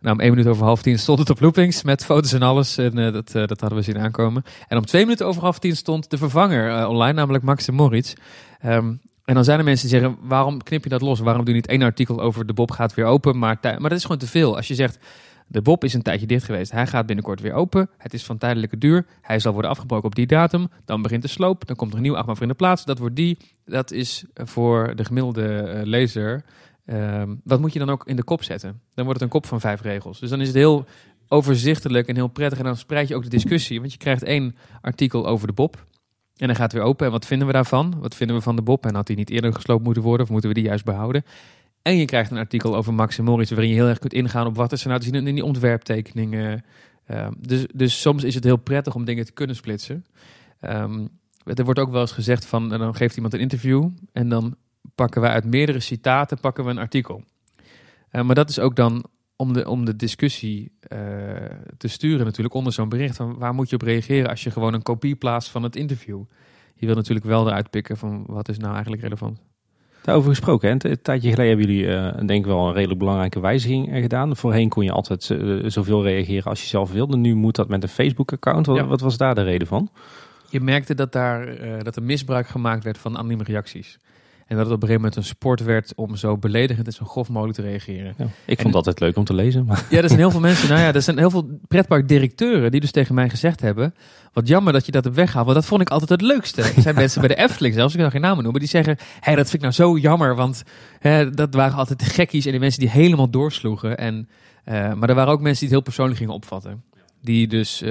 Nou, 0.00 0.14
om 0.16 0.20
één 0.20 0.30
minuut 0.30 0.46
over 0.46 0.64
half 0.64 0.82
tien 0.82 0.98
stond 0.98 1.18
het 1.18 1.30
op 1.30 1.40
loopings 1.40 1.82
met 1.82 2.04
foto's 2.04 2.32
en 2.32 2.42
alles. 2.42 2.78
En 2.78 2.98
eh, 2.98 3.12
dat, 3.12 3.32
dat 3.32 3.60
hadden 3.60 3.78
we 3.78 3.84
zien 3.84 3.98
aankomen. 3.98 4.42
En 4.68 4.76
om 4.76 4.84
twee 4.86 5.02
minuten 5.02 5.26
over 5.26 5.42
half 5.42 5.58
tien 5.58 5.76
stond 5.76 6.10
de 6.10 6.18
vervanger 6.18 6.86
online, 6.86 7.12
namelijk 7.12 7.44
Max 7.44 7.68
en 7.68 7.74
Moritz. 7.74 8.12
Ehm, 8.60 8.92
en 9.24 9.34
dan 9.34 9.44
zijn 9.44 9.58
er 9.58 9.64
mensen 9.64 9.88
die 9.88 9.98
zeggen, 9.98 10.18
waarom 10.22 10.62
knip 10.62 10.82
je 10.84 10.90
dat 10.90 11.00
los? 11.00 11.20
Waarom 11.20 11.44
doe 11.44 11.54
je 11.54 11.60
niet 11.60 11.70
één 11.70 11.82
artikel 11.82 12.20
over 12.20 12.46
de 12.46 12.52
Bob 12.52 12.70
gaat 12.70 12.94
weer 12.94 13.04
open? 13.04 13.38
Maar, 13.38 13.58
maar 13.62 13.78
dat 13.80 13.92
is 13.92 14.02
gewoon 14.02 14.18
te 14.18 14.26
veel. 14.26 14.56
Als 14.56 14.68
je 14.68 14.74
zegt, 14.74 14.98
de 15.46 15.62
Bob 15.62 15.84
is 15.84 15.94
een 15.94 16.02
tijdje 16.02 16.26
dicht 16.26 16.44
geweest. 16.44 16.70
Hij 16.70 16.86
gaat 16.86 17.06
binnenkort 17.06 17.40
weer 17.40 17.52
open. 17.52 17.90
Het 17.98 18.14
is 18.14 18.24
van 18.24 18.38
tijdelijke 18.38 18.78
duur. 18.78 19.06
Hij 19.20 19.38
zal 19.38 19.52
worden 19.52 19.70
afgebroken 19.70 20.06
op 20.06 20.14
die 20.14 20.26
datum. 20.26 20.68
Dan 20.84 21.02
begint 21.02 21.22
de 21.22 21.28
sloop. 21.28 21.66
Dan 21.66 21.76
komt 21.76 21.90
er 21.90 21.96
een 21.96 22.02
nieuw 22.02 22.16
achtbaan 22.16 22.34
voor 22.34 22.44
in 22.44 22.50
de 22.50 22.54
plaats. 22.54 22.84
Dat 22.84 22.98
wordt 22.98 23.16
die. 23.16 23.38
Dat 23.64 23.90
is 23.90 24.24
voor 24.34 24.96
de 24.96 25.04
gemiddelde 25.04 25.56
eh, 25.56 25.86
lezer. 25.86 26.44
ehm, 26.84 27.34
dat 27.44 27.60
moet 27.60 27.72
je 27.72 27.78
dan 27.78 27.90
ook 27.90 28.06
in 28.06 28.16
de 28.16 28.24
kop 28.24 28.42
zetten. 28.42 28.80
Dan 28.94 29.04
wordt 29.04 29.20
het 29.20 29.22
een 29.22 29.40
kop 29.40 29.46
van 29.46 29.60
vijf 29.60 29.80
regels. 29.80 30.20
Dus 30.20 30.30
dan 30.30 30.40
is 30.40 30.46
het 30.46 30.56
heel 30.56 30.84
overzichtelijk 31.28 32.08
en 32.08 32.14
heel 32.14 32.28
prettig. 32.28 32.58
En 32.58 32.64
dan 32.64 32.76
spreid 32.76 33.08
je 33.08 33.16
ook 33.16 33.22
de 33.22 33.28
discussie. 33.28 33.80
Want 33.80 33.92
je 33.92 33.98
krijgt 33.98 34.22
één 34.22 34.56
artikel 34.80 35.26
over 35.26 35.46
de 35.46 35.52
Bob. 35.52 35.86
En 36.36 36.46
dan 36.46 36.56
gaat 36.56 36.72
het 36.72 36.80
weer 36.80 36.90
open. 36.90 37.06
En 37.06 37.12
wat 37.12 37.26
vinden 37.26 37.46
we 37.46 37.52
daarvan? 37.52 37.94
Wat 38.00 38.14
vinden 38.14 38.36
we 38.36 38.42
van 38.42 38.56
de 38.56 38.62
Bob? 38.62 38.86
En 38.86 38.94
had 38.94 39.08
hij 39.08 39.16
niet 39.16 39.30
eerder 39.30 39.52
gesloopt 39.54 39.84
moeten 39.84 40.02
worden? 40.02 40.26
Of 40.26 40.32
moeten 40.32 40.48
we 40.48 40.54
die 40.54 40.64
juist 40.64 40.84
behouden? 40.84 41.24
En 41.84 41.96
je 41.96 42.04
krijgt 42.04 42.30
een 42.30 42.38
artikel 42.38 42.76
over 42.76 42.94
Max 42.94 43.18
Moritz, 43.18 43.50
waarin 43.50 43.68
je 43.68 43.74
heel 43.74 43.88
erg 43.88 43.98
kunt 43.98 44.12
ingaan 44.12 44.46
op 44.46 44.56
wat 44.56 44.72
is 44.72 44.82
er 44.82 44.88
nou 44.88 45.00
te 45.00 45.06
zien 45.06 45.26
in 45.26 45.34
die 45.34 45.44
ontwerptekeningen. 45.44 46.64
Ehm, 47.06 47.32
dus, 47.38 47.66
dus 47.74 48.00
soms 48.00 48.24
is 48.24 48.34
het 48.34 48.44
heel 48.44 48.56
prettig 48.56 48.94
om 48.94 49.04
dingen 49.04 49.24
te 49.24 49.32
kunnen 49.32 49.56
splitsen. 49.56 50.04
Ehm, 50.60 51.06
er 51.44 51.64
wordt 51.64 51.80
ook 51.80 51.90
wel 51.90 52.00
eens 52.00 52.12
gezegd 52.12 52.46
van, 52.46 52.72
en 52.72 52.78
dan 52.78 52.94
geeft 52.94 53.14
iemand 53.14 53.34
een 53.34 53.40
interview 53.40 53.88
en 54.12 54.28
dan 54.28 54.56
pakken 54.94 55.20
we 55.20 55.28
uit 55.28 55.44
meerdere 55.44 55.80
citaten 55.80 56.40
pakken 56.40 56.64
we 56.64 56.70
een 56.70 56.78
artikel. 56.78 57.24
Eh, 58.08 58.22
maar 58.22 58.34
dat 58.34 58.48
is 58.48 58.58
ook 58.58 58.76
dan 58.76 59.04
om 59.36 59.52
de, 59.52 59.68
om 59.68 59.84
de 59.84 59.96
discussie 59.96 60.72
eh, 60.80 60.98
te 61.76 61.88
sturen 61.88 62.24
natuurlijk 62.24 62.54
onder 62.54 62.72
zo'n 62.72 62.88
bericht. 62.88 63.16
Van 63.16 63.38
waar 63.38 63.54
moet 63.54 63.70
je 63.70 63.76
op 63.76 63.82
reageren 63.82 64.30
als 64.30 64.42
je 64.42 64.50
gewoon 64.50 64.74
een 64.74 64.82
kopie 64.82 65.16
plaatst 65.16 65.50
van 65.50 65.62
het 65.62 65.76
interview? 65.76 66.22
Je 66.74 66.86
wil 66.86 66.94
natuurlijk 66.94 67.26
wel 67.26 67.46
eruit 67.46 67.70
pikken 67.70 67.96
van 67.96 68.24
wat 68.26 68.48
is 68.48 68.58
nou 68.58 68.72
eigenlijk 68.72 69.02
relevant. 69.02 69.40
Daarover 70.04 70.30
gesproken, 70.30 70.68
hè? 70.68 70.90
een 70.90 71.02
tijdje 71.02 71.30
geleden 71.30 71.56
hebben 71.56 71.66
jullie 71.66 71.84
uh, 71.84 72.26
denk 72.26 72.30
ik 72.30 72.46
wel 72.46 72.66
een 72.66 72.72
redelijk 72.72 72.98
belangrijke 72.98 73.40
wijziging 73.40 73.92
eh, 73.92 74.02
gedaan. 74.02 74.36
Voorheen 74.36 74.68
kon 74.68 74.84
je 74.84 74.92
altijd 74.92 75.28
uh, 75.28 75.64
zoveel 75.66 76.02
reageren 76.02 76.44
als 76.44 76.60
je 76.60 76.66
zelf 76.66 76.92
wilde. 76.92 77.16
Nu 77.16 77.34
moet 77.34 77.54
dat 77.54 77.68
met 77.68 77.82
een 77.82 77.88
Facebook-account. 77.88 78.66
Wat, 78.66 78.86
wat, 78.86 79.00
was 79.00 79.16
daar 79.16 79.34
de 79.34 79.42
reden 79.42 79.66
van? 79.66 79.88
Je 80.48 80.60
merkte 80.60 80.94
dat, 80.94 81.12
daar, 81.12 81.46
dat 81.82 81.96
er 81.96 82.02
misbruik 82.02 82.46
gemaakt 82.46 82.84
werd 82.84 82.98
van 82.98 83.18
anonieme 83.18 83.44
reacties. 83.44 83.98
En 84.46 84.56
dat 84.56 84.66
het 84.66 84.74
op 84.74 84.82
een 84.82 84.88
gegeven 84.88 84.94
moment 84.94 85.16
een 85.16 85.24
sport 85.24 85.62
werd 85.62 85.92
om 85.94 86.16
zo 86.16 86.36
beledigend 86.36 86.86
en 86.86 86.92
zo 86.92 87.04
grof 87.04 87.28
mogelijk 87.28 87.58
te 87.58 87.64
reageren. 87.64 88.14
Ja, 88.18 88.24
ik 88.44 88.60
vond 88.60 88.66
het 88.66 88.74
altijd 88.74 89.00
leuk 89.00 89.16
om 89.16 89.24
te 89.24 89.34
lezen. 89.34 89.64
Maar. 89.64 89.84
Ja, 89.90 90.02
er 90.02 90.08
zijn 90.08 90.20
heel 90.20 90.30
veel 90.30 90.40
mensen, 90.40 90.68
nou 90.68 90.80
ja, 90.80 90.92
er 90.92 91.02
zijn 91.02 91.18
heel 91.18 91.30
veel 91.30 91.60
pretparkdirecteuren 91.68 92.70
die 92.70 92.80
dus 92.80 92.90
tegen 92.90 93.14
mij 93.14 93.28
gezegd 93.28 93.60
hebben, 93.60 93.94
wat 94.32 94.48
jammer 94.48 94.72
dat 94.72 94.86
je 94.86 94.92
dat 94.92 95.04
hebt 95.04 95.16
weggehaald, 95.16 95.46
want 95.46 95.58
dat 95.58 95.68
vond 95.68 95.80
ik 95.80 95.90
altijd 95.90 96.10
het 96.10 96.20
leukste. 96.20 96.62
Er 96.62 96.82
zijn 96.82 96.94
mensen 96.94 97.20
bij 97.20 97.28
de 97.28 97.42
Efteling 97.42 97.74
zelfs, 97.74 97.94
ik 97.94 98.00
kan 98.00 98.10
geen 98.10 98.20
namen 98.20 98.42
noemen, 98.42 98.60
die 98.60 98.70
zeggen, 98.70 98.96
hé, 98.98 99.04
hey, 99.20 99.34
dat 99.34 99.50
vind 99.50 99.54
ik 99.54 99.60
nou 99.60 99.72
zo 99.72 99.98
jammer, 99.98 100.36
want 100.36 100.62
hè, 100.98 101.30
dat 101.30 101.54
waren 101.54 101.76
altijd 101.76 101.98
de 101.98 102.04
gekkies 102.04 102.44
en 102.44 102.50
die 102.50 102.60
mensen 102.60 102.80
die 102.80 102.90
helemaal 102.90 103.30
doorsloegen. 103.30 103.98
En, 103.98 104.28
uh, 104.64 104.92
maar 104.92 105.08
er 105.08 105.14
waren 105.14 105.32
ook 105.32 105.40
mensen 105.40 105.66
die 105.66 105.68
het 105.68 105.70
heel 105.70 105.80
persoonlijk 105.80 106.18
gingen 106.18 106.34
opvatten. 106.34 106.82
Die 107.24 107.46
dus, 107.46 107.82
uh, 107.82 107.88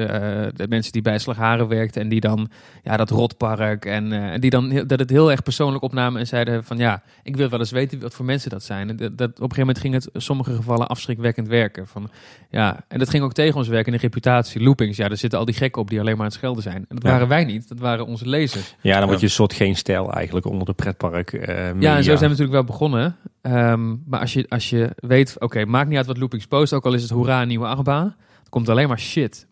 de 0.56 0.65
mensen 0.69 0.91
die 0.91 1.02
bij 1.02 1.19
Slagharen 1.19 1.67
werkten 1.67 2.02
en 2.02 2.10
die 2.10 2.19
dan, 2.19 2.50
ja, 2.84 2.98
dat 2.98 3.10
rotpark 3.10 3.86
en 3.86 4.12
uh, 4.12 4.34
die 4.39 4.50
dan 4.50 4.69
dat 4.88 5.00
het 5.00 5.10
heel 5.10 5.32
erg 5.32 5.43
persoonlijk 5.43 5.84
opnamen 5.84 6.19
en 6.19 6.28
zeiden 6.28 6.63
van 6.63 6.78
ja, 6.78 7.04
ik 7.24 7.36
wil 7.36 7.50
wel 7.50 7.60
eens 7.60 7.72
weten 7.72 8.00
wat 8.00 8.13
voor 8.13 8.26
mensen 8.26 8.50
dat 8.50 8.63
zijn. 8.63 8.89
En 8.89 8.96
dat, 8.96 9.17
dat, 9.17 9.30
op 9.30 9.36
een 9.36 9.39
gegeven 9.39 9.60
moment 9.60 9.80
ging 9.80 9.93
het 9.93 10.10
in 10.13 10.22
sommige 10.22 10.56
gevallen 10.56 10.88
afschrikwekkend 10.88 11.48
werken. 11.48 11.88
Van, 11.88 12.10
ja, 12.50 12.86
en 12.88 13.00
dat 13.00 13.10
ging 13.10 13.24
ook 13.24 13.34
tegen 13.34 13.56
ons 13.56 13.67
werken 13.67 13.93
in 13.93 13.98
de 14.00 14.04
reputatie. 14.04 14.62
Loopings, 14.62 14.98
ja, 14.98 15.10
er 15.10 15.17
zitten 15.17 15.39
al 15.39 15.46
die 15.46 15.56
gekken 15.56 15.82
op 15.82 15.89
die 15.89 16.00
alleen 16.00 16.13
maar 16.13 16.26
aan 16.26 16.32
het 16.32 16.38
schelden 16.38 16.63
zijn. 16.63 16.86
En 16.89 16.96
dat 16.96 17.04
waren 17.04 17.28
wij 17.28 17.43
niet, 17.43 17.67
dat 17.67 17.80
waren 17.80 18.06
onze 18.06 18.30
lezers. 18.30 18.76
Ja, 18.82 19.00
dan 19.00 19.08
word 19.08 19.19
je 19.19 19.26
een 19.26 19.32
soort 19.32 19.54
geen 19.54 19.76
stijl 19.76 20.13
eigenlijk 20.13 20.46
onder 20.46 20.65
de 20.65 20.74
pretpark. 20.74 21.32
Uh, 21.32 21.82
ja, 21.82 21.96
en 21.96 22.04
zo 22.04 22.10
zijn 22.10 22.19
we 22.19 22.28
natuurlijk 22.28 22.52
wel 22.52 22.63
begonnen. 22.63 23.15
Um, 23.41 24.04
maar 24.06 24.19
als 24.19 24.34
je, 24.34 24.46
als 24.50 24.69
je 24.69 24.89
weet, 24.96 25.36
oké, 25.39 25.65
maakt 25.65 25.88
niet 25.89 25.98
uit 25.98 26.06
wat 26.06 26.17
Loopings 26.17 26.48
post, 26.48 26.74
ook 26.74 26.86
al 26.86 26.93
is 26.93 27.02
het 27.02 27.12
hoera, 27.12 27.46
nieuwe 27.46 27.65
achtbaan 27.67 28.15
komt 28.53 28.69
alleen 28.69 28.87
maar 28.87 28.99
shit. 28.99 29.47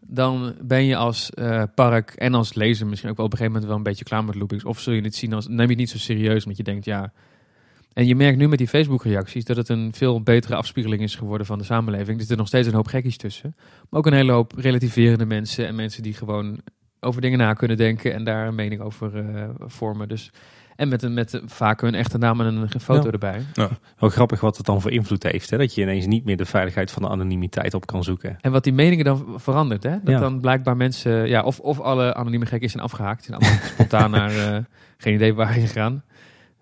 Dan 0.00 0.54
ben 0.62 0.84
je 0.84 0.96
als 0.96 1.30
uh, 1.34 1.62
park 1.74 2.10
en 2.10 2.34
als 2.34 2.54
lezer 2.54 2.86
misschien 2.86 3.10
ook 3.10 3.16
wel 3.16 3.26
op 3.26 3.32
een 3.32 3.38
gegeven 3.38 3.60
moment 3.60 3.64
wel 3.64 3.76
een 3.76 3.90
beetje 3.90 4.04
klaar 4.04 4.24
met 4.24 4.34
loopings. 4.34 4.64
Of 4.64 4.80
zul 4.80 4.92
je 4.92 5.02
het 5.02 5.14
zien 5.14 5.32
als, 5.32 5.46
neem 5.46 5.60
je 5.60 5.66
het 5.66 5.76
niet 5.76 5.90
zo 5.90 5.98
serieus, 5.98 6.42
omdat 6.42 6.56
je 6.56 6.62
denkt, 6.62 6.84
ja... 6.84 7.12
En 7.92 8.06
je 8.06 8.14
merkt 8.14 8.38
nu 8.38 8.48
met 8.48 8.58
die 8.58 8.68
Facebook-reacties 8.68 9.44
dat 9.44 9.56
het 9.56 9.68
een 9.68 9.92
veel 9.94 10.22
betere 10.22 10.54
afspiegeling 10.54 11.02
is 11.02 11.14
geworden 11.14 11.46
van 11.46 11.58
de 11.58 11.64
samenleving. 11.64 12.10
Er 12.10 12.18
zitten 12.18 12.36
nog 12.36 12.46
steeds 12.46 12.66
een 12.66 12.74
hoop 12.74 12.86
gekkies 12.86 13.16
tussen. 13.16 13.54
Maar 13.56 14.00
ook 14.00 14.06
een 14.06 14.12
hele 14.12 14.32
hoop 14.32 14.52
relativerende 14.56 15.26
mensen 15.26 15.66
en 15.66 15.74
mensen 15.74 16.02
die 16.02 16.14
gewoon 16.14 16.60
over 17.00 17.20
dingen 17.20 17.38
na 17.38 17.52
kunnen 17.52 17.76
denken 17.76 18.14
en 18.14 18.24
daar 18.24 18.46
een 18.46 18.54
mening 18.54 18.80
over 18.80 19.14
uh, 19.14 19.48
vormen. 19.58 20.08
Dus 20.08 20.30
en 20.78 20.88
met, 20.88 21.02
een, 21.02 21.14
met 21.14 21.40
vaak 21.46 21.82
een 21.82 21.94
echte 21.94 22.18
naam 22.18 22.40
en 22.40 22.46
een 22.46 22.80
foto 22.80 23.10
erbij. 23.10 23.44
Ja. 23.52 23.68
Wel 23.98 24.10
grappig 24.10 24.40
wat 24.40 24.56
het 24.56 24.66
dan 24.66 24.80
voor 24.80 24.90
invloed 24.90 25.22
heeft. 25.22 25.50
Hè? 25.50 25.58
Dat 25.58 25.74
je 25.74 25.82
ineens 25.82 26.06
niet 26.06 26.24
meer 26.24 26.36
de 26.36 26.44
veiligheid 26.44 26.90
van 26.90 27.02
de 27.02 27.08
anonimiteit 27.08 27.74
op 27.74 27.86
kan 27.86 28.04
zoeken. 28.04 28.36
En 28.40 28.52
wat 28.52 28.64
die 28.64 28.72
meningen 28.72 29.04
dan 29.04 29.34
verandert. 29.36 29.82
Hè? 29.82 29.96
Dat 30.02 30.20
dan 30.20 30.40
blijkbaar 30.40 30.76
mensen, 30.76 31.28
ja, 31.28 31.42
of, 31.42 31.60
of 31.60 31.80
alle 31.80 32.14
anonieme 32.14 32.46
gekken 32.46 32.70
zijn 32.70 32.82
afgehaakt. 32.82 33.24
Zijn 33.24 33.38
allemaal 33.38 33.58
spontaan 33.72 34.10
naar, 34.10 34.34
uh, 34.34 34.56
geen 34.98 35.14
idee 35.14 35.34
waar 35.34 35.58
je 35.58 35.66
gegaan. 35.66 36.02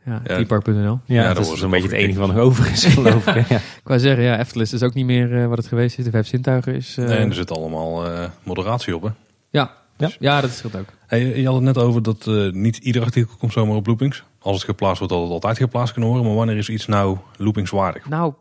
Ja, 0.05 0.20
ja. 0.24 0.38
Ja, 0.76 1.00
ja, 1.05 1.35
dat 1.35 1.52
is 1.52 1.62
een 1.62 1.70
beetje 1.70 1.88
het 1.88 1.96
enige 1.96 2.18
wat 2.18 2.29
nog 2.29 2.38
over 2.38 2.70
is, 2.70 2.85
geloof 2.94 3.26
ik. 3.26 3.48
ja. 3.48 3.57
ik 3.57 3.81
wou 3.85 4.00
zeggen, 4.00 4.24
ja, 4.24 4.38
Eftelis 4.38 4.72
is 4.72 4.83
ook 4.83 4.94
niet 4.94 5.07
meer 5.07 5.33
uh, 5.33 5.46
wat 5.46 5.59
het 5.59 5.66
geweest 5.66 5.98
is. 5.98 6.05
De 6.05 6.11
vijf 6.11 6.26
zintuigen 6.26 6.74
is... 6.74 6.96
Uh... 6.98 7.07
Nee, 7.07 7.16
en 7.16 7.29
er 7.29 7.35
zit 7.35 7.50
allemaal 7.50 8.07
uh, 8.07 8.24
moderatie 8.42 8.96
op, 8.96 9.02
hè? 9.02 9.09
Ja, 9.50 9.70
ja, 9.97 10.11
ja 10.19 10.41
dat 10.41 10.51
scheelt 10.51 10.77
ook. 10.77 10.89
Hey, 11.07 11.41
je 11.41 11.47
had 11.47 11.55
het 11.55 11.65
net 11.65 11.79
over 11.79 12.03
dat 12.03 12.27
uh, 12.27 12.53
niet 12.53 12.77
ieder 12.77 13.03
artikel 13.03 13.37
komt 13.37 13.53
zomaar 13.53 13.77
op 13.77 13.87
loopings. 13.87 14.25
Als 14.39 14.57
het 14.57 14.65
geplaatst 14.65 14.99
wordt, 14.99 15.15
dat 15.15 15.23
het 15.23 15.33
altijd 15.33 15.57
geplaatst 15.57 15.95
kan 15.95 16.03
worden. 16.03 16.25
Maar 16.25 16.35
wanneer 16.35 16.57
is 16.57 16.69
iets 16.69 16.87
nou 16.87 17.19
loopingswaardig? 17.37 18.09
Nou, 18.09 18.35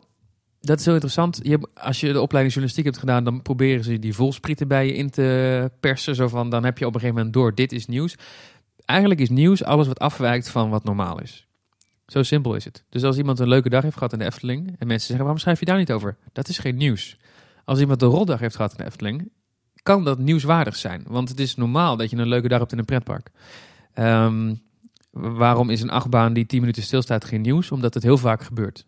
dat 0.60 0.78
is 0.78 0.84
heel 0.84 0.94
interessant. 0.94 1.40
Je, 1.42 1.68
als 1.74 2.00
je 2.00 2.12
de 2.12 2.20
opleiding 2.20 2.54
journalistiek 2.54 2.84
hebt 2.84 2.98
gedaan, 2.98 3.24
dan 3.24 3.42
proberen 3.42 3.84
ze 3.84 3.98
die 3.98 4.14
volsprieten 4.14 4.68
bij 4.68 4.86
je 4.86 4.94
in 4.94 5.10
te 5.10 5.70
persen. 5.80 6.14
Zo 6.14 6.28
van, 6.28 6.50
dan 6.50 6.64
heb 6.64 6.78
je 6.78 6.86
op 6.86 6.94
een 6.94 7.00
gegeven 7.00 7.18
moment 7.18 7.34
door, 7.34 7.54
dit 7.54 7.72
is 7.72 7.86
nieuws. 7.86 8.16
Eigenlijk 8.84 9.20
is 9.20 9.28
nieuws 9.28 9.64
alles 9.64 9.86
wat 9.86 9.98
afwijkt 9.98 10.48
van 10.48 10.70
wat 10.70 10.84
normaal 10.84 11.20
is. 11.20 11.46
Zo 12.06 12.22
simpel 12.22 12.54
is 12.54 12.64
het. 12.64 12.84
Dus 12.88 13.04
als 13.04 13.16
iemand 13.16 13.38
een 13.38 13.48
leuke 13.48 13.68
dag 13.68 13.82
heeft 13.82 13.96
gehad 13.96 14.12
in 14.12 14.18
de 14.18 14.24
Efteling 14.24 14.66
en 14.78 14.86
mensen 14.86 15.06
zeggen, 15.06 15.18
waarom 15.18 15.38
schrijf 15.38 15.58
je 15.58 15.64
daar 15.64 15.78
niet 15.78 15.92
over? 15.92 16.16
Dat 16.32 16.48
is 16.48 16.58
geen 16.58 16.76
nieuws. 16.76 17.16
Als 17.64 17.80
iemand 17.80 18.02
een 18.02 18.08
rotdag 18.08 18.40
heeft 18.40 18.56
gehad 18.56 18.70
in 18.70 18.78
de 18.78 18.84
Efteling 18.84 19.30
kan 19.86 20.04
dat 20.04 20.18
nieuwswaardig 20.18 20.76
zijn. 20.76 21.04
Want 21.06 21.28
het 21.28 21.40
is 21.40 21.56
normaal 21.56 21.96
dat 21.96 22.10
je 22.10 22.16
een 22.16 22.28
leuke 22.28 22.48
dag 22.48 22.58
hebt 22.58 22.72
in 22.72 22.78
een 22.78 22.84
pretpark. 22.84 23.30
Ehm, 23.94 24.54
waarom 25.10 25.70
is 25.70 25.82
een 25.82 25.90
achtbaan 25.90 26.32
die 26.32 26.46
10 26.46 26.60
minuten 26.60 26.82
stilstaat 26.82 27.24
geen 27.24 27.40
nieuws? 27.40 27.70
Omdat 27.70 27.94
het 27.94 28.02
heel 28.02 28.18
vaak 28.18 28.42
gebeurt. 28.42 28.86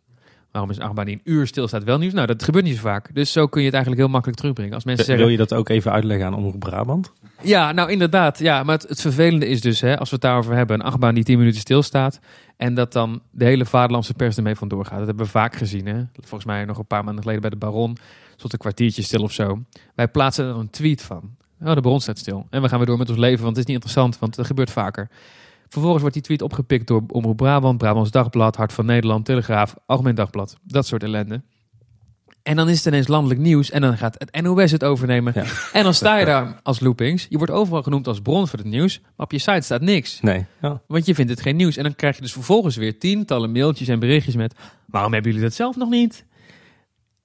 Waarom 0.50 0.70
is 0.70 0.76
een 0.76 0.82
achtbaan 0.82 1.04
die 1.04 1.14
een 1.14 1.32
uur 1.32 1.46
stilstaat 1.46 1.84
wel 1.84 1.98
nieuws? 1.98 2.12
Nou, 2.12 2.26
dat 2.26 2.42
gebeurt 2.42 2.64
niet 2.64 2.74
zo 2.74 2.80
vaak. 2.80 3.14
Dus 3.14 3.32
zo 3.32 3.46
kun 3.46 3.60
je 3.60 3.66
het 3.66 3.74
eigenlijk 3.74 4.04
heel 4.04 4.12
makkelijk 4.12 4.40
terugbrengen. 4.40 4.74
Als 4.74 4.84
mensen 4.84 5.04
zeggen, 5.04 5.24
Wil 5.24 5.32
je 5.32 5.40
dat 5.40 5.54
ook 5.54 5.68
even 5.68 5.92
uitleggen 5.92 6.26
aan 6.26 6.34
Omroep 6.34 6.58
Brabant? 6.58 7.12
Ja, 7.42 7.72
nou 7.72 7.90
inderdaad. 7.90 8.38
Ja, 8.38 8.62
maar 8.62 8.78
het, 8.78 9.00
vervelende 9.00 9.46
is 9.46 9.60
dus, 9.60 9.80
hè, 9.80 9.98
als 9.98 10.08
we 10.08 10.14
het 10.14 10.24
daarover 10.24 10.54
hebben, 10.54 10.80
een 10.80 10.86
achtbaan 10.86 11.14
die 11.14 11.24
10 11.24 11.38
minuten 11.38 11.60
stilstaat. 11.60 12.20
En 12.56 12.74
dat 12.74 12.92
dan 12.92 13.22
de 13.30 13.44
hele 13.44 13.64
vaderlandse 13.64 14.14
pers 14.14 14.36
ermee 14.36 14.54
vandoor 14.54 14.84
gaat. 14.84 14.98
Dat 14.98 15.06
hebben 15.06 15.24
we 15.24 15.30
vaak 15.30 15.56
gezien. 15.56 15.86
Hè? 15.86 16.02
Volgens 16.14 16.44
mij 16.44 16.64
nog 16.64 16.78
een 16.78 16.86
paar 16.86 17.04
maanden 17.04 17.22
geleden 17.22 17.42
bij 17.42 17.50
de 17.50 17.56
Baron 17.56 17.96
tot 18.38 18.52
een 18.52 18.58
kwartiertje 18.58 19.02
stil 19.02 19.22
of 19.22 19.32
zo. 19.32 19.64
Wij 19.94 20.08
plaatsen 20.08 20.44
er 20.44 20.56
een 20.56 20.70
tweet 20.70 21.02
van. 21.02 21.36
Oh, 21.60 21.74
de 21.74 21.80
bron 21.80 22.00
staat 22.00 22.18
stil. 22.18 22.46
En 22.50 22.62
we 22.62 22.68
gaan 22.68 22.78
weer 22.78 22.86
door 22.86 22.98
met 22.98 23.08
ons 23.08 23.18
leven, 23.18 23.44
want 23.44 23.56
het 23.56 23.58
is 23.58 23.64
niet 23.64 23.74
interessant, 23.74 24.18
want 24.18 24.36
het 24.36 24.46
gebeurt 24.46 24.70
vaker. 24.70 25.08
Vervolgens 25.68 26.00
wordt 26.00 26.14
die 26.14 26.24
tweet 26.24 26.42
opgepikt 26.42 26.86
door 26.86 27.02
Omroep 27.08 27.36
Brabant, 27.36 27.78
Brabants 27.78 28.10
Dagblad, 28.10 28.56
Hart 28.56 28.72
van 28.72 28.86
Nederland, 28.86 29.24
Telegraaf, 29.24 29.74
Algemeen 29.86 30.14
Dagblad. 30.14 30.56
Dat 30.62 30.86
soort 30.86 31.02
ellende. 31.02 31.42
En 32.42 32.56
dan 32.56 32.68
is 32.68 32.76
het 32.76 32.86
ineens 32.86 33.08
landelijk 33.08 33.40
nieuws 33.40 33.70
en 33.70 33.80
dan 33.80 33.96
gaat 33.96 34.16
het 34.18 34.42
NOS 34.42 34.70
het 34.70 34.84
overnemen. 34.84 35.34
En 35.72 35.82
dan 35.82 35.94
sta 35.94 36.16
je 36.16 36.24
daar 36.24 36.60
als 36.62 36.80
loopings. 36.80 37.26
Je 37.28 37.36
wordt 37.36 37.52
overal 37.52 37.82
genoemd 37.82 38.06
als 38.06 38.20
bron 38.20 38.48
voor 38.48 38.58
het 38.58 38.68
nieuws, 38.68 39.00
maar 39.00 39.26
op 39.26 39.32
je 39.32 39.38
site 39.38 39.60
staat 39.60 39.80
niks. 39.80 40.20
Nee. 40.20 40.46
Ja. 40.60 40.80
Want 40.86 41.06
je 41.06 41.14
vindt 41.14 41.30
het 41.30 41.40
geen 41.40 41.56
nieuws. 41.56 41.76
En 41.76 41.82
dan 41.82 41.94
krijg 41.94 42.16
je 42.16 42.22
dus 42.22 42.32
vervolgens 42.32 42.76
weer 42.76 42.98
tientallen 42.98 43.52
mailtjes 43.52 43.88
en 43.88 43.98
berichtjes 43.98 44.34
met... 44.34 44.54
waarom 44.86 45.12
hebben 45.12 45.30
jullie 45.30 45.46
dat 45.46 45.56
zelf 45.56 45.76
nog 45.76 45.90
niet? 45.90 46.24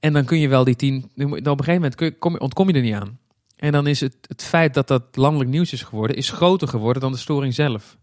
En 0.04 0.13
dan 0.13 0.26
kun 0.26 0.39
je 0.39 0.48
wel 0.48 0.63
die 0.63 0.76
tien. 0.76 1.12
Op 1.16 1.32
een 1.32 1.63
gegeven 1.63 1.94
moment 2.20 2.39
ontkom 2.39 2.68
je 2.68 2.74
er 2.74 2.82
niet 2.82 2.94
aan. 2.94 3.20
En 3.56 3.72
dan 3.72 3.88
is 3.88 4.00
het, 4.00 4.16
het 4.28 4.44
feit 4.44 4.74
dat 4.74 4.88
dat 4.88 5.04
landelijk 5.12 5.50
nieuws 5.50 5.74
is 5.74 5.84
geworden, 5.84 6.16
is 6.16 6.30
groter 6.30 6.68
geworden 6.68 7.02
dan 7.02 7.12
de 7.12 7.18
storing 7.18 7.54
zelf. 7.54 7.98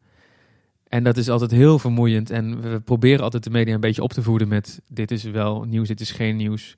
En 0.88 1.04
dat 1.04 1.16
is 1.16 1.28
altijd 1.28 1.50
heel 1.50 1.78
vermoeiend. 1.78 2.30
En 2.30 2.60
we 2.60 2.80
proberen 2.80 3.24
altijd 3.24 3.44
de 3.44 3.50
media 3.50 3.74
een 3.74 3.80
beetje 3.80 4.02
op 4.02 4.12
te 4.12 4.22
voeden 4.22 4.48
met: 4.48 4.80
dit 4.88 5.10
is 5.10 5.22
wel 5.22 5.62
nieuws, 5.62 5.88
dit 5.88 6.00
is 6.00 6.10
geen 6.10 6.36
nieuws. 6.36 6.76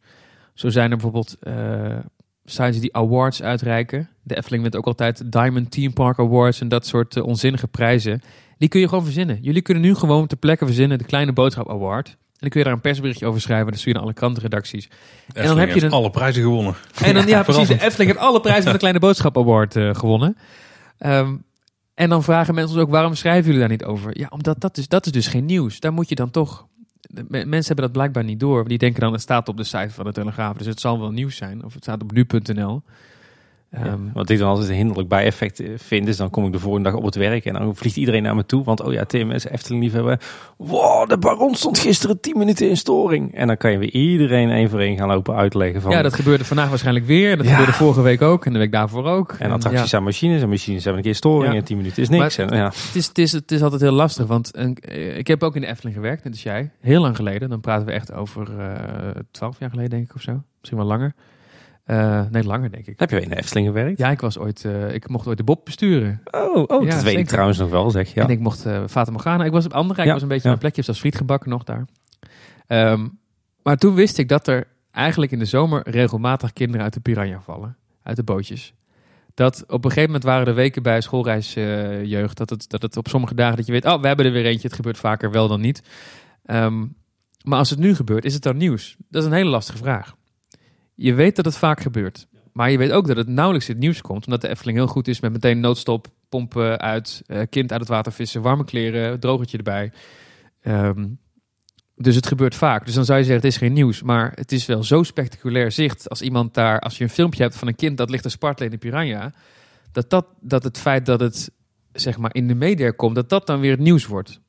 Zo 0.54 0.68
zijn 0.68 0.90
er 0.90 0.96
bijvoorbeeld 0.96 1.36
uh, 1.42 1.98
sites 2.44 2.80
die 2.80 2.96
awards 2.96 3.42
uitreiken. 3.42 4.08
De 4.22 4.36
Efteling 4.36 4.62
wint 4.62 4.76
ook 4.76 4.86
altijd 4.86 5.32
Diamond 5.32 5.70
Team 5.70 5.92
Park 5.92 6.18
Awards 6.18 6.60
en 6.60 6.68
dat 6.68 6.86
soort 6.86 7.16
uh, 7.16 7.24
onzinnige 7.24 7.68
prijzen. 7.68 8.22
Die 8.58 8.68
kun 8.68 8.80
je 8.80 8.88
gewoon 8.88 9.04
verzinnen. 9.04 9.38
Jullie 9.40 9.62
kunnen 9.62 9.82
nu 9.82 9.94
gewoon 9.94 10.26
ter 10.26 10.38
plekke 10.38 10.66
verzinnen 10.66 10.98
de 10.98 11.04
Kleine 11.04 11.32
Boodschap 11.32 11.68
Award 11.70 12.16
dan 12.42 12.50
kun 12.50 12.60
je 12.60 12.66
daar 12.66 12.76
een 12.76 12.80
persberichtje 12.80 13.26
over 13.26 13.40
schrijven. 13.40 13.66
Dan 13.66 13.78
stuur 13.78 13.88
je 13.88 13.94
naar 13.94 14.02
alle 14.02 14.14
krantenredacties. 14.14 14.88
en 15.32 15.46
dan 15.46 15.58
heb 15.58 15.74
je 15.74 15.82
een... 15.82 15.90
alle 15.90 16.10
prijzen 16.10 16.42
gewonnen. 16.42 16.74
En 17.02 17.14
dan, 17.14 17.26
ja, 17.26 17.42
precies. 17.52 17.68
De 17.68 17.74
Efteling 17.74 18.10
heeft 18.10 18.24
alle 18.24 18.40
prijzen 18.40 18.62
van 18.62 18.72
de 18.72 18.78
Kleine 18.86 18.98
Boodschap 18.98 19.38
Award 19.38 19.76
uh, 19.76 19.94
gewonnen. 19.94 20.36
Um, 20.98 21.44
en 21.94 22.08
dan 22.08 22.22
vragen 22.22 22.54
mensen 22.54 22.74
ons 22.74 22.84
ook, 22.84 22.90
waarom 22.90 23.14
schrijven 23.14 23.44
jullie 23.44 23.60
daar 23.60 23.68
niet 23.68 23.84
over? 23.84 24.18
Ja, 24.18 24.26
omdat 24.30 24.60
dat 24.60 24.76
is, 24.76 24.88
dat 24.88 25.06
is 25.06 25.12
dus 25.12 25.26
geen 25.26 25.44
nieuws. 25.44 25.80
Daar 25.80 25.92
moet 25.92 26.08
je 26.08 26.14
dan 26.14 26.30
toch... 26.30 26.66
Mensen 27.28 27.66
hebben 27.66 27.84
dat 27.84 27.92
blijkbaar 27.92 28.24
niet 28.24 28.40
door. 28.40 28.68
Die 28.68 28.78
denken 28.78 29.00
dan, 29.00 29.12
het 29.12 29.20
staat 29.20 29.48
op 29.48 29.56
de 29.56 29.64
site 29.64 29.90
van 29.90 30.04
de 30.04 30.12
Telegraaf. 30.12 30.56
Dus 30.56 30.66
het 30.66 30.80
zal 30.80 31.00
wel 31.00 31.10
nieuws 31.10 31.36
zijn. 31.36 31.64
Of 31.64 31.74
het 31.74 31.82
staat 31.82 32.02
op 32.02 32.12
nu.nl. 32.12 32.82
Um, 33.78 34.10
wat 34.14 34.30
ik 34.30 34.38
dan 34.38 34.48
altijd 34.48 34.68
een 34.68 34.74
hinderlijk 34.74 35.08
bijeffect 35.08 35.60
eh, 35.60 35.68
vind, 35.76 36.08
is 36.08 36.16
dan 36.16 36.30
kom 36.30 36.46
ik 36.46 36.52
de 36.52 36.58
volgende 36.58 36.90
dag 36.90 36.98
op 36.98 37.04
het 37.04 37.14
werk 37.14 37.44
en 37.44 37.52
dan 37.52 37.76
vliegt 37.76 37.96
iedereen 37.96 38.22
naar 38.22 38.34
me 38.34 38.46
toe. 38.46 38.64
Want 38.64 38.82
oh 38.82 38.92
ja, 38.92 39.04
Tim 39.04 39.30
is 39.30 39.44
Efteling 39.44 39.82
liefhebber. 39.82 40.20
Wow, 40.56 41.08
de 41.08 41.18
baron 41.18 41.54
stond 41.54 41.78
gisteren 41.78 42.20
10 42.20 42.38
minuten 42.38 42.68
in 42.68 42.76
storing. 42.76 43.34
En 43.34 43.46
dan 43.46 43.56
kan 43.56 43.70
je 43.70 43.78
weer 43.78 43.90
iedereen 43.90 44.50
één 44.50 44.70
voor 44.70 44.80
één 44.80 44.96
gaan 44.96 45.08
lopen 45.08 45.34
uitleggen. 45.34 45.80
Van, 45.80 45.90
ja, 45.90 46.02
dat 46.02 46.14
gebeurde 46.14 46.44
vandaag 46.44 46.68
waarschijnlijk 46.68 47.06
weer. 47.06 47.36
Dat 47.36 47.46
gebeurde 47.46 47.72
vorige 47.72 48.02
week 48.02 48.22
ook 48.22 48.46
en 48.46 48.52
de 48.52 48.58
week 48.58 48.72
daarvoor 48.72 49.04
ook. 49.04 49.32
En 49.38 49.50
attracties 49.50 49.90
zijn 49.90 50.02
machines 50.02 50.42
en 50.42 50.48
machines 50.48 50.84
hebben 50.84 51.02
een 51.02 51.08
keer 51.08 51.18
storing 51.18 51.54
en 51.54 51.64
10 51.64 51.76
minuten 51.76 52.02
is 52.02 52.08
niks. 52.08 52.38
En, 52.38 52.56
ja. 52.56 52.64
het, 52.64 52.94
is, 52.94 53.06
het, 53.06 53.18
is, 53.18 53.32
het 53.32 53.50
is 53.50 53.62
altijd 53.62 53.80
heel 53.80 53.92
lastig, 53.92 54.26
want 54.26 54.56
uh, 54.56 55.16
ik 55.16 55.26
heb 55.26 55.42
ook 55.42 55.54
in 55.54 55.60
de 55.60 55.66
Efteling 55.66 55.96
gewerkt, 55.96 56.24
net 56.24 56.32
als 56.32 56.42
jij. 56.42 56.70
Heel 56.80 57.00
lang 57.00 57.16
geleden. 57.16 57.48
Dan 57.48 57.60
praten 57.60 57.86
we 57.86 57.92
echt 57.92 58.12
over 58.12 58.48
uh, 58.58 58.66
12 59.30 59.58
jaar 59.58 59.70
geleden 59.70 59.90
denk 59.90 60.04
ik 60.08 60.14
of 60.14 60.22
zo. 60.22 60.42
Misschien 60.60 60.78
wel 60.78 60.86
langer. 60.86 61.14
Uh, 61.86 62.22
nee, 62.30 62.44
langer 62.44 62.70
denk 62.70 62.86
ik. 62.86 62.98
Heb 62.98 63.10
je 63.10 63.20
in 63.20 63.28
de 63.28 63.36
Efteling 63.36 63.66
gewerkt? 63.66 63.98
Ja, 63.98 64.10
ik 64.10 64.20
was 64.20 64.38
ooit, 64.38 64.64
uh, 64.64 64.94
ik 64.94 65.08
mocht 65.08 65.26
ooit 65.26 65.36
de 65.36 65.44
Bob 65.44 65.64
besturen. 65.64 66.20
Oh, 66.30 66.64
oh 66.66 66.84
ja, 66.84 66.90
dat 66.90 67.02
weet 67.02 67.18
ik 67.18 67.26
trouwens 67.26 67.58
nog 67.58 67.70
wel, 67.70 67.90
zeg 67.90 68.08
je. 68.08 68.20
Ja. 68.20 68.26
En 68.26 68.32
ik 68.32 68.40
mocht 68.40 68.66
uh, 68.66 68.82
Fata 68.88 69.10
Morgana. 69.10 69.44
Ik 69.44 69.52
was 69.52 69.64
op 69.64 69.72
andere 69.72 70.04
ja, 70.04 70.12
was 70.12 70.22
een 70.22 70.28
beetje 70.28 70.48
ja. 70.48 70.56
plekje 70.56 70.82
als 70.86 70.98
frietgebakken 70.98 71.50
nog 71.50 71.64
daar. 71.64 71.84
Um, 72.66 73.18
maar 73.62 73.76
toen 73.76 73.94
wist 73.94 74.18
ik 74.18 74.28
dat 74.28 74.48
er 74.48 74.66
eigenlijk 74.90 75.32
in 75.32 75.38
de 75.38 75.44
zomer 75.44 75.88
regelmatig 75.88 76.52
kinderen 76.52 76.82
uit 76.82 76.94
de 76.94 77.00
piranha 77.00 77.40
vallen. 77.40 77.76
Uit 78.02 78.16
de 78.16 78.22
bootjes. 78.22 78.74
Dat 79.34 79.64
op 79.66 79.84
een 79.84 79.90
gegeven 79.90 80.06
moment 80.06 80.24
waren 80.24 80.46
er 80.46 80.54
weken 80.54 80.82
bij 80.82 81.00
schoolreisjeugd. 81.00 82.36
dat, 82.36 82.50
het, 82.50 82.70
dat 82.70 82.82
het 82.82 82.96
op 82.96 83.08
sommige 83.08 83.34
dagen 83.34 83.56
dat 83.56 83.66
je 83.66 83.72
weet, 83.72 83.84
oh, 83.84 84.00
we 84.00 84.06
hebben 84.06 84.26
er 84.26 84.32
weer 84.32 84.46
eentje. 84.46 84.66
Het 84.66 84.76
gebeurt 84.76 84.98
vaker 84.98 85.30
wel 85.30 85.48
dan 85.48 85.60
niet. 85.60 85.82
Ehm, 86.44 86.86
maar 87.44 87.58
als 87.58 87.70
het 87.70 87.78
nu 87.78 87.94
gebeurt, 87.94 88.24
is 88.24 88.34
het 88.34 88.42
dan 88.42 88.56
nieuws? 88.56 88.96
Dat 89.08 89.22
is 89.22 89.28
een 89.28 89.34
hele 89.34 89.50
lastige 89.50 89.78
vraag. 89.78 90.14
Je 91.02 91.14
weet 91.14 91.36
dat 91.36 91.44
het 91.44 91.56
vaak 91.56 91.80
gebeurt. 91.80 92.26
Maar 92.52 92.70
je 92.70 92.78
weet 92.78 92.90
ook 92.92 93.06
dat 93.06 93.16
het 93.16 93.28
nauwelijks 93.28 93.68
in 93.68 93.74
het 93.74 93.82
nieuws 93.82 94.00
komt. 94.00 94.24
Omdat 94.24 94.40
de 94.40 94.48
Efteling 94.48 94.78
heel 94.78 94.86
goed 94.86 95.08
is 95.08 95.20
met 95.20 95.32
meteen 95.32 95.60
noodstop, 95.60 96.06
pompen 96.28 96.80
uit, 96.80 97.22
eh, 97.26 97.40
kind 97.50 97.70
uit 97.72 97.80
het 97.80 97.88
water 97.88 98.12
vissen, 98.12 98.42
warme 98.42 98.64
kleren, 98.64 99.20
drogertje 99.20 99.56
erbij. 99.56 99.92
Ehm, 100.60 101.06
dus 101.96 102.14
het 102.14 102.26
gebeurt 102.26 102.54
vaak. 102.54 102.84
Dus 102.84 102.94
dan 102.94 103.04
zou 103.04 103.18
je 103.18 103.24
zeggen, 103.24 103.42
het 103.44 103.52
is 103.52 103.60
geen 103.60 103.72
nieuws. 103.72 104.02
Maar 104.02 104.32
het 104.34 104.52
is 104.52 104.66
wel 104.66 104.84
zo 104.84 105.02
spectaculair 105.02 105.72
zicht 105.72 106.08
als 106.08 106.22
iemand 106.22 106.54
daar, 106.54 106.80
als 106.80 106.98
je 106.98 107.04
een 107.04 107.10
filmpje 107.10 107.42
hebt 107.42 107.56
van 107.56 107.68
een 107.68 107.76
kind 107.76 107.96
dat 107.96 108.10
ligt 108.10 108.22
te 108.22 108.28
spartelen 108.28 108.70
in 108.70 108.78
de 108.78 108.88
piranha. 108.88 109.32
Dat, 109.92 110.10
dat, 110.10 110.26
dat 110.40 110.64
het 110.64 110.78
feit 110.78 111.06
dat 111.06 111.20
het 111.20 111.50
zeg 111.92 112.18
maar 112.18 112.34
in 112.34 112.48
de 112.48 112.54
media 112.54 112.90
komt, 112.90 113.14
dat 113.14 113.28
dat 113.28 113.46
dan 113.46 113.60
weer 113.60 113.70
het 113.70 113.80
nieuws 113.80 114.06
wordt. 114.06 114.40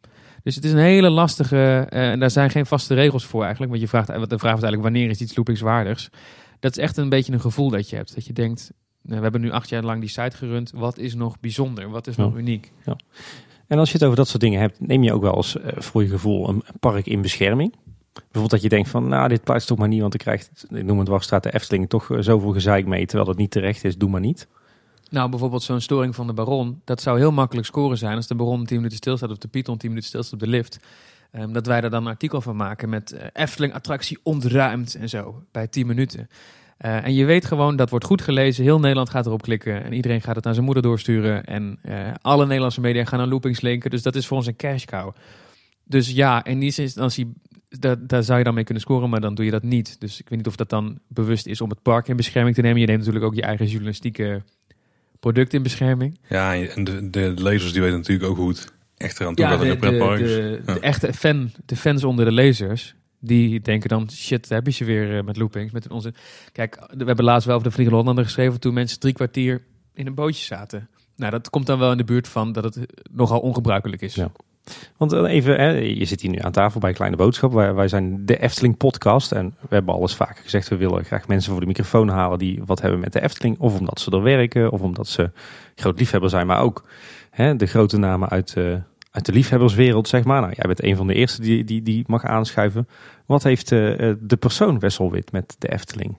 Dus 0.43 0.55
het 0.55 0.63
is 0.63 0.71
een 0.71 0.77
hele 0.77 1.09
lastige, 1.09 1.87
eh, 1.89 2.11
en 2.11 2.19
daar 2.19 2.31
zijn 2.31 2.49
geen 2.49 2.65
vaste 2.65 2.93
regels 2.93 3.25
voor 3.25 3.41
eigenlijk. 3.41 3.71
Want 3.71 3.83
je 3.83 3.89
vraagt, 3.89 4.07
de 4.07 4.39
vraag 4.39 4.55
is 4.55 4.63
eigenlijk, 4.63 4.81
wanneer 4.81 5.09
is 5.09 5.21
iets 5.21 5.35
loopingswaardigs? 5.35 6.09
Dat 6.63 6.78
is 6.78 6.84
echt 6.84 6.97
een 6.97 7.10
beetje 7.10 7.34
een 7.34 7.41
gevoel 7.41 7.69
dat 7.69 7.89
je 7.89 7.95
hebt. 7.95 8.15
Dat 8.15 8.26
je 8.26 8.34
denkt, 8.34 8.71
nou, 9.02 9.17
we 9.17 9.23
hebben 9.23 9.41
nu 9.41 9.52
acht 9.52 9.69
jaar 9.69 9.84
lang 9.84 9.99
die 9.99 10.10
site 10.10 10.38
gerund. 10.38 10.71
Wat 10.71 10.97
is 10.97 11.15
nog 11.15 11.39
bijzonder? 11.39 11.89
Wat 11.89 12.08
is 12.08 12.15
nog 12.15 12.36
uniek? 12.36 12.71
Ja. 12.86 12.95
En 13.67 13.80
als 13.80 13.91
je 13.91 13.93
het 13.97 14.04
over 14.04 14.17
dat 14.17 14.28
soort 14.28 14.41
dingen 14.41 14.60
hebt, 14.60 14.80
neem 14.80 15.04
je 15.04 15.13
ook 15.13 15.21
wel 15.21 15.36
eens 15.36 15.58
eh, 15.58 15.82
voor 15.82 16.04
je 16.04 16.10
gevoel 16.10 16.49
een 16.49 16.63
park 16.80 17.06
in 17.06 17.21
bescherming? 17.21 17.76
Bijvoorbeeld 18.13 18.49
dat 18.49 18.62
je 18.62 18.69
denkt 18.69 18.89
van, 18.89 19.08
nou 19.08 19.28
dit 19.28 19.43
plaatst 19.43 19.67
toch 19.67 19.78
maar 19.78 19.88
niet, 19.88 20.02
want 20.02 20.13
ik 20.13 20.19
krijg, 20.19 20.49
ik 20.69 20.84
noem 20.84 20.99
het 20.99 21.08
wachtstraat 21.08 21.43
de 21.43 21.54
Efteling, 21.54 21.89
toch 21.89 22.12
eh, 22.12 22.17
zoveel 22.19 22.52
gezeik 22.52 22.86
mee, 22.86 23.06
terwijl 23.06 23.28
dat 23.28 23.38
niet 23.38 23.52
terecht 23.52 23.84
is, 23.84 23.97
doe 23.97 24.10
maar 24.10 24.21
niet. 24.21 24.47
Nou, 25.10 25.30
bijvoorbeeld 25.30 25.63
zo'n 25.63 25.82
storing 25.82 26.15
van 26.15 26.28
de 26.28 26.34
Baron, 26.34 26.82
dat 26.84 27.02
zou 27.02 27.17
heel 27.17 27.32
makkelijk 27.32 27.67
scoren 27.67 27.97
zijn 27.97 28.15
als 28.15 28.28
de 28.28 28.36
Baron 28.36 28.65
10 28.65 28.78
minuten 28.78 28.97
stilstaat 28.97 29.32
of 29.32 29.38
de 29.38 29.47
Python 29.47 29.78
10 29.78 29.89
minuten 29.89 30.10
stilstaat 30.10 30.34
op 30.34 30.39
de 30.39 30.47
lift. 30.47 30.80
Um, 31.39 31.53
dat 31.53 31.65
wij 31.65 31.81
daar 31.81 31.89
dan 31.89 32.01
een 32.01 32.11
artikel 32.11 32.41
van 32.41 32.55
maken 32.55 32.89
met 32.89 33.13
uh, 33.13 33.19
Efteling 33.33 33.73
attractie 33.73 34.19
ontruimd 34.23 34.95
en 34.95 35.09
zo, 35.09 35.43
bij 35.51 35.67
10 35.67 35.87
minuten. 35.87 36.29
Uh, 36.85 37.05
en 37.05 37.13
je 37.13 37.25
weet 37.25 37.45
gewoon, 37.45 37.75
dat 37.75 37.89
wordt 37.89 38.05
goed 38.05 38.21
gelezen. 38.21 38.63
Heel 38.63 38.79
Nederland 38.79 39.09
gaat 39.09 39.25
erop 39.25 39.41
klikken. 39.41 39.83
En 39.83 39.93
iedereen 39.93 40.21
gaat 40.21 40.35
het 40.35 40.43
naar 40.43 40.53
zijn 40.53 40.65
moeder 40.65 40.83
doorsturen. 40.83 41.43
En 41.43 41.79
uh, 41.85 41.95
alle 42.21 42.45
Nederlandse 42.45 42.81
media 42.81 43.05
gaan 43.05 43.19
naar 43.19 43.27
loopings 43.27 43.61
linken. 43.61 43.89
Dus 43.89 44.01
dat 44.01 44.15
is 44.15 44.27
voor 44.27 44.37
ons 44.37 44.47
een 44.47 44.55
cash 44.55 44.85
cow. 44.85 45.15
Dus 45.83 46.11
ja, 46.11 46.43
in 46.43 46.59
die 46.59 46.73
instantie, 46.75 47.33
daar, 47.69 48.07
daar 48.07 48.23
zou 48.23 48.37
je 48.37 48.43
dan 48.43 48.53
mee 48.53 48.63
kunnen 48.63 48.83
scoren. 48.83 49.09
Maar 49.09 49.21
dan 49.21 49.35
doe 49.35 49.45
je 49.45 49.51
dat 49.51 49.63
niet. 49.63 49.99
Dus 49.99 50.19
ik 50.19 50.29
weet 50.29 50.37
niet 50.37 50.47
of 50.47 50.55
dat 50.55 50.69
dan 50.69 50.99
bewust 51.07 51.45
is 51.45 51.61
om 51.61 51.69
het 51.69 51.81
park 51.81 52.07
in 52.07 52.15
bescherming 52.15 52.55
te 52.55 52.61
nemen. 52.61 52.79
Je 52.79 52.85
neemt 52.85 52.99
natuurlijk 52.99 53.25
ook 53.25 53.35
je 53.35 53.41
eigen 53.41 53.65
journalistieke 53.65 54.43
product 55.19 55.53
in 55.53 55.63
bescherming. 55.63 56.19
Ja, 56.27 56.55
en 56.55 56.83
de, 56.83 57.09
de 57.09 57.33
lezers 57.35 57.71
die 57.71 57.81
weten 57.81 57.97
natuurlijk 57.97 58.29
ook 58.29 58.37
goed 58.37 58.71
echt 59.03 59.19
eraan 59.19 59.35
toe 59.35 59.45
ja, 59.45 59.51
gaat 59.51 59.63
in 59.63 59.69
de 59.69 59.77
pretparks. 59.77 60.21
De, 60.21 60.61
de, 60.65 60.73
de, 60.73 60.79
echte 60.79 61.13
fan, 61.13 61.51
de 61.65 61.75
fans 61.75 62.03
onder 62.03 62.25
de 62.25 62.31
lezers, 62.31 62.95
die 63.19 63.61
denken 63.61 63.89
dan, 63.89 64.11
shit, 64.11 64.47
daar 64.47 64.57
heb 64.57 64.67
je 64.67 64.73
ze 64.73 64.85
weer 64.85 65.17
uh, 65.17 65.23
met 65.23 65.37
loopings. 65.37 65.71
Met 65.71 65.87
onze... 65.87 66.13
Kijk, 66.51 66.75
we 66.97 67.05
hebben 67.05 67.25
laatst 67.25 67.45
wel 67.45 67.55
over 67.55 67.67
de 67.67 67.73
Vliegende 67.73 67.99
Hollander 67.99 68.25
geschreven 68.25 68.59
toen 68.59 68.73
mensen 68.73 68.99
drie 68.99 69.13
kwartier 69.13 69.61
in 69.93 70.07
een 70.07 70.15
bootje 70.15 70.45
zaten. 70.45 70.89
Nou, 71.15 71.31
dat 71.31 71.49
komt 71.49 71.65
dan 71.65 71.79
wel 71.79 71.91
in 71.91 71.97
de 71.97 72.03
buurt 72.03 72.27
van 72.27 72.51
dat 72.51 72.63
het 72.63 72.79
nogal 73.11 73.39
ongebruikelijk 73.39 74.01
is. 74.01 74.15
Ja. 74.15 74.31
Want 74.97 75.11
even, 75.11 75.59
hè, 75.59 75.69
je 75.69 76.05
zit 76.05 76.21
hier 76.21 76.31
nu 76.31 76.39
aan 76.39 76.51
tafel 76.51 76.79
bij 76.79 76.93
Kleine 76.93 77.17
Boodschap. 77.17 77.53
Wij, 77.53 77.73
wij 77.73 77.87
zijn 77.87 78.25
de 78.25 78.39
Efteling 78.39 78.77
podcast. 78.77 79.31
En 79.31 79.55
we 79.59 79.75
hebben 79.75 79.93
alles 79.93 80.15
vaak 80.15 80.37
gezegd. 80.37 80.67
We 80.67 80.75
willen 80.75 81.05
graag 81.05 81.27
mensen 81.27 81.51
voor 81.51 81.61
de 81.61 81.67
microfoon 81.67 82.09
halen 82.09 82.39
die 82.39 82.61
wat 82.65 82.81
hebben 82.81 82.99
met 82.99 83.13
de 83.13 83.21
Efteling. 83.21 83.59
Of 83.59 83.79
omdat 83.79 83.99
ze 83.99 84.11
er 84.11 84.21
werken. 84.21 84.71
Of 84.71 84.81
omdat 84.81 85.07
ze 85.07 85.31
groot 85.75 85.99
liefhebber 85.99 86.29
zijn. 86.29 86.47
Maar 86.47 86.61
ook 86.61 86.83
hè, 87.29 87.55
de 87.55 87.65
grote 87.65 87.97
namen 87.97 88.29
uit, 88.29 88.55
uh, 88.57 88.75
uit 89.13 89.26
de 89.26 89.32
liefhebberswereld, 89.32 90.08
zeg 90.08 90.23
maar. 90.23 90.41
Nou, 90.41 90.54
jij 90.56 90.65
bent 90.65 90.84
een 90.84 90.95
van 90.95 91.08
de 91.08 91.13
eerste 91.13 91.41
die, 91.41 91.63
die, 91.63 91.82
die 91.82 92.04
mag 92.08 92.23
aanschuiven. 92.23 92.88
Wat 93.26 93.43
heeft 93.43 93.71
uh, 93.71 94.13
de 94.19 94.38
persoon 94.38 94.80
Wesselwit 94.80 95.32
met 95.32 95.56
de 95.60 95.71
Efteling? 95.71 96.17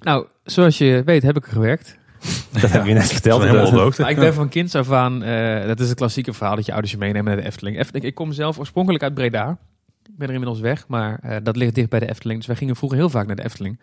Nou, 0.00 0.26
zoals 0.44 0.78
je 0.78 1.02
weet 1.04 1.22
heb 1.22 1.36
ik 1.36 1.46
er 1.46 1.52
gewerkt. 1.52 1.98
Dat 2.60 2.70
heb 2.70 2.86
je 2.86 2.92
net 2.92 3.12
verteld. 3.12 3.42
ik 3.98 4.16
ben 4.16 4.34
van 4.34 4.48
kinds 4.48 4.74
af 4.74 4.90
aan, 4.90 5.22
uh, 5.24 5.66
dat 5.66 5.80
is 5.80 5.88
het 5.88 5.98
klassieke 5.98 6.32
verhaal 6.32 6.56
dat 6.56 6.66
je 6.66 6.72
ouders 6.72 6.92
je 6.92 6.98
meenemen 6.98 7.24
naar 7.24 7.36
de 7.36 7.46
Efteling. 7.46 7.78
Efteling. 7.78 8.04
Ik 8.04 8.14
kom 8.14 8.32
zelf 8.32 8.58
oorspronkelijk 8.58 9.02
uit 9.02 9.14
Breda. 9.14 9.58
Ik 10.02 10.16
ben 10.16 10.28
er 10.28 10.34
inmiddels 10.34 10.60
weg, 10.60 10.88
maar 10.88 11.20
uh, 11.24 11.36
dat 11.42 11.56
ligt 11.56 11.74
dicht 11.74 11.88
bij 11.88 12.00
de 12.00 12.08
Efteling. 12.08 12.38
Dus 12.38 12.46
wij 12.46 12.56
gingen 12.56 12.76
vroeger 12.76 12.98
heel 12.98 13.10
vaak 13.10 13.26
naar 13.26 13.36
de 13.36 13.44
Efteling. 13.44 13.80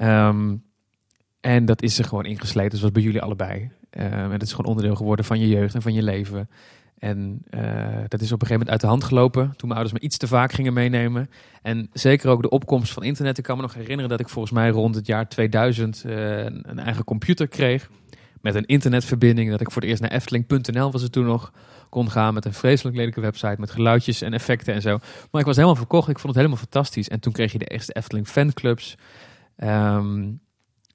Um, 0.00 0.62
en 1.40 1.64
dat 1.64 1.82
is 1.82 1.98
er 1.98 2.04
gewoon 2.04 2.24
ingesleten, 2.24 2.78
zoals 2.78 2.92
bij 2.92 3.02
jullie 3.02 3.22
allebei. 3.22 3.60
Um, 3.60 4.02
en 4.02 4.30
het 4.30 4.42
is 4.42 4.50
gewoon 4.50 4.66
onderdeel 4.66 4.96
geworden 4.96 5.24
van 5.24 5.40
je 5.40 5.48
jeugd 5.48 5.74
en 5.74 5.82
van 5.82 5.94
je 5.94 6.02
leven. 6.02 6.48
En 6.98 7.42
uh, 7.50 7.60
dat 8.08 8.20
is 8.20 8.32
op 8.32 8.40
een 8.40 8.46
gegeven 8.46 8.48
moment 8.48 8.70
uit 8.70 8.80
de 8.80 8.86
hand 8.86 9.04
gelopen. 9.04 9.42
Toen 9.56 9.68
mijn 9.68 9.80
ouders 9.80 9.92
me 9.92 10.06
iets 10.06 10.16
te 10.16 10.26
vaak 10.26 10.52
gingen 10.52 10.72
meenemen. 10.72 11.30
En 11.62 11.88
zeker 11.92 12.30
ook 12.30 12.42
de 12.42 12.48
opkomst 12.48 12.92
van 12.92 13.02
internet. 13.02 13.38
Ik 13.38 13.44
kan 13.44 13.56
me 13.56 13.62
nog 13.62 13.74
herinneren 13.74 14.08
dat 14.08 14.20
ik 14.20 14.28
volgens 14.28 14.54
mij 14.54 14.68
rond 14.70 14.94
het 14.94 15.06
jaar 15.06 15.28
2000 15.28 16.02
uh, 16.06 16.44
een 16.44 16.78
eigen 16.78 17.04
computer 17.04 17.48
kreeg. 17.48 17.90
Met 18.40 18.54
een 18.54 18.66
internetverbinding. 18.66 19.50
Dat 19.50 19.60
ik 19.60 19.70
voor 19.70 19.82
het 19.82 19.90
eerst 19.90 20.02
naar 20.02 20.10
Efteling.nl 20.10 20.90
was 20.90 21.02
het 21.02 21.12
toen 21.12 21.26
nog 21.26 21.52
kon 21.88 22.10
gaan. 22.10 22.34
Met 22.34 22.44
een 22.44 22.54
vreselijk 22.54 22.96
lelijke 22.96 23.20
website. 23.20 23.56
Met 23.58 23.70
geluidjes 23.70 24.22
en 24.22 24.32
effecten 24.32 24.74
en 24.74 24.82
zo. 24.82 24.98
Maar 25.30 25.40
ik 25.40 25.46
was 25.46 25.56
helemaal 25.56 25.76
verkocht. 25.76 26.08
Ik 26.08 26.18
vond 26.18 26.34
het 26.34 26.36
helemaal 26.36 26.58
fantastisch. 26.58 27.08
En 27.08 27.20
toen 27.20 27.32
kreeg 27.32 27.52
je 27.52 27.58
de 27.58 27.64
eerste 27.64 27.92
Efteling 27.92 28.28
fanclubs. 28.28 28.96
Um, 29.56 30.40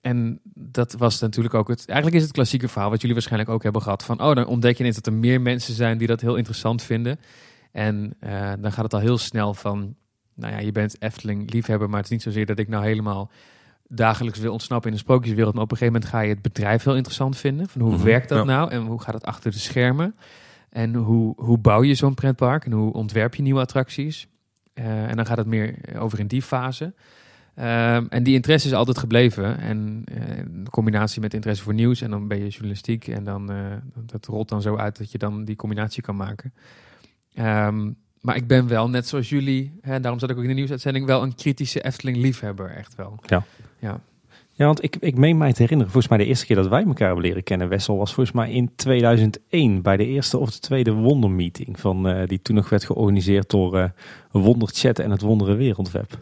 en 0.03 0.39
dat 0.53 0.93
was 0.93 1.19
natuurlijk 1.19 1.53
ook 1.53 1.67
het. 1.67 1.85
Eigenlijk 1.85 2.17
is 2.17 2.23
het 2.23 2.31
klassieke 2.31 2.67
verhaal, 2.67 2.89
wat 2.89 2.99
jullie 2.99 3.15
waarschijnlijk 3.15 3.51
ook 3.51 3.63
hebben 3.63 3.81
gehad. 3.81 4.03
Van 4.03 4.21
oh, 4.21 4.35
dan 4.35 4.45
ontdek 4.45 4.73
je 4.73 4.79
ineens 4.79 4.95
dat 4.95 5.05
er 5.05 5.13
meer 5.13 5.41
mensen 5.41 5.73
zijn 5.73 5.97
die 5.97 6.07
dat 6.07 6.21
heel 6.21 6.35
interessant 6.35 6.81
vinden. 6.81 7.19
En 7.71 8.13
uh, 8.23 8.51
dan 8.59 8.71
gaat 8.71 8.83
het 8.83 8.93
al 8.93 8.99
heel 8.99 9.17
snel 9.17 9.53
van. 9.53 9.95
Nou 10.35 10.53
ja, 10.53 10.59
je 10.59 10.71
bent 10.71 11.01
Efteling-liefhebber, 11.01 11.87
maar 11.89 11.97
het 11.97 12.05
is 12.05 12.11
niet 12.11 12.21
zozeer 12.21 12.45
dat 12.45 12.59
ik 12.59 12.67
nou 12.67 12.83
helemaal 12.83 13.31
dagelijks 13.87 14.39
wil 14.39 14.51
ontsnappen 14.51 14.89
in 14.89 14.95
de 14.95 15.01
sprookjeswereld. 15.01 15.53
Maar 15.53 15.63
op 15.63 15.71
een 15.71 15.77
gegeven 15.77 15.99
moment 16.01 16.13
ga 16.13 16.21
je 16.21 16.33
het 16.33 16.41
bedrijf 16.41 16.83
heel 16.83 16.95
interessant 16.95 17.37
vinden. 17.37 17.69
Van 17.69 17.81
hoe 17.81 17.89
mm 17.89 17.95
-hmm, 17.95 18.05
werkt 18.05 18.29
dat 18.29 18.37
ja. 18.37 18.43
nou 18.43 18.71
en 18.71 18.81
hoe 18.81 19.01
gaat 19.01 19.13
het 19.13 19.25
achter 19.25 19.51
de 19.51 19.57
schermen? 19.57 20.15
En 20.69 20.93
hoe, 20.93 21.33
hoe 21.37 21.57
bouw 21.57 21.83
je 21.83 21.95
zo'n 21.95 22.13
pretpark 22.13 22.65
en 22.65 22.71
hoe 22.71 22.93
ontwerp 22.93 23.35
je 23.35 23.41
nieuwe 23.41 23.61
attracties? 23.61 24.27
Uh, 24.73 25.09
en 25.09 25.15
dan 25.15 25.25
gaat 25.25 25.37
het 25.37 25.47
meer 25.47 25.75
over 25.97 26.19
in 26.19 26.27
die 26.27 26.41
fase. 26.41 26.93
Um, 27.59 28.07
en 28.09 28.23
die 28.23 28.33
interesse 28.35 28.67
is 28.67 28.73
altijd 28.73 28.97
gebleven. 28.97 29.57
En 29.57 30.03
uh, 30.11 30.37
in 30.37 30.67
combinatie 30.69 31.21
met 31.21 31.33
interesse 31.33 31.63
voor 31.63 31.73
nieuws. 31.73 32.01
En 32.01 32.09
dan 32.09 32.27
ben 32.27 32.37
je 32.37 32.47
journalistiek. 32.47 33.07
En 33.07 33.23
dan, 33.23 33.51
uh, 33.51 33.57
dat 34.05 34.25
rolt 34.25 34.49
dan 34.49 34.61
zo 34.61 34.77
uit 34.77 34.97
dat 34.97 35.11
je 35.11 35.17
dan 35.17 35.45
die 35.45 35.55
combinatie 35.55 36.03
kan 36.03 36.15
maken. 36.15 36.53
Um, 37.39 37.95
maar 38.21 38.35
ik 38.35 38.47
ben 38.47 38.67
wel, 38.67 38.89
net 38.89 39.07
zoals 39.07 39.29
jullie, 39.29 39.73
hè, 39.81 39.99
daarom 39.99 40.19
zat 40.19 40.29
ik 40.29 40.35
ook 40.35 40.41
in 40.41 40.47
de 40.47 40.55
nieuwsuitzending, 40.55 41.05
wel 41.05 41.23
een 41.23 41.35
kritische 41.35 41.83
Efteling-liefhebber. 41.83 42.69
Echt 42.69 42.95
wel. 42.95 43.19
Ja. 43.25 43.43
Ja. 43.79 43.99
Ja, 44.55 44.65
want 44.65 44.83
ik, 44.83 44.95
ik 44.95 45.17
meen 45.17 45.37
mij 45.37 45.53
te 45.53 45.61
herinneren, 45.61 45.91
volgens 45.91 46.13
mij 46.13 46.23
de 46.23 46.29
eerste 46.29 46.45
keer 46.45 46.55
dat 46.55 46.67
wij 46.67 46.83
elkaar 46.83 47.07
hebben 47.07 47.25
leren 47.25 47.43
kennen, 47.43 47.69
Wessel, 47.69 47.97
was 47.97 48.13
volgens 48.13 48.35
mij 48.35 48.51
in 48.51 48.71
2001 48.75 49.81
bij 49.81 49.97
de 49.97 50.05
eerste 50.05 50.37
of 50.37 50.51
de 50.51 50.59
tweede 50.59 50.91
Wondermeeting. 50.91 51.79
Van, 51.79 52.09
uh, 52.09 52.27
die 52.27 52.41
toen 52.41 52.55
nog 52.55 52.69
werd 52.69 52.85
georganiseerd 52.85 53.49
door 53.49 53.91
Wonderchat 54.31 54.99
en 54.99 55.11
het 55.11 55.21
Wondere 55.21 55.55
Wereldweb. 55.55 56.19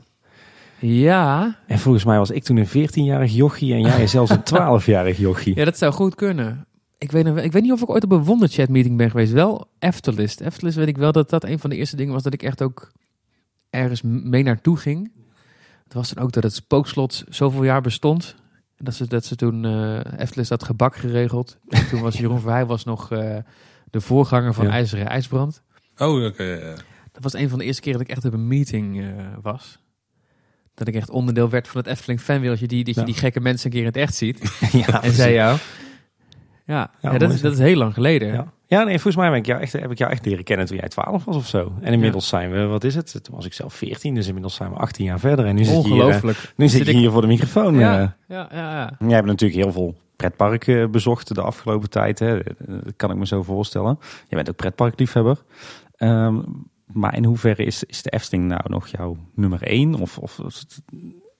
Ja. 0.82 1.58
En 1.67 1.80
volgens 1.80 2.04
mij 2.04 2.17
was 2.17 2.32
ik 2.32 2.44
toen 2.44 2.58
een 2.58 2.67
14-jarig 2.67 3.34
jochie 3.34 3.74
en 3.74 3.82
jij 3.82 4.08
zelfs 4.08 4.32
een 4.32 4.44
12-jarig 4.82 5.17
jochie. 5.17 5.56
Ja, 5.56 5.65
dat 5.65 5.78
zou 5.78 5.94
goed 5.94 6.15
kunnen. 6.15 6.65
Ik 6.98 7.12
weet, 7.12 7.26
ik 7.26 7.52
weet 7.52 7.62
niet 7.62 7.72
of 7.72 7.82
ik 7.82 7.89
ooit 7.89 8.04
op 8.04 8.12
een 8.12 8.24
Wonderchat 8.24 8.70
meeting 8.70 8.98
ben 8.98 9.10
geweest. 9.10 9.32
Wel 9.32 9.67
Eftelist. 9.80 10.41
Eftelist 10.41 10.78
weet 10.78 10.88
ik 10.88 10.98
wel 10.98 11.12
dat 11.12 11.30
dat 11.30 11.44
een 11.44 11.60
van 11.60 11.70
de 11.70 11.76
eerste 11.76 11.96
dingen 11.96 12.13
was 12.13 12.24
dat 12.24 12.34
ik 12.34 12.44
echt 12.44 12.62
ook 12.62 12.91
ergens 13.70 14.02
mee 14.04 14.44
naartoe 14.44 14.78
ging. 14.78 15.12
Het 15.84 15.94
was 15.94 16.13
dan 16.13 16.24
ook 16.24 16.32
dat 16.32 16.44
het 16.44 16.54
spookslot 16.54 17.24
zoveel 17.30 17.63
jaar 17.63 17.82
bestond. 17.82 18.36
En 18.78 18.86
dat 18.86 18.94
ze, 18.94 19.08
dat 19.08 19.26
ze 19.26 19.36
toen 19.36 19.63
uh, 19.63 20.00
Eftelist 20.17 20.50
had 20.50 20.63
gebak 20.63 20.96
geregeld. 20.96 21.58
En 21.70 21.88
toen 21.88 22.02
was 22.02 22.17
Jeroen 22.17 22.39
Verheij 22.46 22.65
was 22.65 22.84
nog 22.84 23.12
uh, 23.12 23.36
de 23.89 24.02
voorganger 24.02 24.54
van 24.54 24.65
ja. 24.65 24.72
IJzeren 24.72 25.08
IJsbrand. 25.08 25.62
Oh, 25.98 26.15
oké. 26.15 26.26
Okay, 26.26 26.60
ja. 26.60 26.76
Dat 27.12 27.24
was 27.24 27.34
een 27.34 27.50
van 27.50 27.60
de 27.60 27.65
eerste 27.65 27.82
keer 27.82 27.94
dat 27.94 28.02
ik 28.02 28.10
echt 28.10 28.26
op 28.26 28.34
een 28.34 28.48
meeting 28.48 28.98
uh, 28.98 29.08
was 29.41 29.80
dat 30.86 30.94
ik 30.94 31.02
echt 31.02 31.10
onderdeel 31.10 31.50
werd 31.50 31.67
van 31.67 31.82
het 31.82 31.89
Efteling 31.89 32.22
fanwereldje. 32.22 32.67
Die, 32.67 32.84
dat 32.84 32.94
je 32.94 33.00
ja. 33.00 33.06
die 33.06 33.15
gekke 33.15 33.39
mensen 33.39 33.65
een 33.65 33.72
keer 33.72 33.82
in 33.82 33.88
het 33.88 33.98
echt 33.98 34.15
ziet. 34.15 34.58
ja, 34.88 35.04
en 35.04 35.12
zei 35.12 35.34
jou. 35.34 35.58
Ja, 36.66 36.91
ja, 37.01 37.12
ja 37.12 37.18
dat, 37.18 37.34
is, 37.34 37.41
dat 37.41 37.53
is 37.53 37.60
heel 37.60 37.76
lang 37.76 37.93
geleden. 37.93 38.34
Ja. 38.34 38.51
ja, 38.68 38.84
nee, 38.84 38.93
volgens 38.93 39.16
mij 39.16 39.30
ben 39.30 39.39
ik 39.39 39.45
jou 39.45 39.62
echt, 39.62 39.74
heb 39.74 39.91
ik 39.91 39.97
jou 39.97 40.12
echt 40.12 40.26
leren 40.26 40.43
kennen 40.43 40.66
toen 40.66 40.78
jij 40.78 40.88
12 40.88 41.26
was 41.26 41.36
of 41.36 41.47
zo. 41.47 41.74
En 41.82 41.93
inmiddels 41.93 42.28
zijn 42.28 42.51
we, 42.51 42.66
wat 42.66 42.84
is 42.84 42.95
het? 42.95 43.20
Toen 43.24 43.36
was 43.36 43.45
ik 43.45 43.53
zelf 43.53 43.74
14, 43.74 44.16
dus 44.16 44.28
inmiddels 44.28 44.56
zijn 44.56 44.70
we 44.70 44.76
18 44.76 45.06
jaar 45.06 45.20
verder. 45.20 45.45
En 45.45 45.56
nu 45.56 45.64
zit 45.64 45.84
hier, 45.84 46.39
nu 46.56 46.68
zit 46.68 46.86
je 46.86 46.93
hier 46.93 47.12
voor 47.12 47.22
de 47.22 47.28
microfoon. 47.28 47.80
Ja, 47.80 47.93
ja, 47.95 48.16
ja, 48.28 48.47
ja. 48.51 48.95
Jij 48.99 49.16
hebt 49.16 49.28
natuurlijk 49.28 49.62
heel 49.62 49.72
veel 49.72 49.95
pretparken 50.16 50.91
bezocht 50.91 51.36
de 51.36 51.41
afgelopen 51.41 51.89
tijd. 51.89 52.20
Hè. 52.20 52.39
Dat 52.58 52.93
kan 52.95 53.12
ik 53.12 53.18
me 53.18 53.26
zo 53.26 53.43
voorstellen. 53.43 53.99
Je 54.28 54.36
bent 54.36 54.49
ook 54.49 54.56
pretparkliefhebber. 54.56 55.38
Um, 55.97 56.70
maar 56.94 57.16
in 57.16 57.26
hoeverre 57.26 57.64
is, 57.64 57.84
is 57.84 58.02
de 58.02 58.10
Efteling 58.10 58.48
nou 58.48 58.62
nog 58.66 58.88
jouw 58.88 59.18
nummer 59.36 59.64
één? 59.64 59.96
Of, 59.96 60.18
of 60.18 60.39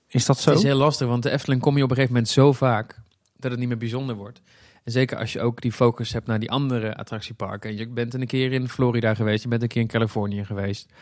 is 0.08 0.26
dat 0.26 0.38
zo? 0.38 0.50
Het 0.50 0.58
is 0.58 0.64
heel 0.64 0.76
lastig, 0.76 1.06
want 1.08 1.22
de 1.22 1.30
Efteling 1.30 1.60
kom 1.60 1.76
je 1.76 1.82
op 1.82 1.90
een 1.90 1.96
gegeven 1.96 2.14
moment 2.14 2.32
zo 2.32 2.52
vaak 2.52 3.00
dat 3.36 3.50
het 3.50 3.60
niet 3.60 3.68
meer 3.68 3.78
bijzonder 3.78 4.16
wordt. 4.16 4.42
En 4.84 4.92
zeker 4.92 5.18
als 5.18 5.32
je 5.32 5.40
ook 5.40 5.60
die 5.60 5.72
focus 5.72 6.12
hebt 6.12 6.26
naar 6.26 6.38
die 6.38 6.50
andere 6.50 6.96
attractieparken. 6.96 7.70
En 7.70 7.76
je 7.76 7.88
bent 7.88 8.14
een 8.14 8.26
keer 8.26 8.52
in 8.52 8.68
Florida 8.68 9.14
geweest, 9.14 9.42
je 9.42 9.48
bent 9.48 9.62
een 9.62 9.68
keer 9.68 9.82
in 9.82 9.88
Californië 9.88 10.44
geweest. 10.44 10.92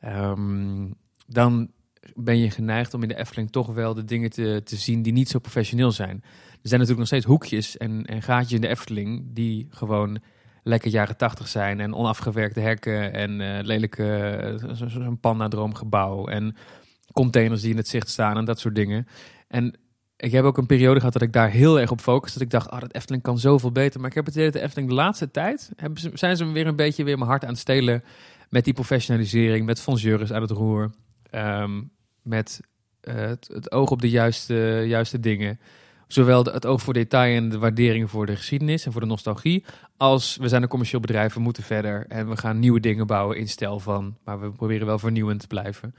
Ehm, 0.00 0.90
dan 1.26 1.70
ben 2.14 2.38
je 2.38 2.50
geneigd 2.50 2.94
om 2.94 3.02
in 3.02 3.08
de 3.08 3.16
Efteling 3.16 3.50
toch 3.50 3.66
wel 3.66 3.94
de 3.94 4.04
dingen 4.04 4.30
te, 4.30 4.60
te 4.64 4.76
zien 4.76 5.02
die 5.02 5.12
niet 5.12 5.28
zo 5.28 5.38
professioneel 5.38 5.92
zijn. 5.92 6.20
Er 6.62 6.68
zijn 6.68 6.80
natuurlijk 6.80 6.98
nog 6.98 7.06
steeds 7.06 7.24
hoekjes 7.24 7.76
en, 7.76 8.04
en 8.04 8.22
gaatjes 8.22 8.52
in 8.52 8.60
de 8.60 8.68
Efteling 8.68 9.24
die 9.32 9.66
gewoon 9.70 10.18
lekker 10.62 10.90
jaren 10.90 11.16
tachtig 11.16 11.48
zijn. 11.48 11.80
En 11.80 11.94
onafgewerkte 11.94 12.60
hekken 12.60 13.12
en 13.12 13.40
eh, 13.40 13.64
lelijke 13.64 14.58
uh, 14.62 14.74
zo'n 14.74 14.90
zo 14.90 15.16
panda-droomgebouw. 15.20 16.26
En 16.26 16.56
containers 17.12 17.60
die 17.60 17.70
in 17.70 17.76
het 17.76 17.88
zicht 17.88 18.08
staan 18.08 18.36
en 18.36 18.44
dat 18.44 18.58
soort 18.58 18.74
dingen. 18.74 19.06
En 19.48 19.78
ik 20.16 20.32
heb 20.32 20.44
ook 20.44 20.58
een 20.58 20.66
periode 20.66 20.98
gehad 20.98 21.12
dat 21.12 21.22
ik 21.22 21.32
daar 21.32 21.50
heel 21.50 21.80
erg 21.80 21.90
op 21.90 22.00
focus. 22.00 22.32
Dat 22.32 22.42
ik 22.42 22.50
dacht, 22.50 22.70
oh, 22.70 22.80
dat 22.80 22.94
Efteling 22.94 23.22
kan 23.22 23.38
zoveel 23.38 23.72
beter. 23.72 24.00
Maar 24.00 24.08
ik 24.08 24.14
heb 24.14 24.26
het 24.26 24.34
idee 24.34 24.50
de 24.50 24.60
Efteling 24.60 24.88
de 24.88 24.94
laatste 24.94 25.30
tijd... 25.30 25.70
Ze, 25.94 26.10
zijn 26.14 26.36
ze 26.36 26.52
weer 26.52 26.66
een 26.66 26.76
beetje 26.76 27.04
weer 27.04 27.18
mijn 27.18 27.30
hart 27.30 27.42
aan 27.42 27.50
het 27.50 27.58
stelen... 27.58 28.04
met 28.48 28.64
die 28.64 28.74
professionalisering, 28.74 29.66
met 29.66 29.80
Fons 29.80 30.02
Juris 30.02 30.32
aan 30.32 30.42
het 30.42 30.50
roer. 30.50 30.90
Um, 31.34 31.90
met 32.22 32.60
uh, 33.02 33.14
het, 33.14 33.48
het, 33.52 33.72
oog 33.72 33.90
op 33.90 34.00
de 34.00 34.10
juiste, 34.10 34.84
juiste 34.86 35.20
dingen. 35.20 35.60
Zowel 36.12 36.44
het 36.44 36.66
oog 36.66 36.82
voor 36.82 36.94
detail 36.94 37.36
en 37.36 37.48
de 37.48 37.58
waardering 37.58 38.10
voor 38.10 38.26
de 38.26 38.36
geschiedenis 38.36 38.86
en 38.86 38.92
voor 38.92 39.00
de 39.00 39.06
nostalgie. 39.06 39.64
Als 39.96 40.36
we 40.36 40.48
zijn 40.48 40.62
een 40.62 40.68
commercieel 40.68 41.00
bedrijf, 41.00 41.34
we 41.34 41.40
moeten 41.40 41.62
verder. 41.62 42.06
En 42.08 42.28
we 42.28 42.36
gaan 42.36 42.58
nieuwe 42.58 42.80
dingen 42.80 43.06
bouwen 43.06 43.36
in 43.36 43.48
stijl 43.48 43.80
van... 43.80 44.16
maar 44.24 44.40
we 44.40 44.50
proberen 44.50 44.86
wel 44.86 44.98
vernieuwend 44.98 45.40
te 45.40 45.46
blijven. 45.46 45.94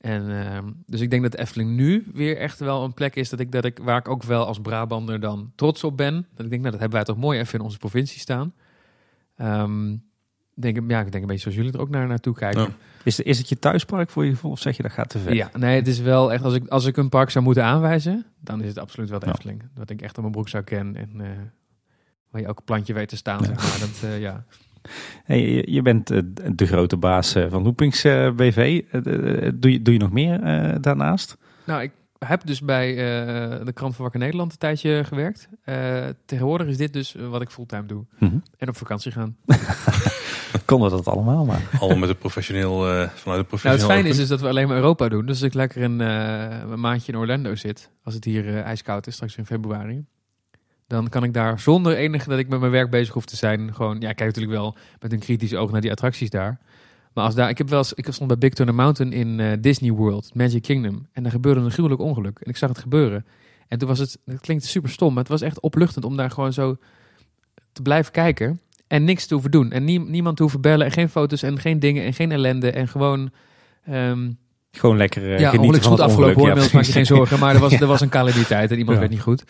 En, 0.00 0.28
uh, 0.28 0.58
dus 0.86 1.00
ik 1.00 1.10
denk 1.10 1.22
dat 1.22 1.34
Efteling 1.34 1.70
nu 1.70 2.06
weer 2.14 2.36
echt 2.36 2.58
wel 2.58 2.84
een 2.84 2.94
plek 2.94 3.16
is 3.16 3.28
dat 3.28 3.40
ik, 3.40 3.52
dat 3.52 3.64
ik, 3.64 3.78
waar 3.82 3.98
ik 3.98 4.08
ook 4.08 4.22
wel 4.22 4.46
als 4.46 4.60
Brabander 4.60 5.20
dan 5.20 5.52
trots 5.54 5.84
op 5.84 5.96
ben. 5.96 6.14
Dat 6.34 6.44
ik 6.44 6.50
denk, 6.50 6.60
nou, 6.60 6.70
dat 6.70 6.80
hebben 6.80 6.98
wij 6.98 7.04
toch 7.04 7.16
mooi 7.16 7.38
even 7.38 7.58
in 7.58 7.64
onze 7.64 7.78
provincie 7.78 8.20
staan. 8.20 8.52
Um, 9.36 10.02
denk, 10.54 10.76
ja, 10.88 11.00
ik 11.00 11.12
denk 11.12 11.22
een 11.22 11.28
beetje 11.28 11.42
zoals 11.42 11.56
jullie 11.56 11.72
er 11.72 11.80
ook 11.80 11.90
naar 11.90 12.06
naartoe 12.06 12.34
kijken. 12.34 12.60
Ja. 12.60 12.68
Is, 13.04 13.20
is 13.20 13.38
het 13.38 13.48
je 13.48 13.58
thuispark 13.58 14.10
voor 14.10 14.24
je 14.24 14.30
gevoel 14.30 14.50
of 14.50 14.60
zeg 14.60 14.76
je 14.76 14.82
dat 14.82 14.92
gaat 14.92 15.08
te 15.08 15.18
ver? 15.18 15.34
Ja, 15.34 15.50
nee, 15.58 15.76
het 15.76 15.86
is 15.86 16.00
wel 16.00 16.32
echt, 16.32 16.44
als 16.44 16.54
ik, 16.54 16.68
als 16.68 16.84
ik 16.84 16.96
een 16.96 17.08
park 17.08 17.30
zou 17.30 17.44
moeten 17.44 17.64
aanwijzen, 17.64 18.26
dan 18.40 18.62
is 18.62 18.68
het 18.68 18.78
absoluut 18.78 19.10
wel 19.10 19.18
de 19.18 19.26
ja. 19.26 19.32
Efteling. 19.32 19.62
Dat 19.74 19.90
ik 19.90 20.02
echt 20.02 20.16
op 20.16 20.20
mijn 20.20 20.32
broek 20.32 20.48
zou 20.48 20.64
kennen 20.64 20.96
en 20.96 21.10
uh, 21.14 21.26
waar 22.30 22.40
je 22.40 22.48
ook 22.48 22.58
een 22.58 22.64
plantje 22.64 22.94
weet 22.94 23.08
te 23.08 23.16
staan, 23.16 23.38
ja. 23.40 23.44
zeg 23.44 23.56
maar. 23.56 23.78
Dat, 23.78 24.10
uh, 24.10 24.20
ja. 24.20 24.44
Hey, 25.24 25.64
je 25.68 25.82
bent 25.82 26.10
uh, 26.10 26.20
de 26.54 26.66
grote 26.66 26.96
baas 26.96 27.32
van 27.32 27.62
Loopings 27.62 28.02
BV. 28.36 28.82
Doe, 29.54 29.72
je, 29.72 29.82
doe 29.82 29.92
je 29.92 29.98
nog 29.98 30.10
meer 30.10 30.40
daarnaast? 30.80 31.36
Nou, 31.66 31.82
ik 31.82 31.92
heb 32.18 32.46
dus 32.46 32.60
bij 32.60 32.94
de 33.64 33.72
krant 33.74 33.94
van 33.94 34.02
Wakker 34.02 34.20
Nederland 34.20 34.52
een 34.52 34.58
tijdje 34.58 35.04
gewerkt. 35.04 35.48
tegenwoordig 36.24 36.66
is 36.66 36.76
dit 36.76 36.92
dus 36.92 37.14
wat 37.14 37.42
ik 37.42 37.50
fulltime 37.50 37.86
doe. 37.86 38.04
Mhm. 38.10 38.24
Mm 38.24 38.30
-hmm. 38.30 38.42
En 38.58 38.68
op 38.68 38.76
vakantie 38.76 39.12
gaan. 39.12 39.36
Konden 40.64 40.90
dat 40.90 41.08
allemaal, 41.08 41.44
maar... 41.44 41.62
Allemaal 41.78 41.98
met 41.98 42.08
het 42.08 42.18
professioneel, 42.18 42.78
vanuit 42.80 43.10
het 43.10 43.24
Nou, 43.24 43.44
professioneel... 43.44 43.78
het 43.78 43.86
fijne 43.86 44.08
is 44.08 44.16
dus 44.16 44.28
dat 44.28 44.40
we 44.40 44.48
alleen 44.48 44.68
maar 44.68 44.76
Europa 44.76 45.08
doen. 45.08 45.26
Dus 45.26 45.36
als 45.36 45.46
ik 45.46 45.54
lekker 45.54 45.82
een, 45.82 46.00
een 46.00 46.80
maandje 46.80 47.12
in 47.12 47.18
Orlando 47.18 47.54
zit, 47.54 47.90
als 48.04 48.14
het 48.14 48.24
hier 48.24 48.60
ijskoud 48.60 49.06
is, 49.06 49.14
straks 49.14 49.36
in 49.36 49.46
februari, 49.46 50.04
dan 50.90 51.08
kan 51.08 51.24
ik 51.24 51.34
daar 51.34 51.60
zonder 51.60 51.96
enige 51.96 52.28
dat 52.28 52.38
ik 52.38 52.48
met 52.48 52.60
mijn 52.60 52.72
werk 52.72 52.90
bezig 52.90 53.14
hoef 53.14 53.24
te 53.24 53.36
zijn. 53.36 53.74
Gewoon, 53.74 54.00
ja, 54.00 54.08
ik 54.08 54.16
kijk 54.16 54.28
natuurlijk 54.34 54.60
wel 54.60 54.76
met 55.00 55.12
een 55.12 55.18
kritisch 55.18 55.54
oog 55.54 55.70
naar 55.70 55.80
die 55.80 55.90
attracties 55.90 56.30
daar. 56.30 56.60
Maar 57.14 57.24
als 57.24 57.34
daar, 57.34 57.48
ik 57.48 57.58
heb 57.58 57.68
wel 57.68 57.78
eens, 57.78 57.92
ik 57.92 58.12
stond 58.12 58.28
bij 58.28 58.38
Big 58.38 58.52
Thunder 58.52 58.74
Mountain 58.74 59.12
in 59.12 59.38
uh, 59.38 59.52
Disney 59.60 59.90
World, 59.90 60.34
Magic 60.34 60.62
Kingdom. 60.62 61.06
En 61.12 61.22
daar 61.22 61.32
gebeurde 61.32 61.60
een 61.60 61.70
gruwelijk 61.70 62.00
ongeluk. 62.00 62.38
En 62.38 62.50
ik 62.50 62.56
zag 62.56 62.68
het 62.68 62.78
gebeuren. 62.78 63.26
En 63.68 63.78
toen 63.78 63.88
was 63.88 63.98
het, 63.98 64.18
het 64.24 64.40
klinkt 64.40 64.64
super 64.64 64.90
stom, 64.90 65.08
maar 65.08 65.22
het 65.22 65.32
was 65.32 65.40
echt 65.40 65.60
opluchtend 65.60 66.04
om 66.04 66.16
daar 66.16 66.30
gewoon 66.30 66.52
zo 66.52 66.76
te 67.72 67.82
blijven 67.82 68.12
kijken. 68.12 68.60
En 68.90 69.04
niks 69.04 69.26
te 69.26 69.32
hoeven 69.34 69.50
doen. 69.50 69.70
En 69.72 69.84
nie, 69.84 70.00
niemand 70.00 70.36
te 70.36 70.42
hoeven 70.42 70.60
bellen. 70.60 70.86
En 70.86 70.92
geen 70.92 71.08
foto's 71.08 71.42
en 71.42 71.58
geen 71.58 71.78
dingen 71.78 72.04
en 72.04 72.12
geen 72.14 72.32
ellende. 72.32 72.70
En 72.70 72.88
gewoon... 72.88 73.30
Um, 73.90 74.38
gewoon 74.72 74.96
lekker 74.96 75.22
uh, 75.22 75.38
ja, 75.38 75.50
genieten 75.50 75.82
van 75.82 75.90
goed 75.90 75.98
het 76.00 76.08
afgelopen 76.08 76.36
ongeluk. 76.36 76.56
hoor, 76.56 76.64
Ja, 76.64 76.74
maak 76.74 76.84
je 76.84 76.92
geen 76.92 77.06
zorgen. 77.06 77.38
Maar 77.38 77.54
er 77.54 77.60
was, 77.60 77.72
er 77.80 77.86
was 77.86 78.00
een 78.00 78.08
calamiteit 78.08 78.70
en 78.70 78.78
iemand 78.78 78.94
Ja. 78.94 79.00
werd 79.00 79.10
niet 79.12 79.20
goed. 79.22 79.44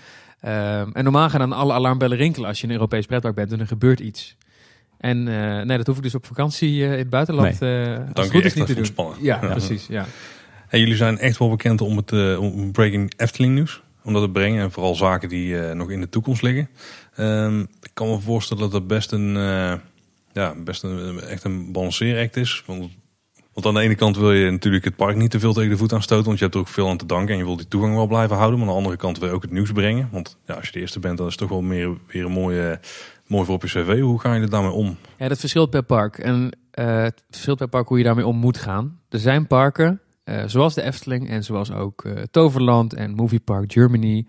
Um, 0.44 0.50
en 0.92 1.04
normaal 1.04 1.30
gaan 1.30 1.40
dan 1.40 1.52
alle 1.52 1.72
alarmbellen 1.72 2.16
rinkelen 2.16 2.48
als 2.48 2.56
je 2.58 2.62
in 2.64 2.68
een 2.68 2.74
Europees 2.76 3.06
pretpark 3.06 3.34
bent 3.34 3.52
en 3.52 3.60
er 3.60 3.66
gebeurt 3.66 4.00
iets. 4.00 4.36
En 4.98 5.26
uh, 5.26 5.60
nee, 5.62 5.76
dat 5.76 5.86
hoef 5.86 5.96
ik 5.96 6.02
dus 6.02 6.14
op 6.14 6.26
vakantie 6.26 6.76
uh, 6.78 6.92
in 6.92 6.98
het 6.98 7.10
buitenland 7.10 7.62
uh, 7.62 7.96
als 7.96 7.98
het 8.14 8.16
je 8.16 8.22
goed 8.30 8.34
is 8.34 8.44
echt 8.44 8.54
niet 8.54 8.66
te 8.66 8.72
doen. 8.72 8.76
ontspannen. 8.76 9.16
Ja, 9.20 9.38
Ja. 9.42 9.48
precies. 9.48 9.86
Ja. 9.86 10.06
En 10.68 10.78
jullie 10.80 10.96
zijn 10.96 11.18
echt 11.18 11.38
wel 11.38 11.50
bekend 11.50 11.80
om 11.80 11.96
het 11.96 12.12
uh, 12.12 12.40
om 12.40 12.72
breaking 12.72 13.12
Efteling 13.16 13.54
nieuws. 13.54 13.82
Om 14.04 14.12
dat 14.12 14.22
te 14.22 14.30
brengen. 14.30 14.62
En 14.62 14.70
vooral 14.70 14.94
zaken 14.94 15.28
die 15.28 15.48
uh, 15.54 15.72
nog 15.72 15.90
in 15.90 16.00
de 16.00 16.08
toekomst 16.08 16.42
liggen. 16.42 16.68
Um, 17.18 17.60
ik 17.60 17.79
kan 18.00 18.08
me 18.08 18.20
voorstellen 18.20 18.62
dat 18.62 18.72
dat 18.72 18.86
best 18.86 19.12
een, 19.12 19.36
uh, 19.36 19.72
ja, 20.32 20.54
best 20.64 20.82
een, 20.82 21.20
echt 21.20 21.44
een 21.44 21.72
balanceeract 21.72 22.36
is. 22.36 22.62
Want, 22.66 22.90
want 23.52 23.66
aan 23.66 23.74
de 23.74 23.80
ene 23.80 23.94
kant 23.94 24.16
wil 24.16 24.32
je 24.32 24.50
natuurlijk 24.50 24.84
het 24.84 24.96
park 24.96 25.16
niet 25.16 25.30
te 25.30 25.40
veel 25.40 25.52
tegen 25.52 25.70
de 25.70 25.76
voet 25.76 25.92
aanstoten. 25.92 26.24
Want 26.24 26.38
je 26.38 26.44
hebt 26.44 26.56
er 26.56 26.60
ook 26.60 26.68
veel 26.68 26.88
aan 26.88 26.96
te 26.96 27.06
danken. 27.06 27.32
En 27.32 27.38
je 27.38 27.44
wilt 27.44 27.58
die 27.58 27.68
toegang 27.68 27.94
wel 27.94 28.06
blijven 28.06 28.36
houden. 28.36 28.58
Maar 28.58 28.68
aan 28.68 28.74
de 28.74 28.80
andere 28.80 28.96
kant 28.96 29.18
wil 29.18 29.28
je 29.28 29.34
ook 29.34 29.42
het 29.42 29.50
nieuws 29.50 29.72
brengen. 29.72 30.08
Want 30.12 30.36
ja, 30.46 30.54
als 30.54 30.66
je 30.66 30.72
de 30.72 30.80
eerste 30.80 31.00
bent, 31.00 31.18
dan 31.18 31.26
is 31.26 31.36
toch 31.36 31.48
wel 31.48 31.60
meer, 31.60 31.96
weer 32.06 32.24
een 32.24 32.32
mooie, 32.32 32.80
mooi 33.26 33.44
voor 33.44 33.54
op 33.54 33.62
je 33.62 33.68
cv. 33.68 34.00
Hoe 34.00 34.20
ga 34.20 34.34
je 34.34 34.40
er 34.40 34.50
daarmee 34.50 34.70
om? 34.70 34.96
ja, 35.18 35.28
dat 35.28 35.38
verschilt 35.38 35.70
per 35.70 35.82
park. 35.82 36.18
En 36.18 36.56
uh, 36.78 37.02
het 37.02 37.22
verschilt 37.30 37.58
per 37.58 37.68
park 37.68 37.88
hoe 37.88 37.98
je 37.98 38.04
daarmee 38.04 38.26
om 38.26 38.36
moet 38.36 38.58
gaan. 38.58 39.00
Er 39.08 39.18
zijn 39.18 39.46
parken, 39.46 40.00
uh, 40.24 40.42
zoals 40.46 40.74
de 40.74 40.82
Efteling 40.82 41.28
en 41.28 41.44
zoals 41.44 41.72
ook 41.72 42.08
Toverland 42.30 42.94
en 42.94 43.14
Movie 43.14 43.40
Park 43.40 43.72
Germany. 43.72 44.26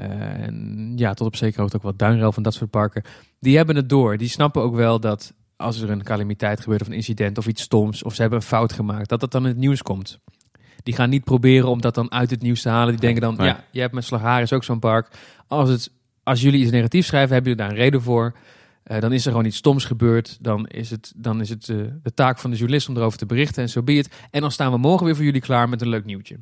Uh, 0.00 0.46
en 0.46 0.92
ja, 0.96 1.14
tot 1.14 1.26
op 1.26 1.36
zekere 1.36 1.60
hoogte 1.60 1.76
ook 1.76 1.82
wat 1.82 1.98
Duinrel 1.98 2.32
van 2.32 2.42
dat 2.42 2.54
soort 2.54 2.70
parken. 2.70 3.02
Die 3.40 3.56
hebben 3.56 3.76
het 3.76 3.88
door. 3.88 4.16
Die 4.16 4.28
snappen 4.28 4.62
ook 4.62 4.74
wel 4.74 5.00
dat 5.00 5.32
als 5.56 5.80
er 5.80 5.90
een 5.90 6.02
calamiteit 6.02 6.60
gebeurt 6.60 6.80
of 6.80 6.86
een 6.86 6.92
incident 6.92 7.38
of 7.38 7.46
iets 7.46 7.62
stoms... 7.62 8.02
of 8.02 8.14
ze 8.14 8.20
hebben 8.20 8.38
een 8.38 8.46
fout 8.46 8.72
gemaakt, 8.72 9.08
dat 9.08 9.20
dat 9.20 9.32
dan 9.32 9.42
in 9.42 9.48
het 9.48 9.56
nieuws 9.56 9.82
komt. 9.82 10.18
Die 10.82 10.94
gaan 10.94 11.10
niet 11.10 11.24
proberen 11.24 11.68
om 11.68 11.80
dat 11.80 11.94
dan 11.94 12.12
uit 12.12 12.30
het 12.30 12.42
nieuws 12.42 12.62
te 12.62 12.68
halen. 12.68 12.90
Die 12.90 13.00
denken 13.00 13.22
dan, 13.22 13.36
Nee. 13.36 13.46
ja, 13.46 13.64
je 13.70 13.80
hebt 13.80 13.94
met 13.94 14.04
Slagaris 14.04 14.52
ook 14.52 14.64
zo'n 14.64 14.78
park. 14.78 15.16
Als, 15.46 15.68
het, 15.68 15.90
als 16.22 16.40
jullie 16.40 16.60
iets 16.60 16.70
negatiefs 16.70 17.06
schrijven, 17.06 17.34
hebben 17.34 17.52
jullie 17.52 17.66
daar 17.66 17.76
een 17.76 17.82
reden 17.82 18.02
voor... 18.02 18.36
Uh, 18.90 19.00
dan 19.00 19.12
is 19.12 19.24
er 19.24 19.30
gewoon 19.30 19.46
iets 19.46 19.56
stoms 19.56 19.84
gebeurd. 19.84 20.38
Dan 20.40 20.66
is 20.66 20.90
het, 20.90 21.12
dan 21.16 21.40
is 21.40 21.48
het 21.48 21.68
uh, 21.68 21.86
de 22.02 22.14
taak 22.14 22.38
van 22.38 22.50
de 22.50 22.56
journalist 22.56 22.88
om 22.88 22.96
erover 22.96 23.18
te 23.18 23.26
berichten 23.26 23.62
en 23.62 23.68
zo 23.68 23.78
so 23.78 23.84
be 23.84 23.92
it. 23.92 24.14
En 24.30 24.40
dan 24.40 24.50
staan 24.50 24.72
we 24.72 24.78
morgen 24.78 25.06
weer 25.06 25.16
voor 25.16 25.24
jullie 25.24 25.40
klaar 25.40 25.68
met 25.68 25.80
een 25.80 25.88
leuk 25.88 26.04
nieuwtje. 26.04 26.36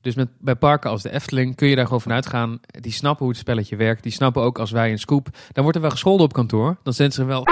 Dus 0.00 0.14
met, 0.14 0.28
bij 0.38 0.54
parken 0.56 0.90
als 0.90 1.02
de 1.02 1.10
Efteling 1.10 1.56
kun 1.56 1.68
je 1.68 1.76
daar 1.76 1.84
gewoon 1.84 2.00
vanuit 2.00 2.26
gaan. 2.26 2.60
Die 2.66 2.92
snappen 2.92 3.24
hoe 3.24 3.32
het 3.32 3.42
spelletje 3.42 3.76
werkt. 3.76 4.02
Die 4.02 4.12
snappen 4.12 4.42
ook 4.42 4.58
als 4.58 4.70
wij 4.70 4.90
een 4.90 4.98
scoop. 4.98 5.28
Dan 5.52 5.62
wordt 5.62 5.76
er 5.76 5.82
wel 5.82 5.90
gescholden 5.90 6.26
op 6.26 6.32
kantoor. 6.32 6.76
Dan 6.82 6.92
zijn 6.92 7.12
ze 7.12 7.24
wel. 7.24 7.42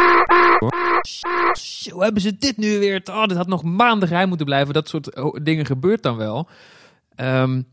Hoe 1.91 2.03
hebben 2.03 2.23
ze 2.23 2.37
dit 2.39 2.57
nu 2.57 2.79
weer? 2.79 3.03
Oh, 3.05 3.27
dit 3.27 3.37
had 3.37 3.47
nog 3.47 3.63
maanden 3.63 4.09
geheim 4.09 4.29
moeten 4.29 4.47
blijven. 4.47 4.75
Dat 4.75 4.89
soort 4.89 5.11
dingen 5.43 5.67
gebeurt 5.67 6.03
dan 6.03 6.17
wel. 6.17 6.49
Um, 7.17 7.67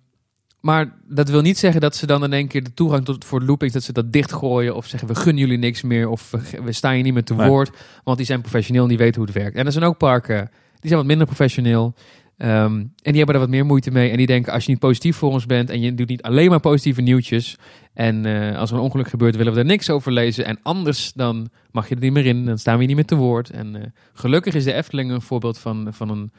maar 0.64 0.94
dat 1.08 1.30
wil 1.30 1.42
niet 1.42 1.58
zeggen 1.58 1.82
dat 1.82 1.96
ze 1.96 2.06
dan 2.06 2.24
in 2.24 2.34
één 2.34 2.48
keer 2.48 2.64
de 2.64 2.74
toegang 2.74 3.06
tot 3.06 3.26
voor 3.26 3.42
loopings, 3.42 3.74
dat 3.74 3.84
ze 3.84 3.94
dat 3.94 4.14
dichtgooien 4.14 4.76
of 4.76 4.86
zeggen 4.86 5.08
we 5.08 5.16
gunnen 5.16 5.44
jullie 5.44 5.58
niks 5.58 5.82
meer 5.82 6.10
of 6.10 6.32
we, 6.64 6.72
staan 6.72 6.98
je 6.98 7.04
niet 7.04 7.14
meer 7.14 7.24
te 7.24 7.36
woord. 7.36 7.72
Want 8.04 8.18
die 8.18 8.26
zijn 8.26 8.42
professioneel 8.42 8.84
en 8.84 8.90
die 8.90 8.98
weten 8.98 9.16
hoe 9.16 9.26
het 9.26 9.36
werkt. 9.36 9.56
En 9.58 9.66
er 9.66 9.72
zijn 9.72 9.84
ook 9.84 9.98
parken, 9.98 10.50
die 10.80 10.90
zijn 10.90 10.96
wat 10.96 11.06
minder 11.06 11.26
professioneel. 11.26 11.94
Um, 12.38 12.48
en 12.80 13.12
die 13.12 13.18
hebben 13.18 13.36
er 13.36 13.42
wat 13.42 13.50
meer 13.50 13.66
moeite 13.66 13.92
mee. 13.92 14.10
En 14.10 14.18
die 14.18 14.26
denken, 14.26 14.54
als 14.54 14.66
je 14.66 14.72
niet 14.72 14.80
positief 14.80 15.16
voor 15.16 15.32
ons 15.32 15.46
bent 15.46 15.70
en 15.70 15.82
je 15.82 15.94
doet 15.94 16.08
niet 16.08 16.22
alleen 16.22 16.50
maar 16.50 16.60
positieve 16.60 17.02
nieuwtjes. 17.02 17.58
En 17.94 18.26
uh, 18.26 18.58
als 18.58 18.72
er 18.72 18.78
een 18.78 18.84
ongeluk 18.84 19.08
gebeurt, 19.08 19.36
willen 19.36 19.54
we 19.54 19.60
er 19.60 19.66
niks 19.66 19.90
over 19.90 20.12
lezen. 20.12 20.46
En 20.46 20.60
anders 20.64 21.14
dan 21.14 21.50
mag 21.72 21.90
je 21.90 21.96
er 21.96 22.02
niet 22.02 22.14
meer 22.14 22.26
in. 22.26 22.46
Dan 22.46 22.58
staan 22.58 22.74
we 22.74 22.80
hier 22.80 22.88
niet 22.88 22.96
meer 22.96 23.06
te 23.06 23.16
woord. 23.16 23.50
En 23.50 23.76
uh, 23.76 23.84
gelukkig 24.14 24.54
is 24.54 24.64
de 24.64 24.74
Efteling 24.74 25.12
een 25.12 25.22
voorbeeld 25.22 25.58
van, 25.58 25.88
van 25.92 26.10
een. 26.10 26.32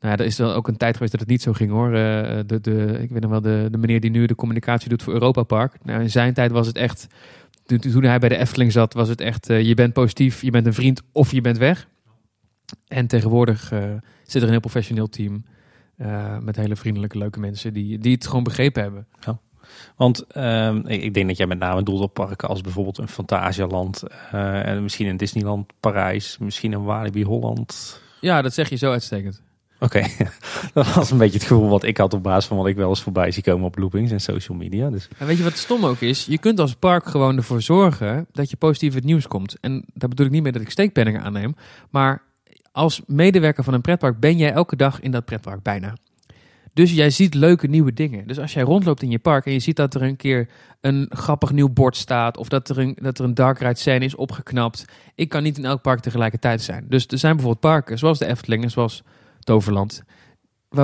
Nou, 0.00 0.12
ja, 0.12 0.18
er 0.18 0.24
is 0.24 0.38
wel 0.38 0.54
ook 0.54 0.68
een 0.68 0.76
tijd 0.76 0.92
geweest 0.94 1.12
dat 1.12 1.20
het 1.20 1.30
niet 1.30 1.42
zo 1.42 1.52
ging 1.52 1.70
hoor. 1.70 1.88
Uh, 1.88 1.94
de, 2.46 2.58
de, 2.60 2.98
ik 3.02 3.10
weet 3.10 3.20
nog 3.20 3.30
wel, 3.30 3.40
de, 3.40 3.68
de 3.70 3.78
meneer 3.78 4.00
die 4.00 4.10
nu 4.10 4.26
de 4.26 4.34
communicatie 4.34 4.88
doet 4.88 5.02
voor 5.02 5.12
Europa 5.12 5.42
Park. 5.42 5.76
Nou, 5.82 6.02
in 6.02 6.10
zijn 6.10 6.34
tijd 6.34 6.50
was 6.50 6.66
het 6.66 6.76
echt. 6.76 7.06
Toen 7.66 8.04
hij 8.04 8.18
bij 8.18 8.28
de 8.28 8.36
Efteling 8.36 8.72
zat, 8.72 8.94
was 8.94 9.08
het 9.08 9.20
echt. 9.20 9.46
je 9.46 9.74
bent 9.74 9.92
positief, 9.92 10.42
je 10.42 10.50
bent 10.50 10.66
een 10.66 10.74
vriend 10.74 11.02
of 11.12 11.32
je 11.32 11.40
bent 11.40 11.58
weg. 11.58 11.88
En 12.88 13.06
tegenwoordig 13.06 13.72
uh, 13.72 13.84
zit 14.22 14.36
er 14.36 14.42
een 14.42 14.50
heel 14.50 14.60
professioneel 14.60 15.08
team. 15.08 15.44
Uh, 15.96 16.38
met 16.38 16.56
hele 16.56 16.76
vriendelijke, 16.76 17.18
leuke 17.18 17.40
mensen 17.40 17.72
die, 17.72 17.98
die 17.98 18.14
het 18.14 18.26
gewoon 18.26 18.44
begrepen 18.44 18.82
hebben. 18.82 19.06
Ja. 19.20 19.38
Want 19.96 20.24
uh, 20.36 20.74
ik, 20.74 21.02
ik 21.02 21.14
denk 21.14 21.28
dat 21.28 21.36
jij 21.36 21.46
met 21.46 21.58
name 21.58 21.82
doelt 21.82 22.00
op 22.00 22.14
parken 22.14 22.48
als 22.48 22.60
bijvoorbeeld 22.60 22.98
een 22.98 23.08
Fantasialand. 23.08 24.02
Uh, 24.34 24.66
en 24.66 24.82
misschien 24.82 25.06
een 25.06 25.16
Disneyland 25.16 25.72
Parijs. 25.80 26.38
Misschien 26.38 26.72
een 26.72 26.84
Walibi 26.84 27.24
Holland. 27.24 28.00
Ja, 28.20 28.42
dat 28.42 28.54
zeg 28.54 28.68
je 28.68 28.76
zo 28.76 28.90
uitstekend. 28.90 29.42
Oké, 29.80 29.96
okay. 29.96 30.30
dat 30.74 30.94
was 30.94 31.10
een 31.10 31.18
beetje 31.18 31.38
het 31.38 31.46
gevoel 31.46 31.68
wat 31.68 31.84
ik 31.84 31.96
had 31.96 32.14
op 32.14 32.22
basis 32.22 32.46
van 32.46 32.56
wat 32.56 32.66
ik 32.66 32.76
wel 32.76 32.88
eens 32.88 33.02
voorbij 33.02 33.30
zie 33.30 33.42
komen 33.42 33.66
op 33.66 33.78
loopings 33.78 34.10
en 34.10 34.20
social 34.20 34.58
media. 34.58 34.90
Dus. 34.90 35.08
En 35.18 35.26
weet 35.26 35.36
je 35.36 35.42
wat 35.42 35.56
stom 35.56 35.84
ook 35.84 36.00
is? 36.00 36.24
Je 36.24 36.38
kunt 36.38 36.60
als 36.60 36.74
park 36.74 37.06
gewoon 37.06 37.36
ervoor 37.36 37.62
zorgen 37.62 38.26
dat 38.32 38.50
je 38.50 38.56
positief 38.56 38.94
het 38.94 39.04
nieuws 39.04 39.26
komt. 39.26 39.56
En 39.60 39.84
daar 39.94 40.08
bedoel 40.08 40.26
ik 40.26 40.32
niet 40.32 40.42
mee 40.42 40.52
dat 40.52 40.62
ik 40.62 40.70
steekpenningen 40.70 41.22
aanneem. 41.22 41.56
Maar 41.90 42.22
als 42.80 43.02
medewerker 43.06 43.64
van 43.64 43.74
een 43.74 43.80
pretpark 43.80 44.20
ben 44.20 44.36
jij 44.36 44.52
elke 44.52 44.76
dag 44.76 45.00
in 45.00 45.10
dat 45.10 45.24
pretpark 45.24 45.62
bijna. 45.62 45.94
Dus 46.72 46.92
jij 46.92 47.10
ziet 47.10 47.34
leuke 47.34 47.66
nieuwe 47.66 47.92
dingen. 47.92 48.26
Dus 48.26 48.38
als 48.38 48.52
jij 48.52 48.62
rondloopt 48.62 49.02
in 49.02 49.10
je 49.10 49.18
park 49.18 49.46
en 49.46 49.52
je 49.52 49.58
ziet 49.58 49.76
dat 49.76 49.94
er 49.94 50.02
een 50.02 50.16
keer 50.16 50.48
een 50.80 51.06
grappig 51.08 51.52
nieuw 51.52 51.68
bord 51.68 51.96
staat. 51.96 52.36
Of 52.36 52.48
dat 52.48 52.68
er 52.68 52.78
een, 52.78 52.98
dat 53.02 53.18
er 53.18 53.24
een 53.24 53.34
dark 53.34 53.58
ride 53.58 53.78
scène 53.78 54.04
is 54.04 54.14
opgeknapt. 54.14 54.84
Ik 55.14 55.28
kan 55.28 55.42
niet 55.42 55.58
in 55.58 55.64
elk 55.64 55.82
park 55.82 56.00
tegelijkertijd 56.00 56.62
zijn. 56.62 56.86
Dus 56.88 57.06
er 57.06 57.18
zijn 57.18 57.36
bijvoorbeeld 57.36 57.72
parken 57.72 57.98
zoals 57.98 58.18
de 58.18 58.26
Efteling 58.26 58.62
en 58.62 58.70
zoals 58.70 59.02
Toverland. 59.38 60.02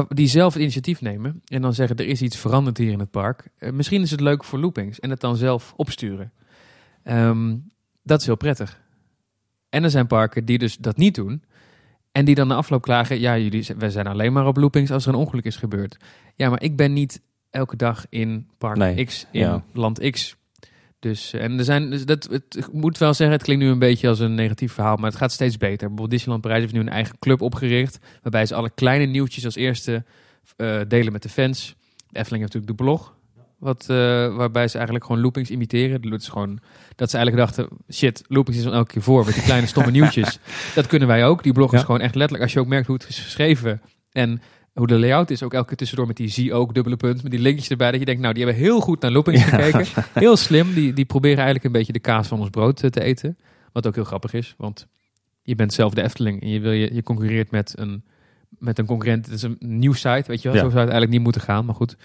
Die 0.09 0.29
zelf 0.29 0.53
het 0.53 0.63
initiatief 0.63 1.01
nemen 1.01 1.43
en 1.45 1.63
dan 1.63 1.75
zeggen 1.75 1.97
er 1.97 2.07
is 2.07 2.23
iets 2.23 2.37
veranderd 2.37 2.79
hier 2.79 2.93
in 2.93 2.99
het 2.99 3.11
park. 3.11 3.49
Eh, 3.59 3.73
misschien 3.73 4.03
is 4.03 4.11
het 4.11 4.21
leuk 4.21 4.45
voor 4.45 4.59
loopings 4.59 5.01
en 5.01 5.11
het 5.11 5.21
dan 5.21 5.37
zelf 5.37 5.73
opsturen. 5.77 6.33
Ehm, 7.03 7.57
dat 8.03 8.21
is 8.21 8.27
heel 8.27 8.37
prettig. 8.37 8.81
En 9.69 9.85
er 9.85 9.91
zijn 9.91 10.07
parken 10.07 10.45
die 10.45 10.59
dus 10.59 10.77
dat 10.77 10.97
niet 10.97 11.15
doen. 11.15 11.43
En 12.17 12.25
die 12.25 12.35
dan 12.35 12.49
na 12.49 12.55
afloop 12.55 12.83
klagen, 12.83 13.21
ja, 13.21 13.39
jullie, 13.39 13.67
wij 13.79 13.91
zijn 13.91 14.07
alleen 14.07 14.33
maar 14.33 14.47
op 14.47 14.57
loopings 14.57 14.91
als 14.91 15.07
er 15.07 15.13
een 15.13 15.19
ongeluk 15.19 15.45
is 15.45 15.57
gebeurd. 15.57 15.97
Ja, 16.35 16.49
maar 16.51 16.63
ik 16.63 16.77
ben 16.77 16.93
niet 16.93 17.21
elke 17.51 17.77
dag 17.77 18.07
in 18.09 18.49
park 18.59 18.77
Nee, 18.77 19.05
X, 19.05 19.27
in 19.31 19.41
ja. 19.41 19.65
land 19.73 20.11
X. 20.11 20.37
Dus, 20.99 21.33
eh, 21.33 21.43
en 21.43 21.59
er 21.59 21.65
zijn, 21.65 21.91
dus 21.91 22.05
dat, 22.05 22.29
het, 22.31 22.57
ik 22.57 22.73
moet 22.73 22.99
wel 22.99 23.15
zeggen, 23.15 23.37
het 23.37 23.45
klinkt 23.45 23.65
nu 23.65 23.71
een 23.71 23.79
beetje 23.79 24.09
als 24.09 24.19
een 24.19 24.35
negatief 24.35 24.73
verhaal, 24.73 24.97
maar 24.97 25.11
het 25.11 25.19
gaat 25.19 25.33
steeds 25.33 25.57
beter. 25.57 25.77
Bijvoorbeeld 25.77 26.11
Disneyland 26.11 26.43
Parijs 26.43 26.61
heeft 26.61 26.73
nu 26.73 26.81
een 26.81 26.89
eigen 26.89 27.19
club 27.19 27.41
opgericht, 27.41 27.99
waarbij 28.23 28.47
ze 28.47 28.55
alle 28.55 28.71
kleine 28.71 29.05
nieuwtjes 29.05 29.45
als 29.45 29.57
eerste 29.57 30.05
eh, 30.57 30.81
delen 30.89 31.13
met 31.13 31.23
de 31.23 31.29
fans. 31.29 31.67
De 31.69 32.19
Efteling 32.19 32.43
heeft 32.43 32.55
natuurlijk 32.55 32.79
de 32.79 32.85
blog, 32.85 33.16
wat, 33.59 33.81
eh, 33.89 33.97
waarbij 34.37 34.69
ze 34.69 34.75
eigenlijk 34.77 35.07
gewoon 35.07 35.21
loopings 35.23 35.51
imiteren. 35.51 36.11
Dat 36.11 36.21
is 36.21 36.29
gewoon 36.29 36.59
dat 36.97 37.11
ze 37.11 37.17
eigenlijk 37.17 37.47
dachten, 37.47 37.77
shit, 37.93 38.25
loopings 38.27 38.59
is 38.59 38.65
dan 38.65 38.73
elke 38.75 38.93
keer 38.93 39.03
voor 39.03 39.25
met 39.25 39.35
die 39.35 39.43
kleine 39.51 39.67
stomme 39.67 39.91
nieuwtjes. 39.91 40.39
Dat 40.75 40.87
kunnen 40.87 41.09
wij 41.09 41.27
ook. 41.27 41.43
Die 41.43 41.53
blog 41.53 41.73
is 41.73 41.79
Ja. 41.79 41.85
gewoon 41.85 42.01
echt 42.01 42.15
letterlijk, 42.15 42.43
als 42.43 42.53
je 42.53 42.61
ook 42.61 42.67
merkt 42.67 42.87
hoe 42.87 42.97
het 42.97 43.09
is 43.09 43.19
geschreven 43.19 43.81
en 44.13 44.41
hoe 44.73 44.87
de 44.87 44.99
layout 44.99 45.31
is, 45.31 45.43
ook 45.43 45.55
elke 45.55 45.67
keer 45.69 45.77
tussendoor 45.77 46.07
met 46.07 46.17
die 46.17 46.29
zie 46.29 46.55
ook 46.55 46.75
dubbele 46.75 46.97
punt, 46.97 47.23
met 47.23 47.31
die 47.31 47.41
linkjes 47.41 47.69
erbij, 47.71 47.91
dat 47.91 48.01
je 48.01 48.07
denkt, 48.07 48.21
nou, 48.21 48.35
die 48.35 48.45
hebben 48.45 48.63
heel 48.63 48.81
goed 48.81 49.01
naar 49.01 49.11
loopings 49.11 49.43
gekeken. 49.45 49.87
Heel 50.15 50.37
slim. 50.37 50.75
Die, 50.75 50.93
die 50.93 51.05
proberen 51.05 51.37
eigenlijk 51.37 51.65
een 51.65 51.73
beetje 51.73 51.93
de 51.93 51.99
kaas 51.99 52.29
van 52.29 52.41
ons 52.41 52.51
brood 52.51 52.83
eh, 52.83 52.91
te 52.91 53.03
eten. 53.03 53.39
Wat 53.73 53.87
ook 53.87 53.95
heel 53.95 54.05
grappig 54.05 54.33
is, 54.33 54.55
want 54.59 54.87
je 55.43 55.55
bent 55.55 55.73
zelf 55.73 55.95
de 55.95 56.03
Efteling 56.03 56.43
en 56.43 56.49
je, 56.49 56.61
wil 56.61 56.73
je, 56.73 56.95
je 56.95 57.03
concurreert 57.03 57.51
met 57.51 57.75
een, 57.79 58.05
met 58.49 58.79
een 58.79 58.87
concurrent. 58.87 59.25
Het 59.27 59.35
is 59.35 59.43
een 59.43 59.57
nieuw 59.59 59.93
site, 59.93 60.25
weet 60.27 60.43
je 60.43 60.49
wel. 60.49 60.57
Ja. 60.57 60.63
Zo 60.65 60.71
zou 60.71 60.81
het 60.81 60.91
eigenlijk 60.91 61.11
niet 61.11 61.23
moeten 61.23 61.41
gaan, 61.41 61.65
maar 61.65 61.75
goed. 61.75 61.97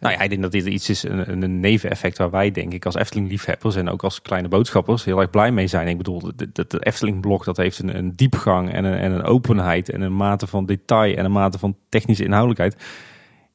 Nou 0.00 0.14
ja, 0.14 0.20
ik 0.20 0.28
denk 0.30 0.42
dat 0.42 0.52
dit 0.52 0.66
iets 0.66 0.88
is, 0.88 1.02
een, 1.02 1.42
een 1.42 1.60
neveneffect 1.60 2.18
waar 2.18 2.30
wij 2.30 2.50
denk 2.50 2.72
ik 2.72 2.84
als 2.86 2.94
Efteling-liefhebbers 2.94 3.76
en 3.76 3.88
ook 3.88 4.02
als 4.02 4.22
kleine 4.22 4.48
boodschappers 4.48 5.04
heel 5.04 5.20
erg 5.20 5.30
blij 5.30 5.52
mee 5.52 5.66
zijn. 5.66 5.88
Ik 5.88 5.96
bedoel, 5.96 6.20
de, 6.36 6.50
de, 6.52 6.64
de 6.68 6.78
Efteling-blog 6.84 7.44
dat 7.44 7.56
heeft 7.56 7.78
een, 7.78 7.96
een 7.96 8.16
diepgang 8.16 8.72
en 8.72 8.84
een, 8.84 8.98
en 8.98 9.12
een 9.12 9.22
openheid 9.22 9.88
en 9.88 10.00
een 10.00 10.16
mate 10.16 10.46
van 10.46 10.66
detail 10.66 11.16
en 11.16 11.24
een 11.24 11.32
mate 11.32 11.58
van 11.58 11.76
technische 11.88 12.24
inhoudelijkheid. 12.24 12.76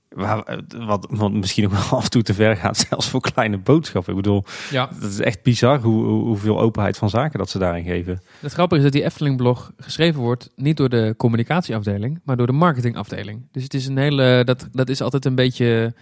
Waar, 0.09 0.59
wat, 0.77 1.07
wat 1.09 1.31
misschien 1.31 1.65
ook 1.65 1.71
wel 1.71 1.81
af 1.97 2.03
en 2.03 2.09
toe 2.09 2.21
te 2.21 2.33
ver 2.33 2.55
gaat, 2.57 2.77
zelfs 2.89 3.09
voor 3.09 3.21
kleine 3.21 3.57
boodschappen. 3.57 4.11
Ik 4.15 4.21
bedoel, 4.21 4.43
Ja. 4.71 4.89
dat 4.99 5.09
is 5.09 5.19
echt 5.19 5.43
bizar 5.43 5.79
hoe, 5.81 6.03
hoe- 6.05 6.23
hoeveel 6.25 6.59
openheid 6.59 6.97
van 6.97 7.09
zaken 7.09 7.39
dat 7.39 7.49
ze 7.49 7.57
daarin 7.59 7.83
geven. 7.83 8.21
Het 8.39 8.53
grappige 8.53 8.77
is 8.77 8.83
dat 8.83 8.93
die 8.93 9.03
Efteling-blog 9.03 9.71
geschreven 9.77 10.21
wordt 10.21 10.49
niet 10.55 10.77
door 10.77 10.89
de 10.89 11.13
communicatieafdeling, 11.17 12.19
maar 12.23 12.37
door 12.37 12.47
de 12.47 12.53
marketingafdeling. 12.53 13.41
Dus 13.51 13.63
het 13.63 13.73
is 13.73 13.85
een 13.87 13.97
hele, 13.97 14.41
dat, 14.43 14.67
dat 14.71 14.89
is 14.89 15.01
altijd 15.01 15.25
een 15.25 15.35
beetje 15.35 15.93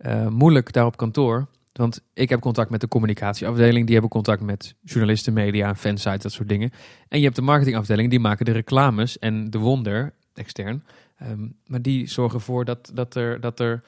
eh, 0.00 0.28
moeilijk 0.28 0.72
daar 0.72 0.86
op 0.86 0.96
kantoor. 0.96 1.46
Want 1.72 2.02
ik 2.14 2.28
heb 2.28 2.40
contact 2.40 2.70
met 2.70 2.80
de 2.80 2.88
communicatieafdeling, 2.88 3.84
die 3.84 3.92
hebben 3.92 4.10
contact 4.10 4.42
met 4.42 4.74
journalisten, 4.82 5.32
media, 5.32 5.74
fansites, 5.74 6.22
dat 6.22 6.32
soort 6.32 6.48
dingen. 6.48 6.70
En 7.08 7.18
je 7.18 7.24
hebt 7.24 7.36
de 7.36 7.42
marketingafdeling, 7.42 8.10
die 8.10 8.20
maken 8.20 8.44
de 8.44 8.52
reclames 8.52 9.18
en 9.18 9.50
de 9.50 9.58
wonder, 9.58 10.12
extern. 10.34 10.84
Ehm, 11.16 11.46
maar 11.66 11.82
die 11.82 12.06
zorgen 12.08 12.38
ervoor 12.38 12.64
dat, 12.64 12.90
dat 12.94 13.14
er, 13.14 13.40
dat 13.40 13.60
er 13.60 13.82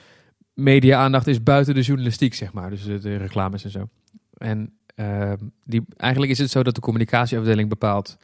media-aandacht 0.55 1.27
is 1.27 1.43
buiten 1.43 1.75
de 1.75 1.81
journalistiek, 1.81 2.35
zeg 2.35 2.53
maar. 2.53 2.71
Dus 2.71 2.85
de, 2.85 3.17
reclames 3.17 3.65
en 3.65 3.71
zo. 3.71 3.89
En 4.37 4.73
ehm, 4.95 5.37
die, 5.65 5.85
eigenlijk 5.97 6.33
is 6.33 6.39
het 6.39 6.51
zo 6.51 6.63
dat 6.63 6.75
de 6.75 6.81
communicatieafdeling 6.81 7.69
bepaalt... 7.69 8.19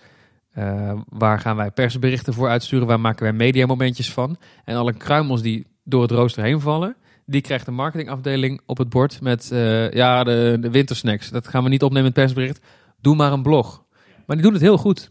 eh, 0.50 1.00
waar 1.08 1.40
gaan 1.40 1.56
wij 1.56 1.70
persberichten 1.70 2.34
voor 2.34 2.48
uitsturen? 2.48 2.86
Waar 2.86 3.00
maken 3.00 3.22
wij 3.22 3.32
mediamomentjes 3.32 4.12
van? 4.12 4.36
En 4.64 4.76
alle 4.76 4.92
kruimels 4.92 5.42
die 5.42 5.66
door 5.82 6.02
het 6.02 6.10
rooster 6.10 6.42
heen 6.42 6.60
vallen... 6.60 6.96
die 7.30 7.40
krijgt 7.40 7.64
de 7.64 7.70
marketingafdeling 7.70 8.60
op 8.66 8.78
het 8.78 8.88
bord 8.88 9.20
met... 9.20 9.50
eh, 9.52 9.90
ja, 9.90 10.24
de, 10.24 10.56
de 10.60 10.70
wintersnacks. 10.70 11.30
Dat 11.30 11.48
gaan 11.48 11.62
we 11.62 11.68
niet 11.68 11.82
opnemen 11.82 12.06
in 12.06 12.12
het 12.14 12.22
persbericht. 12.24 12.60
Doe 13.00 13.16
maar 13.16 13.32
een 13.32 13.42
blog. 13.42 13.84
Maar 14.26 14.36
die 14.36 14.44
doen 14.44 14.54
het 14.54 14.62
heel 14.62 14.78
goed. 14.78 15.10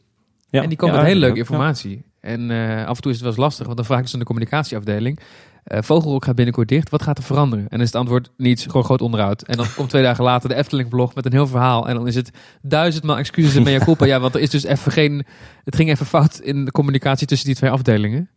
Ja, 0.50 0.62
En 0.62 0.68
die 0.70 0.78
komen 0.78 0.96
ja, 0.96 1.02
met 1.02 1.10
hele 1.10 1.26
leuke 1.26 1.38
informatie. 1.38 2.06
En 2.20 2.52
eh, 2.52 2.86
af 2.86 2.96
en 2.96 3.02
toe 3.02 3.12
is 3.12 3.18
het 3.18 3.26
wel 3.26 3.30
eens 3.32 3.42
lastig, 3.42 3.66
want 3.66 3.78
dan 3.78 3.86
vraag 3.86 3.98
ik 3.98 4.04
dus 4.04 4.14
aan 4.14 4.20
de 4.20 4.26
communicatieafdeling. 4.26 5.20
eh 5.64 5.82
Vogelrok 5.82 6.26
gaat 6.26 6.36
binnenkort 6.36 6.68
dicht, 6.68 6.90
wat 6.90 7.02
gaat 7.04 7.18
er 7.18 7.24
veranderen? 7.24 7.64
En 7.64 7.70
dan 7.70 7.80
is 7.80 7.86
het 7.86 7.96
antwoord 7.96 8.32
niets, 8.38 8.66
gewoon 8.66 8.84
groot 8.84 9.02
onderhoud. 9.02 9.42
En 9.42 9.58
dan 9.58 9.66
komt 9.76 9.90
twee 9.90 10.04
dagen 10.04 10.24
later 10.24 10.50
de 10.50 10.56
Efteling-blog 10.56 11.16
met 11.16 11.26
een 11.26 11.32
heel 11.32 11.48
verhaal. 11.48 11.88
En 11.88 11.96
dan 11.96 12.08
is 12.08 12.16
het 12.16 12.32
duizendmaal 12.62 13.18
excuses 13.18 13.56
en 13.56 13.64
mea 13.64 13.80
culpa. 13.80 14.06
Ja, 14.06 14.20
want 14.20 14.36
er 14.36 14.42
is 14.42 14.50
dus 14.50 14.64
even 14.64 14.92
geen... 14.92 15.26
Het 15.64 15.76
ging 15.76 15.90
even 15.90 16.06
fout 16.06 16.40
in 16.40 16.66
de 16.66 16.72
communicatie 16.72 17.28
tussen 17.28 17.48
die 17.48 17.56
twee 17.56 17.70
afdelingen. 17.72 18.30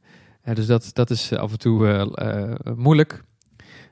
Dus 0.54 0.66
dat, 0.66 0.90
dat 0.92 1.10
is 1.10 1.32
af 1.32 1.50
en 1.52 1.58
toe 1.58 2.08
moeilijk. 2.76 3.24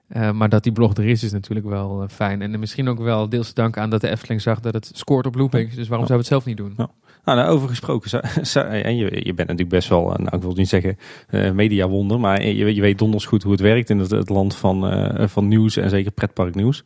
Eh, 0.08 0.30
maar 0.32 0.48
dat 0.48 0.62
die 0.62 0.72
blog 0.72 0.94
er 0.96 1.04
is, 1.06 1.22
is 1.22 1.32
natuurlijk 1.32 1.66
wel 1.66 2.02
eh, 2.02 2.08
fijn. 2.08 2.42
En 2.42 2.58
misschien 2.58 2.88
ook 2.88 2.98
wel 2.98 3.28
deels 3.28 3.48
te 3.48 3.54
danken 3.54 3.82
aan 3.82 3.90
dat 3.90 4.00
de 4.00 4.08
Efteling 4.10 4.40
zag 4.42 4.60
dat 4.60 4.74
het 4.74 4.90
scoort 4.94 5.26
op 5.26 5.34
loopings. 5.34 5.74
Dus 5.74 5.88
waarom 5.88 6.06
Ja. 6.06 6.14
zouden 6.14 6.28
we 6.28 6.34
het 6.34 6.44
zelf 6.44 6.44
niet 6.44 6.56
doen? 6.56 6.74
Ja. 6.76 6.90
Nou, 7.24 7.38
daarover 7.38 7.68
gesproken. 7.68 8.10
zou- 8.10 8.22
zou- 8.42 8.66
En 8.68 8.96
je, 8.96 9.04
je 9.04 9.34
bent 9.34 9.36
natuurlijk 9.36 9.68
best 9.68 9.88
wel, 9.88 10.12
eh, 10.12 10.18
nou, 10.18 10.36
ik 10.36 10.42
wil 10.42 10.52
niet 10.52 10.68
zeggen 10.68 10.96
eh 11.28 11.50
mediawonder, 11.52 12.20
maar 12.20 12.44
je, 12.46 12.74
je 12.74 12.80
weet 12.80 12.98
donders 12.98 13.24
goed 13.26 13.42
hoe 13.42 13.52
het 13.52 13.60
werkt 13.60 13.90
in 13.90 13.98
het, 13.98 14.10
het 14.10 14.28
land 14.28 14.54
van, 14.56 14.86
eh, 14.90 15.28
van 15.28 15.48
nieuws 15.48 15.76
en 15.76 15.90
zeker 15.90 16.10
pretparknieuws. 16.12 16.84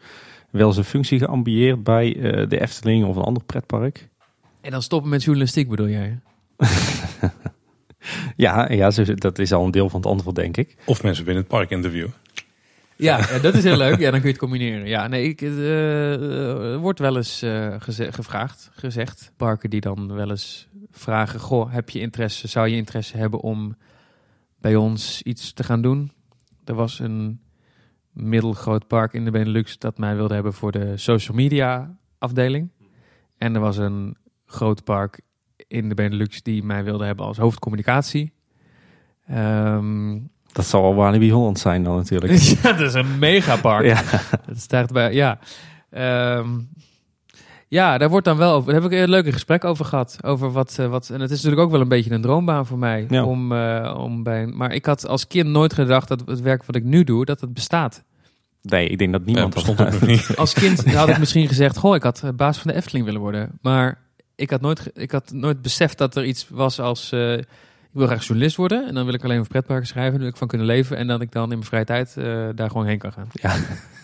Wel 0.51 0.67
eens 0.67 0.77
een 0.77 0.85
functie 0.85 1.19
geambieerd 1.19 1.83
bij 1.85 2.17
eh, 2.17 2.49
de 2.49 2.61
Efteling 2.61 3.05
of 3.05 3.17
een 3.17 3.23
ander 3.23 3.43
pretpark? 3.45 4.09
En 4.61 4.71
dan 4.71 4.83
stoppen 4.83 5.11
met 5.11 5.23
journalistiek, 5.23 5.69
bedoel 5.69 5.89
jij? 5.89 6.19
Ja, 8.37 8.73
ja 8.73 8.91
dat 9.15 9.39
is 9.39 9.53
al 9.53 9.65
een 9.65 9.71
deel 9.71 9.89
van 9.89 10.01
het 10.01 10.09
antwoord, 10.11 10.37
denk 10.37 10.57
ik. 10.57 10.77
Of 10.85 11.03
mensen 11.03 11.25
binnen 11.25 11.43
het 11.43 11.53
park 11.53 11.71
interviewen. 11.71 12.13
Ja, 13.03 13.19
ja, 13.19 13.39
dat 13.47 13.55
is 13.55 13.65
heel 13.65 13.77
leuk. 13.77 13.99
Ja, 13.99 14.11
dan 14.11 14.21
kun 14.21 14.29
je 14.29 14.35
het 14.35 14.39
combineren. 14.39 14.87
Ja, 14.87 15.09
nee, 15.09 15.29
ik, 15.29 15.41
eh, 15.43 16.15
eh, 16.15 16.73
er 16.73 16.79
wordt 16.79 16.99
wel 16.99 17.17
eens 17.17 17.43
eh, 17.43 17.75
geze- 17.79 18.13
gevraagd, 18.13 18.71
gezegd. 18.73 19.33
Parken 19.37 19.71
die 19.71 19.81
dan 19.81 20.13
wel 20.15 20.31
eens 20.31 20.69
vragen: 20.91 21.41
Goh, 21.41 21.73
heb 21.73 21.91
je 21.91 22.01
interesse? 22.01 22.49
Zou 22.49 22.69
je 22.69 22.77
interesse 22.77 23.17
hebben 23.17 23.41
om 23.41 23.77
bij 24.61 24.77
ons 24.77 25.23
iets 25.23 25.53
te 25.53 25.65
gaan 25.65 25.83
doen? 25.83 26.13
Er 26.65 26.75
was 26.75 26.99
een 26.99 27.41
middelgroot 28.13 28.87
park 28.87 29.13
in 29.13 29.25
de 29.25 29.31
Benelux 29.31 29.79
dat 29.79 29.99
mij 29.99 30.17
wilde 30.17 30.35
hebben 30.35 30.53
voor 30.53 30.73
de 30.73 30.97
social 30.97 31.37
media 31.37 31.99
afdeling. 32.19 32.71
En 33.39 33.55
er 33.55 33.61
was 33.61 33.77
een 33.77 34.17
groot 34.47 34.85
park 34.85 35.21
in 35.67 35.89
de 35.89 35.95
Benelux 35.95 36.43
die 36.43 36.63
mij 36.63 36.85
wilde 36.85 37.05
hebben 37.05 37.27
als 37.27 37.39
hoofdcommunicatie. 37.39 38.33
Ehm, 39.27 40.19
Dat 40.53 40.67
zal 40.67 40.83
wel 40.83 40.95
Walibi 40.95 41.33
Holland 41.33 41.59
zijn 41.59 41.85
dan 41.85 41.97
natuurlijk. 41.97 42.33
ja, 42.63 42.73
dat 42.73 42.81
is 42.81 42.95
een 42.95 43.19
megapark. 43.19 43.85
ja. 43.85 44.03
Dat 44.47 44.59
staat 44.59 44.93
bij, 44.93 45.13
ja. 45.15 45.39
Ehm, 45.91 46.49
ja, 47.69 47.99
daar 47.99 48.09
wordt 48.09 48.27
dan 48.27 48.37
wel 48.37 48.55
over. 48.55 48.73
Daar 48.73 48.83
heb 48.83 48.93
ik 48.93 48.99
een 48.99 49.09
leuke 49.09 49.33
gesprek 49.33 49.65
over 49.65 49.85
gehad. 49.85 50.19
Over 50.23 50.53
wat, 50.53 50.77
eh, 50.79 50.87
wat. 50.87 51.09
En 51.11 51.21
het 51.21 51.31
is 51.31 51.37
natuurlijk 51.37 51.63
ook 51.63 51.71
wel 51.71 51.81
een 51.81 51.89
beetje 51.89 52.11
een 52.11 52.21
droombaan 52.23 52.67
voor 52.67 52.79
mij. 52.79 53.07
Ja. 53.09 53.25
Om, 53.25 53.53
eh, 53.53 53.95
om 53.99 54.23
bij. 54.23 54.47
Maar 54.47 54.73
ik 54.73 54.87
had 54.87 55.07
als 55.07 55.27
kind 55.27 55.49
nooit 55.49 55.73
gedacht 55.75 56.09
dat 56.09 56.23
het 56.27 56.41
werk 56.41 56.65
wat 56.65 56.77
ik 56.77 56.85
nu 56.85 57.05
doe, 57.05 57.25
dat 57.25 57.41
het 57.41 57.55
bestaat. 57.55 58.03
Nee, 58.63 58.89
ik 58.89 58.99
denk 58.99 59.13
dat 59.13 59.25
niemand 59.25 59.55
dat 59.55 59.69
ook 59.71 59.79
nog 59.79 60.01
niet. 60.01 60.37
Als 60.37 60.53
kind 60.53 60.85
had 60.95 61.09
ik 61.09 61.19
misschien 61.19 61.49
gezegd: 61.49 61.77
Goh, 61.77 61.95
ik 61.95 62.03
had 62.03 62.23
eh, 62.25 62.31
baas 62.37 62.59
van 62.59 62.71
de 62.71 62.77
Efteling 62.77 63.05
willen 63.05 63.21
worden. 63.21 63.59
Maar 63.63 63.99
ik 64.37 64.51
had 64.51 64.61
nooit, 64.61 64.91
ik 64.95 65.11
had 65.11 65.33
nooit 65.33 65.63
beseft 65.63 65.99
dat 65.99 66.17
er 66.17 66.25
iets 66.25 66.47
was 66.49 66.81
als. 66.81 67.13
eh, 67.13 67.39
ik 67.93 67.99
wil 67.99 68.07
graag 68.07 68.25
journalist 68.25 68.57
worden 68.57 68.87
en 68.89 68.95
dan 68.95 69.05
wil 69.05 69.15
ik 69.15 69.25
alleen 69.25 69.39
over 69.39 69.51
pretparken 69.51 69.87
schrijven. 69.87 70.13
Daar 70.13 70.21
wil 70.21 70.31
ik 70.31 70.37
van 70.37 70.49
kunnen 70.49 70.67
leven 70.67 70.97
en 70.97 71.07
dat 71.07 71.21
ik 71.21 71.33
dan 71.33 71.43
in 71.43 71.49
mijn 71.49 71.65
vrije 71.65 71.85
tijd 71.85 72.17
eh, 72.17 72.25
daar 72.55 72.71
gewoon 72.71 72.87
heen 72.87 72.99
kan 72.99 73.13
gaan. 73.13 73.29
Ja. 73.33 73.55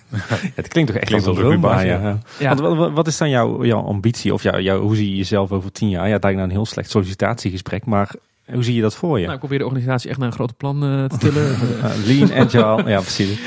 het 0.54 0.68
klinkt 0.68 0.90
toch 0.90 1.00
echt 1.00 1.08
Klinkt 1.08 1.26
als 1.26 1.38
een 1.38 1.60
ja. 1.86 2.18
Ja. 2.38 2.54
Want 2.54 2.94
wat- 2.94 3.06
is 3.06 3.16
dan 3.16 3.30
jouw, 3.30 3.64
jouw 3.64 3.80
ambitie? 3.80 4.32
Of 4.32 4.42
jouw, 4.42 4.60
jouw, 4.60 4.80
hoe 4.80 4.96
zie 4.96 5.10
je 5.10 5.16
jezelf 5.16 5.52
over 5.52 5.72
tien 5.72 5.88
jaar? 5.88 6.06
Ja, 6.06 6.12
het 6.12 6.22
lijkt 6.22 6.38
nou 6.38 6.50
een 6.50 6.56
heel 6.56 6.66
slecht 6.66 6.90
sollicitatiegesprek, 6.90 7.84
maar 7.84 8.10
hoe 8.52 8.64
zie 8.64 8.74
je 8.74 8.82
dat 8.82 8.94
voor 8.96 9.16
je? 9.16 9.22
Nou, 9.22 9.32
ik 9.34 9.40
probeer 9.40 9.58
de 9.58 9.64
organisatie 9.64 10.10
echt 10.10 10.18
naar 10.18 10.28
een 10.28 10.34
groot 10.34 10.56
plan 10.56 10.84
eh, 10.84 11.04
te 11.04 11.18
tillen. 11.18 11.56
Lean, 12.06 12.34
agile, 12.34 12.90
ja 12.90 13.00
precies. 13.00 13.40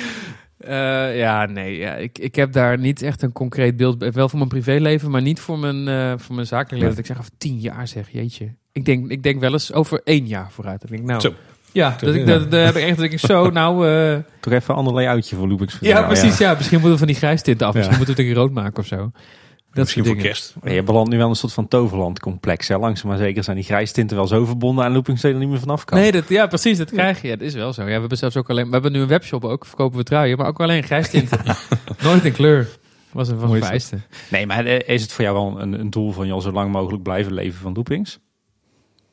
Eh, 0.63 1.17
ja, 1.17 1.45
nee. 1.45 1.77
Ja, 1.77 1.93
ik, 1.95 2.17
ik 2.17 2.35
heb 2.35 2.51
daar 2.51 2.77
niet 2.77 3.01
echt 3.01 3.21
een 3.21 3.31
concreet 3.31 3.77
beeld. 3.77 3.97
Wel 4.13 4.29
voor 4.29 4.37
mijn 4.37 4.49
privéleven, 4.49 5.11
maar 5.11 5.21
niet 5.21 5.39
voor 5.39 5.59
mijn, 5.59 5.87
eh, 5.87 6.13
voor 6.17 6.35
mijn 6.35 6.47
zakelijk 6.47 6.71
leven. 6.83 6.89
Dat 6.89 6.97
ik 6.97 7.05
zeg 7.05 7.19
over 7.19 7.31
tien 7.37 7.59
jaar 7.59 7.87
zeg, 7.87 8.09
jeetje. 8.11 8.53
Ik 8.71 8.85
denk, 8.85 9.11
ik 9.11 9.23
denk 9.23 9.39
wel 9.39 9.51
eens 9.51 9.73
over 9.73 10.01
één 10.03 10.27
jaar 10.27 10.51
vooruit. 10.51 10.81
Dan 10.81 10.89
denk 10.89 11.01
ik, 11.01 11.07
nou, 11.07 11.21
Zo. 11.21 11.33
Ja, 11.73 11.95
dat 11.99 12.15
ik, 12.15 12.25
dat, 12.25 12.51
dat 12.51 12.65
heb 12.65 12.75
ik 12.75 12.83
echt 12.83 12.95
dat 12.97 13.05
ik 13.11 13.19
zo, 13.19 13.49
nou... 13.59 13.87
eh, 13.89 14.17
Toch 14.39 14.53
even 14.53 14.69
een 14.73 14.75
ander 14.79 14.93
layoutje 14.93 15.35
voor 15.35 15.47
Loopings. 15.47 15.77
ja, 15.81 16.01
precies. 16.03 16.37
Ja. 16.37 16.53
Misschien 16.53 16.73
moeten 16.79 16.91
we 16.91 16.97
van 16.97 17.07
die 17.07 17.15
grijstinten 17.15 17.67
af. 17.67 17.73
Ja. 17.73 17.77
Misschien 17.79 17.97
moeten 17.97 18.15
we 18.15 18.21
het 18.21 18.31
een 18.31 18.37
rood 18.43 18.51
maken 18.51 18.77
of 18.79 18.85
zo. 18.85 19.11
Misschien 19.73 20.03
soort 20.03 20.15
voor 20.15 20.25
kerst. 20.25 20.55
Je 20.63 20.83
belandt 20.83 21.09
nu 21.09 21.17
wel 21.17 21.29
een 21.29 21.35
soort 21.35 21.53
van 21.53 21.67
toverlandcomplex. 21.67 22.67
Hè? 22.67 22.77
Langzaam 22.77 23.09
maar 23.09 23.17
zeker 23.17 23.43
zijn 23.43 23.55
die 23.55 23.65
grijstinten 23.65 24.17
wel 24.17 24.27
zo 24.27 24.45
verbonden 24.45 24.85
aan 24.85 24.91
loopings 24.91 25.21
dat 25.21 25.31
je 25.31 25.37
er 25.37 25.43
niet 25.43 25.51
meer 25.51 25.59
vanaf 25.59 25.85
kan. 25.85 25.99
Nee, 25.99 26.11
dat, 26.11 26.29
ja, 26.29 26.47
precies, 26.47 26.77
dat 26.77 26.91
krijg 26.91 27.21
je. 27.21 27.27
Ja, 27.27 27.35
dat 27.35 27.47
is 27.47 27.53
wel 27.53 27.73
zo. 27.73 27.81
Ja, 27.81 27.87
we 27.87 27.99
hebben 27.99 28.17
zelfs 28.17 28.37
ook 28.37 28.49
alleen, 28.49 28.65
we 28.65 28.71
hebben 28.71 28.91
nu 28.91 28.99
een 28.99 29.07
webshop 29.07 29.45
ook, 29.45 29.65
verkopen 29.65 29.97
we 29.97 30.03
truien, 30.03 30.37
maar 30.37 30.47
ook 30.47 30.59
alleen 30.59 30.83
grijstinten. 30.83 31.39
Nooit 32.03 32.25
in 32.25 32.31
kleur. 32.31 32.67
Was 33.11 33.29
een 33.29 33.39
van 33.39 33.51
de 33.51 33.59
dat. 33.59 33.93
Nee, 34.29 34.45
maar 34.45 34.65
eh, 34.65 34.95
is 34.95 35.01
het 35.01 35.11
voor 35.11 35.23
jou 35.23 35.35
wel 35.35 35.61
een, 35.61 35.79
een 35.79 35.89
doel 35.89 36.11
van 36.11 36.27
joh, 36.27 36.41
zo 36.41 36.51
lang 36.51 36.71
mogelijk 36.71 37.03
blijven 37.03 37.33
leven 37.33 37.61
van 37.61 37.73
loopings? 37.73 38.19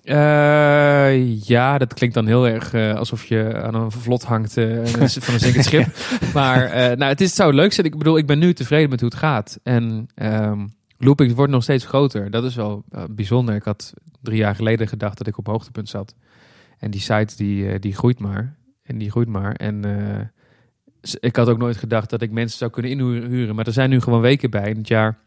Eh, 0.03 1.43
ja, 1.43 1.79
dat 1.79 1.95
klinkt 1.95 2.15
dan 2.15 2.27
heel 2.27 2.49
erg 2.49 2.73
eh, 2.73 2.95
alsof 2.95 3.25
je 3.25 3.63
aan 3.63 3.75
een 3.75 3.91
vlot 3.91 4.23
hangt 4.23 4.57
eh, 4.57 4.85
van 4.85 5.35
een 5.35 5.41
zinkend 5.41 5.65
schip. 5.65 5.87
maar 6.35 6.69
nou, 6.97 7.11
het, 7.11 7.21
is, 7.21 7.27
het 7.27 7.37
zou 7.37 7.53
leuk 7.53 7.73
zijn. 7.73 7.87
Ik 7.87 7.99
bedoel, 7.99 8.19
ik 8.19 8.27
ben 8.27 8.39
nu 8.39 8.53
tevreden 8.53 8.91
met 8.91 9.01
hoe 9.01 9.09
het 9.09 9.19
gaat. 9.19 9.59
En 9.63 10.09
ehm 10.15 10.67
Loopings 11.01 11.35
wordt 11.35 11.53
nog 11.53 11.63
steeds 11.63 11.85
groter. 11.85 12.31
Dat 12.31 12.45
is 12.45 12.55
wel 12.55 12.85
bijzonder. 13.11 13.55
Ik 13.55 13.63
had 13.63 13.93
drie 14.23 14.39
jaar 14.39 14.55
geleden 14.55 14.89
gedacht 14.89 15.19
dat 15.19 15.27
ik 15.27 15.39
op 15.39 15.47
hoogtepunt 15.47 15.89
zat. 15.89 16.15
En 16.79 16.91
die 16.91 17.01
site 17.01 17.37
die, 17.37 17.79
die 17.79 17.95
groeit 17.95 18.19
maar. 18.19 18.57
En 18.83 18.99
die 18.99 19.11
groeit 19.11 19.29
maar. 19.29 19.53
En 19.55 19.85
ik 21.21 21.37
had 21.37 21.49
ook 21.49 21.59
nooit 21.59 21.77
gedacht 21.77 22.11
dat 22.11 22.23
ik 22.23 22.31
mensen 22.31 22.59
zou 22.59 22.71
kunnen 22.71 22.91
inhuren. 22.91 23.55
Maar 23.55 23.67
er 23.67 23.73
zijn 23.73 23.91
nu 23.91 24.01
gewoon 24.01 24.21
weken 24.21 24.51
bij 24.51 24.71
in 24.71 24.77
het 24.77 24.89
jaar... 24.89 25.19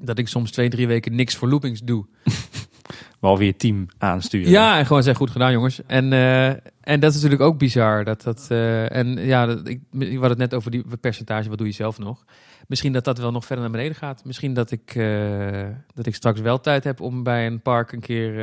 dat 0.00 0.18
ik 0.18 0.28
soms 0.28 0.50
twee, 0.50 0.68
drie 0.68 0.86
weken 0.86 1.14
niks 1.14 1.36
voor 1.36 1.48
Loopings 1.48 1.80
doe. 1.80 2.06
Behalve 3.20 3.44
je 3.44 3.56
team 3.56 3.86
aansturen. 3.98 4.50
Ja, 4.50 4.78
en 4.78 4.86
gewoon 4.86 5.02
zeggen 5.02 5.24
goed 5.24 5.32
gedaan, 5.32 5.52
jongens. 5.52 5.80
En, 5.86 6.12
eh, 6.12 6.46
en 6.80 7.00
dat 7.00 7.10
is 7.10 7.14
natuurlijk 7.14 7.42
ook 7.42 7.58
bizar. 7.58 8.04
Dat, 8.04 8.22
dat, 8.22 8.46
eh, 8.48 8.96
en 8.96 9.06
ja, 9.18 9.46
dat, 9.46 9.68
ik, 9.68 9.80
ik 9.98 10.18
had 10.20 10.28
het 10.28 10.38
net 10.38 10.54
over 10.54 10.70
die 10.70 10.84
percentage, 11.00 11.48
wat 11.48 11.58
doe 11.58 11.66
je 11.66 11.72
zelf 11.72 11.98
nog? 11.98 12.24
Misschien 12.66 12.92
dat 12.92 13.04
dat 13.04 13.18
wel 13.18 13.32
nog 13.32 13.44
verder 13.44 13.64
naar 13.64 13.72
beneden 13.74 13.96
gaat. 13.96 14.24
Misschien 14.24 14.54
dat 14.54 14.70
ik, 14.70 14.94
eh, 14.94 15.66
dat 15.94 16.06
ik 16.06 16.14
straks 16.14 16.40
wel 16.40 16.60
tijd 16.60 16.84
heb 16.84 17.00
om 17.00 17.22
bij 17.22 17.46
een 17.46 17.60
park 17.60 17.92
een 17.92 18.00
keer 18.00 18.34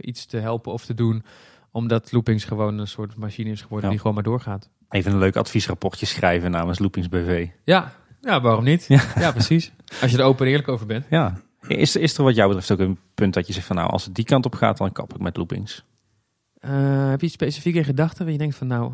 iets 0.00 0.26
te 0.26 0.36
helpen 0.36 0.72
of 0.72 0.84
te 0.84 0.94
doen. 0.94 1.24
Omdat 1.70 2.12
Loopings 2.12 2.44
gewoon 2.44 2.78
een 2.78 2.86
soort 2.86 3.16
machine 3.16 3.50
is 3.50 3.60
geworden 3.62 3.84
Ja. 3.84 3.90
die 3.90 3.98
gewoon 3.98 4.14
maar 4.14 4.24
doorgaat. 4.24 4.68
Even 4.88 5.12
een 5.12 5.18
leuk 5.18 5.36
adviesrapportje 5.36 6.06
schrijven 6.06 6.50
namens 6.50 6.78
Loopings 6.78 7.08
BV. 7.08 7.48
Ja, 7.64 7.92
ja 8.20 8.40
waarom 8.40 8.64
niet? 8.64 8.84
Ja. 8.88 9.02
Ja. 9.18 9.30
precies. 9.32 9.72
Als 10.00 10.10
je 10.10 10.18
er 10.18 10.24
open 10.24 10.44
en 10.46 10.50
eerlijk 10.50 10.68
over 10.68 10.86
bent. 10.86 11.06
Ja. 11.10 11.40
Is, 11.68 11.96
is 11.96 12.18
er 12.18 12.24
wat 12.24 12.34
jou 12.34 12.48
betreft 12.48 12.70
ook 12.70 12.88
een 12.88 12.98
punt 13.14 13.34
dat 13.34 13.46
je 13.46 13.52
zegt 13.52 13.66
van 13.66 13.76
nou, 13.76 13.90
als 13.90 14.04
het 14.04 14.14
die 14.14 14.24
kant 14.24 14.46
op 14.46 14.54
gaat, 14.54 14.76
dan 14.76 14.92
kap 14.92 15.14
ik 15.14 15.20
met 15.20 15.36
loopings? 15.36 15.84
Eh, 16.58 17.08
heb 17.08 17.20
je 17.20 17.26
iets 17.26 17.34
specifiek 17.34 17.74
in 17.74 17.84
gedachten 17.84 18.24
waar 18.24 18.32
je 18.32 18.38
denkt 18.38 18.56
van 18.56 18.66
nou... 18.66 18.92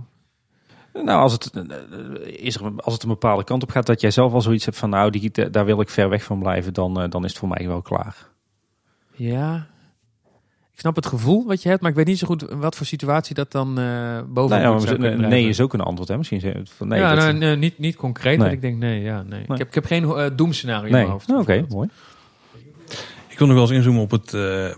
Nou, 0.92 1.20
als 1.20 1.32
het, 1.32 1.50
eh, 1.50 1.62
is 2.24 2.56
er, 2.56 2.72
als 2.76 2.94
het 2.94 3.02
een 3.02 3.08
bepaalde 3.08 3.44
kant 3.44 3.62
op 3.62 3.70
gaat, 3.70 3.86
dat 3.86 4.00
jij 4.00 4.10
zelf 4.10 4.32
al 4.32 4.40
zoiets 4.40 4.64
hebt 4.64 4.76
van 4.76 4.90
nou, 4.90 5.10
die, 5.10 5.50
daar 5.50 5.64
wil 5.64 5.80
ik 5.80 5.88
ver 5.88 6.08
weg 6.08 6.22
van 6.24 6.38
blijven, 6.38 6.72
dan, 6.72 7.00
eh, 7.00 7.10
dan 7.10 7.24
is 7.24 7.30
het 7.30 7.38
voor 7.38 7.48
mij 7.48 7.66
wel 7.66 7.82
klaar. 7.82 8.16
Ja. 9.14 9.66
Ik 10.72 10.78
snap 10.78 10.96
het 10.96 11.06
gevoel 11.06 11.46
wat 11.46 11.62
je 11.62 11.68
hebt, 11.68 11.80
maar 11.80 11.90
ik 11.90 11.96
weet 11.96 12.06
niet 12.06 12.18
zo 12.18 12.26
goed 12.26 12.42
wat 12.50 12.76
voor 12.76 12.86
situatie 12.86 13.34
dat 13.34 13.52
dan 13.52 13.78
eh 13.78 14.20
boven 14.28 14.60
Nou 14.60 14.86
ja, 14.86 14.96
nee 14.96 15.16
drijven. 15.16 15.48
is 15.48 15.60
ook 15.60 15.72
een 15.72 15.80
antwoord, 15.80 16.08
hè? 16.08 16.16
Misschien 16.16 16.66
van 16.76 16.88
nee. 16.88 17.00
ja, 17.00 17.14
dat- 17.14 17.24
nou, 17.24 17.38
nee, 17.38 17.56
niet, 17.56 17.78
niet 17.78 17.96
concreet, 17.96 18.38
Nee. 18.38 18.50
ik 18.50 18.60
denk 18.60 18.76
nee, 18.78 19.00
ja, 19.00 19.22
nee. 19.22 19.30
Nee. 19.30 19.40
Ik, 19.42 19.58
heb, 19.58 19.68
ik 19.68 19.74
heb 19.74 19.84
geen 19.84 20.04
eh, 20.04 20.30
doemscenario 20.36 20.84
in 20.86 20.92
nee. 20.92 21.00
mijn 21.00 21.12
hoofd. 21.12 21.30
Oké, 21.30 21.64
mooi. 21.68 21.88
Wil 23.42 23.50
nog 23.50 23.60
wel 23.60 23.68
eens 23.68 23.76
inzoomen 23.76 24.02
op 24.02 24.10
het, 24.10 24.26
eh, 24.26 24.74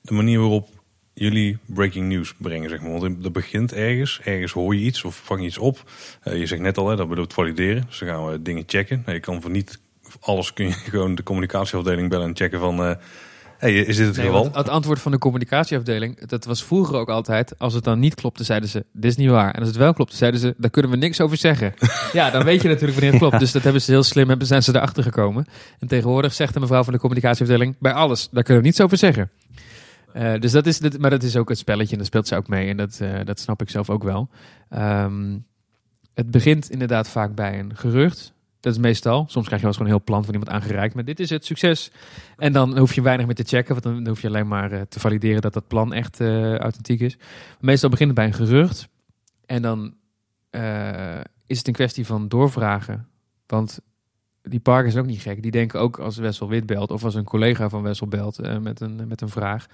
de 0.00 0.12
manier 0.12 0.38
waarop 0.38 0.68
jullie 1.14 1.58
breaking 1.66 2.08
news 2.08 2.34
brengen. 2.38 2.68
Zeg 2.68 2.80
maar. 2.80 3.00
Want 3.00 3.22
dat 3.22 3.32
begint 3.32 3.72
ergens. 3.72 4.20
Ergens 4.24 4.52
hoor 4.52 4.74
je 4.74 4.80
iets 4.80 5.04
of 5.04 5.16
vang 5.24 5.40
je 5.40 5.46
iets 5.46 5.58
op. 5.58 5.90
Eh, 6.22 6.38
je 6.38 6.46
zegt 6.46 6.60
net 6.60 6.78
al, 6.78 6.88
hè, 6.88 6.96
dat 6.96 7.08
bedoelt 7.08 7.32
valideren. 7.32 7.84
Dus 7.86 7.98
dan 7.98 8.08
gaan 8.08 8.26
we 8.26 8.42
dingen 8.42 8.62
checken. 8.66 9.02
Nou, 9.04 9.16
je 9.16 9.20
kan 9.20 9.42
voor 9.42 9.50
niet 9.50 9.80
alles 10.20 10.52
kun 10.52 10.66
je 10.66 10.72
gewoon 10.90 11.14
de 11.14 11.22
communicatieafdeling 11.22 12.08
bellen 12.08 12.26
en 12.26 12.36
checken 12.36 12.60
van... 12.60 12.98
hey, 13.58 13.74
is 13.74 13.96
dit 13.96 14.06
het 14.06 14.16
Nee, 14.16 14.26
geval? 14.26 14.42
want 14.42 14.54
het 14.54 14.68
antwoord 14.68 15.00
van 15.00 15.12
de 15.12 15.18
communicatieafdeling, 15.18 16.26
dat 16.26 16.44
was 16.44 16.64
vroeger 16.64 16.96
ook 16.96 17.08
altijd, 17.08 17.58
als 17.58 17.74
het 17.74 17.84
dan 17.84 17.98
niet 17.98 18.14
klopte, 18.14 18.44
zeiden 18.44 18.68
ze, 18.68 18.84
dit 18.92 19.10
is 19.10 19.16
niet 19.16 19.28
waar. 19.30 19.54
En 19.54 19.58
als 19.58 19.68
het 19.68 19.76
wel 19.76 19.92
klopte, 19.92 20.16
zeiden 20.16 20.40
ze, 20.40 20.54
daar 20.58 20.70
kunnen 20.70 20.90
we 20.90 20.96
niks 20.96 21.20
over 21.20 21.36
zeggen. 21.36 21.74
ja, 22.12 22.30
dan 22.30 22.44
weet 22.44 22.62
je 22.62 22.68
natuurlijk 22.68 22.92
wanneer 22.94 23.10
het 23.12 23.20
klopt. 23.20 23.38
Dus 23.38 23.52
dat 23.52 23.62
hebben 23.62 23.82
ze 23.82 23.90
heel 23.90 24.02
slim, 24.02 24.28
hebben, 24.28 24.46
zijn 24.46 24.62
ze 24.62 24.74
erachter 24.74 25.02
gekomen. 25.02 25.46
En 25.78 25.88
tegenwoordig 25.88 26.32
zegt 26.32 26.54
de 26.54 26.60
mevrouw 26.60 26.84
van 26.84 26.92
de 26.92 26.98
communicatieafdeling, 26.98 27.76
bij 27.78 27.92
alles, 27.92 28.28
daar 28.30 28.42
kunnen 28.42 28.62
we 28.62 28.68
niets 28.68 28.80
over 28.80 28.96
zeggen. 28.96 29.30
Eh, 30.12 30.40
dus 30.40 30.52
dat 30.52 30.66
is, 30.66 30.78
dat, 30.78 30.98
maar 30.98 31.10
dat 31.10 31.22
is 31.22 31.36
ook 31.36 31.48
het 31.48 31.58
spelletje 31.58 31.90
en 31.92 31.96
daar 31.96 32.06
speelt 32.06 32.28
ze 32.28 32.36
ook 32.36 32.48
mee. 32.48 32.68
En 32.68 32.76
dat, 32.76 32.98
eh, 33.00 33.10
dat 33.24 33.40
snap 33.40 33.62
ik 33.62 33.70
zelf 33.70 33.90
ook 33.90 34.02
wel. 34.02 34.28
Ehm, 34.70 35.36
het 36.14 36.30
begint 36.30 36.70
inderdaad 36.70 37.08
vaak 37.08 37.34
bij 37.34 37.58
een 37.58 37.76
gerucht. 37.76 38.32
Dat 38.66 38.74
is 38.74 38.80
meestal. 38.80 39.24
Soms 39.28 39.46
krijg 39.46 39.50
je 39.50 39.66
wel 39.66 39.66
eens 39.66 39.76
gewoon 39.76 39.92
een 39.92 39.96
heel 39.96 40.04
plan 40.04 40.24
van 40.24 40.34
iemand 40.34 40.50
aangereikt. 40.50 40.94
Maar 40.94 41.04
dit 41.04 41.20
is 41.20 41.30
het, 41.30 41.44
succes. 41.44 41.90
En 42.36 42.52
dan 42.52 42.78
hoef 42.78 42.94
je 42.94 43.02
weinig 43.02 43.26
meer 43.26 43.34
te 43.34 43.44
checken. 43.44 43.72
Want 43.72 43.82
dan 43.82 44.06
hoef 44.08 44.20
je 44.20 44.28
alleen 44.28 44.48
maar 44.48 44.72
eh, 44.72 44.80
te 44.80 45.00
valideren 45.00 45.40
dat 45.40 45.52
dat 45.52 45.66
plan 45.66 45.92
echt 45.92 46.20
eh, 46.20 46.56
authentiek 46.56 47.00
is. 47.00 47.18
Meestal 47.60 47.90
begint 47.90 48.08
het 48.08 48.18
bij 48.18 48.26
een 48.26 48.32
gerucht. 48.32 48.88
En 49.44 49.62
dan 49.62 49.94
eh, 50.50 51.20
is 51.46 51.58
het 51.58 51.66
een 51.66 51.72
kwestie 51.72 52.06
van 52.06 52.28
doorvragen. 52.28 53.08
Want 53.46 53.80
die 54.42 54.60
parkers 54.60 54.92
zijn 54.92 55.04
ook 55.04 55.10
niet 55.10 55.20
gek. 55.20 55.42
Die 55.42 55.50
denken 55.50 55.80
ook 55.80 55.98
als 55.98 56.16
Wessel 56.16 56.48
Wit 56.48 56.66
belt... 56.66 56.90
of 56.90 57.04
als 57.04 57.14
een 57.14 57.24
collega 57.24 57.68
van 57.68 57.82
Wessel 57.82 58.06
belt 58.06 58.60
met, 58.62 58.80
een, 58.80 59.08
met 59.08 59.20
een 59.20 59.28
vraag... 59.28 59.66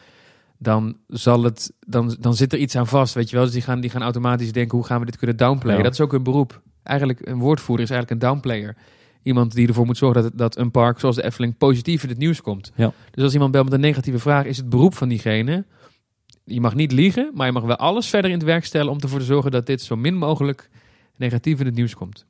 Dan, 0.58 0.96
zal 1.06 1.42
het, 1.42 1.72
dan, 1.86 2.16
dan 2.20 2.34
zit 2.34 2.52
er 2.52 2.58
iets 2.58 2.76
aan 2.76 2.86
vast, 2.86 3.14
weet 3.14 3.30
je 3.30 3.36
wel. 3.36 3.44
Dus 3.44 3.54
die 3.54 3.62
gaan, 3.62 3.80
die 3.80 3.90
gaan 3.90 4.02
automatisch 4.02 4.52
denken, 4.52 4.76
hoe 4.78 4.86
gaan 4.86 5.00
we 5.00 5.06
dit 5.06 5.16
kunnen 5.16 5.36
downplayen? 5.36 5.78
Ja. 5.78 5.82
Dat 5.82 5.92
is 5.92 6.00
ook 6.00 6.12
hun 6.12 6.22
beroep. 6.22 6.62
Eigenlijk, 6.82 7.26
een 7.26 7.38
woordvoerder 7.38 7.84
is 7.84 7.90
eigenlijk 7.90 8.22
een 8.22 8.28
downplayer. 8.28 8.76
Iemand 9.22 9.54
die 9.54 9.68
ervoor 9.68 9.86
moet 9.86 9.96
zorgen 9.96 10.22
dat, 10.22 10.32
dat 10.34 10.56
een 10.56 10.70
park 10.70 11.00
zoals 11.00 11.16
de 11.16 11.24
Efteling 11.24 11.56
positief 11.56 12.02
in 12.02 12.08
het 12.08 12.18
nieuws 12.18 12.42
komt. 12.42 12.72
Ja. 12.74 12.92
Dus 13.10 13.24
als 13.24 13.32
iemand 13.32 13.52
belt 13.52 13.64
met 13.64 13.72
een 13.72 13.80
negatieve 13.80 14.18
vraag, 14.18 14.44
is 14.44 14.56
het 14.56 14.68
beroep 14.68 14.94
van 14.94 15.08
diegene... 15.08 15.64
Je 16.44 16.60
mag 16.60 16.74
niet 16.74 16.92
liegen, 16.92 17.30
maar 17.34 17.46
je 17.46 17.52
mag 17.52 17.62
wel 17.62 17.76
alles 17.76 18.08
verder 18.08 18.30
in 18.30 18.36
het 18.36 18.46
werk 18.46 18.64
stellen... 18.64 18.92
om 18.92 18.98
ervoor 19.00 19.18
te 19.18 19.24
zorgen 19.24 19.50
dat 19.50 19.66
dit 19.66 19.82
zo 19.82 19.96
min 19.96 20.16
mogelijk 20.16 20.70
negatief 21.16 21.60
in 21.60 21.66
het 21.66 21.74
nieuws 21.74 21.94
komt. 21.94 22.26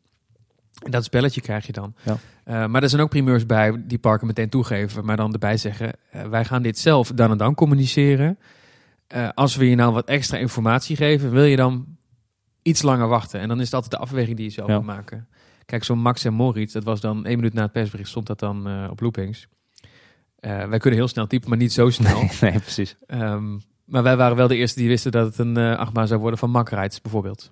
En 0.85 0.91
dat 0.91 1.05
spelletje 1.05 1.41
krijg 1.41 1.67
je 1.67 1.73
dan. 1.73 1.95
Ja. 2.03 2.19
Eh, 2.45 2.67
maar 2.67 2.83
er 2.83 2.89
zijn 2.89 3.03
ook 3.03 3.09
primeurs 3.09 3.47
bij 3.47 3.83
die 3.87 3.99
parken 3.99 4.27
meteen 4.27 4.49
toegeven... 4.49 5.05
maar 5.05 5.17
dan 5.17 5.33
erbij 5.33 5.57
zeggen, 5.57 5.93
eh, 6.11 6.25
wij 6.25 6.45
gaan 6.45 6.63
dit 6.63 6.79
zelf 6.79 7.13
dan 7.15 7.31
en 7.31 7.39
dan 7.39 7.55
communiceren... 7.55 8.39
Eh, 9.07 9.29
als 9.35 9.57
we 9.57 9.69
je 9.69 9.75
nou 9.75 9.93
wat 9.93 10.09
extra 10.09 10.39
informatie 10.39 10.97
geven, 10.97 11.31
wil 11.31 11.45
je 11.45 11.57
dan 11.57 11.92
iets 12.63 12.83
langer 12.83 13.09
wachten. 13.09 13.41
En 13.41 13.49
dan 13.49 13.59
is 13.59 13.65
het 13.65 13.75
altijd 13.75 13.93
de 13.93 13.99
afweging 13.99 14.37
die 14.37 14.45
je 14.47 14.53
zelf 14.53 14.69
Ja. 14.69 14.77
moet 14.77 14.85
maken. 14.87 15.29
Kijk, 15.67 15.85
zo'n 15.85 15.99
Max 15.99 16.25
en 16.25 16.33
Moritz, 16.35 16.73
dat 16.73 16.85
was 16.85 17.01
dan 17.01 17.25
één 17.27 17.37
minuut 17.37 17.55
na 17.55 17.63
het 17.63 17.73
persbericht, 17.73 18.09
stond 18.09 18.27
dat 18.27 18.39
dan 18.39 18.69
eh, 18.69 18.87
op 18.91 19.01
loopings. 19.01 19.49
Eh, 20.39 20.65
wij 20.69 20.79
kunnen 20.79 20.99
heel 20.99 21.09
snel 21.09 21.27
typen, 21.27 21.49
maar 21.49 21.59
niet 21.59 21.73
zo 21.73 21.91
snel. 21.91 22.23
nee, 22.41 22.61
precies. 22.61 22.97
Ehm, 23.07 23.59
maar 23.85 24.03
wij 24.03 24.17
waren 24.17 24.37
wel 24.37 24.49
de 24.49 24.57
eerste 24.57 24.79
die 24.79 24.89
wisten 24.89 25.13
dat 25.13 25.27
het 25.27 25.39
een 25.39 25.57
eh 25.57 25.77
achtbaan 25.79 26.07
zou 26.07 26.21
worden 26.21 26.39
van 26.39 26.51
Mack 26.51 26.69
Rides 26.69 27.01
bijvoorbeeld. 27.01 27.51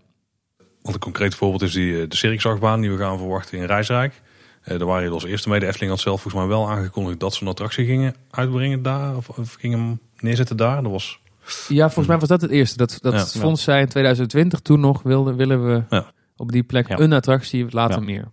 Want 0.82 0.94
een 0.94 1.00
concreet 1.00 1.34
voorbeeld 1.34 1.62
is 1.62 1.72
die, 1.72 2.06
de 2.06 2.16
circusachtbaan 2.16 2.80
die 2.80 2.90
we 2.90 2.96
gaan 2.96 3.18
verwachten 3.18 3.58
in 3.58 3.64
Rijsrijk. 3.64 4.22
Eh 4.62 4.78
daar 4.78 4.86
waren 4.86 5.04
je 5.04 5.10
als 5.10 5.24
eerste 5.24 5.48
mee. 5.48 5.60
De 5.60 5.66
Efteling 5.66 5.90
had 5.90 6.00
zelf 6.00 6.20
volgens 6.20 6.42
mij 6.42 6.52
wel 6.52 6.70
aangekondigd 6.70 7.20
dat 7.20 7.34
ze 7.34 7.42
een 7.42 7.48
attractie 7.48 7.84
gingen 7.86 8.14
uitbrengen 8.30 8.82
daar. 8.82 9.16
Of, 9.16 9.28
of 9.28 9.54
gingen 9.54 10.00
neerzetten 10.20 10.56
daar. 10.56 10.82
Dat 10.82 10.92
was 10.92 11.19
Ja, 11.68 11.84
volgens 11.84 12.06
mij 12.06 12.18
was 12.18 12.28
dat 12.28 12.40
het 12.40 12.50
eerste. 12.50 12.76
Dat, 12.76 12.98
dat 13.00 13.12
Ja. 13.12 13.24
Fonds 13.24 13.62
zei 13.62 13.80
in 13.80 13.88
2020, 13.88 14.60
toen 14.60 14.80
nog 14.80 15.02
wilden, 15.02 15.36
willen 15.36 15.66
we 15.66 16.04
op 16.36 16.52
die 16.52 16.62
plek 16.62 16.88
een 16.88 17.12
attractie, 17.12 17.66
later 17.70 18.02
meer. 18.02 18.28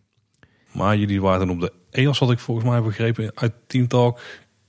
Maar 0.72 0.97
jullie 0.97 1.22
waren 1.22 1.47
dan 1.47 1.55
op 1.55 1.61
de 1.61 1.74
EOS, 1.89 2.20
had 2.20 2.32
ik 2.32 2.39
volgens 2.39 2.68
mij 2.68 2.82
begrepen, 2.82 3.32
uit 3.36 3.53
Team 3.68 3.88
Talk. 3.88 4.20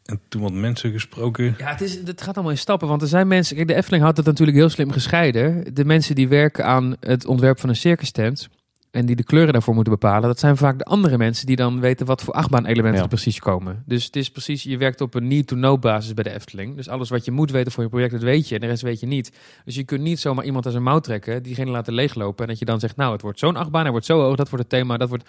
En 0.05 0.21
toen 0.29 0.43
wat 0.43 0.53
mensen 0.53 0.93
gesproken. 0.93 1.55
Ja, 1.59 1.71
het, 1.71 1.81
is, 1.81 1.95
het 2.05 2.23
gaat 2.23 2.35
allemaal 2.35 2.53
in 2.53 2.59
stappen. 2.59 2.89
Want 2.89 3.03
er 3.03 3.09
zijn 3.09 3.29
mensen. 3.29 3.57
Kijk, 3.57 3.69
de 3.69 3.75
Efteling 3.75 4.03
had 4.05 4.17
het 4.17 4.27
natuurlijk 4.27 4.57
heel 4.57 4.69
slim 4.69 4.91
gescheiden. 4.91 5.75
De 5.75 5.85
mensen 5.85 6.15
die 6.15 6.29
werken 6.29 6.65
aan 6.65 6.97
het 7.01 7.27
ontwerp 7.27 7.61
van 7.61 7.69
een 7.69 7.77
circus 7.77 8.11
tent. 8.11 8.49
En 8.91 9.07
die 9.07 9.17
de 9.17 9.25
kleuren 9.25 9.53
daarvoor 9.53 9.75
moeten 9.75 9.93
bepalen. 9.93 10.23
Dat 10.29 10.39
zijn 10.39 10.57
vaak 10.57 10.79
de 10.79 10.85
andere 10.85 11.19
mensen 11.19 11.47
die 11.47 11.57
dan 11.57 11.81
weten 11.81 12.07
wat 12.07 12.23
voor 12.23 12.35
achtbaanelementen 12.35 12.95
Ja. 12.97 13.03
er 13.03 13.09
precies 13.09 13.39
komen. 13.39 13.83
Dus 13.87 14.05
het 14.05 14.17
is 14.17 14.31
precies, 14.31 14.63
je 14.63 14.77
werkt 14.77 15.01
op 15.01 15.15
een 15.15 15.29
need-to-know 15.29 15.81
basis 15.81 16.15
bij 16.15 16.25
de 16.25 16.31
Efteling. 16.35 16.77
Dus 16.77 16.89
alles 16.89 17.09
wat 17.09 17.25
je 17.25 17.31
moet 17.31 17.51
weten 17.51 17.73
voor 17.73 17.83
je 17.83 17.89
project, 17.89 18.13
dat 18.13 18.23
weet 18.23 18.49
je. 18.49 18.55
En 18.55 18.61
de 18.61 18.67
rest 18.67 18.83
weet 18.83 19.01
je 19.01 19.07
niet. 19.07 19.33
Dus 19.65 19.75
je 19.75 19.85
kunt 19.85 20.01
niet 20.03 20.21
zomaar 20.21 20.45
iemand 20.45 20.67
aan 20.67 20.73
zijn 20.73 20.85
mouw 20.85 20.99
trekken. 21.01 21.43
Diegene 21.43 21.71
laten 21.71 21.93
leeglopen. 21.93 22.43
En 22.45 22.51
dat 22.51 22.59
je 22.59 22.65
dan 22.65 22.81
zegt, 22.81 22.97
nou, 22.97 23.13
het 23.13 23.23
wordt 23.23 23.39
zo'n 23.39 23.57
achtbaan. 23.57 23.83
Hij 23.83 23.91
wordt 23.91 24.07
zo 24.07 24.21
hoog. 24.21 24.37
Dat 24.37 24.49
wordt 24.49 24.65
het 24.71 24.81
thema. 24.81 24.97
Dat 24.97 25.09
wordt... 25.09 25.29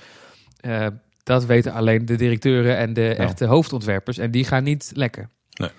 eh, 0.59 0.87
dat 1.23 1.45
weten 1.45 1.73
alleen 1.73 2.05
de 2.05 2.15
directeuren 2.15 2.77
en 2.77 2.93
de 2.93 3.13
echte 3.15 3.45
hoofdontwerpers. 3.45 4.17
En 4.17 4.31
die 4.31 4.43
gaan 4.45 4.63
niet 4.63 4.91
lekken. 4.93 5.29
Nee. 5.49 5.69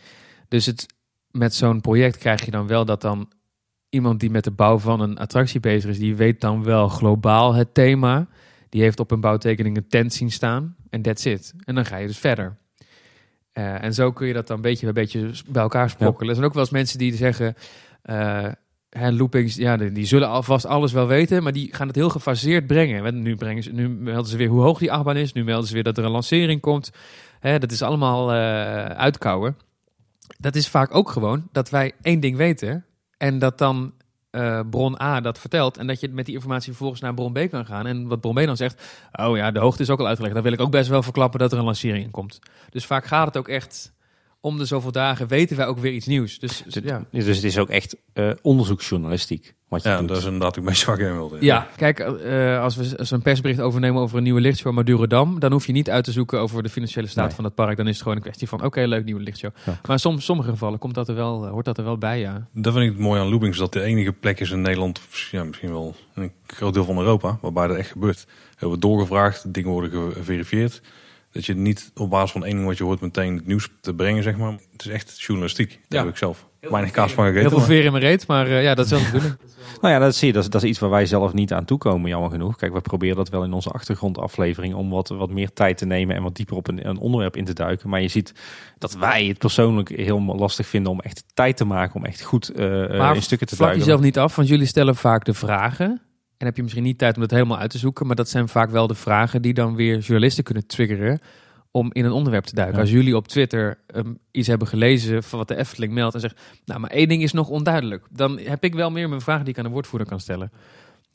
Dus 0.48 0.66
het, 0.66 0.86
met 1.30 1.54
zo'n 1.54 1.80
project 1.80 2.16
krijg 2.18 2.44
je 2.44 2.50
dan 2.50 2.66
wel 2.66 2.84
dat 2.84 3.00
dan 3.00 3.28
iemand 3.90 4.20
die 4.20 4.30
met 4.30 4.44
de 4.44 4.50
bouw 4.50 4.78
van 4.78 5.00
een 5.00 5.18
attractie 5.18 5.60
bezig 5.60 5.90
is, 5.90 5.98
die 5.98 6.16
weet 6.16 6.40
dan 6.40 6.64
wel 6.64 6.88
globaal 6.88 7.54
het 7.54 7.74
thema. 7.74 8.28
Die 8.68 8.82
heeft 8.82 9.00
op 9.00 9.10
een 9.10 9.20
bouwtekening 9.20 9.76
een 9.76 9.88
tent 9.88 10.12
zien 10.12 10.30
staan 10.30 10.76
en 10.90 11.02
that's 11.02 11.24
it. 11.24 11.54
En 11.64 11.74
dan 11.74 11.84
ga 11.84 11.96
je 11.96 12.06
dus 12.06 12.18
verder. 12.18 12.56
Eh, 13.52 13.82
en 13.82 13.94
zo 13.94 14.12
kun 14.12 14.26
je 14.26 14.32
dat 14.32 14.46
dan 14.46 14.60
beetje 14.60 14.92
bij 14.92 15.02
beetje 15.02 15.32
bij 15.46 15.62
elkaar 15.62 15.90
sprokkelen. 15.90 16.28
Er 16.28 16.34
zijn 16.34 16.46
ook 16.46 16.54
wel 16.54 16.62
eens 16.62 16.72
mensen 16.72 16.98
die 16.98 17.14
zeggen, 17.14 17.54
eh, 18.02 18.48
hè, 18.90 19.10
loopings, 19.10 19.54
ja, 19.54 19.76
die, 19.76 19.92
die 19.92 20.06
zullen 20.06 20.28
alvast 20.28 20.66
alles 20.66 20.92
wel 20.92 21.06
weten, 21.06 21.42
maar 21.42 21.52
die 21.52 21.74
gaan 21.74 21.86
het 21.86 21.96
heel 21.96 22.10
gefaseerd 22.10 22.66
brengen. 22.66 23.22
Nu, 23.22 23.36
brengen 23.36 23.62
ze, 23.62 23.72
nu 23.72 23.88
melden 23.88 24.30
ze 24.30 24.36
weer 24.36 24.48
hoe 24.48 24.62
hoog 24.62 24.78
die 24.78 24.92
achtbaan 24.92 25.16
is, 25.16 25.32
nu 25.32 25.44
melden 25.44 25.68
ze 25.68 25.74
weer 25.74 25.82
dat 25.82 25.98
er 25.98 26.04
een 26.04 26.10
lancering 26.10 26.60
komt. 26.60 26.90
Hè, 27.40 27.58
dat 27.58 27.72
is 27.72 27.82
allemaal 27.82 28.32
eh 28.32 28.84
uitkouwen. 28.84 29.56
Dat 30.38 30.54
is 30.54 30.68
vaak 30.68 30.94
ook 30.94 31.10
gewoon 31.10 31.48
dat 31.52 31.70
wij 31.70 31.92
één 32.02 32.20
ding 32.20 32.36
weten 32.36 32.84
en 33.20 33.38
dat 33.38 33.58
dan 33.58 33.92
eh, 34.30 34.60
bron 34.70 35.02
A 35.02 35.20
dat 35.20 35.38
vertelt 35.38 35.76
en 35.76 35.86
dat 35.86 36.00
je 36.00 36.08
met 36.08 36.26
die 36.26 36.34
informatie 36.34 36.68
vervolgens 36.68 37.00
naar 37.00 37.14
bron 37.14 37.32
B 37.32 37.50
kan 37.50 37.66
gaan. 37.66 37.86
En 37.86 38.06
wat 38.06 38.20
bron 38.20 38.34
B 38.34 38.38
dan 38.38 38.56
zegt, 38.56 38.82
oh 39.12 39.36
ja, 39.36 39.50
de 39.50 39.58
hoogte 39.58 39.82
is 39.82 39.90
ook 39.90 40.00
al 40.00 40.06
uitgelegd. 40.06 40.34
Dan 40.34 40.42
wil 40.42 40.52
ik 40.52 40.60
ook 40.60 40.70
best 40.70 40.88
wel 40.88 41.02
verklappen 41.02 41.40
dat 41.40 41.52
er 41.52 41.58
een 41.58 41.64
lancering 41.64 42.04
in 42.04 42.10
komt. 42.10 42.38
Dus 42.70 42.86
vaak 42.86 43.04
gaat 43.04 43.26
het 43.26 43.36
ook 43.36 43.48
echt 43.48 43.92
om 44.40 44.58
de 44.58 44.64
zoveel 44.64 44.92
dagen 44.92 45.28
weten 45.28 45.56
wij 45.56 45.66
ook 45.66 45.78
weer 45.78 45.92
iets 45.92 46.06
nieuws. 46.06 46.38
Dus 46.38 46.62
Dus, 46.66 46.82
ja. 46.84 47.04
dus 47.10 47.26
het 47.36 47.44
is 47.44 47.58
ook 47.58 47.68
echt 47.68 47.96
eh, 48.12 48.30
onderzoeksjournalistiek 48.42 49.54
wat 49.68 49.82
je 49.82 49.88
Ja, 49.88 49.98
doet. 49.98 50.08
dat 50.08 50.16
is 50.16 50.24
inderdaad 50.24 50.58
ook 50.58 50.64
mijn 50.64 50.76
zwak 50.76 50.98
in 50.98 51.12
wilde. 51.12 51.36
Ja, 51.40 51.68
kijk, 51.76 51.98
eh, 51.98 52.62
als 52.62 52.76
we 52.76 53.04
zo'n 53.04 53.22
persbericht 53.22 53.60
overnemen 53.60 54.02
over 54.02 54.16
een 54.16 54.22
nieuwe 54.22 54.40
lichtshow 54.40 54.72
Madurodam, 54.72 55.38
dan 55.40 55.52
hoef 55.52 55.66
je 55.66 55.72
niet 55.72 55.90
uit 55.90 56.04
te 56.04 56.12
zoeken 56.12 56.40
over 56.40 56.62
de 56.62 56.68
financiële 56.68 57.06
staat 57.06 57.26
Nee. 57.26 57.34
van 57.34 57.44
het 57.44 57.54
park. 57.54 57.76
Dan 57.76 57.86
is 57.86 57.92
het 57.92 58.02
gewoon 58.02 58.16
een 58.16 58.22
kwestie 58.22 58.48
van, 58.48 58.64
oké, 58.64 58.80
leuk 58.84 59.04
nieuwe 59.04 59.20
lichtshow. 59.22 59.50
Ja. 59.66 59.72
Maar 59.82 59.90
in 59.90 59.98
soms, 59.98 60.24
sommige 60.24 60.50
gevallen 60.50 60.78
komt 60.78 60.94
dat 60.94 61.08
er 61.08 61.14
wel, 61.14 61.44
eh, 61.44 61.50
hoort 61.50 61.64
dat 61.64 61.78
er 61.78 61.84
wel 61.84 61.98
bij, 61.98 62.18
ja. 62.20 62.46
Dat 62.52 62.72
vind 62.72 62.84
ik 62.84 62.90
het 62.92 63.00
mooi 63.00 63.20
aan 63.20 63.28
Loopings, 63.28 63.58
dat 63.58 63.72
de 63.72 63.82
enige 63.82 64.12
plek 64.12 64.40
is 64.40 64.50
in 64.50 64.60
Nederland, 64.60 65.00
ja, 65.30 65.44
misschien 65.44 65.70
wel 65.72 65.94
een 66.14 66.32
groot 66.46 66.74
deel 66.74 66.84
van 66.84 66.98
Europa, 66.98 67.38
waarbij 67.40 67.66
dat 67.66 67.76
echt 67.76 67.90
gebeurt. 67.90 68.26
Er 68.58 68.66
wordt 68.66 68.82
doorgevraagd, 68.82 69.54
dingen 69.54 69.70
worden 69.70 70.12
geverifieerd. 70.12 70.80
Dat 71.32 71.46
je 71.46 71.54
niet 71.54 71.90
op 71.94 72.10
basis 72.10 72.30
van 72.30 72.44
één 72.44 72.54
ding 72.54 72.66
wat 72.66 72.78
je 72.78 72.84
hoort 72.84 73.00
meteen 73.00 73.36
het 73.36 73.46
nieuws 73.46 73.68
te 73.80 73.94
brengen, 73.94 74.22
zeg 74.22 74.36
maar. 74.36 74.52
Het 74.72 74.84
is 74.84 74.88
echt 74.88 75.20
journalistiek. 75.20 75.68
Daar 75.70 75.80
Ja. 75.88 75.98
heb 75.98 76.08
ik 76.08 76.16
zelf 76.16 76.46
weinig 76.60 76.90
kaas 76.92 77.12
van 77.12 77.24
gegeten. 77.24 77.40
Heel 77.40 77.50
veel 77.50 77.58
maar- 77.58 77.66
veer 77.76 77.84
in 77.84 77.92
mijn 77.92 78.04
reet, 78.04 78.26
maar 78.26 78.46
eh, 78.46 78.62
ja, 78.62 78.74
dat 78.74 78.84
is 78.84 78.90
wel 78.90 79.00
de 79.00 79.06
bedoeling. 79.06 79.36
Nou 79.80 79.94
ja, 79.94 80.00
dat 80.00 80.14
zie 80.16 80.26
je. 80.26 80.32
Dat 80.32 80.42
is, 80.42 80.50
dat 80.50 80.62
is 80.62 80.68
iets 80.68 80.78
waar 80.78 80.90
wij 80.90 81.06
zelf 81.06 81.32
niet 81.32 81.52
aan 81.52 81.64
toekomen, 81.64 82.10
jammer 82.10 82.30
genoeg. 82.30 82.56
Kijk, 82.56 82.72
we 82.72 82.80
proberen 82.80 83.16
dat 83.16 83.28
wel 83.28 83.44
in 83.44 83.52
onze 83.52 83.70
achtergrondaflevering 83.70 84.74
om 84.74 84.90
wat, 84.90 85.08
wat 85.08 85.30
meer 85.30 85.52
tijd 85.52 85.78
te 85.78 85.86
nemen 85.86 86.16
en 86.16 86.22
wat 86.22 86.34
dieper 86.36 86.56
op 86.56 86.68
een, 86.68 86.88
een 86.88 86.98
onderwerp 86.98 87.36
in 87.36 87.44
te 87.44 87.52
duiken. 87.52 87.88
Maar 87.88 88.00
je 88.02 88.08
ziet 88.08 88.34
dat 88.78 88.94
wij 88.94 89.24
het 89.26 89.38
persoonlijk 89.38 89.88
heel 89.88 90.20
lastig 90.24 90.66
vinden 90.66 90.92
om 90.92 91.00
echt 91.00 91.24
tijd 91.34 91.56
te 91.56 91.64
maken, 91.64 91.94
om 91.94 92.04
echt 92.04 92.22
goed 92.22 92.52
Maar 92.56 93.14
in 93.14 93.22
stukken 93.22 93.46
te 93.46 93.54
Vlak 93.56 93.68
duiken. 93.68 93.78
jezelf 93.86 94.00
niet 94.00 94.18
af, 94.18 94.36
want 94.36 94.48
jullie 94.48 94.66
stellen 94.66 94.96
vaak 94.96 95.24
de 95.24 95.34
vragen. 95.34 96.00
En 96.40 96.46
heb 96.46 96.56
je 96.56 96.62
misschien 96.62 96.82
niet 96.84 96.98
tijd 96.98 97.14
om 97.14 97.20
dat 97.20 97.30
helemaal 97.30 97.58
uit 97.58 97.70
te 97.70 97.78
zoeken. 97.78 98.06
Maar 98.06 98.16
dat 98.16 98.28
zijn 98.28 98.48
vaak 98.48 98.70
wel 98.70 98.86
de 98.86 98.94
vragen 98.94 99.42
die 99.42 99.54
dan 99.54 99.74
weer 99.74 99.98
journalisten 99.98 100.44
kunnen 100.44 100.66
triggeren 100.66 101.20
om 101.70 101.90
in 101.92 102.04
een 102.04 102.12
onderwerp 102.12 102.44
te 102.44 102.54
duiken. 102.54 102.76
Ja. 102.76 102.82
Als 102.82 102.90
jullie 102.90 103.16
op 103.16 103.28
Twitter 103.28 103.78
um, 103.94 104.18
iets 104.30 104.48
hebben 104.48 104.68
gelezen 104.68 105.22
van 105.22 105.38
wat 105.38 105.48
de 105.48 105.56
Efteling 105.56 105.92
meldt 105.92 106.14
en 106.14 106.20
zegt, 106.20 106.40
nou, 106.64 106.80
maar 106.80 106.90
één 106.90 107.08
ding 107.08 107.22
is 107.22 107.32
nog 107.32 107.48
onduidelijk. 107.48 108.06
Dan 108.10 108.38
heb 108.38 108.64
ik 108.64 108.74
wel 108.74 108.90
meer 108.90 109.08
mijn 109.08 109.20
vragen 109.20 109.44
die 109.44 109.52
ik 109.52 109.58
aan 109.58 109.64
de 109.64 109.70
woordvoerder 109.70 110.08
kan 110.08 110.20
stellen. 110.20 110.52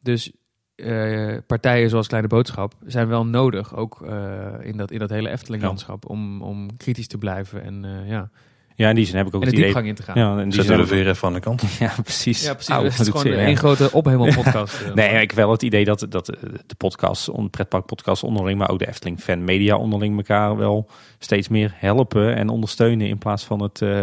Dus 0.01 0.31
eh, 0.75 1.37
partijen 1.47 1.89
zoals 1.89 2.07
Kleine 2.07 2.27
Boodschap 2.27 2.73
zijn 2.85 3.07
wel 3.07 3.25
nodig, 3.25 3.75
ook 3.75 4.01
eh, 4.01 4.53
in, 4.61 4.77
dat, 4.77 4.91
in 4.91 4.99
dat 4.99 5.09
hele 5.09 5.29
Efteling-landschap, 5.29 6.09
om, 6.09 6.41
om 6.41 6.77
kritisch 6.77 7.07
te 7.07 7.17
blijven 7.17 7.63
en, 7.63 7.85
eh, 7.85 8.09
ja, 8.09 8.29
Ja, 8.77 8.89
in 8.89 8.95
die 8.95 9.05
zin 9.05 9.15
heb 9.17 9.27
ik 9.27 9.35
ook 9.35 9.41
en 9.43 9.49
de 9.49 9.55
het 9.55 9.65
idee. 9.65 9.73
diepgang 9.73 9.87
in 9.87 9.95
te 9.95 10.03
gaan. 10.03 10.17
Ja, 10.17 10.41
in 10.41 10.49
die 10.49 10.53
Zet 10.53 10.65
zin 10.65 10.77
de 10.77 10.87
veer 10.87 11.07
even 11.07 11.27
aan 11.27 11.33
de 11.33 11.39
kant. 11.39 11.63
ja, 11.79 11.93
precies. 12.03 12.43
Ja, 12.43 12.53
precies. 12.53 12.73
Auw, 12.73 12.83
het 12.83 12.99
is 12.99 13.07
gewoon 13.07 13.25
één 13.25 13.49
ja. 13.49 13.55
grote 13.55 13.91
ophemel-podcast. 13.91 14.81
eh. 14.81 14.93
Nee, 14.93 15.09
ik 15.21 15.29
heb 15.29 15.35
wel 15.35 15.51
het 15.51 15.61
idee 15.61 15.85
dat, 15.85 16.05
dat 16.09 16.29
eh, 16.29 16.41
de 16.65 16.75
podcast, 16.75 17.29
on- 17.29 17.49
pretpark 17.49 17.85
podcast 17.85 18.23
onderling, 18.23 18.59
maar 18.59 18.69
ook 18.69 18.79
de 18.79 18.87
Efteling 18.87 19.19
fan 19.19 19.43
media 19.43 19.75
onderling 19.77 20.17
elkaar 20.17 20.57
wel 20.57 20.89
steeds 21.19 21.47
meer 21.47 21.73
helpen 21.75 22.35
en 22.35 22.49
ondersteunen 22.49 23.07
in 23.07 23.17
plaats 23.17 23.43
van 23.43 23.61
het 23.61 23.81
eh, 23.81 24.01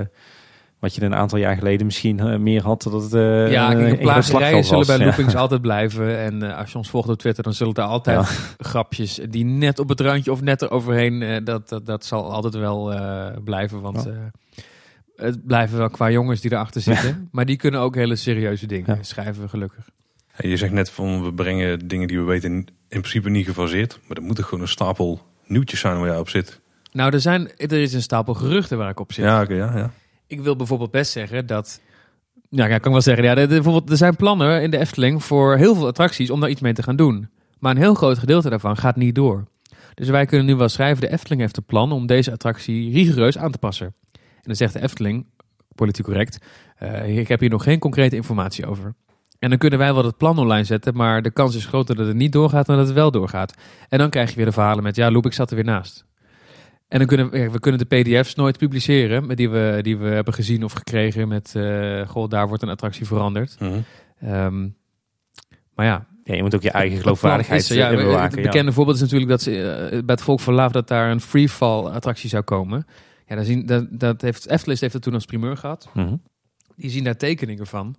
wat 0.83 0.95
je 0.95 1.03
een 1.03 1.15
aantal 1.15 1.39
jaar 1.39 1.57
geleden 1.57 1.87
misschien 1.87 2.21
eh, 2.21 2.37
meer 2.39 2.63
had 2.63 2.83
dat 2.83 3.03
het 3.03 3.15
eh 3.15 3.51
Ja, 3.51 3.75
kijk, 3.75 4.01
plagerijen 4.01 4.65
zullen 4.65 4.87
bij 4.87 4.99
Ja. 4.99 5.05
loopings 5.05 5.35
altijd 5.45 5.61
blijven. 5.61 6.19
En 6.19 6.43
eh, 6.51 6.59
als 6.59 6.73
je 6.73 6.79
ons 6.79 6.91
volgt 6.91 7.09
op 7.09 7.19
Twitter, 7.19 7.43
dan 7.43 7.55
zullen 7.55 7.75
er 7.75 7.83
altijd 7.83 8.27
grapjes 8.59 9.21
die 9.31 9.45
net 9.45 9.79
op 9.79 9.89
het 9.89 10.01
randje 10.01 10.31
of 10.33 10.41
net 10.41 10.63
eroverheen, 10.63 11.23
eh, 11.23 11.45
dat, 11.45 11.69
dat, 11.69 11.87
dat 11.87 12.05
zal 12.05 12.33
altijd 12.33 12.55
wel 12.55 12.93
eh, 12.93 13.27
blijven. 13.45 13.81
Want 13.81 14.03
Ja. 14.05 14.11
eh, 14.11 14.17
het 15.17 15.47
blijven 15.47 15.79
wel 15.79 15.91
qua 15.91 16.11
jongens 16.11 16.41
die 16.41 16.53
erachter 16.53 16.81
zitten. 16.81 17.29
Maar 17.33 17.45
die 17.47 17.57
kunnen 17.57 17.81
ook 17.81 17.95
hele 17.95 18.17
serieuze 18.17 18.67
dingen 18.67 18.97
Ja. 18.97 19.03
schrijven, 19.03 19.49
gelukkig. 19.49 19.89
En 20.37 20.49
je 20.49 20.57
zegt 20.57 20.73
net 20.73 20.91
van 20.91 21.25
we 21.25 21.33
brengen 21.35 21.89
dingen 21.89 22.09
die 22.09 22.19
we 22.19 22.25
weten 22.25 22.53
in 22.89 23.01
principe 23.01 23.31
niet 23.31 23.47
gefaseerd. 23.47 23.99
Maar 24.09 24.17
er 24.17 24.23
moet 24.23 24.37
toch 24.37 24.45
gewoon 24.45 24.61
een 24.61 24.69
stapel 24.69 25.21
nieuwtjes 25.47 25.81
zijn 25.81 25.99
waar 25.99 26.09
jij 26.09 26.19
op 26.19 26.29
zit. 26.29 26.61
Nou, 26.93 27.13
er, 27.13 27.21
zijn, 27.21 27.51
er 27.57 27.73
is 27.73 27.93
een 27.93 28.03
stapel 28.03 28.35
geruchten 28.35 28.79
waar 28.79 28.91
ik 28.91 29.01
op 29.01 29.13
zit. 29.13 29.25
Ja, 29.25 29.43
oké, 29.43 29.55
ja, 29.55 29.77
ja. 29.77 29.91
Ik 30.33 30.41
wil 30.41 30.57
bijvoorbeeld 30.57 30.91
best 30.91 31.13
zeggen 31.13 31.47
dat. 31.47 31.81
Ja, 32.49 32.65
ja, 32.67 32.77
kan 32.79 32.87
ik 32.87 32.93
wel 32.93 33.01
zeggen. 33.01 33.25
Ja, 33.25 33.31
er, 33.31 33.39
er- 33.39 33.49
bijvoorbeeld, 33.49 33.91
er 33.91 33.97
zijn 33.97 34.17
plannen 34.17 34.63
in 34.63 34.71
de 34.71 34.79
Efteling 34.79 35.25
voor 35.25 35.57
heel 35.57 35.75
veel 35.75 35.87
attracties 35.87 36.31
om 36.31 36.41
daar 36.41 36.51
iets 36.51 36.61
mee 36.61 36.73
te 36.73 36.83
gaan 36.83 36.97
doen. 36.97 37.29
Maar 37.59 37.71
een 37.71 37.83
heel 37.83 37.95
groot 37.95 38.19
gedeelte 38.19 38.51
daarvan 38.51 38.77
gaat 38.77 38.97
niet 38.97 39.15
door. 39.15 39.45
Dus 39.95 40.09
wij 40.09 40.27
kunnen 40.27 40.47
nu 40.47 40.55
wel 40.55 40.69
schrijven: 40.69 41.01
de 41.01 41.13
Efteling 41.13 41.41
heeft 41.41 41.57
een 41.57 41.65
plan 41.65 41.93
om 41.93 42.07
deze 42.07 42.33
attractie 42.33 42.93
rigoureus 42.93 43.39
aan 43.39 43.51
te 43.51 43.59
passen. 43.59 43.95
En 44.13 44.21
dan 44.43 44.57
zegt 44.57 44.73
de 44.73 44.83
Efteling, 44.83 45.27
politiek 45.75 46.05
correct, 46.05 46.39
eh, 46.77 47.19
ik 47.19 47.29
heb 47.29 47.41
hier 47.41 47.51
nog 47.51 47.63
geen 47.63 47.79
concrete 47.79 48.17
informatie 48.17 48.67
over. 48.67 48.95
En 49.39 49.49
dan 49.49 49.59
kunnen 49.59 49.79
wij 49.79 49.95
wel 49.95 50.05
het 50.05 50.17
plan 50.17 50.39
online 50.39 50.65
zetten, 50.65 50.97
maar 50.97 51.23
de 51.23 51.31
kans 51.31 51.57
is 51.57 51.67
groter 51.67 51.97
dat 51.97 52.07
het 52.07 52.17
niet 52.17 52.33
doorgaat 52.33 52.67
dan 52.67 52.77
dat 52.77 52.87
het 52.87 52.95
wel 52.95 53.11
doorgaat. 53.11 53.55
En 53.89 53.99
dan 53.99 54.11
krijg 54.11 54.31
je 54.31 54.37
weer 54.37 54.45
de 54.45 54.53
verhalen 54.53 54.83
met, 54.83 54.97
ja, 54.97 55.11
Loep, 55.11 55.27
ik 55.27 55.33
zat 55.33 55.51
er 55.51 55.57
weer 55.57 55.65
naast. 55.65 56.05
En 56.93 56.99
dan 56.99 57.07
kunnen 57.07 57.31
we, 57.31 57.51
we 57.51 57.61
kunnen 57.61 57.89
de 57.89 57.97
pdf's 57.97 58.35
nooit 58.35 58.59
publiceren, 58.59 59.27
met 59.27 59.37
die 59.37 59.51
we, 59.51 59.79
die 59.83 59.97
we 59.97 60.07
hebben 60.09 60.35
gezien 60.35 60.65
of 60.65 60.73
gekregen 60.73 61.29
met, 61.29 61.55
eh 61.55 62.09
goh, 62.09 62.29
daar 62.29 62.49
wordt 62.49 62.63
een 62.63 62.69
attractie 62.69 63.07
veranderd. 63.07 63.57
Mhm. 63.61 63.79
Ehm, 64.21 64.69
maar 65.75 65.87
ja, 65.87 66.07
Ja, 66.25 66.35
je 66.35 66.43
moet 66.43 66.55
ook 66.55 66.63
je 66.63 66.71
eigen 66.71 66.93
het 66.95 67.03
geloofwaardigheid 67.03 67.61
is 67.61 67.69
ja, 67.69 67.91
we- 67.91 67.97
bewaken. 67.97 68.23
Het 68.25 68.35
ja. 68.35 68.43
bekende 68.43 68.73
voorbeeld 68.73 68.97
is 68.97 69.03
natuurlijk 69.03 69.31
dat 69.31 69.43
ze 69.43 69.63
eh, 69.73 69.91
bij 69.91 70.15
het 70.15 70.23
Volk 70.23 70.41
van 70.41 70.55
Laaf 70.55 70.73
dat 70.73 70.89
daar 70.89 71.11
een 71.11 71.21
freefall 71.21 71.85
attractie 71.85 72.29
zou 72.29 72.43
komen. 72.43 72.87
Ja, 73.27 73.35
daar 73.35 73.45
zien, 73.45 73.67
dat, 73.67 73.87
dat 73.91 74.21
heeft, 74.21 74.49
Efteling 74.49 74.81
heeft 74.81 74.93
dat 74.93 75.03
toen 75.03 75.15
als 75.15 75.25
primeur 75.25 75.57
gehad. 75.57 75.89
Mhm. 75.95 76.17
Die 76.77 76.91
zien 76.91 77.05
daar 77.05 77.17
tekeningen 77.17 77.67
van. 77.67 77.97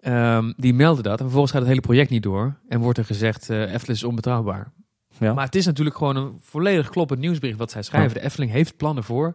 Ehm, 0.00 0.52
die 0.56 0.74
melden 0.74 1.02
dat. 1.04 1.12
En 1.12 1.18
vervolgens 1.24 1.52
gaat 1.52 1.60
het 1.60 1.70
hele 1.70 1.80
project 1.80 2.10
niet 2.10 2.22
door. 2.22 2.56
En 2.68 2.80
wordt 2.80 2.98
er 2.98 3.04
gezegd, 3.04 3.50
Efteling 3.50 3.88
is 3.98 4.04
onbetrouwbaar. 4.04 4.72
Ja. 5.18 5.34
Maar 5.34 5.44
het 5.44 5.54
is 5.54 5.66
natuurlijk 5.66 5.96
gewoon 5.96 6.16
een 6.16 6.38
volledig 6.42 6.88
kloppend 6.88 7.20
nieuwsbericht 7.20 7.58
wat 7.58 7.70
zij 7.70 7.82
schrijven. 7.82 8.14
De 8.14 8.24
Efteling 8.24 8.52
heeft 8.52 8.76
plannen 8.76 9.04
voor. 9.04 9.26
Ja, 9.26 9.34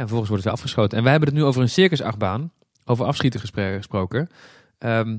en 0.00 0.08
vervolgens 0.08 0.28
worden 0.28 0.46
ze 0.46 0.52
afgeschoten. 0.52 0.96
En 0.98 1.02
wij 1.02 1.12
hebben 1.12 1.30
het 1.30 1.38
nu 1.38 1.44
over 1.44 1.62
een 1.62 1.68
circusachtbaan. 1.68 2.52
Over 2.84 3.06
afschieten 3.06 3.40
gesproken. 3.40 4.28
Ehm, 4.78 5.16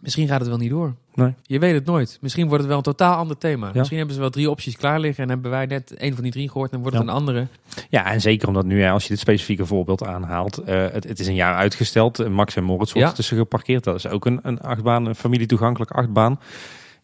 misschien 0.00 0.28
gaat 0.28 0.40
het 0.40 0.48
wel 0.48 0.58
niet 0.58 0.70
door. 0.70 0.94
Nee. 1.14 1.34
Je 1.42 1.58
weet 1.58 1.74
het 1.74 1.84
nooit. 1.84 2.18
Misschien 2.20 2.44
wordt 2.44 2.58
het 2.58 2.66
wel 2.68 2.76
een 2.76 2.82
totaal 2.82 3.16
ander 3.16 3.38
thema. 3.38 3.66
Ja. 3.66 3.72
Misschien 3.74 3.96
hebben 3.98 4.14
ze 4.14 4.20
wel 4.20 4.30
drie 4.30 4.50
opties 4.50 4.76
klaar 4.76 5.00
liggen. 5.00 5.22
En 5.22 5.28
hebben 5.30 5.50
wij 5.50 5.66
net 5.66 5.94
een 5.96 6.14
van 6.14 6.22
die 6.22 6.32
drie 6.32 6.48
gehoord. 6.50 6.72
En 6.72 6.80
wordt 6.80 6.96
het 6.96 7.06
een 7.06 7.12
andere. 7.12 7.46
Ja, 7.88 8.12
en 8.12 8.20
zeker 8.20 8.48
omdat 8.48 8.64
nu, 8.64 8.84
als 8.84 9.02
je 9.02 9.08
dit 9.08 9.18
specifieke 9.18 9.66
voorbeeld 9.66 10.04
aanhaalt, 10.04 10.58
eh, 10.58 10.86
het, 10.92 11.04
het 11.08 11.20
is 11.20 11.26
een 11.26 11.34
jaar 11.34 11.54
uitgesteld. 11.54 12.28
Max 12.28 12.56
en 12.56 12.64
Moritz 12.64 12.92
wordt 12.92 13.08
Ja. 13.08 13.14
tussen 13.14 13.36
geparkeerd. 13.36 13.84
Dat 13.84 13.94
is 13.94 14.06
ook 14.06 14.26
een, 14.26 14.38
een 14.42 14.60
achtbaan, 14.60 15.06
een 15.06 15.14
familietoegankelijke 15.14 15.94
achtbaan. 15.94 16.40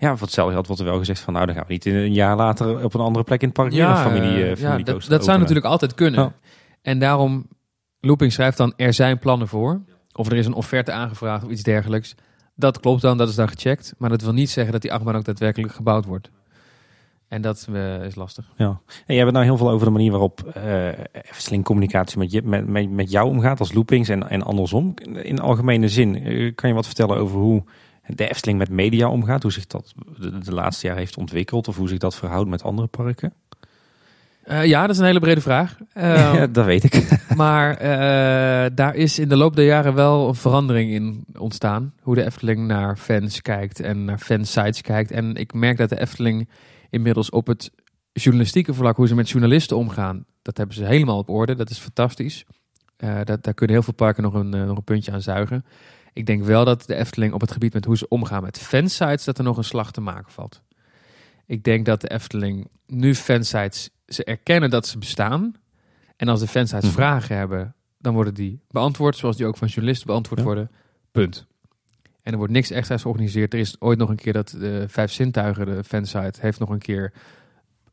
Ja, 0.01 0.17
voor 0.17 0.27
hetzelfde 0.27 0.53
geld 0.53 0.67
wordt 0.67 0.83
er 0.83 0.89
wel 0.89 0.99
gezegd 0.99 1.21
van, 1.21 1.33
nou, 1.33 1.47
dan 1.47 1.55
gaan 1.55 1.65
we 1.67 1.73
niet 1.73 1.87
in 1.87 1.95
een 1.95 2.13
jaar 2.13 2.37
later 2.37 2.85
op 2.85 2.95
een 2.95 3.01
andere 3.01 3.25
plek 3.25 3.41
in 3.41 3.49
het 3.49 3.57
park 3.57 3.73
familie, 3.73 4.43
eh, 4.43 4.49
ja 4.49 4.57
familie 4.57 4.85
dat, 4.85 4.95
coaster 4.95 5.13
dat 5.13 5.25
zou 5.25 5.39
natuurlijk 5.39 5.67
altijd 5.67 5.95
kunnen. 5.95 6.21
Ja. 6.21 6.33
En 6.83 6.99
daarom, 6.99 7.47
Looping 8.01 8.33
schrijft 8.33 8.57
dan, 8.57 8.73
er 8.77 8.93
zijn 8.93 9.19
plannen 9.19 9.49
voor. 9.49 9.81
Of 10.13 10.27
er 10.27 10.37
is 10.37 10.47
een 10.47 10.55
offerte 10.55 10.93
aangevraagd 10.93 11.45
of 11.45 11.51
iets 11.51 11.63
dergelijks. 11.63 12.15
Dat 12.55 12.81
klopt 12.81 13.03
dan, 13.03 13.19
dat 13.19 13.29
is 13.29 13.35
dan 13.35 13.49
gecheckt. 13.49 13.95
Maar 13.99 14.11
dat 14.11 14.23
wil 14.23 14.33
niet 14.33 14.51
zeggen 14.51 14.73
dat 14.73 14.83
die 14.83 14.93
achtbaan 14.93 15.17
ook 15.17 15.25
daadwerkelijk 15.25 15.73
gebouwd 15.73 16.05
wordt. 16.05 16.31
En 17.29 17.43
dat 17.43 17.69
eh, 17.73 18.05
is 18.05 18.15
lastig. 18.15 18.53
Ja. 18.57 18.67
En 18.87 19.15
jij 19.15 19.19
hebt 19.19 19.33
nou 19.33 19.45
heel 19.45 19.57
veel 19.57 19.71
over 19.71 19.87
de 19.87 19.93
manier 19.93 20.11
waarop 20.11 20.41
eh 20.41 20.89
Efteling 21.13 21.65
communicatie 21.65 22.19
met, 22.19 22.33
je, 22.33 22.43
met, 22.43 22.67
met, 22.67 22.91
met 22.91 23.11
jou 23.11 23.29
omgaat 23.29 23.59
als 23.59 23.73
loopings 23.73 24.09
en, 24.09 24.29
en 24.29 24.43
andersom. 24.43 24.95
In 25.23 25.41
algemene 25.41 25.89
zin, 25.89 26.13
kan 26.55 26.69
je 26.69 26.75
wat 26.75 26.87
vertellen 26.87 27.17
over 27.17 27.39
hoe 27.39 27.65
de 28.15 28.29
Efteling 28.29 28.59
met 28.59 28.71
media 28.71 29.09
omgaat? 29.09 29.43
Hoe 29.43 29.53
zich 29.53 29.67
dat 29.67 29.95
de, 30.19 30.39
de 30.39 30.55
laatste 30.55 30.87
jaar 30.87 30.97
heeft 30.97 31.17
ontwikkeld 31.17 31.69
of 31.69 31.77
hoe 31.77 31.89
zich 31.89 31.99
dat 31.99 32.17
verhoudt 32.17 32.49
met 32.49 32.63
andere 32.63 32.89
parken? 32.89 33.33
Eh, 34.43 34.65
ja, 34.65 34.81
dat 34.81 34.91
is 34.91 34.99
een 34.99 35.07
hele 35.07 35.21
brede 35.21 35.41
vraag. 35.41 35.77
Eh, 35.93 36.35
ja, 36.35 36.47
dat 36.47 36.65
weet 36.65 36.85
ik. 36.85 37.09
Maar 37.37 37.77
eh, 37.77 38.71
daar 38.75 38.95
is 38.95 39.19
in 39.19 39.29
de 39.29 39.37
loop 39.37 39.57
der 39.57 39.65
jaren 39.65 39.95
wel 39.95 40.29
een 40.29 40.35
verandering 40.35 40.91
in 40.91 41.25
ontstaan. 41.39 41.93
Hoe 42.03 42.15
de 42.15 42.25
Efteling 42.25 42.67
naar 42.67 42.97
fans 42.97 43.43
kijkt 43.43 43.81
en 43.81 44.05
naar 44.05 44.19
fansites 44.19 44.81
kijkt. 44.81 45.11
En 45.11 45.35
ik 45.35 45.53
merk 45.53 45.77
dat 45.77 45.89
de 45.89 46.01
Efteling 46.01 46.49
inmiddels 46.91 47.31
op 47.31 47.47
het 47.47 47.71
journalistieke 48.13 48.75
vlak, 48.75 48.97
hoe 48.97 49.09
ze 49.09 49.15
met 49.15 49.31
journalisten 49.31 49.77
omgaan, 49.77 50.25
dat 50.43 50.57
hebben 50.57 50.77
ze 50.77 50.85
helemaal 50.85 51.19
op 51.19 51.29
orde. 51.29 51.55
Dat 51.55 51.71
is 51.71 51.79
fantastisch. 51.79 52.45
Eh, 52.97 53.21
dat, 53.25 53.43
daar 53.43 53.55
kunnen 53.55 53.77
heel 53.77 53.85
veel 53.85 53.95
parken 53.95 54.23
nog 54.23 54.35
een, 54.35 54.49
nog 54.49 54.77
een 54.77 54.85
puntje 54.85 55.13
aan 55.13 55.23
zuigen. 55.23 55.65
Ik 56.13 56.27
denk 56.27 56.43
wel 56.45 56.65
dat 56.65 56.87
de 56.87 56.95
Efteling 56.95 57.33
op 57.33 57.41
het 57.41 57.53
gebied 57.53 57.73
met 57.73 57.85
hoe 57.85 57.97
ze 57.97 58.09
omgaan 58.09 58.43
met 58.43 58.59
fansites, 58.59 59.25
dat 59.25 59.39
er 59.39 59.45
nog 59.45 59.57
een 59.57 59.65
slag 59.65 59.93
te 59.93 60.01
maken 60.01 60.33
valt. 60.33 60.63
Ik 61.47 61.65
denk 61.65 61.87
dat 61.87 62.01
de 62.01 62.11
Efteling 62.11 62.69
nu 62.87 63.15
fansites, 63.15 63.91
ze 64.07 64.25
erkennen 64.25 64.71
dat 64.71 64.87
ze 64.87 64.99
bestaan. 64.99 65.55
En 66.17 66.29
als 66.29 66.41
de 66.41 66.47
fansites 66.47 66.85
Mhm. 66.85 66.93
vragen 66.93 67.37
hebben, 67.37 67.75
dan 67.99 68.15
worden 68.15 68.35
die 68.35 68.61
beantwoord, 68.69 69.17
zoals 69.17 69.37
die 69.37 69.47
ook 69.47 69.57
van 69.57 69.69
journalisten 69.69 70.07
beantwoord 70.07 70.39
Ja. 70.41 70.47
worden. 70.47 70.71
Punt. 71.13 71.47
En 72.23 72.33
er 72.33 72.39
wordt 72.39 72.53
niks 72.53 72.71
extra's 72.71 73.03
georganiseerd. 73.03 73.53
Er 73.55 73.59
is 73.61 73.81
ooit 73.81 73.99
nog 73.99 74.09
een 74.09 74.17
keer 74.17 74.33
dat 74.33 74.49
de 74.59 74.85
Vijf 74.89 75.13
Zintuigen, 75.13 75.67
de 75.67 75.85
fansite, 75.85 76.41
heeft 76.41 76.59
nog 76.59 76.69
een 76.71 76.79
keer 76.79 77.13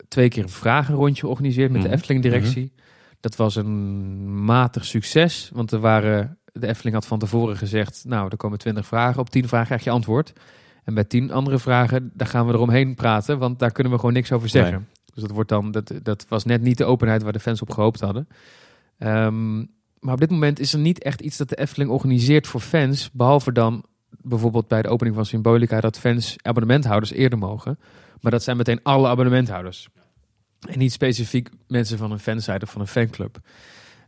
twee 0.07 0.29
keer 0.29 0.43
een 0.43 0.49
vragenrondje 0.49 1.21
georganiseerd 1.21 1.71
met 1.71 1.79
Mhm. 1.81 1.89
de 1.89 1.95
Efteling-directie. 1.95 2.71
Dat 3.19 3.35
was 3.35 3.55
een 3.55 4.43
matig 4.45 4.85
succes, 4.85 5.49
want 5.53 5.71
er 5.71 5.79
waren, 5.79 6.36
de 6.59 6.67
Efteling 6.67 6.95
had 6.95 7.07
van 7.07 7.19
tevoren 7.19 7.57
gezegd, 7.57 8.03
nou, 8.07 8.27
er 8.29 8.37
komen 8.37 8.57
twintig 8.57 8.85
vragen, 8.85 9.19
op 9.19 9.29
tien 9.29 9.47
vragen 9.47 9.67
krijg 9.67 9.83
je 9.83 9.89
antwoord. 9.89 10.33
En 10.83 10.93
bij 10.93 11.03
tien 11.03 11.31
andere 11.31 11.59
vragen, 11.59 12.11
daar 12.13 12.27
gaan 12.27 12.47
we 12.47 12.53
eromheen 12.53 12.95
praten, 12.95 13.39
want 13.39 13.59
daar 13.59 13.71
kunnen 13.71 13.93
we 13.93 13.99
gewoon 13.99 14.13
niks 14.13 14.31
over 14.31 14.49
zeggen. 14.49 14.87
Dus 15.13 15.23
dat, 15.23 15.31
wordt 15.31 15.49
dan, 15.49 15.71
dat, 15.71 15.93
dat 16.03 16.25
was 16.29 16.45
net 16.45 16.61
niet 16.61 16.77
de 16.77 16.85
openheid 16.85 17.23
waar 17.23 17.33
de 17.33 17.39
fans 17.39 17.61
op 17.61 17.69
gehoopt 17.69 17.99
hadden. 17.99 18.27
Ehm, 18.97 19.57
maar 19.99 20.13
op 20.13 20.19
dit 20.19 20.29
moment 20.29 20.59
is 20.59 20.73
er 20.73 20.79
niet 20.79 21.03
echt 21.03 21.21
iets 21.21 21.37
dat 21.37 21.49
de 21.49 21.55
Efteling 21.55 21.91
organiseert 21.91 22.47
voor 22.47 22.61
fans, 22.61 23.09
behalve 23.13 23.51
dan 23.51 23.85
bijvoorbeeld 24.09 24.67
bij 24.67 24.81
de 24.81 24.87
opening 24.87 25.15
van 25.15 25.25
Symbolica 25.25 25.81
dat 25.81 25.99
fans 25.99 26.35
abonnementhouders 26.41 27.11
eerder 27.11 27.39
mogen. 27.39 27.79
Maar 28.21 28.31
dat 28.31 28.43
zijn 28.43 28.57
meteen 28.57 28.79
alle 28.83 29.07
abonnementhouders. 29.07 29.89
En 30.69 30.79
niet 30.79 30.91
specifiek 30.91 31.49
mensen 31.67 31.97
van 31.97 32.11
een 32.11 32.19
fansite 32.19 32.65
of 32.65 32.71
van 32.71 32.81
een 32.81 32.87
fanclub. 32.87 33.39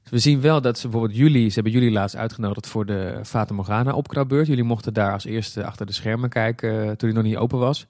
We 0.09 0.19
zien 0.19 0.41
wel 0.41 0.61
dat 0.61 0.79
ze 0.79 0.87
bijvoorbeeld 0.87 1.19
jullie, 1.19 1.47
ze 1.47 1.53
hebben 1.53 1.71
jullie 1.73 1.91
laatst 1.91 2.15
uitgenodigd 2.15 2.67
voor 2.67 2.85
de 2.85 3.19
Fata 3.23 3.53
Morgana 3.53 3.93
opkrabbeurt. 3.93 4.47
Jullie 4.47 4.63
mochten 4.63 4.93
daar 4.93 5.13
als 5.13 5.25
eerste 5.25 5.65
achter 5.65 5.85
de 5.85 5.93
schermen 5.93 6.29
kijken 6.29 6.81
eh, 6.81 6.85
toen 6.87 7.09
die 7.09 7.13
nog 7.13 7.23
niet 7.23 7.37
open 7.37 7.59
was. 7.59 7.85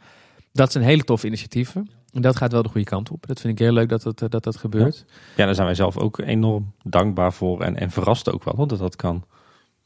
Dat 0.54 0.72
zijn 0.72 0.84
hele 0.84 1.04
toffe 1.04 1.28
initiatieven. 1.28 1.90
En 2.14 2.22
dat 2.22 2.36
gaat 2.36 2.52
wel 2.52 2.64
de 2.64 2.70
goede 2.70 2.86
kant 2.90 3.12
op. 3.12 3.28
Dat 3.28 3.40
vind 3.42 3.54
ik 3.54 3.60
heel 3.66 3.74
leuk 3.74 3.90
dat 3.90 4.02
dat, 4.04 4.22
eh, 4.22 4.30
dat, 4.30 4.44
dat 4.44 4.58
gebeurt. 4.58 5.06
Ja, 5.36 5.46
daar 5.46 5.54
zijn 5.56 5.68
wij 5.68 5.76
zelf 5.76 5.98
ook 5.98 6.20
enorm 6.20 6.74
dankbaar 6.84 7.34
voor. 7.34 7.62
En, 7.62 7.76
en 7.78 7.92
verrast 7.92 8.32
ook 8.32 8.44
wel 8.44 8.68
dat 8.68 8.80
dat 8.80 8.96
kan. 8.96 9.24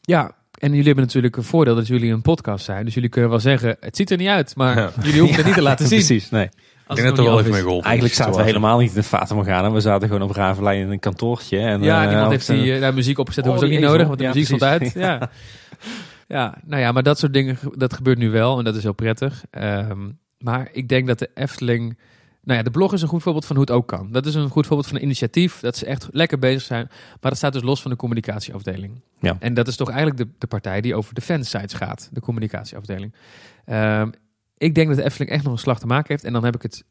Ja, 0.02 0.32
en 0.60 0.70
jullie 0.70 0.86
hebben 0.86 1.04
natuurlijk 1.04 1.36
een 1.38 1.44
voordeel 1.44 1.76
dat 1.76 1.88
jullie 1.88 2.12
een 2.14 2.22
podcast 2.22 2.66
zijn. 2.66 2.86
Dus 2.86 2.94
jullie 2.94 3.10
kunnen 3.10 3.30
wel 3.30 3.40
zeggen, 3.40 3.78
het 3.80 3.96
ziet 3.96 4.12
er 4.12 4.18
niet 4.18 4.28
uit. 4.28 4.56
Maar 4.56 4.78
Ja. 4.78 4.92
jullie 5.04 5.20
hoeven 5.20 5.38
het 5.38 5.46
niet 5.46 5.56
te 5.56 5.62
laten 5.72 5.88
zien. 5.88 5.98
Precies, 5.98 6.30
nee. 6.30 6.50
Als 6.88 6.98
Ik 7.00 7.04
denk 7.04 7.16
dat 7.16 7.26
er 7.26 7.32
wel 7.32 7.40
even 7.40 7.52
mee 7.52 7.62
geholpen. 7.62 7.86
Eigenlijk 7.86 8.16
zaten 8.16 8.36
we 8.36 8.44
helemaal 8.44 8.80
niet 8.80 8.90
in 8.90 8.96
de 8.96 9.04
Fata 9.04 9.36
Morgana. 9.36 9.72
We 9.72 9.80
zaten 9.82 10.08
gewoon 10.08 10.24
op 10.30 10.32
Ravenlijn 10.36 10.80
in 10.82 10.92
een 10.92 11.00
kantoortje. 11.00 11.60
En, 11.60 11.82
Ja, 11.82 12.02
eh, 12.04 12.08
niemand 12.10 12.32
heeft 12.32 12.50
op- 12.50 12.56
die 12.56 12.74
eh, 12.74 12.80
nou, 12.82 12.94
muziek 12.94 13.18
opgezet. 13.18 13.44
Dat 13.44 13.54
Oh, 13.54 13.60
was 13.60 13.68
ook 13.70 13.74
die 13.74 13.82
niet 13.84 13.90
nodig, 13.92 14.08
want 14.08 14.18
de 14.18 14.24
Ja, 14.24 14.30
muziek 14.30 14.46
stond 14.46 14.64
uit. 14.64 14.92
Ja. 14.94 15.30
ja, 16.28 16.58
nou 16.66 16.82
ja, 16.82 16.92
maar 16.92 17.04
dat 17.04 17.20
soort 17.20 17.34
dingen, 17.34 17.56
ge- 17.58 17.74
dat 17.78 17.94
gebeurt 17.94 18.18
nu 18.18 18.30
wel. 18.30 18.58
En 18.58 18.64
dat 18.64 18.76
is 18.76 18.84
heel 18.84 18.94
prettig. 18.94 19.44
Ehm, 19.50 20.10
maar 20.38 20.70
ik 20.72 20.90
denk 20.90 21.08
dat 21.08 21.20
de 21.20 21.30
Efteling... 21.34 21.98
Nou 22.46 22.58
ja, 22.58 22.64
de 22.64 22.72
blog 22.72 22.94
is 22.94 23.02
een 23.02 23.08
goed 23.08 23.22
voorbeeld 23.24 23.46
van 23.46 23.56
hoe 23.56 23.66
het 23.66 23.74
ook 23.74 23.88
kan. 23.88 24.12
Dat 24.12 24.26
is 24.26 24.36
een 24.36 24.50
goed 24.50 24.66
voorbeeld 24.68 24.88
van 24.88 24.98
een 24.98 25.04
initiatief. 25.04 25.60
Dat 25.60 25.78
ze 25.78 25.86
echt 25.86 26.08
lekker 26.12 26.40
bezig 26.40 26.62
zijn. 26.62 26.86
Maar 26.90 27.32
dat 27.32 27.38
staat 27.38 27.54
dus 27.54 27.62
los 27.62 27.82
van 27.82 27.92
de 27.92 27.98
communicatieafdeling. 27.98 29.02
Ja. 29.20 29.36
En 29.40 29.54
dat 29.54 29.68
is 29.68 29.76
toch 29.76 29.88
eigenlijk 29.90 30.18
de, 30.18 30.28
de 30.38 30.48
partij 30.48 30.82
die 30.82 30.96
over 30.96 31.14
de 31.14 31.22
fansites 31.22 31.74
gaat. 31.74 32.10
De 32.12 32.20
communicatieafdeling. 32.22 33.14
Ehm, 33.66 34.10
ik 34.64 34.76
denk 34.76 34.88
dat 34.88 34.98
de 34.98 35.04
Efteling 35.04 35.32
echt 35.32 35.44
nog 35.44 35.54
een 35.54 35.60
slag 35.60 35.80
te 35.80 35.86
maken 35.86 36.08
heeft. 36.10 36.24
En 36.24 36.34
dan 36.34 36.44
heb 36.44 36.56
ik 36.56 36.62
het... 36.62 36.84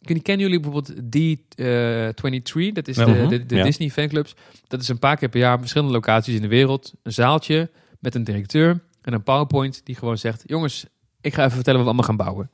ken- 0.00 0.22
kennen 0.22 0.46
jullie 0.46 0.60
bijvoorbeeld 0.60 0.92
D23? 0.92 2.72
Dat 2.72 2.88
is 2.88 2.96
de, 2.96 3.26
de, 3.28 3.46
de 3.46 3.56
Ja. 3.56 3.62
Disney 3.62 3.90
fanclubs. 3.90 4.34
Dat 4.66 4.80
is 4.80 4.88
een 4.88 4.98
paar 4.98 5.16
keer 5.16 5.28
per 5.28 5.40
jaar 5.40 5.52
op 5.54 5.60
verschillende 5.60 5.92
locaties 5.92 6.34
in 6.34 6.42
de 6.42 6.48
wereld. 6.48 6.94
Een 7.02 7.12
zaaltje 7.12 7.70
met 8.00 8.14
een 8.14 8.24
directeur 8.24 8.80
en 9.02 9.12
een 9.12 9.22
PowerPoint 9.22 9.80
die 9.84 9.94
gewoon 9.94 10.18
zegt: 10.18 10.42
Jongens, 10.46 10.86
ik 11.20 11.34
ga 11.34 11.40
even 11.44 11.54
vertellen 11.54 11.84
wat 11.84 11.88
we 11.88 11.94
allemaal 11.96 12.16
gaan 12.16 12.26
bouwen. 12.26 12.50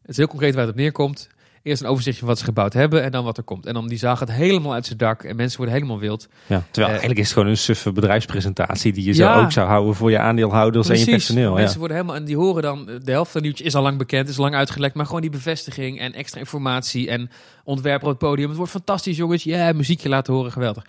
Het 0.00 0.10
is 0.10 0.16
heel 0.16 0.26
concreet 0.26 0.54
waar 0.54 0.62
het 0.62 0.72
op 0.72 0.78
neerkomt. 0.78 1.28
Eerst 1.62 1.82
een 1.82 1.88
overzichtje 1.88 2.20
van 2.20 2.28
wat 2.28 2.38
ze 2.38 2.44
gebouwd 2.44 2.72
hebben 2.72 3.02
en 3.02 3.10
dan 3.10 3.24
wat 3.24 3.36
er 3.36 3.42
komt. 3.42 3.66
En 3.66 3.74
dan 3.74 3.88
die 3.88 3.98
zaal 3.98 4.16
gaat 4.16 4.30
helemaal 4.32 4.72
uit 4.72 4.86
zijn 4.86 4.98
dak 4.98 5.22
en 5.24 5.36
mensen 5.36 5.56
worden 5.56 5.74
helemaal 5.74 5.98
wild. 5.98 6.28
Ja, 6.46 6.56
terwijl 6.56 6.84
Eh, 6.84 6.88
eigenlijk 6.90 7.18
is 7.18 7.24
het 7.24 7.34
gewoon 7.34 7.48
een 7.48 7.56
suffe 7.56 7.92
bedrijfspresentatie 7.92 8.92
die 8.92 9.04
je 9.04 9.14
Ja. 9.14 9.34
zo 9.38 9.44
ook 9.44 9.52
zou 9.52 9.68
houden 9.68 9.94
voor 9.94 10.10
je 10.10 10.18
aandeelhouders 10.18 10.88
en 10.88 10.98
je 10.98 11.04
personeel. 11.04 11.52
Mensen 11.54 11.72
Ja. 11.72 11.78
worden 11.78 11.96
helemaal 11.96 12.16
en 12.16 12.24
die 12.24 12.36
horen 12.36 12.62
dan 12.62 12.84
de 12.86 13.10
helft 13.10 13.30
van 13.30 13.40
het 13.40 13.42
nieuwtje 13.42 13.64
is 13.64 13.74
al 13.74 13.82
lang 13.82 13.98
bekend, 13.98 14.28
is 14.28 14.36
lang 14.36 14.54
uitgelekt, 14.54 14.94
maar 14.94 15.06
gewoon 15.06 15.20
die 15.20 15.30
bevestiging 15.30 16.00
en 16.00 16.12
extra 16.12 16.38
informatie 16.40 17.08
en 17.10 17.30
ontwerper 17.64 18.04
op 18.08 18.10
het 18.10 18.28
podium. 18.28 18.48
Het 18.48 18.56
wordt 18.56 18.72
fantastisch, 18.72 19.16
jongens. 19.16 19.44
Ja, 19.44 19.72
muziekje 19.72 20.08
laten 20.08 20.34
horen, 20.34 20.52
geweldig. 20.52 20.84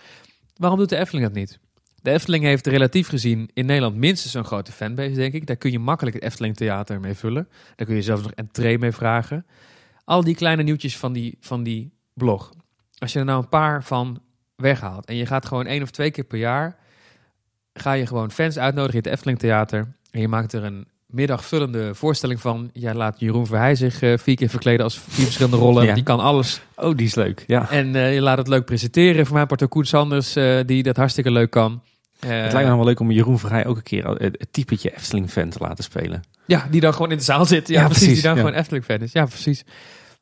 Waarom 0.56 0.78
doet 0.78 0.88
de 0.88 0.96
Efteling 0.96 1.26
dat 1.26 1.34
niet? 1.34 1.58
De 2.02 2.10
Efteling 2.10 2.44
heeft 2.44 2.66
relatief 2.66 3.08
gezien 3.08 3.50
in 3.54 3.66
Nederland 3.66 3.96
minstens 3.96 4.32
zo'n 4.32 4.44
grote 4.44 4.72
fanbase, 4.72 5.14
denk 5.14 5.32
ik. 5.34 5.46
Daar 5.46 5.56
kun 5.56 5.70
je 5.72 5.78
makkelijk 5.78 6.16
het 6.16 6.24
Efteling 6.24 6.56
Theater 6.56 7.00
mee 7.00 7.14
vullen. 7.14 7.48
Daar 7.76 7.86
kun 7.86 7.96
je 7.96 8.02
zelfs 8.02 8.22
nog 8.22 8.32
entree 8.32 8.78
mee 8.78 8.92
vragen. 8.92 9.46
Al 10.04 10.24
die 10.24 10.34
kleine 10.34 10.62
nieuwtjes 10.62 10.96
van 10.96 11.12
die, 11.12 11.36
van 11.40 11.62
die 11.62 11.92
blog. 12.14 12.52
Als 12.98 13.12
je 13.12 13.18
er 13.18 13.24
nou 13.24 13.42
een 13.42 13.48
paar 13.48 13.84
van 13.84 14.20
weghaalt 14.56 15.06
en 15.06 15.16
je 15.16 15.26
gaat 15.26 15.46
gewoon 15.46 15.66
één 15.66 15.82
of 15.82 15.90
twee 15.90 16.10
keer 16.10 16.24
per 16.24 16.38
jaar, 16.38 16.76
ga 17.74 17.92
je 17.92 18.06
gewoon 18.06 18.30
fans 18.30 18.58
uitnodigen 18.58 18.94
in 18.94 19.02
het 19.02 19.12
Efteling 19.12 19.38
Theater. 19.38 19.94
En 20.10 20.20
je 20.20 20.28
maakt 20.28 20.52
er 20.52 20.64
een 20.64 20.86
middagvullende 21.06 21.94
voorstelling 21.94 22.40
van. 22.40 22.70
Jij 22.72 22.94
laat 22.94 23.20
Jeroen 23.20 23.46
Verheij 23.46 23.74
zich 23.74 24.02
eh, 24.02 24.18
vier 24.18 24.36
keer 24.36 24.48
verkleden 24.48 24.84
als 24.84 24.98
vier 24.98 25.24
verschillende 25.24 25.56
rollen. 25.56 25.84
Ja. 25.84 25.94
Die 25.94 26.02
kan 26.02 26.20
alles. 26.20 26.60
Oh, 26.76 26.96
die 26.96 27.06
is 27.06 27.14
leuk. 27.14 27.44
Ja. 27.46 27.70
En 27.70 27.94
eh, 27.94 28.14
je 28.14 28.20
laat 28.20 28.38
het 28.38 28.48
leuk 28.48 28.64
presenteren. 28.64 29.26
Voor 29.26 29.36
mij 29.36 29.46
part 29.46 29.62
ook 29.62 29.70
Koen 29.70 29.84
Sanders, 29.84 30.36
eh, 30.36 30.60
die 30.66 30.82
dat 30.82 30.96
hartstikke 30.96 31.30
leuk 31.30 31.50
kan. 31.50 31.82
Het 32.18 32.52
lijkt 32.52 32.68
me 32.68 32.76
wel 32.76 32.84
leuk 32.84 33.00
om 33.00 33.10
Jeroen 33.10 33.38
Verheij 33.38 33.66
ook 33.66 33.76
een 33.76 33.82
keer 33.82 34.06
het, 34.06 34.20
het 34.20 34.48
typetje 34.50 34.94
Efteling-fan 34.96 35.48
te 35.48 35.58
laten 35.60 35.84
spelen. 35.84 36.22
Ja, 36.46 36.66
die 36.70 36.80
dan 36.80 36.92
gewoon 36.92 37.10
in 37.10 37.16
de 37.16 37.22
zaal 37.22 37.46
zit. 37.46 37.68
Ja, 37.68 37.80
Ja, 37.80 37.86
precies. 37.86 38.12
Die 38.12 38.22
dan 38.22 38.34
ja. 38.34 38.40
gewoon 38.40 38.54
Efteling-fan 38.54 39.00
is. 39.00 39.12
Ja, 39.12 39.24
precies. 39.24 39.64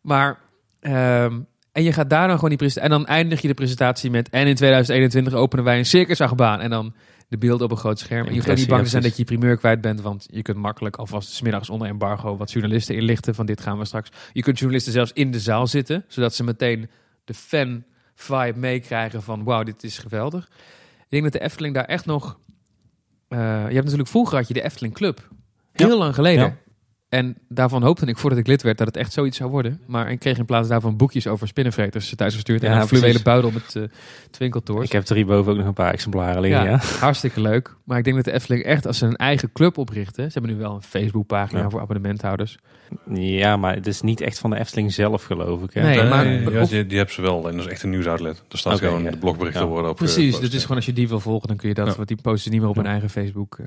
Maar, 0.00 0.38
ehm, 0.80 1.40
en 1.72 1.82
je 1.82 1.92
gaat 1.92 2.10
daar 2.10 2.26
dan 2.26 2.34
gewoon 2.34 2.48
die 2.50 2.58
presentatie... 2.58 2.94
En 2.94 2.98
dan 2.98 3.06
eindig 3.14 3.40
je 3.42 3.48
de 3.48 3.54
presentatie 3.54 4.10
met... 4.10 4.28
En 4.28 4.46
in 4.46 4.54
2021 4.54 5.32
openen 5.32 5.64
wij 5.64 5.78
een 5.78 5.86
circusachtbaan. 5.86 6.60
En 6.60 6.70
dan 6.70 6.94
de 7.28 7.38
beelden 7.38 7.64
op 7.64 7.70
een 7.70 7.76
groot 7.78 7.98
scherm. 7.98 8.26
En 8.26 8.34
je 8.34 8.42
hoeft 8.42 8.56
niet 8.56 8.68
bang 8.68 8.82
te 8.82 8.88
zijn 8.88 9.02
dat 9.02 9.10
je 9.16 9.18
je 9.18 9.24
primeur 9.24 9.56
kwijt 9.56 9.80
bent. 9.80 10.00
Want 10.00 10.26
je 10.30 10.42
kunt 10.42 10.56
makkelijk 10.56 10.96
alvast 10.96 11.28
's 11.28 11.40
middags 11.40 11.70
onder 11.70 11.88
embargo... 11.88 12.36
wat 12.36 12.52
journalisten 12.52 12.96
inlichten 12.96 13.34
van 13.34 13.46
dit 13.46 13.60
gaan 13.60 13.78
we 13.78 13.84
straks. 13.84 14.10
Je 14.32 14.42
kunt 14.42 14.58
journalisten 14.58 14.92
zelfs 14.92 15.12
in 15.12 15.30
de 15.30 15.40
zaal 15.40 15.66
zitten. 15.66 16.04
Zodat 16.08 16.34
ze 16.34 16.44
meteen 16.44 16.90
de 17.24 17.34
fan-vibe 17.34 18.58
meekrijgen 18.58 19.22
van... 19.22 19.44
Wauw, 19.44 19.62
dit 19.62 19.82
is 19.82 19.98
geweldig. 19.98 20.48
Ik 20.98 21.06
denk 21.08 21.22
dat 21.22 21.32
de 21.32 21.40
Efteling 21.48 21.74
daar 21.74 21.84
echt 21.84 22.06
nog... 22.06 22.38
eh, 23.28 23.38
je 23.38 23.44
hebt 23.74 23.84
natuurlijk 23.84 24.08
vroeger 24.08 24.36
had 24.38 24.48
je 24.48 24.54
de 24.54 24.62
Efteling 24.62 24.94
Club. 24.94 25.28
Heel 25.72 25.88
Ja. 25.88 25.96
lang 25.96 26.14
geleden. 26.14 26.44
Ja. 26.44 26.56
En 27.08 27.36
daarvan 27.48 27.82
hoopte 27.82 28.06
ik 28.06 28.16
voordat 28.18 28.38
ik 28.38 28.46
lid 28.46 28.62
werd 28.62 28.78
dat 28.78 28.86
het 28.86 28.96
echt 28.96 29.12
zoiets 29.12 29.36
zou 29.36 29.50
worden. 29.50 29.80
Maar 29.86 30.10
ik 30.10 30.18
kreeg 30.18 30.38
in 30.38 30.44
plaats 30.44 30.68
daarvan 30.68 30.96
boekjes 30.96 31.26
over 31.26 31.48
spinnenvreters 31.48 32.14
thuis 32.16 32.34
gestuurd. 32.34 32.62
en 32.62 32.72
een 32.80 32.86
fluwelen 32.88 33.22
buidel 33.22 33.50
met 33.50 33.74
uh, 33.74 33.82
twinkeltoors. 34.30 34.84
Ik 34.86 34.92
heb 34.92 35.08
er 35.08 35.16
hierboven 35.16 35.52
ook 35.52 35.58
nog 35.58 35.66
een 35.66 35.72
paar 35.72 35.92
exemplaren 35.92 36.40
liggen. 36.40 36.64
Ja, 36.64 36.70
Ja. 36.70 36.80
hartstikke 37.00 37.40
leuk. 37.40 37.76
Maar 37.84 37.98
ik 37.98 38.04
denk 38.04 38.16
dat 38.16 38.24
de 38.24 38.32
Efteling 38.32 38.62
echt 38.64 38.86
als 38.86 38.98
ze 38.98 39.06
een 39.06 39.16
eigen 39.16 39.52
club 39.52 39.78
oprichten. 39.78 40.24
Ze 40.24 40.32
hebben 40.38 40.50
nu 40.56 40.62
wel 40.62 40.74
een 40.74 40.82
Facebookpagina 40.82 41.60
Ja. 41.60 41.70
voor 41.70 41.80
abonnementhouders. 41.80 42.58
Ja, 43.14 43.56
maar 43.56 43.74
het 43.74 43.86
is 43.86 44.00
niet 44.00 44.20
echt 44.20 44.38
van 44.38 44.50
de 44.50 44.58
Efteling 44.58 44.92
zelf, 44.92 45.22
geloof 45.24 45.62
ik. 45.62 45.74
Hè? 45.74 45.82
Nee, 45.82 45.96
Nee, 46.00 46.08
maar- 46.08 46.52
ja, 46.52 46.64
die, 46.64 46.86
die 46.86 46.96
hebben 46.96 47.14
ze 47.14 47.22
wel. 47.22 47.48
En 47.48 47.56
dat 47.56 47.64
is 47.66 47.70
echt 47.72 47.82
een 47.82 47.90
nieuwsoutlet. 47.90 48.42
Er 48.50 48.58
staat 48.58 48.78
gewoon 48.78 49.02
ja. 49.02 49.10
de 49.10 49.16
blogberichten 49.18 49.62
Ja. 49.62 49.68
worden 49.68 49.90
op. 49.90 49.96
Precies, 49.96 50.34
dus 50.34 50.44
het 50.44 50.52
is 50.54 50.60
gewoon 50.62 50.76
als 50.76 50.86
je 50.86 50.92
die 50.92 51.08
wil 51.08 51.20
volgen, 51.20 51.48
dan 51.48 51.56
kun 51.56 51.68
je 51.68 51.74
dat. 51.74 51.86
Ja. 51.86 51.94
Want 51.96 52.08
die 52.08 52.16
posten 52.22 52.50
niet 52.52 52.60
meer 52.60 52.68
op 52.68 52.74
Ja. 52.76 52.82
hun 52.82 52.90
eigen 52.90 53.10
Facebook. 53.10 53.58
eh, 53.58 53.66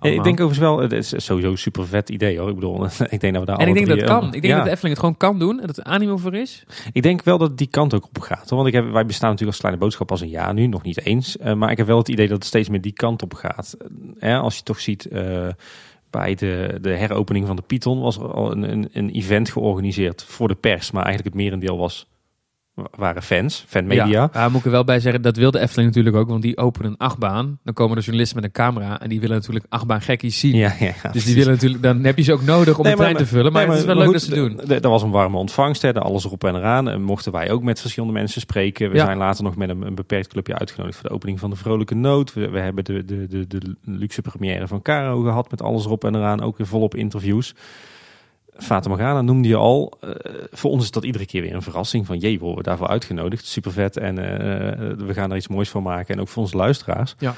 Ja, 0.00 0.10
ik 0.10 0.22
denk 0.22 0.40
overigens 0.40 0.58
wel, 0.58 0.78
het 0.78 0.92
is 0.92 1.12
sowieso 1.24 1.50
een 1.50 1.58
super 1.58 1.86
vet 1.86 2.08
idee 2.08 2.38
hoor. 2.38 2.48
Ik 2.48 2.54
bedoel, 2.54 2.84
ik 3.08 3.20
denk 3.20 3.32
dat 3.34 3.42
we 3.42 3.44
daar 3.50 3.58
en 3.58 3.68
ik 3.68 3.74
denk 3.74 3.86
dat 3.86 3.96
het 3.96 4.06
kan. 4.06 4.20
eh, 4.20 4.26
Ik 4.26 4.32
denk 4.32 4.44
ja. 4.44 4.54
dat 4.54 4.64
de 4.64 4.70
Efteling 4.70 4.96
het 4.96 5.04
gewoon 5.04 5.16
kan 5.16 5.38
doen. 5.38 5.60
En 5.60 5.66
dat 5.66 5.76
er 5.76 5.84
animo 5.84 6.16
voor 6.16 6.34
is. 6.34 6.64
Ik 6.92 7.02
denk 7.02 7.22
wel 7.24 7.38
dat 7.38 7.48
het 7.48 7.58
die 7.58 7.66
kant 7.66 7.94
ook 7.94 8.04
op 8.04 8.18
gaat. 8.18 8.48
Hoor. 8.50 8.56
Want 8.62 8.66
ik 8.68 8.74
heb, 8.74 8.90
wij 8.92 9.06
bestaan 9.06 9.30
natuurlijk 9.30 9.50
als 9.50 9.60
kleine 9.60 9.80
boodschap 9.80 10.10
als 10.10 10.20
een 10.20 10.28
jaar 10.28 10.54
nu, 10.54 10.66
nog 10.66 10.82
niet 10.82 11.04
eens. 11.04 11.36
Eh, 11.36 11.54
maar 11.54 11.70
ik 11.70 11.76
heb 11.76 11.86
wel 11.86 11.98
het 11.98 12.08
idee 12.08 12.26
dat 12.28 12.36
het 12.36 12.46
steeds 12.46 12.68
meer 12.68 12.80
die 12.80 12.92
kant 12.92 13.22
op 13.22 13.34
gaat. 13.34 13.76
Eh, 14.18 14.40
als 14.40 14.56
je 14.56 14.62
toch 14.62 14.80
ziet, 14.80 15.06
eh, 15.06 15.46
bij 16.10 16.34
de, 16.34 16.78
de 16.80 16.96
heropening 16.96 17.46
van 17.46 17.56
de 17.56 17.62
Python 17.62 18.00
was 18.00 18.18
al 18.18 18.52
een, 18.52 18.70
een, 18.70 18.88
een 18.92 19.10
event 19.10 19.50
georganiseerd 19.50 20.24
voor 20.24 20.48
de 20.48 20.54
pers. 20.54 20.90
Maar 20.90 21.04
eigenlijk 21.04 21.34
het 21.34 21.44
merendeel 21.44 21.78
was, 21.78 22.06
waren 22.96 23.22
fans, 23.22 23.64
fanmedia. 23.68 24.04
Ja, 24.06 24.28
daar 24.32 24.50
moet 24.50 24.58
ik 24.60 24.64
er 24.66 24.70
wel 24.70 24.84
bij 24.84 25.00
zeggen, 25.00 25.22
dat 25.22 25.36
wil 25.36 25.50
de 25.50 25.58
Efteling 25.58 25.88
natuurlijk 25.88 26.16
ook. 26.16 26.28
Want 26.28 26.42
die 26.42 26.56
openen 26.56 26.90
een 26.90 26.96
achtbaan. 26.96 27.58
Dan 27.64 27.74
komen 27.74 27.96
er 27.96 28.02
journalisten 28.02 28.36
met 28.40 28.44
een 28.44 28.52
camera. 28.64 29.00
En 29.00 29.08
die 29.08 29.20
willen 29.20 29.36
natuurlijk 29.36 29.66
achtbaan 29.68 30.00
gekkies 30.00 30.38
zien. 30.38 30.54
Ja, 30.56 30.74
ja, 30.78 30.86
ja, 30.86 30.92
Dus 30.92 31.00
precies. 31.00 31.24
die 31.24 31.34
willen 31.34 31.52
natuurlijk, 31.52 31.82
dan 31.82 32.04
heb 32.04 32.16
je 32.16 32.22
ze 32.22 32.32
ook 32.32 32.42
nodig 32.42 32.78
om 32.78 32.84
Nee, 32.84 32.94
trein 32.94 33.12
maar- 33.12 33.22
te 33.22 33.26
vullen. 33.28 33.52
Maar, 33.52 33.62
Nee, 33.62 33.70
het 33.70 33.80
is 33.80 33.86
wel 33.86 33.94
leuk 33.96 34.04
goed, 34.04 34.12
dat 34.12 34.22
ze 34.22 34.34
doen. 34.34 34.56
d- 34.56 34.66
d- 34.80 34.84
Er 34.84 34.90
was 34.90 35.02
een 35.02 35.10
warme 35.10 35.36
ontvangst, 35.36 35.82
hè, 35.82 35.94
alles 35.94 36.24
erop 36.24 36.44
en 36.44 36.54
eraan. 36.56 36.88
En 36.88 37.02
mochten 37.02 37.32
wij 37.32 37.50
ook 37.50 37.62
met 37.62 37.80
verschillende 37.80 38.14
mensen 38.14 38.40
spreken. 38.40 38.90
We 38.90 38.96
Ja. 38.96 39.04
zijn 39.04 39.18
later 39.18 39.44
nog 39.44 39.56
met 39.56 39.68
een, 39.68 39.82
een 39.82 39.94
beperkt 39.94 40.28
clubje 40.28 40.54
uitgenodigd 40.58 40.98
voor 40.98 41.08
de 41.08 41.14
opening 41.14 41.40
van 41.40 41.50
de 41.50 41.56
Vrolijke 41.56 41.94
Noot. 41.94 42.34
We, 42.34 42.48
we 42.48 42.58
hebben 42.58 42.84
de, 42.84 43.04
de, 43.04 43.26
de, 43.26 43.46
de 43.46 43.76
luxe 43.84 44.22
première 44.22 44.68
van 44.68 44.82
Caro 44.82 45.20
gehad 45.22 45.50
met 45.50 45.62
alles 45.62 45.84
erop 45.84 46.04
en 46.04 46.14
eraan. 46.14 46.40
Ook 46.42 46.56
weer 46.58 46.66
volop 46.66 46.94
interviews. 46.94 47.54
Fata 48.58 48.88
Morgana 48.88 49.22
noemde 49.22 49.48
je 49.48 49.56
al. 49.56 49.98
Eh, 50.00 50.10
voor 50.50 50.70
ons 50.70 50.84
is 50.84 50.90
dat 50.90 51.04
iedere 51.04 51.26
keer 51.26 51.42
weer 51.42 51.54
een 51.54 51.62
verrassing. 51.62 52.06
Van 52.06 52.18
jee, 52.18 52.38
worden 52.38 52.56
we 52.58 52.62
daarvoor 52.62 52.88
uitgenodigd. 52.88 53.46
Super 53.46 53.72
vet 53.72 53.96
en 53.96 54.18
eh, 54.18 55.06
we 55.06 55.14
gaan 55.14 55.30
er 55.30 55.36
iets 55.36 55.48
moois 55.48 55.68
van 55.68 55.82
maken. 55.82 56.14
En 56.14 56.20
ook 56.20 56.28
voor 56.28 56.42
onze 56.42 56.56
luisteraars. 56.56 57.14
Ja. 57.18 57.34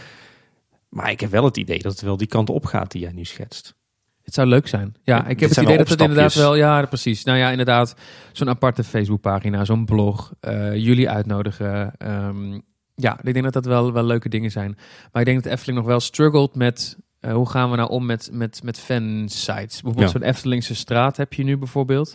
Maar 0.88 1.10
ik 1.10 1.20
heb 1.20 1.30
wel 1.30 1.44
het 1.44 1.56
idee 1.56 1.78
dat 1.78 1.92
het 1.92 2.00
wel 2.00 2.16
die 2.16 2.26
kant 2.26 2.50
op 2.50 2.64
gaat 2.64 2.90
die 2.90 3.00
jij 3.00 3.12
nu 3.12 3.24
schetst. 3.24 3.74
Het 4.22 4.34
zou 4.34 4.48
leuk 4.48 4.68
zijn. 4.68 4.94
Ja, 5.02 5.26
ik 5.26 5.40
heb 5.40 5.48
het 5.48 5.58
idee 5.58 5.76
dat 5.76 5.88
het 5.88 6.00
inderdaad 6.00 6.34
wel... 6.34 6.54
Ja, 6.54 6.86
precies. 6.86 7.24
Nou 7.24 7.38
ja, 7.38 7.50
inderdaad. 7.50 7.94
Zo'n 8.32 8.48
aparte 8.48 8.84
Facebookpagina, 8.84 9.64
zo'n 9.64 9.84
blog. 9.84 10.32
eh, 10.40 10.74
jullie 10.74 11.10
uitnodigen. 11.10 11.92
ehm, 11.98 12.60
ja, 12.94 13.18
ik 13.22 13.32
denk 13.32 13.44
dat 13.44 13.52
dat 13.52 13.64
wel, 13.64 13.92
wel 13.92 14.04
leuke 14.04 14.28
dingen 14.28 14.50
zijn. 14.50 14.76
Maar 15.12 15.22
ik 15.22 15.28
denk 15.28 15.42
dat 15.42 15.52
Efteling 15.52 15.78
nog 15.78 15.86
wel 15.86 16.00
struggelt 16.00 16.54
met 16.54 16.98
eh, 17.20 17.32
hoe 17.32 17.48
gaan 17.48 17.70
we 17.70 17.76
nou 17.76 17.90
om 17.90 18.06
met, 18.06 18.28
met, 18.32 18.60
met 18.62 18.78
fansites? 18.80 19.82
Bijvoorbeeld 19.82 20.12
Ja. 20.12 20.18
zo'n 20.18 20.28
Eftelingse 20.28 20.74
straat 20.74 21.16
heb 21.16 21.32
je 21.32 21.44
nu 21.44 21.56
bijvoorbeeld. 21.56 22.14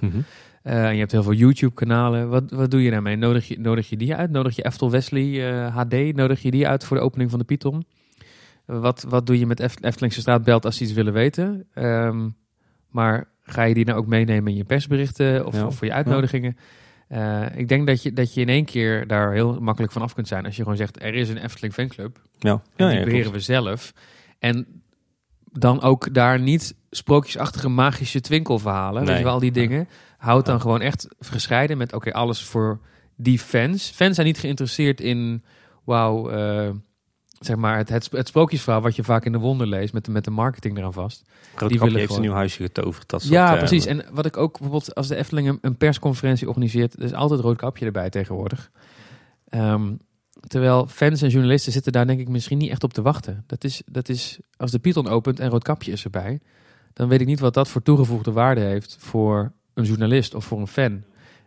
Eh, 0.64 0.86
en 0.86 0.93
je 0.93 0.99
hebt 0.99 1.12
heel 1.12 1.24
veel 1.24 1.34
YouTube-kanalen. 1.34 2.30
Wat, 2.30 2.51
wat 2.51 2.72
doe 2.72 2.84
je 2.84 2.91
daarmee? 2.91 3.16
Nodig 3.16 3.47
je, 3.47 3.60
nodig 3.60 3.89
je 3.89 3.97
die 3.97 4.16
uit? 4.16 4.32
Nodig 4.32 4.56
je 4.56 4.64
Eftel 4.66 4.91
Wesley 4.91 5.53
eh, 5.53 5.76
HD? 5.76 6.16
Nodig 6.16 6.41
je 6.41 6.51
die 6.51 6.68
uit 6.68 6.84
voor 6.86 6.97
de 6.97 7.03
opening 7.03 7.30
van 7.30 7.39
de 7.39 7.45
Python? 7.45 7.86
Eh, 8.66 8.80
wat, 8.80 9.06
wat 9.10 9.26
doe 9.26 9.39
je 9.39 9.45
met 9.45 9.60
Eft- 9.60 9.84
Eftelingse 9.84 10.20
straat 10.20 10.43
belt 10.43 10.66
als 10.66 10.78
ze 10.78 10.84
iets 10.84 10.93
willen 10.93 11.14
weten? 11.14 11.66
Ehm, 11.74 12.30
maar 12.89 13.28
ga 13.43 13.64
je 13.64 13.74
die 13.74 13.86
nou 13.86 13.97
ook 13.97 14.08
meenemen 14.08 14.51
in 14.51 14.58
je 14.58 14.64
persberichten 14.64 15.45
of, 15.45 15.56
Ja. 15.56 15.66
of 15.66 15.76
voor 15.76 15.88
je 15.88 15.93
uitnodigingen? 15.93 16.58
Eh, 17.08 17.45
ik 17.56 17.68
denk 17.68 17.88
dat 17.88 18.03
je, 18.03 18.14
dat 18.14 18.34
je 18.34 18.41
in 18.41 18.49
één 18.49 18.66
keer 18.66 19.08
daar 19.08 19.34
heel 19.34 19.60
makkelijk 19.62 19.93
van 19.93 20.01
af 20.01 20.14
kunt 20.14 20.28
zijn. 20.28 20.45
Als 20.45 20.56
je 20.56 20.62
gewoon 20.62 20.78
zegt, 20.78 21.03
er 21.03 21.14
is 21.14 21.30
een 21.30 21.38
Efteling 21.43 21.74
fanclub. 21.74 22.22
Ja, 22.39 22.62
die 22.76 23.03
beheren 23.03 23.32
we 23.32 23.39
zelf. 23.39 23.93
En 24.39 24.68
dan 25.60 25.82
ook 25.82 26.14
daar 26.14 26.39
niet 26.39 26.76
sprookjesachtige 26.89 27.70
magische 27.70 28.22
twinkelverhalen. 28.22 29.06
Weet 29.06 29.18
je 29.18 29.24
wel, 29.24 29.34
al 29.34 29.39
die 29.39 29.51
dingen. 29.51 29.88
Houd 30.18 30.45
dan 30.45 30.62
gewoon 30.62 30.82
echt 30.82 31.08
gescheiden 31.20 31.78
met, 31.78 31.93
oké, 31.93 32.12
alles 32.12 32.43
voor 32.43 32.80
die 33.16 33.39
fans. 33.39 33.89
Fans 33.89 34.16
zijn 34.16 34.28
niet 34.28 34.38
geïnteresseerd 34.39 35.01
in, 35.01 35.43
wauw, 35.84 36.30
eh, 36.30 36.70
zeg 37.39 37.56
maar, 37.56 37.78
het, 37.78 37.89
het, 37.89 38.08
het 38.12 38.28
sprookjesverhaal 38.28 38.82
wat 38.82 38.95
je 38.95 39.03
vaak 39.03 39.26
in 39.26 39.32
de 39.32 39.38
wonder 39.38 39.68
leest 39.68 39.93
met 39.93 40.06
de, 40.06 40.12
met 40.12 40.24
de 40.24 40.32
marketing 40.32 40.78
eraan 40.78 40.93
vast. 40.93 41.24
Roodkapje 41.26 41.68
die 41.68 41.80
willen 41.80 41.93
heeft 41.93 42.01
een 42.03 42.16
gewoon- 42.16 42.22
nieuw 42.30 42.38
huisje 42.39 42.64
getoverd. 42.64 43.10
Dat 43.10 43.22
soort, 43.22 43.34
ja, 43.34 43.51
eh, 43.53 43.58
precies. 43.58 43.86
En 43.86 44.06
wat 44.12 44.26
ik 44.26 44.38
ook 44.38 44.51
bijvoorbeeld 44.51 44.95
als 44.95 45.08
de 45.08 45.16
Efteling 45.16 45.47
een, 45.47 45.58
een 45.62 45.78
persconferentie 45.78 46.47
organiseert, 46.47 46.93
er 46.93 47.03
is 47.03 47.14
altijd 47.14 47.39
rood 47.39 47.58
kapje 47.58 47.86
erbij 47.86 48.10
tegenwoordig. 48.10 48.72
Ehm, 49.49 49.91
terwijl 50.47 50.87
fans 50.87 51.21
en 51.21 51.29
journalisten 51.29 51.71
zitten 51.71 51.91
daar 51.91 52.07
denk 52.07 52.19
ik 52.19 52.29
misschien 52.29 52.57
niet 52.57 52.69
echt 52.69 52.83
op 52.83 52.93
te 52.93 53.01
wachten. 53.01 53.43
Dat 53.47 53.63
is, 53.63 53.81
dat 53.85 54.09
is 54.09 54.39
als 54.57 54.71
de 54.71 54.79
Python 54.79 55.07
opent 55.07 55.39
en 55.39 55.49
rood 55.49 55.63
kapje 55.63 55.91
is 55.91 56.03
erbij, 56.03 56.39
dan 56.93 57.07
weet 57.07 57.21
ik 57.21 57.27
niet 57.27 57.39
wat 57.39 57.53
dat 57.53 57.67
voor 57.67 57.81
toegevoegde 57.81 58.31
waarde 58.31 58.61
heeft 58.61 58.97
voor 58.99 59.51
een 59.73 59.83
journalist 59.83 60.33
of 60.33 60.45
voor 60.45 60.59
een 60.59 60.67
fan. 60.67 61.03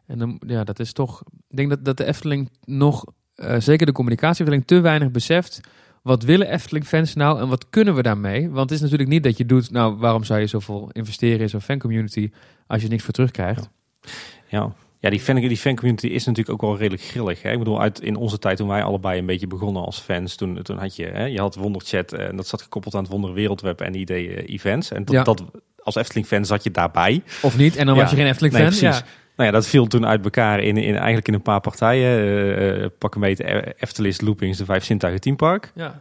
En 0.07 0.19
dan, 0.19 0.41
ja, 0.47 0.65
dat 0.65 0.79
is 0.79 0.93
toch. 0.93 1.23
Ik 1.49 1.57
denk 1.57 1.69
dat, 1.69 1.85
dat 1.85 1.97
de 1.97 2.05
Efteling 2.05 2.51
nog, 2.65 3.05
eh, 3.35 3.61
zeker 3.61 3.87
de 3.87 3.93
communicatieafdeling, 3.93 4.67
te 4.67 4.81
weinig 4.81 5.11
beseft. 5.11 5.61
Wat 6.03 6.23
willen 6.23 6.51
Efteling-fans 6.51 7.15
nou 7.15 7.41
en 7.41 7.49
wat 7.49 7.71
kunnen 7.71 7.95
we 7.95 8.03
daarmee? 8.03 8.51
Want 8.51 8.61
het 8.61 8.71
is 8.71 8.81
natuurlijk 8.81 9.11
niet 9.11 9.23
dat 9.23 9.37
je 9.37 9.47
doet, 9.47 9.71
nou, 9.71 9.97
waarom 9.97 10.25
zou 10.25 10.41
je 10.41 10.47
zoveel 10.47 10.91
investeren 10.93 11.41
in 11.41 11.49
zo'n 11.49 11.61
fancommunity 11.61 12.31
als 12.67 12.83
je 12.83 12.89
niks 12.89 13.03
voor 13.03 13.13
terugkrijgt? 13.13 13.69
Ja. 14.01 14.11
Ja, 14.49 14.75
die, 15.01 15.21
fan, 15.21 15.35
die 15.37 15.57
fancommunity 15.57 16.07
is 16.07 16.25
natuurlijk 16.27 16.63
ook 16.63 16.71
wel 16.71 16.79
redelijk 16.79 17.03
grillig. 17.03 17.43
Hè? 17.43 17.51
Ik 17.53 17.59
bedoel, 17.59 17.81
uit, 17.81 18.01
in 18.01 18.17
onze 18.17 18.39
tijd 18.39 18.57
toen 18.57 18.69
wij 18.69 18.83
allebei 18.83 19.19
een 19.19 19.27
beetje 19.27 19.47
begonnen 19.47 19.85
als 19.85 19.99
fans, 19.99 20.35
toen, 20.37 20.63
toen 20.63 20.79
had 20.79 20.97
je, 20.97 21.07
hè, 21.07 21.25
je 21.25 21.39
had 21.41 21.55
Wonderchat 21.55 22.13
en 22.13 22.37
dat 22.37 22.47
zat 22.47 22.63
gekoppeld 22.63 22.95
aan 22.95 23.03
het 23.03 23.11
Wonder 23.11 23.33
Wereldweb 23.33 23.81
en 23.81 23.93
die 23.93 24.05
deed 24.07 24.31
eh, 24.31 24.55
events. 24.55 24.91
En 24.93 25.05
dat, 25.05 25.15
Ja. 25.15 25.23
dat, 25.23 25.45
als 25.83 25.95
Efteling-fan 25.95 26.45
zat 26.45 26.65
je 26.65 26.71
daarbij. 26.71 27.23
Of 27.43 27.57
niet? 27.57 27.77
En 27.77 27.87
dan 27.87 27.95
Ja. 27.95 28.01
was 28.01 28.11
je 28.11 28.17
geen 28.17 28.27
Efteling-fan? 28.27 28.63
Nee, 28.63 28.71
precies. 28.79 28.99
Ja. 28.99 29.05
Nou 29.37 29.51
ja, 29.51 29.57
dat 29.57 29.67
viel 29.67 29.87
toen 29.87 30.07
uit 30.07 30.25
elkaar 30.25 30.61
in, 30.61 30.77
in, 30.77 30.95
eigenlijk 30.97 31.29
in 31.29 31.35
een 31.35 31.43
paar 31.43 31.61
partijen. 31.61 32.19
eh 32.19 32.83
eh, 32.85 32.91
pak 32.99 33.15
een 33.15 33.21
beetje 33.21 33.75
Eftelist, 33.79 34.23
Loopings, 34.23 34.59
de 34.59 34.65
Vijf 34.65 34.85
Zintuigen 34.85 35.21
Teampark. 35.21 35.73
Ja. 35.75 36.01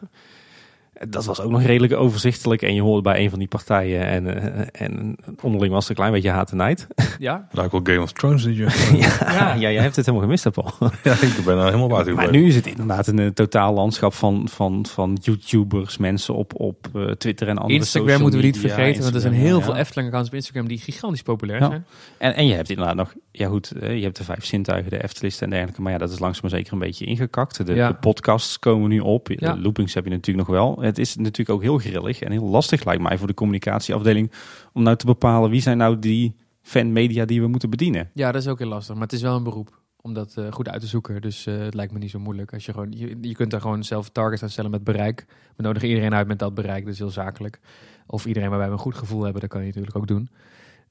Dat 1.10 1.26
was 1.26 1.42
ook 1.42 1.52
nog 1.52 1.64
redelijk 1.64 1.94
overzichtelijk. 1.94 2.62
En 2.62 2.74
je 2.74 2.82
hoorde 2.82 3.02
bij 3.02 3.24
een 3.24 3.30
van 3.30 3.40
die 3.40 3.48
partijen 3.48 4.06
en, 4.06 4.42
eh, 4.42 4.82
en 4.88 5.18
onderling 5.42 5.74
was 5.74 5.84
er 5.84 5.90
een 5.90 5.96
klein 5.96 6.12
beetje 6.12 6.30
haat 6.30 6.52
en 6.52 6.58
nijd. 6.58 6.88
ja. 7.20 7.48
Lijkt 7.52 7.72
wel 7.72 7.82
Game 7.84 8.02
of 8.02 8.12
Thrones 8.12 8.44
dit 8.44 8.56
jaar. 8.62 8.96
ja, 8.98 9.54
ja, 9.54 9.72
jij 9.72 9.82
hebt 9.82 9.96
het 9.96 10.06
helemaal 10.06 10.28
gemist, 10.28 10.52
Paul. 10.52 10.74
ja, 11.04 11.12
ik 11.12 11.46
ben 11.46 11.56
daar 11.56 11.66
helemaal 11.66 11.88
buiten 11.88 12.16
Maar 12.16 12.32
nu 12.32 12.48
is 12.48 12.56
het 12.56 12.68
inderdaad 12.68 13.08
een 13.08 13.20
eh, 13.20 13.28
totaal 13.28 13.74
landschap 13.74 14.14
van, 14.14 14.48
van, 14.50 14.86
van 14.86 15.18
YouTubers, 15.22 15.98
mensen 15.98 16.34
op, 16.36 16.60
op 16.60 16.88
eh, 16.94 17.06
Twitter 17.06 17.48
en 17.48 17.58
andere 17.58 17.74
Instagram 17.80 18.08
social 18.08 18.22
moeten 18.22 18.40
we 18.40 18.46
niet 18.46 18.60
vergeten, 18.60 19.02
want 19.02 19.16
er 19.16 19.22
zijn 19.22 19.34
heel 19.34 19.58
ja. 19.58 19.64
veel 19.64 19.76
Efteling-accounts 19.76 20.30
op 20.30 20.36
Instagram 20.36 20.68
die 20.68 20.78
gigantisch 20.78 21.22
populair 21.22 21.60
Ja. 21.60 21.68
zijn. 21.68 21.86
En, 22.18 22.36
en 22.36 22.48
je 22.48 22.54
hebt 22.54 22.70
inderdaad 22.70 22.96
nog, 22.96 23.14
ja 23.32 23.48
goed, 23.48 23.72
je 23.80 23.86
hebt 24.04 24.18
de 24.18 24.24
vijf 24.24 24.46
zintuigen, 24.46 24.92
de 24.92 25.04
Eftelist 25.04 25.42
en 25.42 25.50
dergelijke. 25.50 25.82
Maar 25.82 25.92
ja, 25.92 25.98
dat 25.98 26.12
is 26.12 26.20
langzaam 26.20 26.42
maar 26.42 26.52
zeker 26.60 26.74
een 26.74 26.80
beetje 26.80 27.06
ingekakt. 27.06 27.66
De, 27.66 27.74
Ja. 27.74 27.88
de 27.88 27.94
podcasts 27.94 28.60
komen 28.60 28.90
nu 28.90 29.00
op. 29.00 29.28
Ja. 29.28 29.54
De 29.54 29.62
loopings 29.62 29.94
heb 29.94 30.04
je 30.04 30.10
natuurlijk 30.10 30.48
nog 30.48 30.58
wel. 30.58 30.84
Het 30.88 30.98
is 30.98 31.16
natuurlijk 31.16 31.50
ook 31.50 31.62
heel 31.62 31.78
grillig 31.78 32.22
en 32.22 32.32
heel 32.32 32.46
lastig 32.46 32.84
lijkt 32.84 33.02
mij 33.02 33.18
voor 33.18 33.28
de 33.28 33.34
communicatieafdeling 33.34 34.32
om 34.74 34.84
nou 34.84 34.96
te 34.96 35.06
bepalen 35.06 35.50
wie 35.50 35.62
zijn 35.62 35.78
nou 35.78 36.00
die 36.00 36.36
fanmedia 36.62 37.26
die 37.26 37.42
we 37.42 37.48
moeten 37.48 37.70
bedienen. 37.70 38.10
Ja, 38.14 38.32
dat 38.32 38.42
is 38.42 38.48
ook 38.48 38.60
heel 38.60 38.68
lastig, 38.68 38.94
maar 38.94 39.04
het 39.04 39.14
is 39.14 39.22
wel 39.22 39.36
een 39.36 39.44
beroep 39.44 39.82
om 40.02 40.14
dat 40.14 40.38
eh, 40.38 40.52
goed 40.52 40.70
uit 40.70 40.82
te 40.82 40.88
zoeken. 40.88 41.22
Dus 41.22 41.46
eh, 41.46 41.58
het 41.58 41.74
lijkt 41.74 41.94
me 41.94 42.00
niet 42.00 42.10
zo 42.10 42.20
moeilijk. 42.20 42.54
Als 42.54 42.66
je, 42.66 42.74
gewoon, 42.74 42.92
je, 42.92 43.18
je 43.22 43.36
kunt 43.36 43.52
daar 43.52 43.62
gewoon 43.62 43.84
zelf 43.84 44.10
targets 44.10 44.44
aan 44.44 44.50
stellen 44.50 44.72
met 44.72 44.84
bereik. 44.84 45.26
We 45.56 45.64
nodigen 45.64 45.88
iedereen 45.88 46.14
uit 46.14 46.28
met 46.28 46.40
dat 46.40 46.54
bereik, 46.54 46.84
dat 46.84 46.94
is 46.94 47.00
heel 47.00 47.10
zakelijk. 47.10 47.60
Of 48.06 48.26
iedereen 48.26 48.50
waarbij 48.50 48.68
we 48.68 48.74
een 48.74 48.80
goed 48.80 48.96
gevoel 48.96 49.24
hebben, 49.24 49.42
dat 49.42 49.50
kan 49.50 49.60
je 49.60 49.68
natuurlijk 49.68 49.96
ook 49.96 50.08
doen. 50.08 50.30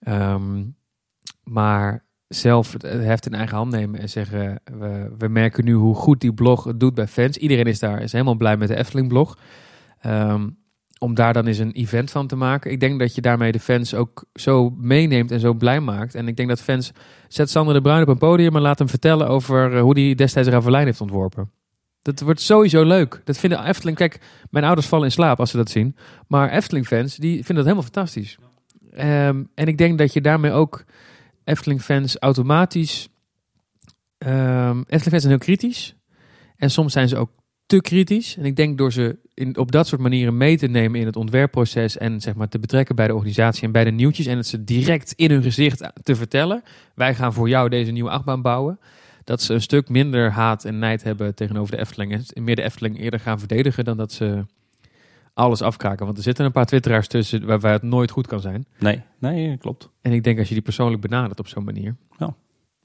Ehm, 0.01 0.64
maar 1.44 2.05
zelf 2.28 2.72
het 2.72 2.82
heft 2.82 3.26
in 3.26 3.34
eigen 3.34 3.57
hand 3.57 3.70
nemen 3.70 4.01
en 4.01 4.09
zeggen... 4.09 4.61
We, 4.64 5.14
we 5.18 5.28
merken 5.28 5.64
nu 5.64 5.72
hoe 5.72 5.94
goed 5.94 6.20
die 6.20 6.34
blog 6.34 6.64
het 6.64 6.80
doet 6.80 6.94
bij 6.94 7.07
fans. 7.07 7.36
Iedereen 7.36 7.66
is 7.66 7.78
daar 7.78 8.03
is 8.03 8.12
helemaal 8.12 8.34
blij 8.34 8.57
met 8.57 8.68
de 8.68 8.76
Efteling-blog. 8.76 9.38
Ehm, 10.07 10.48
om 10.98 11.14
daar 11.14 11.32
dan 11.32 11.46
eens 11.46 11.59
een 11.59 11.72
event 11.72 12.11
van 12.11 12.26
te 12.26 12.36
maken. 12.36 12.70
Ik 12.70 12.80
denk 12.80 12.98
dat 12.98 13.14
je 13.14 13.20
daarmee 13.20 13.52
de 13.52 13.61
fans 13.61 13.94
ook 13.94 14.24
zo 14.34 14.70
meeneemt 14.70 15.30
en 15.30 15.40
zo 15.40 15.54
blij 15.54 15.80
maakt. 15.80 16.14
En 16.14 16.28
ik 16.28 16.36
denk 16.36 16.48
dat 16.48 16.61
fans... 16.61 16.92
Zet 17.28 17.50
Sander 17.50 17.74
de 17.74 17.80
Bruin 17.80 18.02
op 18.02 18.09
een 18.09 18.18
podium 18.18 18.57
en 18.57 18.62
laat 18.62 18.78
hem 18.78 18.88
vertellen 18.88 19.28
over 19.28 19.74
eh, 19.74 19.80
hoe 19.80 20.00
hij 20.00 20.14
destijds 20.14 20.48
Ravelijn 20.48 20.86
heeft 20.86 21.00
ontworpen. 21.00 21.50
Dat 22.02 22.20
wordt 22.20 22.40
sowieso 22.40 22.84
leuk. 22.84 23.20
Dat 23.24 23.38
vinden 23.38 23.64
Efteling... 23.64 23.96
Kijk, 23.96 24.20
mijn 24.50 24.64
ouders 24.64 24.86
vallen 24.86 25.04
in 25.04 25.12
slaap 25.12 25.40
als 25.40 25.50
ze 25.50 25.57
dat 25.57 25.70
zien. 25.70 25.96
Maar 26.28 26.50
Efteling-fans, 26.50 27.16
die 27.16 27.34
vinden 27.34 27.54
dat 27.54 27.64
helemaal 27.64 27.90
fantastisch. 27.92 28.38
Ehm, 28.90 29.44
en 29.54 29.66
ik 29.66 29.78
denk 29.78 29.98
dat 29.98 30.12
je 30.12 30.20
daarmee 30.20 30.52
ook 30.52 30.84
Efteling-fans 31.44 32.18
automatisch... 32.18 33.09
ehm 34.18 34.78
Efteling-fans 34.78 35.22
zijn 35.22 35.34
heel 35.34 35.38
kritisch. 35.38 35.96
En 36.57 36.70
soms 36.70 36.92
zijn 36.92 37.09
ze 37.09 37.16
ook 37.16 37.30
te 37.67 37.81
kritisch. 37.81 38.37
En 38.37 38.45
ik 38.45 38.57
denk 38.57 38.79
door 38.79 38.93
ze 38.93 39.19
in, 39.35 39.57
op 39.57 39.73
dat 39.73 39.87
soort 39.87 40.01
manieren 40.01 40.37
mee 40.37 40.59
te 40.59 40.67
nemen 40.67 41.01
in 41.01 41.07
het 41.07 41.17
ontwerpproces... 41.17 41.99
en 41.99 42.21
zeg 42.21 42.35
maar 42.35 42.49
te 42.49 42.59
betrekken 42.59 42.97
bij 42.97 43.07
de 43.07 43.14
organisatie 43.14 43.62
en 43.62 43.73
bij 43.73 43.85
de 43.85 43.91
nieuwtjes... 43.91 44.27
en 44.27 44.37
het 44.37 44.47
ze 44.47 44.64
direct 44.64 45.12
in 45.12 45.31
hun 45.31 45.43
gezicht 45.43 45.91
te 46.03 46.17
vertellen... 46.17 46.62
wij 46.95 47.14
gaan 47.14 47.33
voor 47.33 47.49
jou 47.49 47.69
deze 47.69 47.91
nieuwe 47.91 48.11
achtbaan 48.11 48.43
bouwen... 48.43 48.79
dat 49.25 49.43
ze 49.43 49.55
een 49.55 49.61
stuk 49.61 49.89
minder 49.89 50.31
haat 50.31 50.64
en 50.64 50.79
nijd 50.79 51.03
hebben 51.03 51.35
tegenover 51.35 51.77
de 51.77 51.81
Efteling... 51.81 52.12
en 52.33 52.45
meer 52.45 52.57
de 52.57 52.62
Efteling 52.62 53.01
eerder 53.01 53.21
gaan 53.21 53.39
verdedigen... 53.39 53.85
dan 53.85 53.97
dat 53.97 54.12
ze 54.12 54.45
alles 55.35 55.62
afkraken. 55.62 56.05
Want 56.05 56.19
er 56.19 56.25
zitten 56.25 56.45
een 56.45 56.53
paar 56.53 56.67
twitteraars 56.67 57.09
tussen... 57.09 57.47
waarbij 57.47 57.73
het 57.73 57.83
nooit 57.83 58.11
goed 58.11 58.27
kan 58.27 58.41
zijn. 58.41 58.67
Nee, 58.79 59.03
nee, 59.19 59.57
klopt. 59.57 59.91
En 60.01 60.12
ik 60.12 60.25
denk 60.25 60.39
als 60.39 60.49
je 60.49 60.55
die 60.55 60.62
persoonlijk 60.62 61.03
benadert 61.03 61.39
op 61.39 61.49
zo'n 61.49 61.64
manier... 61.64 61.97
Ja, 62.19 62.35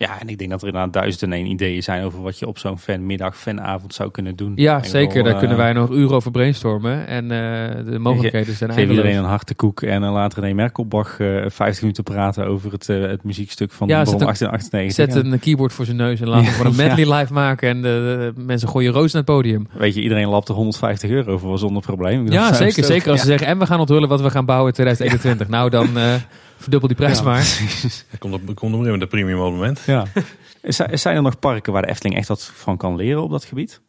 en 0.10 0.28
ik 0.30 0.38
denk 0.38 0.50
dat 0.50 0.62
er 0.62 0.68
inderdaad 0.68 0.94
duizend 0.94 1.24
en 1.24 1.34
één 1.34 1.46
ideeën 1.46 1.84
zijn 1.84 2.04
over 2.04 2.22
wat 2.22 2.40
je 2.40 2.48
op 2.48 2.58
zo'n 2.58 2.80
fanmiddag, 2.80 3.38
fanavond 3.38 3.94
zou 3.94 4.12
kunnen 4.12 4.36
doen. 4.36 4.52
Ja, 4.56 4.84
zeker. 4.84 5.24
Daar 5.24 5.34
eh, 5.34 5.40
kunnen 5.40 5.58
wij 5.58 5.74
nog 5.74 5.90
uren 5.92 6.16
over 6.16 6.32
brainstormen. 6.32 7.08
En 7.08 7.24
eh, 7.24 7.86
de 7.92 8.00
mogelijkheden 8.00 8.56
zijn 8.56 8.70
Geef 8.70 8.78
eindeloos. 8.80 9.04
iedereen 9.06 9.24
een 9.24 9.30
hartekoek 9.30 9.82
en 9.82 10.02
dan 10.02 10.14
laat 10.14 10.34
René 10.34 10.54
Merkelbach 10.54 11.20
eh 11.20 11.28
50 11.48 11.82
minuten 11.82 12.04
praten 12.04 12.46
over 12.46 12.72
het, 12.72 12.90
eh, 12.90 13.02
het 13.02 13.24
muziekstuk 13.24 13.72
van 13.72 13.88
Ja, 13.88 14.00
de 14.00 14.10
zet 14.10 14.18
Bron 14.18 14.28
een- 14.30 14.36
1898. 14.36 15.14
Zet 15.24 15.26
een 15.34 15.40
keyboard 15.40 15.74
voor 15.74 15.86
zijn 15.86 15.98
neus 15.98 16.22
en 16.22 16.28
laat 16.28 16.44
hem 16.44 16.54
gewoon 16.54 16.72
een 16.72 16.78
medley 16.88 17.18
live 17.20 17.34
maken. 17.34 17.70
En 17.70 17.82
de, 17.82 18.32
de 18.36 18.42
mensen 18.44 18.70
gooien 18.70 18.92
roos 18.94 19.14
naar 19.14 19.22
het 19.26 19.32
podium. 19.36 19.68
Weet 19.72 19.94
je, 19.96 20.02
iedereen 20.02 20.28
lapt 20.28 20.50
er 20.50 20.56
150 20.56 21.10
euro 21.10 21.38
voor 21.38 21.58
zonder 21.58 21.82
probleem. 21.82 22.26
Ik 22.26 22.32
Ja, 22.32 22.54
zeker. 22.54 22.84
Zeker 22.84 23.12
als 23.12 23.22
ze 23.22 23.26
Ja. 23.26 23.32
zeggen, 23.32 23.48
en 23.48 23.60
we 23.60 23.66
gaan 23.66 23.80
onthullen 23.80 24.10
wat 24.10 24.22
we 24.22 24.30
gaan 24.30 24.46
bouwen 24.46 24.68
in 24.68 24.74
2021. 24.74 25.48
nou, 25.48 25.70
dan 25.70 25.98
eh, 25.98 26.14
verdubbel 26.62 26.88
die 26.88 26.98
prijs 26.98 27.18
Ja, 27.18 27.24
maar. 27.24 27.34
precies. 27.36 28.06
Ik 28.12 28.20
kom 28.20 28.34
er, 28.34 28.40
ik 28.48 28.56
kom 28.56 28.74
er 28.74 28.82
weer 28.82 28.92
met 28.92 29.02
een 29.02 29.08
premium 29.08 29.38
abonnement. 29.38 29.82
Ja. 29.86 30.06
Is- 30.62 30.76
Zijn 30.76 31.16
er 31.16 31.22
nog 31.22 31.40
parken 31.40 31.74
waar 31.74 31.82
de 31.82 31.88
Efteling 31.88 32.16
echt 32.16 32.28
wat 32.28 32.44
van 32.44 32.78
kan 32.78 32.96
leren 32.96 33.24
op 33.24 33.32
dat 33.32 33.46
gebied? 33.46 33.82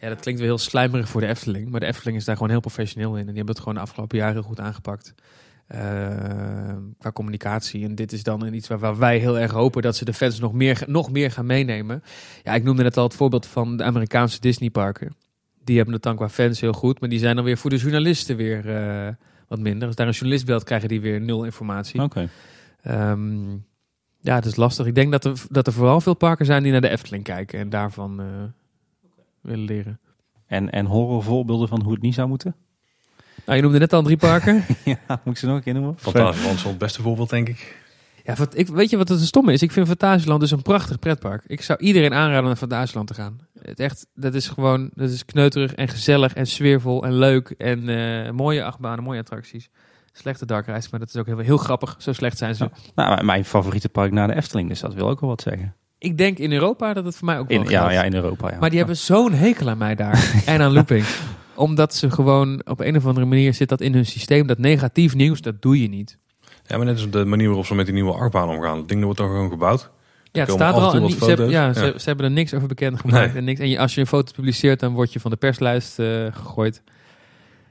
Ja, 0.00 0.08
dat 0.08 0.20
klinkt 0.20 0.40
wel 0.40 0.48
heel 0.48 0.58
slijmerig 0.58 1.08
voor 1.08 1.20
de 1.20 1.26
Efteling. 1.26 1.70
Maar 1.70 1.80
de 1.80 1.86
Efteling 1.86 2.16
is 2.16 2.24
daar 2.24 2.34
gewoon 2.36 2.50
heel 2.50 2.60
professioneel 2.60 3.12
in. 3.12 3.18
En 3.20 3.26
die 3.26 3.34
hebben 3.36 3.54
het 3.54 3.58
gewoon 3.58 3.74
de 3.74 3.80
afgelopen 3.80 4.18
jaren 4.18 4.34
heel 4.34 4.42
goed 4.42 4.60
aangepakt. 4.60 5.14
Eh, 5.66 5.80
qua 6.98 7.12
communicatie. 7.12 7.84
En 7.84 7.94
dit 7.94 8.12
is 8.12 8.22
dan 8.22 8.54
iets 8.54 8.68
waar, 8.68 8.78
waar 8.78 8.98
wij 8.98 9.18
heel 9.18 9.38
erg 9.38 9.50
hopen 9.50 9.82
dat 9.82 9.96
ze 9.96 10.04
de 10.04 10.12
fans 10.12 10.38
nog 10.40 10.52
meer, 10.52 10.82
nog 10.86 11.10
meer 11.10 11.30
gaan 11.30 11.46
meenemen. 11.46 12.02
Ja, 12.44 12.54
ik 12.54 12.62
noemde 12.62 12.82
net 12.82 12.96
al 12.96 13.04
het 13.04 13.14
voorbeeld 13.14 13.46
van 13.46 13.76
de 13.76 13.84
Amerikaanse 13.84 14.40
Disneyparken. 14.40 15.16
Die 15.64 15.76
hebben 15.76 15.94
het 15.94 16.02
dan 16.02 16.16
qua 16.16 16.28
fans 16.28 16.60
heel 16.60 16.72
goed. 16.72 17.00
Maar 17.00 17.08
die 17.08 17.18
zijn 17.18 17.36
dan 17.36 17.44
weer 17.44 17.58
voor 17.58 17.70
de 17.70 17.76
journalisten 17.76 18.36
weer 18.36 18.76
eh, 18.76 19.08
wat 19.48 19.58
minder. 19.58 19.86
Als 19.86 19.96
daar 19.96 20.06
een 20.06 20.12
journalist 20.12 20.46
belt, 20.46 20.64
krijgen 20.64 20.88
die 20.88 21.00
weer 21.00 21.20
nul 21.20 21.44
informatie. 21.44 22.02
Oké. 22.02 22.28
Ehm, 22.82 23.50
ja, 24.20 24.34
het 24.34 24.44
is 24.44 24.56
lastig. 24.56 24.86
Ik 24.86 24.94
denk 24.94 25.12
dat 25.12 25.24
er, 25.24 25.42
dat 25.48 25.66
er 25.66 25.72
vooral 25.72 26.00
veel 26.00 26.14
parken 26.14 26.46
zijn 26.46 26.62
die 26.62 26.72
naar 26.72 26.80
de 26.80 26.88
Efteling 26.88 27.24
kijken. 27.24 27.58
En 27.58 27.68
daarvan 27.68 28.20
eh, 28.20 28.26
willen 29.40 29.64
leren. 29.64 30.00
En, 30.46 30.70
en 30.70 30.86
horrorvoorbeelden 30.86 31.68
van 31.68 31.82
hoe 31.82 31.92
het 31.92 32.02
niet 32.02 32.14
zou 32.14 32.28
moeten? 32.28 32.54
Nou, 33.44 33.56
je 33.56 33.62
noemde 33.62 33.78
net 33.78 33.92
al 33.92 34.02
drie 34.02 34.16
parken. 34.16 34.64
ja, 34.84 34.98
moet 35.08 35.34
ik 35.34 35.36
ze 35.36 35.46
nog 35.46 35.56
een 35.56 35.62
keer 35.62 35.74
noemen? 35.74 35.96
Is 35.96 36.12
wel 36.12 36.70
het 36.70 36.78
beste 36.78 37.02
voorbeeld, 37.02 37.30
denk 37.30 37.48
ik. 37.48 37.76
Ja, 38.28 38.34
wat, 38.34 38.58
ik, 38.58 38.68
weet 38.68 38.90
je 38.90 38.96
wat 38.96 39.08
het 39.08 39.20
stomme 39.20 39.52
is? 39.52 39.62
Ik 39.62 39.72
vind 39.72 39.86
Fantasieland 39.86 40.40
dus 40.40 40.50
een 40.50 40.62
prachtig 40.62 40.98
pretpark. 40.98 41.44
Ik 41.46 41.62
zou 41.62 41.78
iedereen 41.78 42.14
aanraden 42.14 42.44
naar 42.44 42.56
Fantasieland 42.56 43.06
te 43.06 43.14
gaan. 43.14 43.38
Het 43.62 43.80
echt, 43.80 44.06
dat 44.14 44.34
is 44.34 44.48
gewoon, 44.48 44.90
dat 44.94 45.10
is 45.10 45.24
kneuterig 45.24 45.74
en 45.74 45.88
gezellig 45.88 46.34
en 46.34 46.46
sfeervol 46.46 47.04
en 47.04 47.12
leuk 47.12 47.50
en 47.50 47.88
eh, 47.88 48.30
mooie 48.30 48.64
achtbanen, 48.64 49.04
mooie 49.04 49.20
attracties. 49.20 49.70
Slechte 50.12 50.46
dark 50.46 50.66
rides, 50.66 50.90
maar 50.90 51.00
dat 51.00 51.08
is 51.08 51.16
ook 51.16 51.26
heel, 51.26 51.38
heel 51.38 51.56
grappig. 51.56 51.96
Zo 51.98 52.12
slecht 52.12 52.38
zijn 52.38 52.54
ze. 52.54 52.64
Ja. 52.64 52.70
Nou, 52.94 53.24
mijn 53.24 53.44
favoriete 53.44 53.88
park 53.88 54.12
na 54.12 54.26
de 54.26 54.34
Efteling, 54.34 54.68
dus 54.68 54.80
dat 54.80 54.94
wil 54.94 55.08
ook 55.08 55.20
wel 55.20 55.28
wat 55.28 55.42
zeggen. 55.42 55.74
Ik 55.98 56.18
denk 56.18 56.38
in 56.38 56.52
Europa 56.52 56.92
dat 56.92 57.04
het 57.04 57.16
voor 57.16 57.26
mij 57.26 57.38
ook 57.38 57.48
wel 57.48 57.60
In, 57.60 57.68
ja, 57.68 57.90
ja, 57.90 58.02
in 58.02 58.14
Europa. 58.14 58.50
Ja. 58.50 58.58
Maar 58.58 58.68
die 58.68 58.78
hebben 58.78 58.96
zo'n 58.96 59.32
hekel 59.32 59.68
aan 59.68 59.78
mij 59.78 59.94
daar 59.94 60.32
en 60.46 60.60
aan 60.60 60.72
looping. 60.72 61.04
Omdat 61.54 61.94
ze 61.94 62.10
gewoon 62.10 62.62
op 62.64 62.80
een 62.80 62.96
of 62.96 63.06
andere 63.06 63.26
manier 63.26 63.54
zit 63.54 63.68
dat 63.68 63.80
in 63.80 63.94
hun 63.94 64.06
systeem. 64.06 64.46
Dat 64.46 64.58
negatief 64.58 65.14
nieuws, 65.14 65.40
dat 65.40 65.62
doe 65.62 65.82
je 65.82 65.88
niet. 65.88 66.18
Ja, 66.68 66.76
maar 66.76 66.86
net 66.86 66.94
als 66.94 67.10
de 67.10 67.24
manier 67.24 67.46
waarop 67.46 67.66
ze 67.66 67.74
met 67.74 67.84
die 67.86 67.94
nieuwe 67.94 68.12
achtbaan 68.12 68.48
omgaan. 68.48 68.76
Het 68.78 68.88
ding 68.88 69.02
wordt 69.04 69.18
toch 69.18 69.28
gewoon 69.28 69.50
gebouwd. 69.50 69.90
Ja, 70.32 70.40
het 70.40 70.50
staat 70.50 70.76
er 70.76 70.82
al. 70.82 71.06
die- 71.06 71.16
ze, 71.18 71.24
hebben, 71.24 71.50
ja, 71.50 71.66
Ja. 71.66 71.72
Ze, 71.72 71.94
ze 71.96 72.04
hebben 72.04 72.24
er 72.24 72.30
niks 72.30 72.54
over 72.54 72.68
bekend 72.68 73.00
gemaakt. 73.00 73.26
Nee. 73.26 73.36
En, 73.36 73.44
niks. 73.44 73.60
en 73.60 73.68
je, 73.68 73.78
als 73.78 73.94
je 73.94 74.00
een 74.00 74.06
foto 74.06 74.32
publiceert, 74.32 74.80
dan 74.80 74.92
word 74.92 75.12
je 75.12 75.20
van 75.20 75.30
de 75.30 75.36
perslijst 75.36 75.98
eh, 75.98 76.06
gegooid. 76.30 76.82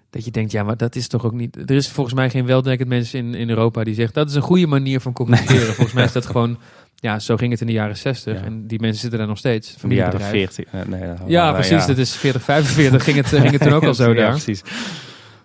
Dat 0.09 0.25
je 0.25 0.31
denkt, 0.31 0.51
ja, 0.51 0.63
maar 0.63 0.77
dat 0.77 0.95
is 0.95 1.07
toch 1.07 1.25
ook 1.25 1.33
niet... 1.33 1.55
Er 1.69 1.75
is 1.75 1.87
volgens 1.89 2.15
mij 2.15 2.29
geen 2.29 2.45
weldenkend 2.45 2.89
mensen 2.89 3.19
in, 3.19 3.35
in 3.35 3.49
Europa 3.49 3.83
die 3.83 3.93
zegt... 3.93 4.13
dat 4.13 4.29
is 4.29 4.35
een 4.35 4.41
goede 4.41 4.67
manier 4.67 4.99
van 4.99 5.13
communiceren. 5.19 5.65
Volgens 5.73 5.93
mij 5.93 6.03
is 6.03 6.11
dat 6.11 6.25
gewoon... 6.25 6.57
Ja, 6.95 7.19
zo 7.19 7.35
ging 7.37 7.51
het 7.51 7.61
in 7.61 7.67
de 7.67 7.73
jaren 7.73 7.97
60. 7.97 8.39
Ja. 8.39 8.45
En 8.45 8.67
die 8.67 8.79
mensen 8.79 8.99
zitten 9.01 9.19
daar 9.19 9.27
nog 9.27 9.37
steeds. 9.37 9.75
van 9.77 9.89
de 9.89 9.95
jaren 9.95 10.19
Familiebedrijf. 10.19 10.65
40. 10.71 10.99
eh, 10.99 10.99
nee, 10.99 11.31
Ja, 11.33 11.51
precies. 11.51 11.85
Dat 11.85 11.97
is 11.97 12.15
40, 12.15 12.41
45 12.41 13.03
ging 13.03 13.17
het, 13.17 13.27
ging 13.27 13.51
het 13.51 13.61
toen 13.61 13.73
ook 13.73 13.83
al 13.91 13.93
zo 13.93 14.13
daar. 14.13 14.29
precies. 14.31 14.61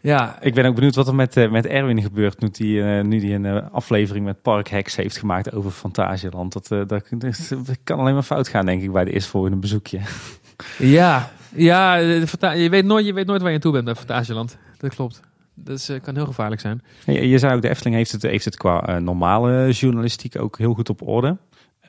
Ja, 0.03 0.42
Ik 0.42 0.55
ben 0.55 0.64
ook 0.64 0.74
benieuwd 0.74 0.94
wat 0.94 1.09
er 1.09 1.14
met, 1.14 1.36
eh, 1.36 1.50
met 1.50 1.66
Erwin 1.66 2.03
gebeurt 2.03 2.40
nu 2.40 2.48
hij 2.53 3.03
nu 3.03 3.18
die 3.18 3.34
een 3.34 3.46
eh, 3.46 3.70
aflevering 3.72 4.24
met 4.24 4.42
Park 4.42 4.70
Hacks 4.70 4.96
heeft 4.96 5.16
gemaakt 5.16 5.55
over 5.55 5.70
Fantasieland. 5.70 6.53
Dat, 6.53 6.70
eh, 6.70 6.80
dat, 6.86 7.09
dat 7.66 7.78
kan 7.84 7.98
alleen 7.98 8.14
maar 8.14 8.22
fout 8.22 8.48
gaan, 8.48 8.66
denk 8.66 8.82
ik, 8.82 8.92
bij 8.92 9.05
de 9.05 9.12
eerstvolgende 9.12 9.57
bezoekje. 9.57 10.00
ja, 10.78 11.30
ja 11.55 11.94
je, 11.94 12.68
weet 12.70 12.84
nooit, 12.84 13.07
je 13.07 13.12
weet 13.12 13.26
nooit 13.26 13.40
waar 13.40 13.50
je 13.50 13.57
aan 13.57 13.62
toe 13.62 13.72
bent 13.72 13.84
bij 13.84 13.94
Fantasieland. 13.94 14.57
Dat 14.78 14.94
klopt. 14.94 15.20
Dat 15.55 15.78
is, 15.78 15.88
eh, 15.88 16.00
kan 16.00 16.14
heel 16.14 16.26
gevaarlijk 16.26 16.61
zijn. 16.61 16.82
Je, 17.07 17.28
je 17.28 17.38
zei 17.38 17.55
ook, 17.55 17.62
de 17.62 17.68
Efteling 17.68 17.96
heeft 17.96 18.12
het, 18.12 18.22
heeft 18.22 18.44
het 18.44 18.57
qua 18.57 18.86
eh, 18.86 18.96
normale 18.96 19.70
journalistiek 19.70 20.38
ook 20.38 20.59
heel 20.59 20.74
goed 20.74 20.88
op 20.88 21.09
orde. 21.09 21.36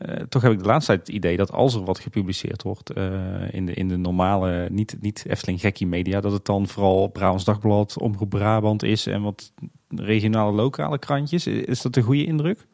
Eh, 0.03 0.15
toch 0.29 0.41
heb 0.41 0.51
ik 0.51 0.59
de 0.59 0.65
laatste 0.65 0.91
tijd 0.91 1.07
het 1.07 1.15
idee 1.15 1.37
dat 1.37 1.51
als 1.51 1.75
er 1.75 1.83
wat 1.83 1.99
gepubliceerd 1.99 2.63
wordt 2.63 2.89
eh, 2.89 3.53
in, 3.53 3.65
de, 3.65 3.73
in 3.73 3.87
de 3.87 3.97
normale, 3.97 4.67
niet, 4.71 4.95
niet 5.01 5.25
Efteling 5.27 5.59
gekkie 5.59 5.87
media, 5.87 6.21
dat 6.21 6.31
het 6.31 6.45
dan 6.45 6.67
vooral 6.67 7.07
Brabants 7.07 7.43
Dagblad, 7.43 7.97
Omroep 7.97 8.29
Brabant 8.29 8.83
is 8.83 9.07
en 9.07 9.21
wat 9.21 9.51
regionale 9.87 10.51
lokale 10.51 10.99
krantjes. 10.99 11.47
Is 11.47 11.81
dat 11.81 11.95
een 11.95 12.03
goede 12.03 12.25
indruk? 12.25 12.67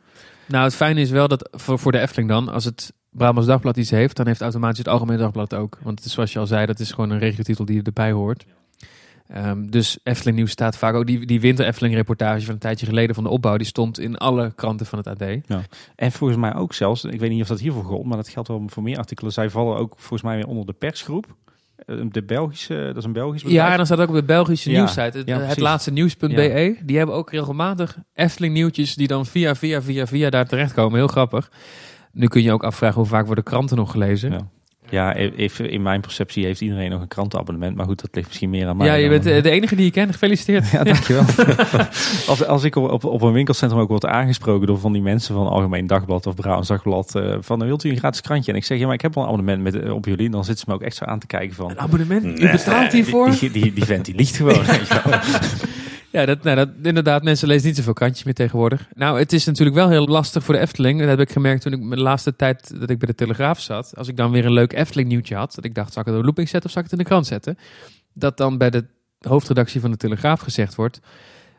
Nou, 0.47 0.63
het 0.63 0.75
fijne 0.75 1.01
is 1.01 1.09
wel 1.09 1.27
dat 1.27 1.49
voor, 1.51 1.79
voor 1.79 1.91
de 1.91 1.99
Efteling 1.99 2.29
dan, 2.29 2.49
als 2.49 2.65
het 2.65 2.93
Brabants 3.09 3.47
Dagblad 3.47 3.77
iets 3.77 3.89
heeft, 3.89 4.15
dan 4.15 4.27
heeft 4.27 4.41
automatisch 4.41 4.77
het 4.77 4.87
Algemeen 4.87 5.17
Dagblad 5.17 5.53
ook. 5.53 5.77
Want 5.81 6.01
zoals 6.01 6.33
je 6.33 6.39
al 6.39 6.47
zei, 6.47 6.65
dat 6.65 6.79
is 6.79 6.91
gewoon 6.91 7.09
een 7.09 7.19
regiotitel 7.19 7.65
die 7.65 7.81
erbij 7.83 8.11
hoort. 8.11 8.45
Ehm, 9.33 9.67
dus 9.67 9.99
Efteling 10.03 10.37
Nieuws 10.37 10.51
staat 10.51 10.77
vaak 10.77 10.95
ook, 10.95 11.05
die, 11.05 11.25
die 11.25 11.39
winter 11.41 11.65
Efteling 11.65 11.95
reportage 11.95 12.45
van 12.45 12.53
een 12.53 12.59
tijdje 12.59 12.85
geleden 12.85 13.15
van 13.15 13.23
de 13.23 13.29
opbouw, 13.29 13.57
die 13.57 13.67
stond 13.67 13.99
in 13.99 14.17
alle 14.17 14.51
kranten 14.55 14.85
van 14.85 14.97
het 14.97 15.07
AD. 15.07 15.21
En 15.95 16.11
volgens 16.11 16.39
mij 16.39 16.55
ook 16.55 16.73
zelfs, 16.73 17.03
ik 17.03 17.19
weet 17.19 17.29
niet 17.29 17.41
of 17.41 17.47
dat 17.47 17.59
hiervoor 17.59 17.83
gold, 17.83 18.05
maar 18.05 18.17
dat 18.17 18.29
geldt 18.29 18.47
wel 18.47 18.63
voor 18.65 18.83
meer 18.83 18.97
artikelen. 18.97 19.31
Zij 19.31 19.49
vallen 19.49 19.77
ook 19.77 19.93
volgens 19.97 20.21
mij 20.21 20.35
weer 20.35 20.47
onder 20.47 20.65
de 20.65 20.73
persgroep. 20.73 21.25
Eh, 21.85 21.95
De 22.11 22.23
Belgische, 22.23 22.83
dat 22.85 22.97
is 22.97 23.03
een 23.03 23.13
Belgisch 23.13 23.43
bedrijf. 23.43 23.63
Ja, 23.65 23.71
en 23.71 23.77
dan 23.77 23.85
staat 23.85 23.99
ook 23.99 24.09
op 24.09 24.15
de 24.15 24.23
Belgische 24.23 24.71
Ja, 24.71 24.77
nieuwssite, 24.77 25.17
het, 25.17 25.27
ja, 25.27 25.53
laatste 25.55 25.91
nieuws.be. 25.91 26.77
Die 26.83 26.97
hebben 26.97 27.15
ook 27.15 27.31
regelmatig 27.31 27.97
Efteling 28.13 28.53
nieuwtjes 28.53 28.95
die 28.95 29.07
dan 29.07 29.25
via, 29.25 29.55
via, 29.55 29.81
via, 29.81 30.07
via 30.07 30.29
daar 30.29 30.47
terechtkomen. 30.47 30.97
Heel 30.97 31.07
grappig. 31.07 31.51
Nu 32.11 32.27
kun 32.27 32.41
je 32.41 32.51
ook 32.51 32.63
afvragen 32.63 32.97
hoe 32.97 33.09
vaak 33.09 33.25
worden 33.25 33.43
kranten 33.43 33.77
nog 33.77 33.91
gelezen. 33.91 34.51
Ja. 34.89 35.15
Even 35.15 35.69
in 35.69 35.81
mijn 35.81 36.01
perceptie 36.01 36.45
heeft 36.45 36.61
iedereen 36.61 36.89
nog 36.89 37.01
een 37.01 37.07
krantenabonnement. 37.07 37.75
Maar 37.75 37.85
goed, 37.85 38.01
dat 38.01 38.09
ligt 38.11 38.27
misschien 38.27 38.49
meer 38.49 38.67
aan 38.67 38.77
mij. 38.77 38.87
Ja, 38.87 38.93
je 38.93 39.09
bent 39.09 39.23
de 39.23 39.49
enige 39.49 39.75
die 39.75 39.85
je 39.85 39.91
kent. 39.91 40.11
Gefeliciteerd. 40.11 40.69
Ja, 40.69 40.83
dankjewel. 40.83 41.23
als, 42.27 42.45
als 42.45 42.63
ik 42.63 42.75
op, 42.75 43.03
op, 43.03 43.21
een 43.21 43.31
winkelcentrum 43.31 43.81
ook 43.81 43.89
word 43.89 44.05
aangesproken 44.05 44.67
door 44.67 44.79
van 44.79 44.93
die 44.93 45.01
mensen 45.01 45.35
van 45.35 45.47
Algemeen 45.47 45.87
Dagblad 45.87 46.27
of 46.27 46.35
Brabants 46.35 46.67
Dagblad. 46.67 47.15
eh, 47.15 47.35
van, 47.39 47.59
wilt 47.59 47.83
u 47.83 47.89
een 47.89 47.97
gratis 47.97 48.21
krantje? 48.21 48.51
En 48.51 48.57
ik 48.57 48.65
zeg, 48.65 48.79
ja, 48.79 48.85
maar 48.85 48.93
ik 48.93 49.01
heb 49.01 49.15
wel 49.15 49.23
een 49.23 49.29
abonnement 49.29 49.61
met, 49.61 49.75
eh, 49.75 49.93
op 49.93 50.05
jullie. 50.05 50.29
Dan 50.29 50.45
zitten 50.45 50.65
ze 50.65 50.69
me 50.71 50.75
ook 50.75 50.85
echt 50.85 50.95
zo 50.95 51.05
aan 51.05 51.19
te 51.19 51.27
kijken 51.27 51.55
van... 51.55 51.69
Een 51.69 51.79
abonnement? 51.79 52.39
U 52.39 52.51
betaalt 52.51 52.91
hiervoor? 52.91 53.29
Die, 53.39 53.51
die, 53.51 53.73
die 53.73 53.85
vent 53.85 54.05
die 54.05 54.15
liegt 54.15 54.35
gewoon. 54.35 54.63
Ja, 56.11 56.25
dat, 56.25 56.43
nou, 56.43 56.55
dat, 56.55 56.69
inderdaad, 56.83 57.23
mensen 57.23 57.47
lezen 57.47 57.67
niet 57.67 57.75
zoveel 57.75 57.93
krantjes 57.93 58.23
meer 58.23 58.33
tegenwoordig. 58.33 58.87
Nou, 58.95 59.19
het 59.19 59.33
is 59.33 59.45
natuurlijk 59.45 59.77
wel 59.77 59.89
heel 59.89 60.07
lastig 60.07 60.43
voor 60.43 60.53
de 60.53 60.59
Efteling. 60.59 60.99
Dat 60.99 61.07
heb 61.07 61.19
ik 61.19 61.31
gemerkt 61.31 61.61
toen 61.61 61.73
ik 61.73 61.89
de 61.89 61.97
laatste 61.97 62.35
tijd 62.35 62.79
dat 62.79 62.89
ik 62.89 62.97
bij 62.99 63.07
de 63.07 63.15
Telegraaf 63.15 63.59
zat. 63.59 63.93
Als 63.97 64.07
ik 64.07 64.17
dan 64.17 64.31
weer 64.31 64.45
een 64.45 64.53
leuk 64.53 64.73
Efteling 64.73 65.09
nieuwtje 65.09 65.35
had, 65.35 65.55
dat 65.55 65.65
ik 65.65 65.75
dacht, 65.75 65.93
zal 65.93 66.01
ik 66.01 66.07
het 66.07 66.15
op 66.15 66.21
de 66.21 66.27
looping 66.27 66.49
zetten 66.49 66.69
of 66.69 66.75
zal 66.75 66.83
ik 66.83 66.89
het 66.89 66.99
in 66.99 67.03
de 67.03 67.09
krant 67.09 67.27
zetten? 67.27 67.57
Dat 68.13 68.37
dan 68.37 68.57
bij 68.57 68.69
de 68.69 68.85
hoofdredactie 69.19 69.81
van 69.81 69.91
de 69.91 69.97
Telegraaf 69.97 70.39
gezegd 70.39 70.75
wordt, 70.75 70.99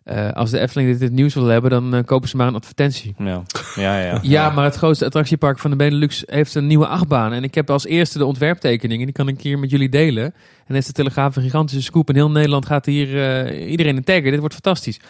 eh, 0.04 0.32
als 0.32 0.50
de 0.50 0.58
Efteling 0.58 0.90
dit, 0.90 1.00
dit 1.00 1.12
nieuws 1.12 1.34
wil 1.34 1.46
hebben, 1.46 1.70
dan 1.70 1.94
eh, 1.94 2.04
kopen 2.04 2.28
ze 2.28 2.36
maar 2.36 2.46
een 2.46 2.54
advertentie. 2.54 3.14
ja. 3.18 3.42
Ja, 3.74 4.00
ja. 4.00 4.18
Ja, 4.22 4.50
maar 4.50 4.64
het 4.64 4.76
grootste 4.76 5.04
attractiepark 5.04 5.58
van 5.58 5.70
de 5.70 5.76
Benelux 5.76 6.22
heeft 6.26 6.54
een 6.54 6.66
nieuwe 6.66 6.86
achtbaan. 6.86 7.32
En 7.32 7.42
ik 7.42 7.54
heb 7.54 7.70
als 7.70 7.86
eerste 7.86 8.18
de 8.18 8.24
ontwerptekeningen. 8.24 9.04
Die 9.04 9.14
kan 9.14 9.28
ik 9.28 9.40
hier 9.40 9.58
met 9.58 9.70
jullie 9.70 9.88
delen. 9.88 10.34
En 10.70 10.76
heeft 10.76 10.88
de 10.88 10.92
Telegraaf 10.92 11.36
een 11.36 11.42
gigantische 11.42 11.82
scoop. 11.82 12.08
In 12.08 12.14
heel 12.14 12.30
Nederland 12.30 12.66
gaat 12.66 12.86
hier 12.86 13.22
eh, 13.22 13.70
iedereen 13.70 13.96
een 13.96 14.04
taggen. 14.04 14.30
Dit 14.30 14.38
wordt 14.38 14.54
fantastisch. 14.54 15.00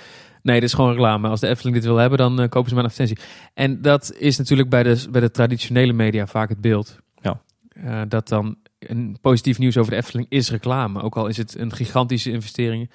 Nee, 0.43 0.61
dit 0.61 0.69
is 0.69 0.75
gewoon 0.75 0.91
reclame. 0.91 1.29
Als 1.29 1.41
de 1.41 1.49
Efteling 1.49 1.77
dit 1.77 1.85
wil 1.85 1.97
hebben, 1.97 2.19
dan 2.19 2.41
eh, 2.41 2.49
kopen 2.49 2.69
ze 2.69 2.75
maar 2.75 2.85
een 2.85 2.91
advertentie. 2.91 3.25
En 3.55 3.83
dat 3.83 4.15
is 4.19 4.39
natuurlijk 4.39 4.69
bij 4.69 4.83
de, 4.83 5.05
bij 5.11 5.21
de 5.21 5.31
traditionele 5.31 5.93
media 5.93 6.27
vaak 6.27 6.49
het 6.49 6.61
beeld. 6.61 6.99
Ja. 7.21 7.41
Eh, 7.69 8.01
dat 8.09 8.29
dan 8.29 8.57
een 8.79 9.19
positief 9.21 9.59
nieuws 9.59 9.77
over 9.77 9.91
de 9.91 9.97
Efteling 9.97 10.27
is 10.29 10.51
reclame. 10.51 11.03
Ook 11.03 11.17
al 11.17 11.27
is 11.27 11.37
het 11.37 11.59
een 11.59 11.73
gigantische 11.73 12.31
investering. 12.31 12.91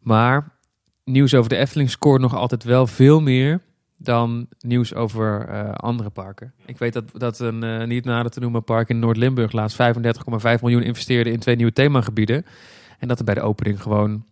Maar 0.00 0.58
nieuws 1.04 1.34
over 1.34 1.48
de 1.48 1.56
Efteling 1.56 1.90
scoort 1.90 2.20
nog 2.20 2.34
altijd 2.34 2.64
wel 2.64 2.86
veel 2.86 3.20
meer 3.20 3.60
dan 3.98 4.46
nieuws 4.58 4.94
over 4.94 5.48
eh, 5.48 5.70
andere 5.72 6.10
parken. 6.10 6.52
Ik 6.66 6.78
weet 6.78 6.92
dat, 6.92 7.04
dat 7.12 7.38
een 7.38 7.62
eh, 7.62 7.86
niet 7.86 8.04
nader 8.04 8.30
te 8.30 8.40
noemen 8.40 8.64
park 8.64 8.88
in 8.88 8.98
Noord-Limburg 8.98 9.52
laatst 9.52 9.78
35,5 9.82 10.60
miljoen 10.60 10.82
investeerde 10.82 11.30
in 11.30 11.38
twee 11.38 11.56
nieuwe 11.56 11.72
themagebieden. 11.72 12.44
En 12.98 13.08
dat 13.08 13.18
er 13.18 13.24
bij 13.24 13.34
de 13.34 13.40
opening 13.40 13.82
gewoon 13.82 14.24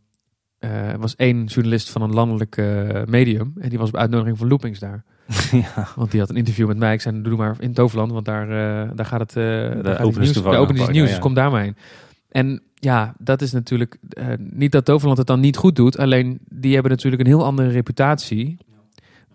eh, 0.58 0.94
was 0.98 1.16
één 1.16 1.44
journalist 1.44 1.90
van 1.90 2.02
een 2.02 2.14
landelijk 2.14 2.56
medium. 3.06 3.52
En 3.58 3.68
die 3.68 3.78
was 3.78 3.88
op 3.88 3.96
uitnodiging 3.96 4.38
van 4.38 4.48
Loopings 4.48 4.78
daar. 4.78 5.04
ja. 5.52 5.88
Want 5.96 6.10
die 6.10 6.20
had 6.20 6.30
een 6.30 6.36
interview 6.36 6.66
met 6.66 6.76
mij. 6.76 6.92
Ik 6.92 7.00
zei, 7.00 7.22
doe 7.22 7.36
maar 7.36 7.56
in 7.58 7.72
Toverland, 7.72 8.12
want 8.12 8.24
daar, 8.24 8.46
daar 8.96 9.06
gaat 9.06 9.20
het... 9.20 9.32
daar 9.32 9.84
gaat 9.84 9.86
het 9.86 10.00
openen 10.00 10.26
ze 10.84 10.90
nieuws, 10.90 11.06
ja, 11.08 11.14
dus 11.14 11.18
kom 11.18 11.34
daar 11.34 11.50
maar 11.50 11.62
heen. 11.62 11.76
En 12.28 12.62
ja, 12.74 13.14
dat 13.18 13.42
is 13.42 13.52
natuurlijk... 13.52 13.98
niet 14.38 14.72
dat 14.72 14.84
Toverland 14.84 15.18
het 15.18 15.26
dan 15.26 15.40
niet 15.40 15.56
goed 15.56 15.76
doet. 15.76 15.98
Alleen, 15.98 16.38
die 16.48 16.72
hebben 16.72 16.90
natuurlijk 16.90 17.22
een 17.22 17.28
heel 17.28 17.44
andere 17.44 17.68
reputatie. 17.68 18.58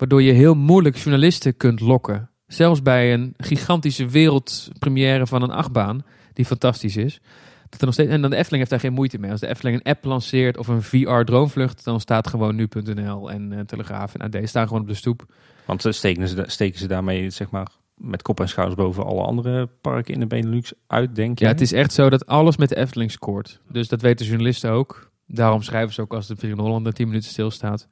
Waardoor 0.02 0.22
je 0.22 0.32
heel 0.32 0.56
moeilijk 0.56 0.96
journalisten 0.96 1.58
kunt 1.58 1.80
lokken. 1.80 2.30
Zelfs 2.48 2.82
bij 2.82 3.14
een 3.14 3.34
gigantische 3.38 4.08
wereldpremière 4.08 5.28
van 5.28 5.42
een 5.42 5.52
achtbaan, 5.52 6.04
die 6.34 6.46
fantastisch 6.46 6.98
is. 6.98 7.22
Dat 7.70 7.80
er 7.80 7.86
nog 7.86 7.94
steeds, 7.94 8.10
en 8.10 8.22
dan 8.22 8.30
de 8.30 8.36
Efteling 8.36 8.60
heeft 8.60 8.70
daar 8.70 8.80
geen 8.80 8.94
moeite 8.94 9.20
mee. 9.20 9.32
Als 9.32 9.40
de 9.40 9.48
Efteling 9.48 9.78
een 9.78 9.92
app 9.92 10.06
lanceert 10.06 10.58
of 10.58 10.68
een 10.68 10.82
VR-droomvlucht, 10.82 11.84
dan 11.84 12.00
staat 12.00 12.28
gewoon 12.28 12.56
nu.nl 12.56 13.32
en 13.32 13.52
eh, 13.52 13.60
Telegraaf 13.60 14.16
en 14.16 14.22
AD 14.22 14.50
staan 14.50 14.68
gewoon 14.68 14.82
op 14.82 14.88
de 14.88 14.94
stoep. 14.94 15.26
Want 15.66 15.86
eh, 15.86 15.92
steken 15.92 16.28
ze, 16.28 16.44
steken 16.48 16.80
ze 16.80 16.88
daarmee, 16.88 17.30
zeg 17.30 17.50
maar, 17.50 17.68
met 17.96 18.22
kop 18.22 18.40
en 18.40 18.50
schouders 18.50 18.78
boven 18.80 19.06
alle 19.06 19.24
andere 19.24 19.70
parken 19.82 20.14
in 20.14 20.20
de 20.20 20.28
Benelux 20.28 20.74
uit, 20.88 21.16
denk 21.16 21.40
je? 21.40 21.46
Ja, 21.46 21.52
het 21.52 21.62
is 21.62 21.74
echt 21.74 21.94
zo 21.94 22.10
dat 22.10 22.26
alles 22.26 22.58
met 22.58 22.70
de 22.70 22.78
Efteling 22.78 23.12
scoort. 23.12 23.62
Dus 23.70 23.88
dat 23.88 24.02
weten 24.02 24.26
journalisten 24.26 24.72
ook. 24.72 25.12
Daarom 25.28 25.62
schrijven 25.62 25.94
ze 25.94 26.02
ook 26.02 26.14
als 26.14 26.28
de 26.28 26.36
Vier 26.36 26.50
in 26.50 26.60
Holland 26.60 26.86
er 26.86 26.94
10 26.94 27.08
minuten 27.08 27.30
stilstaat. 27.30 27.88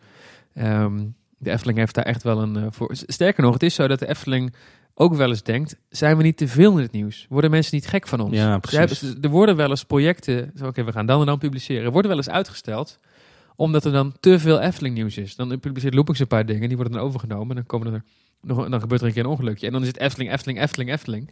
Ehm 0.53 0.97
de 1.39 1.51
Efteling 1.51 1.77
heeft 1.77 1.95
daar 1.95 2.05
echt 2.05 2.23
wel 2.23 2.41
een 2.41 2.55
eh, 2.55 2.65
voor. 2.69 2.89
Sterker 2.93 3.43
nog, 3.43 3.53
het 3.53 3.63
is 3.63 3.75
zo 3.75 3.87
dat 3.87 3.99
de 3.99 4.09
Efteling 4.09 4.53
ook 4.93 5.15
wel 5.15 5.29
eens 5.29 5.43
denkt: 5.43 5.75
zijn 5.89 6.17
we 6.17 6.23
niet 6.23 6.37
te 6.37 6.47
veel 6.47 6.71
in 6.71 6.83
het 6.83 6.91
nieuws? 6.91 7.25
Worden 7.29 7.51
mensen 7.51 7.75
niet 7.75 7.87
gek 7.87 8.07
van 8.07 8.19
ons? 8.19 8.35
Ja, 8.35 8.57
precies. 8.57 9.13
er 9.21 9.29
worden 9.29 9.55
wel 9.55 9.69
eens 9.69 9.83
projecten. 9.83 10.53
Oké, 10.63 10.83
we 10.83 10.91
gaan 10.91 11.05
dan 11.05 11.19
en 11.19 11.25
dan 11.25 11.37
publiceren. 11.37 11.91
Worden 11.91 12.09
wel 12.09 12.19
eens 12.19 12.29
uitgesteld 12.29 12.99
omdat 13.59 13.85
er 13.85 13.91
dan 13.91 14.13
te 14.19 14.39
veel 14.39 14.61
Efteling 14.61 14.95
nieuws 14.95 15.17
is. 15.17 15.35
Dan 15.35 15.59
publiceert 15.59 15.93
Loopings 15.93 16.19
een 16.19 16.27
paar 16.27 16.45
dingen, 16.45 16.67
die 16.67 16.77
worden 16.77 16.93
dan 16.93 17.05
overgenomen. 17.05 17.49
En 17.49 17.55
dan, 17.55 17.65
komen 17.65 17.93
er 17.93 18.03
nog, 18.41 18.69
dan 18.69 18.79
gebeurt 18.79 19.01
er 19.01 19.07
een 19.07 19.13
keer 19.13 19.23
een 19.23 19.29
ongelukje. 19.29 19.65
En 19.65 19.71
dan 19.71 19.81
is 19.81 19.87
het 19.87 19.99
Efteling, 19.99 20.31
Efteling, 20.31 20.61
Efteling, 20.61 20.91
Efteling. 20.91 21.29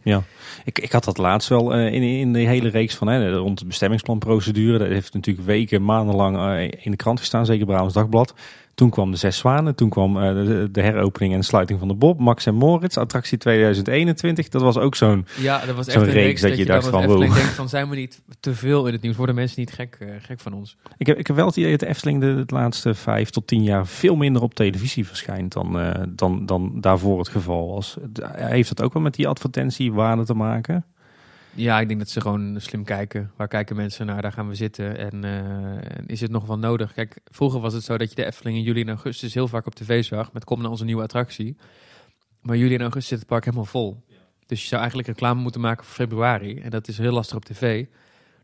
Ik, 0.64 0.78
ik 0.78 0.92
had 0.92 1.04
dat 1.04 1.18
laatst 1.18 1.48
wel 1.48 1.74
eh, 1.74 1.92
in, 1.92 2.02
in 2.02 2.32
de 2.32 2.38
hele 2.38 2.68
reeks 2.68 2.94
van 2.94 3.08
hè, 3.08 3.32
rond 3.32 3.58
de 3.58 3.66
bestemmingsplanprocedure. 3.66 4.78
Dat 4.78 4.88
heeft 4.88 5.14
natuurlijk 5.14 5.46
weken, 5.46 5.84
maandenlang 5.84 6.36
eh, 6.36 6.84
in 6.84 6.90
de 6.90 6.96
krant 6.96 7.18
gestaan, 7.18 7.46
zeker 7.46 7.66
Brabants 7.66 7.94
Dagblad. 7.94 8.34
Toen 8.78 8.90
kwam 8.90 9.10
de 9.10 9.16
Zes 9.16 9.36
Zwanen, 9.38 9.74
toen 9.74 9.88
kwam 9.88 10.16
eh, 10.16 10.32
de, 10.32 10.68
de 10.72 10.82
heropening 10.82 11.34
en 11.34 11.42
sluiting 11.42 11.78
van 11.78 11.88
de 11.88 11.94
Bob, 11.94 12.18
Max 12.18 12.46
en 12.46 12.54
Moritz, 12.54 12.96
attractie 12.96 13.38
2021. 13.38 14.48
Dat 14.48 14.62
was 14.62 14.76
ook 14.76 14.94
zo'n 14.94 15.26
Ja, 15.40 15.66
dat 15.66 15.76
was 15.76 15.86
echt 15.86 15.96
een 15.96 16.04
reeks 16.04 16.14
reeks 16.14 16.40
dat 16.40 16.50
dat, 16.50 16.58
je 16.58 16.64
dacht 16.64 16.88
van, 16.88 17.06
wow. 17.06 17.20
denkt 17.20 17.36
van 17.36 17.68
zijn 17.68 17.88
we 17.88 17.96
niet 17.96 18.22
te 18.40 18.54
veel 18.54 18.86
in 18.86 18.92
het 18.92 19.02
nieuws? 19.02 19.16
Worden 19.16 19.34
mensen 19.34 19.60
niet 19.60 19.72
gek, 19.72 19.96
eh, 20.00 20.08
gek 20.20 20.40
van 20.40 20.52
ons? 20.52 20.76
Ik 20.96 21.06
heb, 21.06 21.18
ik 21.18 21.26
heb 21.26 21.36
wel 21.36 21.46
het 21.46 21.56
idee 21.56 21.70
dat 21.70 21.80
de 21.80 21.86
Efteling 21.86 22.20
de, 22.20 22.44
de 22.46 22.54
laatste 22.54 22.94
vijf 22.94 23.30
tot 23.30 23.46
tien 23.46 23.62
jaar 23.62 23.86
veel 23.86 24.16
minder 24.16 24.42
op 24.42 24.54
televisie 24.54 25.06
verschijnt 25.06 25.52
dan, 25.52 25.80
eh, 25.80 26.02
dan, 26.08 26.46
dan 26.46 26.72
daarvoor 26.80 27.18
het 27.18 27.28
geval 27.28 27.68
was. 27.68 27.96
Heeft 28.32 28.68
dat 28.68 28.86
ook 28.86 28.92
wel 28.92 29.02
met 29.02 29.14
die 29.14 29.28
advertentiewaarde 29.28 30.24
te 30.24 30.34
maken? 30.34 30.84
Ja, 31.58 31.80
ik 31.80 31.88
denk 31.88 32.00
dat 32.00 32.08
ze 32.08 32.20
gewoon 32.20 32.60
slim 32.60 32.84
kijken. 32.84 33.30
Waar 33.36 33.48
kijken 33.48 33.76
mensen 33.76 34.06
naar? 34.06 34.22
Daar 34.22 34.32
gaan 34.32 34.48
we 34.48 34.54
zitten. 34.54 34.98
En 34.98 35.24
eh, 35.24 36.02
is 36.06 36.20
het 36.20 36.30
nog 36.30 36.46
wel 36.46 36.58
nodig? 36.58 36.92
Kijk, 36.92 37.20
vroeger 37.24 37.60
was 37.60 37.72
het 37.72 37.84
zo 37.84 37.98
dat 37.98 38.08
je 38.08 38.14
de 38.14 38.24
Efteling 38.24 38.56
in 38.56 38.62
juli 38.62 38.80
en 38.80 38.88
augustus 38.88 39.34
heel 39.34 39.48
vaak 39.48 39.66
op 39.66 39.74
tv 39.74 40.04
zag. 40.04 40.32
Met 40.32 40.44
kom 40.44 40.60
naar 40.60 40.70
onze 40.70 40.84
nieuwe 40.84 41.02
attractie. 41.02 41.56
Maar 42.40 42.56
juli 42.56 42.74
en 42.74 42.80
augustus 42.80 43.08
zit 43.08 43.18
het 43.18 43.28
park 43.28 43.44
helemaal 43.44 43.64
vol. 43.64 44.02
Dus 44.46 44.60
je 44.60 44.66
zou 44.68 44.80
eigenlijk 44.80 45.08
reclame 45.10 45.40
moeten 45.40 45.60
maken 45.60 45.84
voor 45.84 45.94
februari. 45.94 46.60
En 46.60 46.70
dat 46.70 46.88
is 46.88 46.98
heel 46.98 47.12
lastig 47.12 47.36
op 47.36 47.44
tv. 47.44 47.86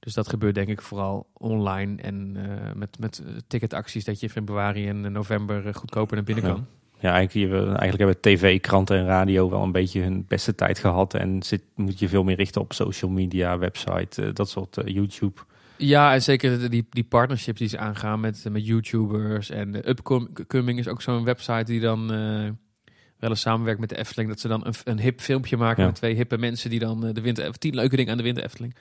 Dus 0.00 0.14
dat 0.14 0.28
gebeurt 0.28 0.54
denk 0.54 0.68
ik 0.68 0.82
vooral 0.82 1.26
online 1.32 2.02
en 2.02 2.36
eh, 2.36 2.72
met, 2.74 2.98
met 2.98 3.22
ticketacties 3.46 4.04
dat 4.04 4.20
je 4.20 4.26
in 4.26 4.32
februari 4.32 4.88
en 4.88 5.12
november 5.12 5.66
eh, 5.66 5.74
goedkoper 5.74 6.16
naar 6.16 6.24
binnen 6.24 6.44
Ja. 6.44 6.50
kan. 6.50 6.66
Ja, 7.05 7.12
eigenlijk, 7.12 7.52
eigenlijk 7.55 7.98
hebben 7.98 8.20
tv, 8.20 8.60
kranten 8.60 8.98
en 8.98 9.06
radio 9.06 9.51
wel 9.51 9.62
een 9.62 9.72
beetje 9.72 10.01
hun 10.01 10.24
beste 10.28 10.55
tijd 10.55 10.78
gehad. 10.78 11.14
En 11.14 11.43
zit, 11.43 11.62
moet 11.74 11.98
je 11.98 12.09
veel 12.09 12.24
meer 12.24 12.36
richten 12.36 12.60
op 12.60 12.72
social 12.72 13.10
media, 13.10 13.59
website, 13.59 14.22
eh, 14.22 14.28
dat 14.32 14.48
soort 14.48 14.76
eh, 14.76 14.94
YouTube. 14.94 15.40
Ja, 15.76 16.12
en 16.12 16.22
zeker 16.22 16.70
die, 16.70 16.86
die 16.90 17.05
partnerships 17.05 17.59
die 17.59 17.68
ze 17.68 17.78
aangaan 17.78 18.20
met, 18.20 18.44
met 18.51 18.66
YouTubers. 18.66 19.51
En 19.51 19.72
de 19.72 19.89
Upcoming 19.89 20.78
is 20.78 20.89
ook 20.89 21.02
zo'n 21.02 21.24
website 21.24 21.64
die 21.64 21.81
dan 21.81 22.12
eh, 22.12 22.48
wel 23.18 23.31
eens 23.31 23.40
samenwerkt 23.40 23.81
met 23.81 23.89
de 23.89 23.98
Efteling. 23.98 24.28
Dat 24.28 24.40
ze 24.40 24.48
dan 24.48 24.66
een, 24.66 24.74
een 24.85 25.01
hip 25.01 25.20
filmpje 25.20 25.56
maken 25.56 25.82
Ja. 25.82 25.89
met 25.89 25.97
twee 25.97 26.14
hippe 26.14 26.39
mensen 26.39 26.70
die 26.70 26.78
dan 26.78 27.06
eh, 27.06 27.14
de 27.14 27.20
winter... 27.20 27.59
Tien 27.59 27.74
leuke 27.74 27.97
dingen 27.97 28.10
aan 28.10 28.16
de 28.16 28.22
winter 28.22 28.44
Efteling. 28.44 28.74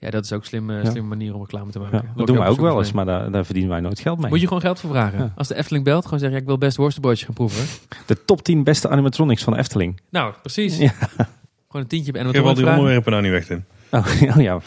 Ja, 0.00 0.10
dat 0.10 0.24
is 0.24 0.32
ook 0.32 0.44
slim, 0.44 0.70
Ja. 0.72 0.84
slimme 0.90 1.08
manier 1.08 1.34
om 1.34 1.40
reclame 1.40 1.70
te 1.70 1.78
maken. 1.78 2.02
Ja, 2.06 2.12
dat 2.16 2.26
doen 2.26 2.38
wij 2.38 2.48
ook 2.48 2.60
wel 2.60 2.78
eens, 2.78 2.92
mee. 2.92 3.04
maar 3.04 3.14
daar, 3.14 3.30
daar 3.30 3.44
verdienen 3.44 3.72
wij 3.72 3.80
nooit 3.80 4.00
geld 4.00 4.18
mee. 4.18 4.30
Moet 4.30 4.40
je 4.40 4.46
gewoon 4.46 4.62
geld 4.62 4.80
voor 4.80 4.90
vragen. 4.90 5.18
Ja. 5.18 5.32
Als 5.36 5.48
de 5.48 5.54
Efteling 5.56 5.84
belt, 5.84 6.04
gewoon 6.04 6.18
zeggen... 6.18 6.36
ja, 6.36 6.42
ik 6.42 6.48
wil 6.48 6.58
best 6.58 6.76
worstenbroodje 6.76 7.24
gaan 7.24 7.34
proeven. 7.34 7.66
De 8.06 8.24
top 8.24 8.42
10 8.42 8.64
beste 8.64 8.88
animatronics 8.88 9.42
van 9.42 9.52
de 9.52 9.58
Efteling. 9.58 10.00
nou, 10.10 10.34
precies. 10.42 10.78
Ja. 10.78 10.92
Gewoon 10.98 11.82
een 11.82 11.86
tientje 11.86 12.12
bij 12.12 12.20
en 12.20 12.28
Ik 12.28 12.34
heb 12.34 12.44
al 12.44 12.54
die 12.54 12.66
onderwerpen 12.68 13.10
nou 13.12 13.22
niet 13.24 13.32
weg 13.32 13.48
in. 13.50 13.64
Oh, 13.90 14.06
ja, 14.20 14.38
ja. 14.52 14.60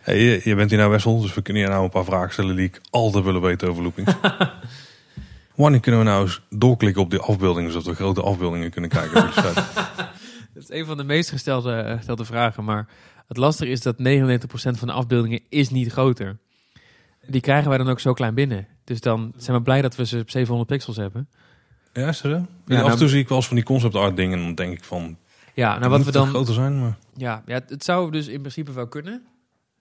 Hey, 0.00 0.22
je, 0.22 0.40
je 0.44 0.54
bent 0.54 0.70
hier 0.70 0.78
nou 0.78 0.90
Wessel, 0.90 1.20
dus 1.20 1.34
we 1.34 1.42
kunnen 1.42 1.62
je 1.62 1.68
nou 1.68 1.84
een 1.84 1.90
paar 1.90 2.04
vragen 2.04 2.32
stellen 2.32 2.56
die 2.56 2.64
ik 2.64 2.80
altijd 2.90 3.24
willen 3.24 3.40
weten 3.40 3.68
over 3.68 3.82
loopings. 3.82 4.12
Wanneer 5.54 5.80
kunnen 5.80 6.00
we 6.00 6.06
nou 6.06 6.22
eens 6.22 6.40
doorklikken 6.50 7.02
op 7.02 7.10
die 7.10 7.20
afbeeldingen, 7.20 7.70
zodat 7.70 7.86
we 7.86 7.94
grote 7.94 8.22
afbeeldingen 8.22 8.70
kunnen 8.70 8.90
kijken? 8.90 9.30
Dat 10.54 10.62
is 10.62 10.70
een 10.78 10.86
van 10.86 10.96
de 10.96 11.04
meest 11.04 11.30
gestelde, 11.30 11.72
eh, 11.74 11.96
gestelde 11.96 12.24
vragen. 12.24 12.64
Maar 12.64 12.86
het 13.26 13.36
lastige 13.36 13.70
is 13.70 13.80
dat 13.82 13.96
99% 13.98 13.98
van 14.52 14.88
de 14.88 14.92
afbeeldingen 14.92 15.40
is 15.48 15.70
niet 15.70 15.92
groter. 15.92 16.38
Die 17.26 17.40
krijgen 17.40 17.68
wij 17.68 17.78
dan 17.78 17.88
ook 17.88 18.00
zo 18.00 18.12
klein 18.12 18.34
binnen. 18.34 18.66
Dus 18.84 19.00
dan 19.00 19.32
zijn 19.36 19.56
we 19.56 19.62
blij 19.62 19.82
dat 19.82 19.96
we 19.96 20.06
ze 20.06 20.18
op 20.18 20.30
700 20.30 20.68
pixels 20.70 20.96
hebben. 20.96 21.28
ja, 21.92 22.08
is 22.08 22.20
dat? 22.20 22.30
Ja, 22.30 22.38
af 22.38 22.48
nou- 22.66 22.90
en 22.90 22.96
toe 22.96 23.08
zie 23.08 23.20
ik 23.20 23.28
wel 23.28 23.38
eens 23.38 23.46
van 23.46 23.56
die 23.56 23.64
concept 23.64 23.94
art 23.94 24.16
dingen 24.16 24.38
en 24.38 24.44
dan 24.44 24.54
denk 24.54 24.72
ik 24.72 24.84
van, 24.84 25.16
Ja, 25.54 25.78
nou 25.78 25.90
wat 25.90 26.04
we 26.04 26.10
dan... 26.10 26.28
groter 26.28 26.54
zijn, 26.54 26.80
maar... 26.80 26.96
Ja, 27.16 27.42
ja, 27.46 27.60
het 27.66 27.84
zou 27.84 28.10
dus 28.10 28.26
in 28.26 28.40
principe 28.40 28.72
wel 28.72 28.88
kunnen. 28.88 29.22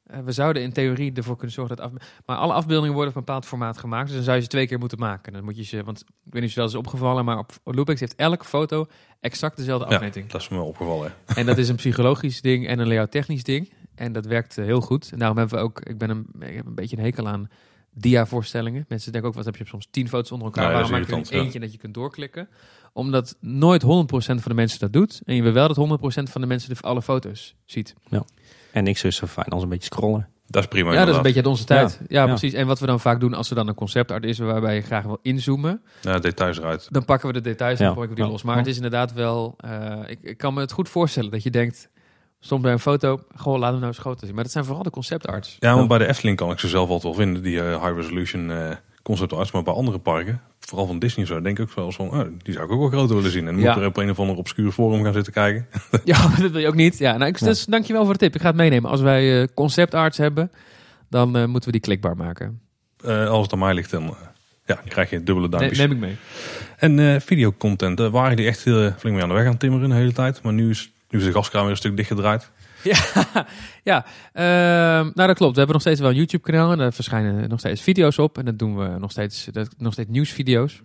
Eh, 0.04 0.20
we 0.20 0.32
zouden 0.32 0.62
in 0.62 0.72
theorie 0.74 1.14
ervoor 1.14 1.36
kunnen 1.36 1.56
zorgen 1.56 1.76
dat... 1.76 1.86
Af, 1.86 1.92
maar 2.26 2.38
alle 2.38 2.54
afbeeldingen 2.54 2.94
worden 2.94 3.10
op 3.12 3.16
een 3.18 3.26
bepaald 3.26 3.46
formaat 3.46 3.78
gemaakt. 3.78 4.06
Dus 4.08 4.16
dan 4.16 4.24
zou 4.24 4.36
je 4.36 4.42
ze 4.44 4.48
twee 4.50 4.68
keer 4.68 4.80
moeten 4.80 5.00
maken. 5.00 5.34
Dan 5.34 5.44
moet 5.44 5.58
je 5.58 5.64
ze... 5.64 5.84
Want 5.84 6.00
ik 6.00 6.06
weet 6.34 6.42
niet 6.42 6.44
of 6.44 6.50
je 6.50 6.56
wel 6.56 6.64
eens 6.64 6.74
is 6.74 6.80
opgevallen... 6.80 7.26
maar 7.26 7.38
op 7.38 7.52
Loopix 7.64 8.00
heeft 8.00 8.16
elke 8.16 8.46
foto 8.46 8.86
exact 9.20 9.58
dezelfde 9.58 9.90
Ja, 9.90 9.96
afmeting. 9.96 10.30
dat 10.30 10.42
is 10.42 10.50
me 10.50 10.60
opgevallen. 10.62 11.14
hè. 11.26 11.34
En 11.36 11.46
dat 11.46 11.58
is 11.58 11.70
een 11.70 11.76
psychologisch 11.76 12.42
ding 12.42 12.68
en 12.68 12.80
een 12.80 12.88
layout 12.88 13.12
technisch 13.12 13.44
ding. 13.44 13.74
En 13.96 14.12
dat 14.14 14.26
werkt 14.26 14.58
eh, 14.58 14.66
heel 14.66 14.82
goed. 14.82 15.10
En 15.12 15.20
daarom 15.20 15.38
hebben 15.38 15.58
we 15.58 15.64
ook, 15.64 15.80
ik 15.82 15.98
ben 15.98 16.10
een, 16.10 16.28
ik 16.40 16.56
heb 16.56 16.66
een 16.66 16.76
beetje 16.76 16.98
een 16.98 17.04
hekel 17.04 17.28
aan 17.28 17.50
dia-voorstellingen. 17.96 18.86
Mensen 18.88 19.12
denken 19.12 19.30
ook, 19.30 19.36
wat 19.36 19.46
heb 19.46 19.56
je 19.56 19.66
soms 19.68 19.88
tien 19.92 20.08
foto's 20.10 20.32
onder 20.32 20.48
elkaar? 20.48 20.64
Ja, 20.64 20.70
dat 20.70 20.78
Waarom 20.90 21.08
maak 21.10 21.26
je 21.30 21.36
er 21.36 21.42
eentje 21.42 21.60
dat 21.60 21.72
je 21.72 21.78
kunt 21.78 21.94
doorklikken? 21.94 22.50
Omdat 22.94 23.36
nooit 23.40 23.84
100% 23.84 23.86
van 24.16 24.38
de 24.44 24.54
mensen 24.54 24.80
dat 24.80 24.94
doet. 24.94 25.22
En 25.26 25.36
je 25.36 25.42
wil 25.42 25.52
wel 25.52 25.68
dat 25.74 26.00
100% 26.28 26.32
van 26.32 26.42
de 26.42 26.48
mensen 26.48 26.74
de, 26.76 26.82
alle 26.82 27.02
foto's 27.02 27.56
ziet. 27.66 27.94
En 28.74 28.84
niks 28.84 29.04
is 29.04 29.16
zo 29.16 29.26
fijn 29.28 29.48
als 29.48 29.64
een 29.64 29.70
beetje 29.70 29.86
scrollen. 29.94 30.28
Dat 30.48 30.62
is 30.64 30.68
prima 30.70 30.91
ja, 30.94 31.00
dat 31.00 31.08
is 31.10 31.16
een 31.16 31.22
beetje 31.22 31.38
uit 31.38 31.48
onze 31.48 31.64
tijd. 31.66 32.00
Ja, 32.08 32.22
Ja. 32.22 32.28
precies. 32.28 32.54
En 32.54 32.68
wat 32.68 32.80
we 32.80 32.86
dan 32.86 33.00
vaak 33.00 33.20
doen 33.20 33.34
als 33.34 33.50
er 33.50 33.56
dan 33.56 33.68
een 33.68 33.74
conceptart 33.76 34.24
is 34.24 34.38
waarbij 34.40 34.76
je 34.76 34.82
graag 34.82 35.04
wil 35.04 35.20
inzoomen. 35.22 35.82
Ja, 36.02 36.20
details 36.20 36.58
eruit. 36.58 36.88
Dan 36.91 37.06
pakken 37.06 37.28
we 37.28 37.34
de 37.34 37.41
details 37.41 37.80
en 37.80 37.86
Ja. 37.86 37.91
pakken 37.91 38.10
we 38.10 38.16
die 38.16 38.24
Ja. 38.26 38.32
los. 38.32 38.44
Maar 38.44 38.58
het 38.58 38.68
is 38.68 38.76
inderdaad 38.76 39.14
wel... 39.14 39.54
eh, 39.58 40.00
ik, 40.08 40.20
ik 40.22 40.38
kan 40.38 40.54
me 40.54 40.60
het 40.62 40.72
goed 40.72 40.90
voorstellen 40.90 41.32
dat 41.32 41.44
je 41.44 41.50
denkt... 41.50 41.90
Soms 42.40 42.62
bij 42.62 42.72
een 42.72 42.80
foto, 42.80 43.20
goh, 43.36 43.54
laten 43.58 43.74
we 43.74 43.80
nou 43.80 43.86
eens 43.88 43.98
groter 43.98 44.26
zien. 44.26 44.36
Maar 44.36 44.44
dat 44.44 44.54
zijn 44.54 44.66
vooral 44.66 44.84
de 44.84 44.90
conceptarts. 44.90 45.58
Ja, 45.60 45.72
maar 45.74 45.82
Ja. 45.82 45.88
bij 45.88 45.98
de 45.98 46.08
Efteling 46.08 46.38
kan 46.38 46.52
ik 46.52 46.60
ze 46.60 46.68
zelf 46.68 46.90
altijd 46.90 47.04
wel 47.04 47.26
vinden, 47.26 47.44
die 47.44 47.62
eh, 47.62 47.84
high 47.84 47.95
resolution 47.95 48.52
eh, 48.52 48.70
concept 49.04 49.34
arts. 49.34 49.52
Maar 49.52 49.64
bij 49.64 49.74
andere 49.74 50.00
parken, 50.00 50.42
vooral 50.60 50.88
van 50.88 51.00
Disney 51.00 51.26
zo, 51.26 51.42
denk 51.42 51.60
ik 51.60 51.64
ook 51.70 51.76
wel 51.76 51.86
eens 51.86 51.96
van, 51.96 52.10
oh, 52.12 52.28
die 52.44 52.54
zou 52.54 52.66
ik 52.66 52.72
ook 52.72 52.80
wel 52.80 52.90
groter 52.90 53.16
willen 53.16 53.32
zien. 53.32 53.48
En 53.48 53.54
dan 53.54 53.64
Ja. 53.64 53.74
moet 53.74 53.82
er 53.82 53.88
op 53.88 53.98
een 53.98 54.10
of 54.10 54.20
ander 54.20 54.36
obscuur 54.36 54.72
forum 54.72 55.04
gaan 55.04 55.14
zitten 55.14 55.34
kijken. 55.34 55.68
Ja, 56.06 56.28
dat 56.38 56.52
wil 56.52 56.62
je 56.62 56.68
ook 56.68 56.76
niet. 56.76 56.98
Ja, 56.98 57.18
nou, 57.18 57.30
ik, 57.32 57.40
Ja. 57.40 57.46
dus 57.48 57.66
dankjewel 57.66 58.04
voor 58.04 58.14
de 58.14 58.20
tip. 58.20 58.36
Ik 58.36 58.42
ga 58.42 58.48
het 58.48 58.56
meenemen. 58.56 58.90
Als 58.90 59.02
wij 59.02 59.42
eh 59.42 59.48
conceptarts 59.54 60.18
hebben, 60.18 60.52
dan 61.10 61.36
eh, 61.38 61.46
moeten 61.46 61.66
we 61.66 61.72
die 61.72 61.82
klikbaar 61.82 62.16
maken. 62.18 62.60
Eh, 63.04 63.28
als 63.30 63.42
het 63.44 63.54
aan 63.54 63.60
mij 63.60 63.74
ligt, 63.74 63.92
dan 63.92 64.16
ja, 64.66 64.80
krijg 64.88 65.10
je 65.10 65.24
dubbele 65.24 65.50
duimpjes. 65.50 65.78
neem 65.80 65.92
ik 65.92 65.98
mee. 65.98 66.16
En 66.78 67.22
videocontent, 67.22 67.98
daar 67.98 68.10
waren 68.10 68.38
die 68.38 68.48
echt 68.48 68.64
heel, 68.64 68.92
flink 68.98 69.16
mee 69.16 69.24
aan 69.24 69.30
de 69.30 69.36
weg 69.36 69.48
aan 69.48 69.58
timmeren 69.58 69.90
de 69.90 69.96
hele 69.96 70.14
tijd. 70.14 70.42
Maar 70.42 70.54
nu 70.54 70.70
is, 70.70 70.92
nu 71.10 71.20
is 71.20 71.26
de 71.26 71.32
gaskraan 71.32 71.62
weer 71.62 71.72
een 71.72 71.78
stuk 71.78 71.96
dichtgedraaid. 71.98 72.52
Ja, 72.91 73.45
ja 73.84 74.05
ehm, 74.34 75.11
nou 75.14 75.27
dat 75.27 75.38
klopt. 75.38 75.51
We 75.53 75.57
hebben 75.57 75.73
nog 75.73 75.81
steeds 75.81 75.99
wel 75.99 76.10
een 76.10 76.15
YouTube 76.15 76.43
kanaal 76.43 76.72
en 76.72 76.77
daar 76.77 76.93
verschijnen 76.93 77.49
nog 77.49 77.60
steeds 77.60 77.81
video's 77.81 78.18
op. 78.18 78.38
En 78.38 78.45
dat 78.45 78.60
doen 78.60 78.77
we 78.77 78.97
nog 78.99 79.11
steeds, 79.11 79.47
dat, 79.51 79.69
nog 79.77 79.93
steeds 79.93 80.10
nieuwsvideo's. 80.10 80.81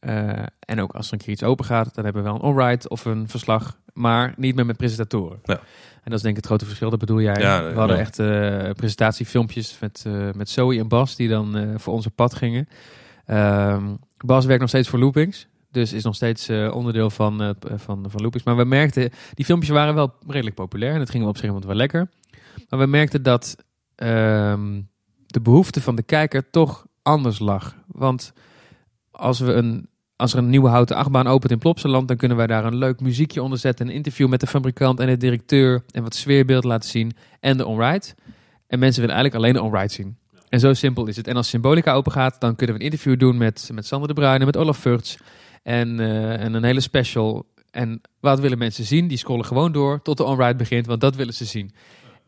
Eh, 0.00 0.28
en 0.60 0.80
ook 0.80 0.92
als 0.92 1.06
er 1.06 1.12
een 1.12 1.18
keer 1.18 1.32
iets 1.32 1.42
open 1.42 1.64
gaat, 1.64 1.94
dan 1.94 2.04
hebben 2.04 2.22
we 2.22 2.28
wel 2.28 2.38
een 2.38 2.44
onride 2.44 2.88
of 2.88 3.04
een 3.04 3.28
verslag. 3.28 3.78
Maar 3.92 4.34
niet 4.36 4.54
meer 4.54 4.66
met 4.66 4.76
presentatoren. 4.76 5.38
Ja. 5.44 5.60
En 5.94 6.14
dat 6.14 6.14
is 6.14 6.22
denk 6.22 6.36
ik 6.36 6.36
het 6.36 6.46
grote 6.46 6.64
verschil, 6.64 6.90
dat 6.90 6.98
bedoel 6.98 7.20
jij. 7.20 7.40
Ja, 7.40 7.64
we 7.64 7.78
hadden 7.78 7.96
ja. 7.96 8.02
echt 8.02 8.18
eh, 8.18 8.70
presentatiefilmpjes 8.70 9.78
met, 9.80 10.04
eh, 10.06 10.28
met 10.34 10.50
Zoe 10.50 10.78
en 10.78 10.88
Bas 10.88 11.16
die 11.16 11.28
dan 11.28 11.74
voor 11.76 11.92
ons 11.92 12.06
op 12.06 12.12
pad 12.14 12.34
gingen. 12.34 12.68
Ehm, 13.26 13.94
Bas 14.18 14.44
werkt 14.44 14.60
nog 14.60 14.68
steeds 14.68 14.88
voor 14.88 14.98
Loopings. 14.98 15.46
Dus 15.78 15.92
is 15.92 16.04
nog 16.04 16.14
steeds 16.14 16.48
eh, 16.48 16.74
onderdeel 16.74 17.10
van, 17.10 17.42
eh, 17.42 17.50
van, 17.60 18.04
van 18.08 18.20
Loopings. 18.20 18.46
Maar 18.46 18.56
we 18.56 18.64
merkten, 18.64 19.10
die 19.34 19.44
filmpjes 19.44 19.70
waren 19.70 19.94
wel 19.94 20.14
redelijk 20.26 20.54
populair. 20.54 20.92
En 20.92 20.98
dat 20.98 21.10
ging 21.10 21.26
op 21.26 21.36
zich 21.36 21.50
wel 21.50 21.74
lekker. 21.74 22.10
Maar 22.68 22.78
we 22.78 22.86
merkten 22.86 23.22
dat 23.22 23.56
ehm, 23.94 24.80
de 25.26 25.40
behoefte 25.40 25.80
van 25.80 25.96
de 25.96 26.02
kijker 26.02 26.50
toch 26.50 26.86
anders 27.02 27.38
lag. 27.38 27.76
Want 27.86 28.32
als, 29.10 29.38
we 29.38 29.52
een, 29.52 29.88
als 30.16 30.32
er 30.32 30.38
een 30.38 30.50
nieuwe 30.50 30.68
houten 30.68 30.96
achtbaan 30.96 31.26
opent 31.26 31.52
in 31.52 31.58
Plopsaland... 31.58 32.08
dan 32.08 32.16
kunnen 32.16 32.36
wij 32.36 32.46
daar 32.46 32.64
een 32.64 32.76
leuk 32.76 33.00
muziekje 33.00 33.42
onder 33.42 33.58
zetten. 33.58 33.86
Een 33.86 33.94
interview 33.94 34.28
met 34.28 34.40
de 34.40 34.46
fabrikant 34.46 35.00
en 35.00 35.06
de 35.06 35.16
directeur. 35.16 35.84
En 35.90 36.02
wat 36.02 36.14
sfeerbeeld 36.14 36.64
laten 36.64 36.88
zien. 36.88 37.16
En 37.40 37.56
de 37.56 37.66
onride. 37.66 38.06
En 38.66 38.78
mensen 38.78 39.00
willen 39.00 39.16
eigenlijk 39.16 39.34
alleen 39.34 39.62
de 39.62 39.68
onride 39.68 39.92
zien. 39.92 40.16
En 40.48 40.60
zo 40.60 40.74
simpel 40.74 41.06
is 41.06 41.16
het. 41.16 41.26
En 41.26 41.36
als 41.36 41.48
Symbolica 41.48 41.92
open 41.92 42.12
gaat, 42.12 42.40
dan 42.40 42.56
kunnen 42.56 42.76
we 42.76 42.82
een 42.82 42.90
interview 42.90 43.18
doen 43.18 43.36
met, 43.36 43.70
met 43.72 43.86
Sander 43.86 44.08
de 44.08 44.14
Bruyne, 44.14 44.44
met 44.44 44.56
Olaf 44.56 44.78
Furts. 44.78 45.18
En, 45.62 46.00
eh, 46.00 46.40
en 46.44 46.54
een 46.54 46.64
hele 46.64 46.80
special. 46.80 47.46
En 47.70 48.00
wat 48.20 48.40
willen 48.40 48.58
mensen 48.58 48.84
zien? 48.84 49.08
Die 49.08 49.18
scrollen 49.18 49.44
gewoon 49.44 49.72
door 49.72 50.02
tot 50.02 50.16
de 50.16 50.24
onride 50.24 50.56
begint, 50.56 50.86
want 50.86 51.00
dat 51.00 51.16
willen 51.16 51.34
ze 51.34 51.44
zien. 51.44 51.72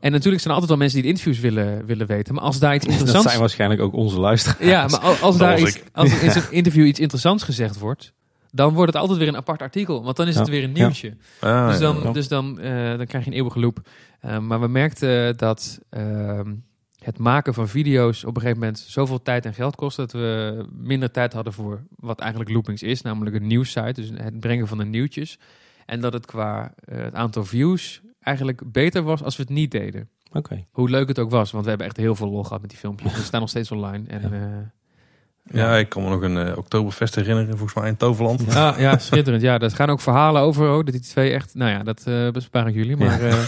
En 0.01 0.13
natuurlijk 0.13 0.43
zijn 0.43 0.55
er 0.55 0.61
altijd 0.61 0.69
wel 0.69 0.77
mensen 0.79 1.03
die 1.03 1.13
de 1.13 1.19
interviews 1.19 1.41
willen, 1.41 1.87
willen 1.87 2.07
weten. 2.07 2.35
Maar 2.35 2.43
als 2.43 2.59
daar 2.59 2.75
iets 2.75 2.85
Dat 2.85 2.93
interessants... 2.93 3.29
zijn 3.29 3.41
waarschijnlijk 3.41 3.81
ook 3.81 3.93
onze 3.95 4.21
luisteraars. 4.21 4.65
Ja, 4.65 4.87
maar 4.87 5.01
al- 5.01 5.15
als 5.15 5.37
Dat 5.37 5.49
daar 5.49 5.61
iets, 5.61 5.77
ik. 5.77 5.85
als 5.93 6.13
er 6.13 6.23
in 6.23 6.31
zo'n 6.43 6.43
interview 6.51 6.87
iets 6.87 7.01
interessants 7.01 7.43
gezegd 7.45 7.79
wordt, 7.79 8.13
dan 8.51 8.75
wordt 8.75 8.93
het 8.93 9.01
altijd 9.03 9.19
weer 9.19 9.29
een 9.29 9.37
apart 9.37 9.63
artikel. 9.63 10.03
Want 10.05 10.17
dan 10.17 10.29
is 10.29 10.35
het 10.37 10.47
Ja. 10.47 10.53
weer 10.53 10.63
een 10.65 10.75
Ja. 10.75 10.83
nieuwtje. 10.83 11.17
Ah, 11.41 11.67
Dus 11.69 11.79
ja. 11.79 11.93
dan, 11.93 12.13
dus 12.13 12.29
dan, 12.29 12.61
eh, 12.61 12.97
dan 12.97 13.07
krijg 13.07 13.25
je 13.25 13.31
een 13.31 13.37
eeuwige 13.37 13.61
loop. 13.61 13.81
Eh, 14.21 14.39
maar 14.39 14.61
we 14.61 14.69
merkten 14.69 15.37
dat 15.37 15.81
ehm, 15.91 16.53
het 17.01 17.19
maken 17.19 17.55
van 17.55 17.69
video's 17.69 18.25
op 18.25 18.35
een 18.35 18.41
gegeven 18.41 18.61
moment 18.61 18.79
zoveel 18.79 19.23
tijd 19.23 19.47
en 19.47 19.55
geld 19.55 19.77
kost 19.77 19.97
dat 19.97 20.13
we 20.13 20.65
minder 20.73 21.11
tijd 21.11 21.33
hadden 21.33 21.53
voor 21.53 21.83
wat 21.97 22.21
eigenlijk 22.21 22.51
loopings 22.51 22.83
is, 22.83 23.03
namelijk 23.03 23.37
een 23.37 23.47
nieuwssite, 23.47 23.93
dus 24.01 24.11
het 24.15 24.41
brengen 24.41 24.69
van 24.69 24.79
de 24.79 24.85
nieuwtjes. 24.85 25.39
En 25.87 26.01
dat 26.01 26.13
het 26.13 26.27
qua 26.27 26.75
eh, 26.85 26.99
het 26.99 27.15
aantal 27.15 27.45
views 27.45 28.01
eigenlijk 28.21 28.73
beter 28.73 29.03
was 29.03 29.23
als 29.23 29.37
we 29.37 29.43
het 29.43 29.53
niet 29.53 29.71
deden. 29.71 30.09
Oké. 30.33 30.65
Hoe 30.71 30.91
leuk 30.91 31.09
het 31.09 31.19
ook 31.19 31.31
was, 31.31 31.51
want 31.51 31.63
we 31.63 31.69
hebben 31.71 31.87
echt 31.89 31.97
heel 31.97 32.15
veel 32.15 32.29
lol 32.31 32.45
gehad 32.45 32.61
met 32.61 32.71
die 32.71 32.79
filmpjes. 32.79 33.15
Ze 33.15 33.23
staan 33.23 33.41
nog 33.41 33.49
steeds 33.49 33.71
online. 33.71 34.05
En, 34.09 34.21
Ja. 34.23 34.29
eh, 34.37 35.57
Ja, 35.57 35.77
ik 35.77 35.89
kan 35.89 36.03
me 36.03 36.09
nog 36.09 36.23
een 36.23 36.37
eh, 36.37 36.57
Oktoberfest 36.57 37.15
herinneren, 37.15 37.51
volgens 37.59 37.75
mij 37.75 37.89
in 37.89 37.97
Toverland. 37.97 38.55
Ah, 38.57 38.79
ja, 38.85 38.99
schitterend. 38.99 39.43
Ja, 39.43 39.59
er 39.59 39.71
gaan 39.71 39.91
ook 39.91 40.01
verhalen 40.01 40.43
over. 40.43 40.69
Oh, 40.71 40.85
dat 40.85 40.93
die 40.93 41.01
twee 41.01 41.33
echt. 41.33 41.55
Nou 41.55 41.71
ja, 41.71 41.83
dat 41.83 42.33
bespaar 42.33 42.69
ik 42.69 42.75
jullie. 42.75 42.97
Maar 42.97 43.21
eh, 43.21 43.33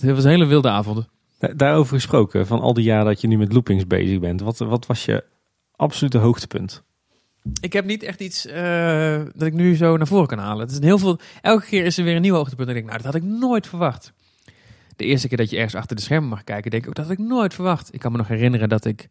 het 0.00 0.02
was 0.14 0.24
een 0.24 0.30
hele 0.30 0.46
wilde 0.46 0.68
avond. 0.68 1.08
Da- 1.46 1.54
Daarover 1.54 1.94
gesproken, 1.94 2.46
van 2.46 2.60
al 2.60 2.74
die 2.74 2.84
jaren 2.84 3.04
dat 3.06 3.20
je 3.20 3.26
nu 3.26 3.36
met 3.38 3.52
loopings 3.52 3.86
bezig 3.86 4.18
bent. 4.20 4.40
Wat, 4.40 4.58
wat 4.58 4.86
was 4.86 5.04
je 5.04 5.24
absolute 5.76 6.18
hoogtepunt? 6.18 6.82
Ik 7.60 7.72
heb 7.72 7.84
niet 7.84 8.02
echt 8.02 8.20
iets 8.20 8.46
eh, 8.46 9.20
dat 9.34 9.46
ik 9.46 9.52
nu 9.52 9.76
zo 9.76 9.96
naar 9.96 10.06
voren 10.06 10.26
kan 10.26 10.38
halen. 10.38 10.60
Het 10.60 10.70
is 10.70 10.76
een 10.76 10.82
heel 10.82 10.98
veel. 10.98 11.18
Elke 11.40 11.66
keer 11.66 11.84
is 11.84 11.98
er 11.98 12.04
weer 12.04 12.16
een 12.16 12.22
nieuw 12.22 12.34
hoogtepunt. 12.34 12.68
En 12.68 12.74
ik 12.76 12.80
denk, 12.80 12.92
nou, 12.92 13.02
dat 13.02 13.12
had 13.12 13.22
ik 13.22 13.28
nooit 13.40 13.66
verwacht. 13.66 14.12
De 14.96 15.04
eerste 15.04 15.28
keer 15.28 15.36
dat 15.36 15.50
je 15.50 15.56
ergens 15.56 15.74
achter 15.74 15.96
de 15.96 16.02
schermen 16.02 16.28
mag 16.28 16.44
kijken, 16.44 16.70
denk 16.70 16.82
ik 16.82 16.88
ook 16.88 16.94
dat 16.94 17.04
had 17.06 17.18
ik 17.18 17.24
nooit 17.24 17.54
verwacht. 17.54 17.94
Ik 17.94 18.00
kan 18.00 18.12
me 18.12 18.18
nog 18.18 18.28
herinneren 18.28 18.68
dat 18.68 18.84
ik 18.84 19.08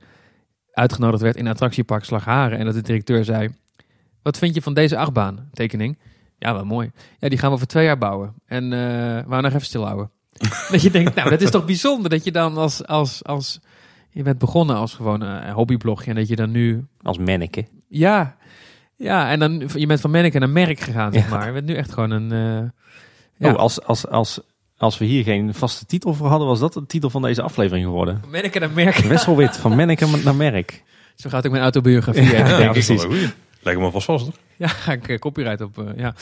uitgenodigd 0.72 1.22
werd 1.22 1.36
in 1.36 1.48
attractiepark 1.48 2.04
Slagharen 2.04 2.58
en 2.60 2.66
dat 2.66 2.74
de 2.74 2.82
directeur 2.82 3.26
zei: 3.26 3.50
Wat 4.22 4.38
vind 4.38 4.56
je 4.56 4.62
van 4.62 4.74
deze 4.74 4.98
achtbaan 4.98 5.50
tekening? 5.52 5.98
Ja, 6.40 6.54
wel 6.54 6.66
mooi. 6.66 6.92
Ja, 7.20 7.30
die 7.30 7.38
gaan 7.38 7.52
we 7.52 7.58
voor 7.58 7.68
twee 7.68 7.86
jaar 7.86 7.98
bouwen. 7.98 8.34
En 8.46 8.64
eh 8.64 8.80
we 9.24 9.30
gaan 9.30 9.44
nog 9.44 9.54
even 9.54 9.66
stilhouden. 9.66 10.12
dat 10.72 10.82
je 10.82 10.92
denkt, 10.92 11.16
nou, 11.16 11.30
dat 11.30 11.42
is 11.42 11.50
toch 11.52 11.66
bijzonder 11.66 12.10
dat 12.10 12.24
je 12.24 12.32
dan 12.32 12.58
als, 12.58 12.86
als, 12.88 13.24
als 13.26 13.60
je 14.10 14.24
bent 14.24 14.38
begonnen 14.38 14.76
als 14.76 14.94
gewoon 14.94 15.22
een 15.22 15.52
hobbyblogje 15.54 16.10
en 16.10 16.16
dat 16.16 16.28
je 16.28 16.36
dan 16.36 16.52
nu, 16.52 16.86
Als 17.02 17.18
manneke. 17.18 17.66
ja, 17.88 18.36
ja, 18.96 19.30
en 19.30 19.40
dan 19.40 19.70
je 19.76 19.88
bent 19.88 20.02
van 20.02 20.12
merk 20.12 20.34
naar 20.40 20.50
merk 20.50 20.80
gegaan, 20.80 21.14
zeg 21.14 21.24
Ja. 21.24 21.30
maar. 21.30 21.46
Je 21.48 21.54
bent 21.54 21.66
nu 21.66 21.74
echt 21.76 21.94
gewoon 21.94 22.12
een, 22.12 22.32
eh, 22.32 22.70
ja, 23.38 23.52
Oh, 23.54 23.60
als, 23.60 23.82
als, 23.84 24.08
als, 24.08 24.40
als 24.78 24.98
we 24.98 25.06
hier 25.06 25.24
geen 25.24 25.54
vaste 25.54 25.86
titel 25.86 26.14
voor 26.14 26.28
hadden, 26.28 26.48
was 26.48 26.60
dat 26.60 26.74
de 26.74 26.86
titel 26.86 27.10
van 27.10 27.22
deze 27.22 27.42
aflevering 27.42 27.86
geworden. 27.86 28.18
van 28.22 28.30
merk 28.30 28.60
naar 28.60 28.72
merk. 28.72 28.96
Wesselwit, 28.96 29.58
van 29.58 29.76
manneke 29.76 30.08
naar 30.24 30.36
merk. 30.36 30.84
Zo 31.16 31.30
gaat 31.30 31.46
ook 31.46 31.52
mijn 31.52 31.64
autobiografie. 31.64 32.24
Ja, 32.24 32.58
wel 32.58 32.72
precies. 32.72 33.06
Lijkt 33.62 33.80
me 33.80 33.92
vast 33.92 34.06
vast, 34.06 34.26
toch? 34.26 34.36
Ja, 34.64 34.70
ga 34.70 34.92
ik 35.00 35.08
eh, 35.08 35.18
copyright 35.20 35.62
op. 35.62 35.78
eh, 35.78 35.98
ja. 35.98 36.14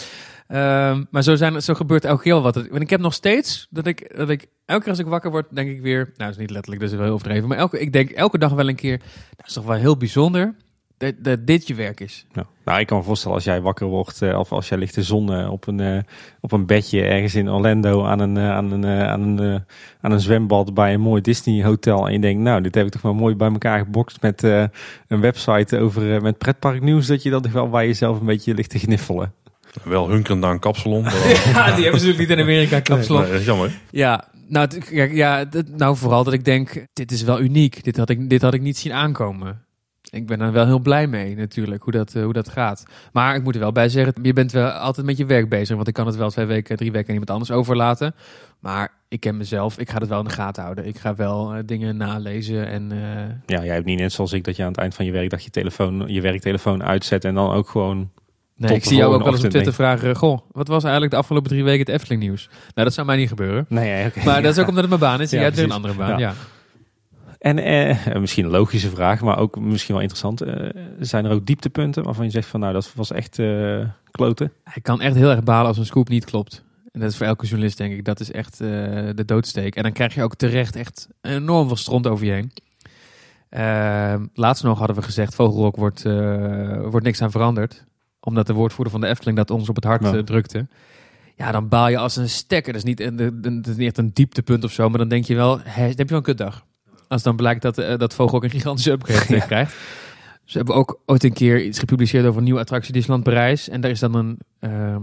Ehm, 0.48 1.04
maar 1.10 1.24
zo, 1.24 1.36
zijn, 1.36 1.62
zo 1.62 1.74
gebeurt 1.74 2.06
elke 2.06 2.24
keer 2.24 2.34
wel 2.34 2.42
wat. 2.42 2.56
Want 2.56 2.82
ik 2.82 2.90
heb 2.90 3.00
nog 3.00 3.14
steeds 3.14 3.68
dat 3.70 3.88
ik, 3.88 4.18
dat 4.18 4.30
ik 4.30 4.48
elke 4.66 4.82
keer 4.82 4.90
als 4.92 5.00
ik 5.00 5.06
wakker 5.06 5.32
word, 5.32 5.46
denk 5.50 5.70
ik 5.70 5.82
weer. 5.82 6.04
Nou, 6.04 6.14
dat 6.16 6.30
is 6.30 6.38
niet 6.38 6.50
letterlijk, 6.50 6.82
dat 6.82 6.92
is 6.92 6.96
wel 6.96 7.06
heel 7.06 7.14
overdreven. 7.14 7.48
Maar 7.48 7.58
elke, 7.58 7.80
ik 7.80 7.94
denk 7.94 8.10
elke 8.10 8.38
dag 8.38 8.52
wel 8.54 8.68
een 8.70 8.76
keer. 8.76 8.98
Dat 9.36 9.48
is 9.48 9.54
toch 9.54 9.66
wel 9.66 9.78
heel 9.78 9.98
bijzonder 9.98 10.56
dat, 11.02 11.14
dat 11.24 11.48
dit 11.48 11.68
je 11.68 11.76
werk 11.76 12.00
is. 12.00 12.26
Ja. 12.34 12.46
Nou, 12.66 12.80
ik 12.80 12.88
kan 12.88 12.98
me 12.98 13.04
voorstellen 13.04 13.36
als 13.36 13.46
jij 13.46 13.62
wakker 13.62 13.88
wordt, 13.88 14.22
eh, 14.22 14.40
of 14.40 14.52
als 14.52 14.70
jij 14.70 14.78
ligt 14.78 14.94
te 14.94 15.04
zonnen 15.04 15.50
op 15.50 15.68
een, 15.68 15.80
eh, 15.80 16.00
op 16.42 16.52
een 16.52 16.66
bedje 16.66 17.02
ergens 17.04 17.36
in 17.36 17.50
Orlando 17.50 18.06
aan 18.06 18.20
een, 18.20 18.38
eh, 18.38 18.52
aan, 18.52 18.72
een, 18.72 18.84
eh, 18.84 19.08
aan, 19.08 19.22
een, 19.22 19.64
aan 20.02 20.12
een 20.12 20.20
zwembad 20.20 20.74
bij 20.74 20.94
een 20.94 21.00
mooi 21.02 21.22
Disney 21.22 21.64
hotel. 21.64 22.08
En 22.08 22.14
je 22.14 22.20
denkt, 22.20 22.42
nou, 22.42 22.62
dit 22.62 22.76
heb 22.76 22.86
ik 22.86 22.92
toch 22.92 23.02
wel 23.02 23.14
mooi 23.14 23.36
bij 23.36 23.52
elkaar 23.52 23.80
gebokst 23.80 24.22
met 24.22 24.44
eh, 24.44 24.64
een 25.08 25.22
website 25.22 25.80
over 25.80 26.16
eh, 26.16 26.22
met 26.22 26.38
pretparknieuws. 26.38 27.08
Dat 27.08 27.24
je 27.24 27.30
dan 27.30 27.42
toch 27.42 27.52
wel 27.52 27.70
bij 27.70 27.86
jezelf 27.88 28.20
een 28.20 28.26
beetje 28.26 28.54
ligt 28.54 28.70
te 28.70 28.80
gniffelen. 28.80 29.34
Wel 29.84 30.10
hunkerend 30.10 30.42
naar 30.42 30.52
een 30.52 30.60
kapsalon. 30.60 31.04
maar 31.04 31.12
dan- 31.14 31.54
Ja, 31.54 31.66
die 31.76 31.84
hebben 31.84 32.02
ze 32.02 32.08
natuurlijk 32.08 32.18
niet 32.18 32.30
in 32.30 32.40
Amerika, 32.44 32.80
kapsalon. 32.80 33.22
Nee, 33.22 33.32
dat 33.32 33.40
is 33.40 33.46
jammer. 33.46 33.80
Ja, 33.92 34.28
nou, 34.48 34.68
ja, 35.14 35.46
dat- 35.46 35.68
nou, 35.70 35.98
vooral 35.98 36.24
dat 36.24 36.34
ik 36.34 36.46
denk, 36.46 36.86
dit 36.94 37.12
is 37.12 37.24
wel 37.24 37.42
uniek. 37.42 37.84
Dit 37.84 37.98
had 37.98 38.10
ik, 38.10 38.30
dit 38.30 38.42
had 38.42 38.54
ik 38.54 38.62
niet 38.62 38.78
zien 38.78 38.94
aankomen. 38.94 39.62
Ik 40.12 40.28
ben 40.28 40.42
er 40.42 40.52
wel 40.52 40.66
heel 40.66 40.80
blij 40.80 41.08
mee 41.08 41.36
natuurlijk, 41.36 41.84
hoe 41.84 41.92
dat, 41.94 42.16
eh, 42.16 42.24
hoe 42.24 42.34
dat 42.34 42.50
gaat. 42.50 42.84
Maar 43.12 43.36
ik 43.36 43.44
moet 43.44 43.54
er 43.54 43.60
wel 43.60 43.72
bij 43.72 43.90
zeggen, 43.90 44.14
je 44.22 44.34
bent 44.34 44.52
wel 44.52 44.70
altijd 44.70 45.06
met 45.06 45.18
je 45.18 45.26
werk 45.26 45.50
bezig. 45.50 45.76
Want 45.76 45.88
ik 45.88 45.94
kan 45.94 46.06
het 46.06 46.16
wel 46.16 46.30
twee 46.30 46.46
weken, 46.46 46.78
drie 46.78 46.92
weken 46.92 47.08
aan 47.08 47.12
iemand 47.14 47.30
anders 47.32 47.52
overlaten. 47.52 48.16
Maar 48.60 48.92
ik 49.08 49.20
ken 49.20 49.38
mezelf, 49.38 49.78
ik 49.80 49.90
ga 49.90 49.98
het 49.98 50.08
wel 50.08 50.20
in 50.20 50.26
de 50.28 50.34
gaten 50.34 50.64
houden. 50.64 50.86
Ik 50.88 50.98
ga 50.98 51.16
wel 51.16 51.54
eh, 51.54 51.60
dingen 51.66 51.98
nalezen 51.98 52.68
en... 52.68 52.92
eh, 52.92 53.56
Ja, 53.58 53.64
jij 53.64 53.74
hebt 53.74 53.86
niet 53.86 54.00
net 54.00 54.12
zoals 54.12 54.34
ik 54.34 54.44
dat 54.44 54.56
je 54.56 54.62
aan 54.64 54.72
het 54.72 54.78
eind 54.78 54.96
van 54.96 55.06
je 55.06 55.12
werkdag 55.12 55.42
je, 55.42 55.50
telefoon, 55.50 56.04
je 56.08 56.22
werktelefoon 56.22 56.84
uitzet 56.84 57.26
en 57.26 57.34
dan 57.36 57.52
ook 57.52 57.70
gewoon... 57.70 58.10
Nee, 58.56 58.76
ik 58.76 58.86
zie 58.86 58.98
jou 58.98 59.14
ook 59.14 59.24
wel 59.24 59.34
eens 59.34 59.44
op 59.44 59.50
Twitter 59.50 59.74
vragen, 59.74 60.16
goh, 60.16 60.40
wat 60.52 60.68
was 60.68 60.82
eigenlijk 60.84 61.14
de 61.14 61.20
afgelopen 61.20 61.50
drie 61.50 61.64
weken 61.64 61.80
het 61.86 61.90
Efteling 61.90 62.22
nieuws? 62.22 62.50
Nou, 62.50 62.88
dat 62.88 62.94
zou 62.94 63.08
mij 63.08 63.16
niet 63.16 63.28
gebeuren. 63.30 63.66
Nee. 63.70 64.12
Maar 64.26 64.42
dat 64.42 64.52
is 64.52 64.60
ook 64.62 64.68
omdat 64.68 64.82
het 64.82 65.00
mijn 65.00 65.12
baan 65.12 65.22
is 65.22 65.32
en 65.32 65.38
Ja, 65.40 65.44
jij 65.44 65.44
hebt 65.44 65.56
weer 65.56 65.66
een 65.66 65.72
andere 65.72 65.94
baan. 65.94 66.10
Ja. 66.10 66.18
Ja. 66.18 66.34
En 67.42 67.60
eh, 67.60 68.16
misschien 68.24 68.46
een 68.46 68.52
logische 68.52 68.90
vraag, 68.90 69.22
maar 69.22 69.38
ook 69.38 69.60
misschien 69.60 69.94
wel 69.94 70.04
interessant. 70.04 70.42
Eh, 70.42 70.70
zijn 71.00 71.26
er 71.26 71.32
ook 71.32 71.46
dieptepunten 71.46 72.04
waarvan 72.04 72.26
je 72.26 72.32
zegt 72.32 72.48
van 72.48 72.60
nou, 72.60 72.74
dat 72.74 72.94
was 72.96 73.12
echt 73.12 73.40
eh 73.40 73.84
kloten? 74.12 74.52
Hij 74.64 74.82
kan 74.82 75.02
echt 75.02 75.16
heel 75.16 75.30
erg 75.30 75.44
balen 75.44 75.68
als 75.68 75.78
een 75.78 75.86
scoop 75.86 76.10
niet 76.10 76.26
klopt. 76.26 76.64
En 76.92 77.00
dat 77.00 77.10
is 77.12 77.18
voor 77.18 77.26
elke 77.26 77.46
journalist, 77.46 77.78
denk 77.78 77.94
ik, 77.94 78.06
dat 78.06 78.20
is 78.20 78.32
echt 78.32 78.62
eh, 78.62 78.68
de 79.16 79.24
doodsteek. 79.26 79.76
En 79.76 79.84
dan 79.84 79.92
krijg 79.92 80.14
je 80.14 80.24
ook 80.24 80.36
terecht 80.36 80.76
echt 80.76 81.08
enorm 81.22 81.68
veel 81.68 81.76
stront 81.76 82.08
over 82.08 82.26
je 82.26 82.32
heen. 82.32 82.52
Ehm, 83.50 84.26
laatst 84.34 84.64
nog 84.64 84.78
hadden 84.78 84.96
we 84.96 85.02
gezegd, 85.02 85.36
Vogelrok 85.36 85.76
wordt, 85.76 86.06
eh, 86.06 86.82
wordt 86.82 87.06
niks 87.06 87.22
aan 87.22 87.32
veranderd. 87.32 87.84
Omdat 88.20 88.48
de 88.48 88.54
woordvoerder 88.54 88.92
van 88.92 89.02
de 89.02 89.08
Efteling 89.08 89.38
dat 89.38 89.50
ons 89.52 89.70
op 89.70 89.76
het 89.76 89.84
hart 89.84 90.04
Ja. 90.04 90.24
drukte. 90.24 90.68
Ja, 91.36 91.52
dan 91.52 91.68
baal 91.68 91.88
je 91.90 91.98
als 91.98 92.16
een 92.16 92.30
stekker. 92.30 92.74
Dat 92.74 92.84
is 92.86 92.88
niet, 92.88 93.18
dat 93.44 93.68
is 93.68 93.76
niet 93.76 93.88
echt 93.88 93.98
een 93.98 94.14
dieptepunt 94.14 94.64
of 94.64 94.72
zo, 94.72 94.90
maar 94.90 94.98
dan 94.98 95.08
denk 95.08 95.26
je 95.26 95.36
wel, 95.36 95.56
dan 95.56 95.66
heb 95.66 95.98
je 95.98 96.06
wel 96.06 96.18
een 96.18 96.24
kutdag. 96.24 96.66
Als 97.12 97.24
dan 97.24 97.36
blijkt 97.36 97.62
dat, 97.62 97.78
eh, 97.78 97.98
dat 97.98 98.14
Vogelrok 98.14 98.44
een 98.44 98.50
gigantische 98.50 98.92
upgrade 98.92 99.36
eh, 99.36 99.46
krijgt. 99.46 99.76
Ze 100.46 100.58
hebben 100.58 100.76
ook 100.76 101.00
ooit 101.06 101.24
een 101.24 101.34
keer 101.34 101.64
iets 101.64 101.80
gepubliceerd 101.80 102.26
over 102.26 102.38
een 102.38 102.44
nieuwe 102.44 102.60
attractie 102.60 102.94
Disneyland 102.94 103.24
Parijs. 103.24 103.70
En 103.70 103.82
daar 103.82 103.92
is 103.92 104.00
dan 104.00 104.14
een 104.16 104.40
ehm, 104.60 105.02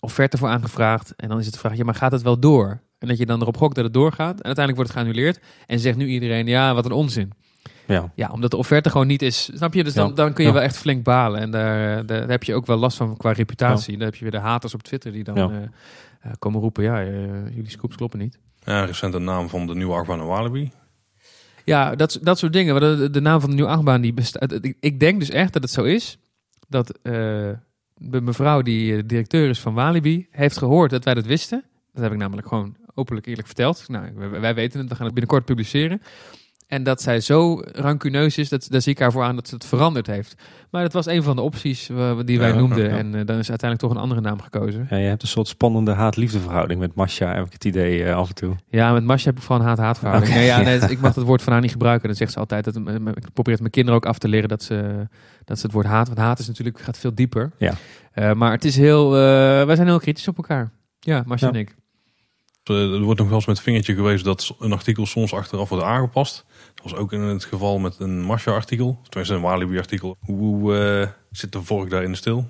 offerte 0.00 0.36
voor 0.38 0.48
aangevraagd. 0.48 1.14
En 1.16 1.28
dan 1.28 1.38
is 1.38 1.44
het 1.44 1.54
de 1.54 1.60
vraag, 1.60 1.76
ja, 1.76 1.84
maar 1.84 1.94
gaat 1.94 2.12
het 2.12 2.22
wel 2.22 2.38
door? 2.38 2.80
En 2.98 3.08
dat 3.08 3.18
je 3.18 3.26
dan 3.26 3.40
erop 3.40 3.56
gokt 3.56 3.74
dat 3.74 3.84
het 3.84 3.92
doorgaat. 3.92 4.38
En 4.40 4.44
uiteindelijk 4.44 4.76
wordt 4.76 4.90
het 4.90 4.98
geannuleerd. 4.98 5.40
En 5.66 5.78
zegt 5.78 5.96
nu 5.96 6.06
iedereen, 6.06 6.46
ja, 6.46 6.74
wat 6.74 6.84
een 6.84 6.92
onzin. 6.92 7.32
Ja, 7.86 8.12
Ja, 8.14 8.30
omdat 8.32 8.50
de 8.50 8.56
offerte 8.56 8.90
gewoon 8.90 9.06
niet 9.06 9.22
is. 9.22 9.50
Snap 9.54 9.74
je? 9.74 9.84
Dus 9.84 9.94
dan, 9.94 10.08
Ja. 10.08 10.14
dan 10.14 10.32
kun 10.32 10.44
je 10.44 10.50
Ja. 10.50 10.56
wel 10.56 10.64
echt 10.66 10.76
flink 10.76 11.04
balen. 11.04 11.40
En 11.40 11.50
daar, 11.50 12.06
daar, 12.06 12.20
daar 12.20 12.28
heb 12.28 12.42
je 12.42 12.54
ook 12.54 12.66
wel 12.66 12.76
last 12.76 12.96
van 12.96 13.16
qua 13.16 13.32
reputatie. 13.32 13.96
Dan 13.96 14.04
heb 14.04 14.14
je 14.14 14.22
weer 14.22 14.30
de 14.30 14.38
haters 14.38 14.74
op 14.74 14.82
Twitter 14.82 15.12
die 15.12 15.24
dan 15.24 15.34
Ja. 15.34 15.48
eh, 15.50 15.56
eh, 16.20 16.32
komen 16.38 16.60
roepen, 16.60 16.84
ja, 16.84 17.00
eh, 17.02 17.08
jullie 17.54 17.70
scoops 17.70 17.96
kloppen 17.96 18.18
niet. 18.18 18.38
Ja, 18.64 18.84
recent 18.84 19.12
de 19.12 19.18
naam 19.18 19.48
van 19.48 19.66
de 19.66 19.74
nieuwe 19.74 20.04
in 20.08 20.26
Walibi. 20.26 20.70
Ja, 21.64 21.94
dat, 21.94 22.18
dat 22.22 22.38
soort 22.38 22.52
dingen. 22.52 22.80
De, 22.80 23.10
de 23.10 23.20
naam 23.20 23.40
van 23.40 23.48
de 23.48 23.54
nieuwe 23.54 23.70
achtbaan 23.70 24.00
die 24.00 24.12
bestaat. 24.12 24.58
Ik, 24.80 25.00
denk 25.00 25.18
dus 25.18 25.30
echt 25.30 25.52
dat 25.52 25.62
het 25.62 25.70
zo 25.70 25.82
is 25.82 26.18
dat 26.68 26.98
eh, 27.02 27.12
de 27.94 28.20
mevrouw 28.20 28.62
die 28.62 28.96
eh, 28.96 29.02
directeur 29.06 29.48
is 29.48 29.60
van 29.60 29.74
Walibi 29.74 30.26
heeft 30.30 30.58
gehoord 30.58 30.90
dat 30.90 31.04
wij 31.04 31.14
dat 31.14 31.26
wisten. 31.26 31.64
Dat 31.92 32.02
heb 32.02 32.12
ik 32.12 32.18
namelijk 32.18 32.48
gewoon 32.48 32.76
openlijk 32.94 33.26
eerlijk 33.26 33.46
verteld. 33.46 33.88
Nou, 33.88 34.12
wij 34.40 34.54
weten 34.54 34.80
het, 34.80 34.88
we 34.88 34.94
gaan 34.94 35.04
het 35.04 35.14
binnenkort 35.14 35.44
publiceren. 35.44 36.02
En 36.70 36.82
dat 36.82 37.02
zij 37.02 37.20
zo 37.20 37.62
rancuneus 37.72 38.38
is, 38.38 38.48
dat, 38.48 38.66
daar 38.70 38.80
zie 38.80 38.92
ik 38.92 38.98
haar 38.98 39.12
voor 39.12 39.22
aan 39.22 39.34
dat 39.34 39.48
ze 39.48 39.54
het 39.54 39.64
veranderd 39.64 40.06
heeft. 40.06 40.34
Maar 40.70 40.82
dat 40.82 40.92
was 40.92 41.06
een 41.06 41.22
van 41.22 41.36
de 41.36 41.42
opties 41.42 41.86
die 42.24 42.38
wij 42.38 42.48
Ja, 42.48 42.54
noemden. 42.56 42.90
ja. 42.90 42.96
En 42.96 43.06
eh, 43.14 43.26
dan 43.26 43.38
is 43.38 43.48
uiteindelijk 43.48 43.80
toch 43.80 43.90
een 43.90 43.96
andere 44.02 44.20
naam 44.20 44.40
gekozen. 44.40 44.86
Ja, 44.90 44.96
je 44.96 45.06
hebt 45.06 45.22
een 45.22 45.28
soort 45.28 45.48
spannende 45.48 45.92
haat-liefde 45.92 46.40
verhouding 46.40 46.80
met 46.80 46.94
Masha, 46.94 47.34
heb 47.34 47.46
ik 47.46 47.52
het 47.52 47.64
idee 47.64 48.04
eh, 48.04 48.14
af 48.16 48.28
en 48.28 48.34
toe. 48.34 48.54
Ja, 48.68 48.92
met 48.92 49.04
Masha 49.04 49.26
heb 49.28 49.36
ik 49.36 49.42
vooral 49.42 49.60
een 49.60 49.66
haat-haat 49.68 49.98
verhouding. 49.98 50.30
Oké. 50.32 50.40
Nee, 50.40 50.48
ja, 50.48 50.60
nee, 50.60 50.78
ik 50.96 51.00
mag 51.00 51.14
het 51.14 51.24
woord 51.24 51.42
van 51.42 51.52
haar 51.52 51.62
niet 51.62 51.70
gebruiken. 51.72 52.08
Dan 52.08 52.16
zegt 52.16 52.32
ze 52.32 52.38
altijd, 52.38 52.64
dat, 52.64 52.76
eh, 52.76 52.94
ik 52.94 53.32
probeer 53.32 53.52
het 53.52 53.60
mijn 53.60 53.72
kinderen 53.72 54.00
ook 54.00 54.06
af 54.06 54.18
te 54.18 54.28
leren 54.28 54.48
dat 54.48 54.62
ze, 54.62 55.06
dat 55.44 55.58
ze 55.58 55.66
het 55.66 55.74
woord 55.74 55.86
haat. 55.86 56.06
Want 56.06 56.18
haat 56.18 56.38
is 56.38 56.46
natuurlijk, 56.46 56.80
gaat 56.80 56.98
veel 56.98 57.14
dieper. 57.14 57.50
Ja. 57.58 57.72
Eh, 58.12 58.32
maar 58.32 58.52
het 58.52 58.64
is 58.64 58.76
heel, 58.76 59.06
eh, 59.16 59.20
wij 59.64 59.74
zijn 59.76 59.86
heel 59.88 60.00
kritisch 60.00 60.28
op 60.28 60.36
elkaar. 60.36 60.70
Ja, 61.00 61.22
Masha 61.26 61.46
Ja. 61.46 61.52
en 61.52 61.58
ik. 61.58 61.78
Er 62.64 63.00
wordt 63.00 63.18
nog 63.20 63.28
wel 63.28 63.36
eens 63.36 63.46
met 63.46 63.60
vingertje 63.60 63.94
geweest 63.94 64.24
dat 64.24 64.54
een 64.58 64.72
artikel 64.72 65.06
soms 65.06 65.34
achteraf 65.34 65.68
wordt 65.68 65.84
aangepast. 65.84 66.44
Was 66.82 66.94
ook 66.94 67.12
in 67.12 67.20
het 67.20 67.44
geval 67.44 67.78
met 67.78 67.98
een 67.98 68.20
Masha-artikel. 68.22 68.98
Tenminste, 69.08 69.34
een 69.34 69.42
Walibi-artikel. 69.42 70.16
Hoe 70.20 70.76
eh, 70.76 71.08
zit 71.30 71.52
de 71.52 71.62
vork 71.62 71.90
daar 71.90 72.02
in 72.02 72.10
de 72.10 72.16
stil? 72.16 72.46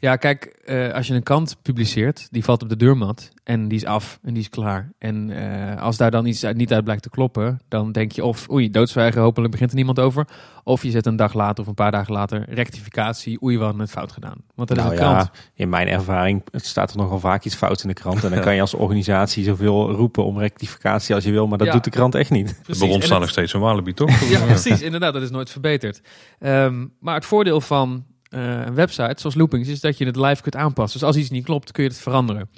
Ja, 0.00 0.16
kijk, 0.16 0.44
eh, 0.44 0.92
als 0.92 1.06
je 1.06 1.14
een 1.14 1.22
kant 1.22 1.56
publiceert, 1.62 2.28
die 2.30 2.44
valt 2.44 2.62
op 2.62 2.68
de 2.68 2.76
deurmat 2.76 3.30
en 3.44 3.68
die 3.68 3.78
is 3.78 3.84
af 3.84 4.18
en 4.22 4.32
die 4.34 4.42
is 4.42 4.48
klaar. 4.48 4.92
En 4.98 5.30
eh, 5.30 5.82
als 5.82 5.96
daar 5.96 6.10
dan 6.10 6.26
iets 6.26 6.44
uit- 6.44 6.56
niet 6.56 6.72
uit 6.72 6.84
blijkt 6.84 7.02
te 7.02 7.10
kloppen, 7.10 7.60
dan 7.68 7.92
denk 7.92 8.12
je 8.12 8.24
of, 8.24 8.50
oei, 8.50 8.70
doodzwijgen, 8.70 9.20
hopelijk 9.20 9.50
begint 9.52 9.70
er 9.70 9.76
niemand 9.76 9.98
over. 10.00 10.26
Of 10.64 10.82
je 10.82 10.90
zet 10.90 11.06
een 11.06 11.16
dag 11.16 11.34
later 11.34 11.62
of 11.62 11.68
een 11.68 11.74
paar 11.74 11.90
dagen 11.90 12.12
later 12.12 12.44
rectificatie, 12.48 13.42
oei, 13.42 13.56
we 13.58 13.62
hadden 13.64 13.80
het 13.80 13.90
fout 13.90 14.12
gedaan. 14.12 14.36
Want 14.54 14.68
dat 14.68 14.76
nou 14.76 14.92
is 14.92 14.98
een 14.98 15.04
krant. 15.06 15.30
ja, 15.34 15.40
in 15.54 15.68
mijn 15.68 15.88
ervaring 15.88 16.42
staat 16.52 16.90
er 16.90 16.96
nogal 16.96 17.18
vaak 17.20 17.44
iets 17.44 17.54
fout 17.54 17.82
in 17.82 17.88
de 17.88 17.94
krant. 17.94 18.24
En 18.24 18.30
dan 18.30 18.40
kan 18.40 18.54
je 18.54 18.60
als 18.60 18.74
organisatie 18.74 19.44
zoveel 19.44 19.90
roepen 19.90 20.24
om 20.24 20.38
rectificatie 20.38 21.14
als 21.14 21.24
je 21.24 21.30
wil, 21.30 21.46
maar 21.46 21.58
dat 21.58 21.66
Ja. 21.66 21.72
doet 21.72 21.84
de 21.84 21.90
krant 21.90 22.14
echt 22.14 22.30
niet. 22.30 22.60
Precies. 22.62 22.84
staat 22.88 23.02
het- 23.10 23.18
nog 23.20 23.28
steeds 23.28 23.52
een 23.52 23.60
Walibi, 23.60 23.94
toch? 23.94 24.20
Ja, 24.30 24.40
precies. 24.44 24.80
Inderdaad, 24.82 25.12
dat 25.12 25.22
is 25.22 25.30
nooit 25.30 25.50
verbeterd. 25.50 26.00
Ehm, 26.38 26.86
maar 27.00 27.14
het 27.14 27.24
voordeel 27.24 27.60
van 27.60 28.04
een 28.30 28.74
website 28.74 29.20
zoals 29.20 29.34
Loopings 29.34 29.68
is 29.68 29.80
dat 29.80 29.98
je 29.98 30.04
het 30.04 30.16
live 30.16 30.42
kunt 30.42 30.56
aanpassen. 30.56 30.98
Dus 30.98 31.08
als 31.08 31.16
iets 31.16 31.30
niet 31.30 31.44
klopt, 31.44 31.72
kun 31.72 31.82
je 31.82 31.88
het 31.88 31.98
veranderen. 31.98 32.48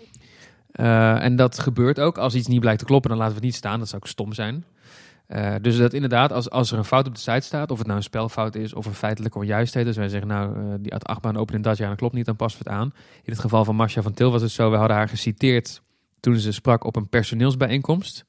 Eh, 0.73 1.25
en 1.25 1.37
dat 1.37 1.59
gebeurt 1.59 2.01
ook. 2.01 2.19
Als 2.19 2.35
iets 2.35 2.47
niet 2.47 2.61
blijkt 2.61 2.79
te 2.79 2.85
kloppen, 2.85 3.11
dan 3.11 3.19
laten 3.19 3.35
we 3.35 3.41
het 3.41 3.49
niet 3.51 3.59
staan. 3.59 3.79
Dat 3.79 3.89
zou 3.89 4.03
ook 4.03 4.09
stom 4.09 4.33
zijn. 4.33 4.65
Eh, 5.27 5.55
dus 5.61 5.77
dat 5.77 5.93
inderdaad, 5.93 6.33
als, 6.33 6.51
als 6.51 6.73
er 6.73 6.79
een 6.79 6.85
fout 6.85 7.07
op 7.07 7.15
de 7.15 7.21
site 7.21 7.41
staat, 7.41 7.71
of 7.71 7.79
het 7.79 7.87
nou 7.87 7.99
een 7.99 8.05
spelfout 8.05 8.55
is 8.55 8.75
of 8.75 8.87
een 8.87 8.95
feitelijke 8.95 9.39
onjuistheid, 9.39 9.87
dus 9.87 9.97
wij 9.97 10.09
zeggen 10.09 10.29
nou, 10.29 10.57
eh, 10.57 10.75
die 10.81 10.93
uit 10.93 11.05
achtbaan 11.05 11.37
openen 11.37 11.63
dat 11.63 11.77
jaar, 11.77 11.89
dat 11.89 11.99
klopt 11.99 12.15
niet, 12.15 12.27
dan 12.27 12.37
passen 12.37 12.63
we 12.63 12.71
het 12.71 12.79
aan. 12.79 12.93
In 13.23 13.33
het 13.33 13.39
geval 13.39 13.65
van 13.65 13.77
Marcia 13.77 14.03
van 14.03 14.13
Til 14.13 14.31
was 14.31 14.43
het 14.43 14.51
zo, 14.51 14.71
we 14.71 14.77
hadden 14.77 14.97
haar 14.97 15.09
geciteerd 15.09 15.83
toen 16.21 16.37
ze 16.37 16.53
sprak 16.53 16.85
op 16.85 16.97
een 16.97 17.09
personeelsbijeenkomst. 17.09 18.25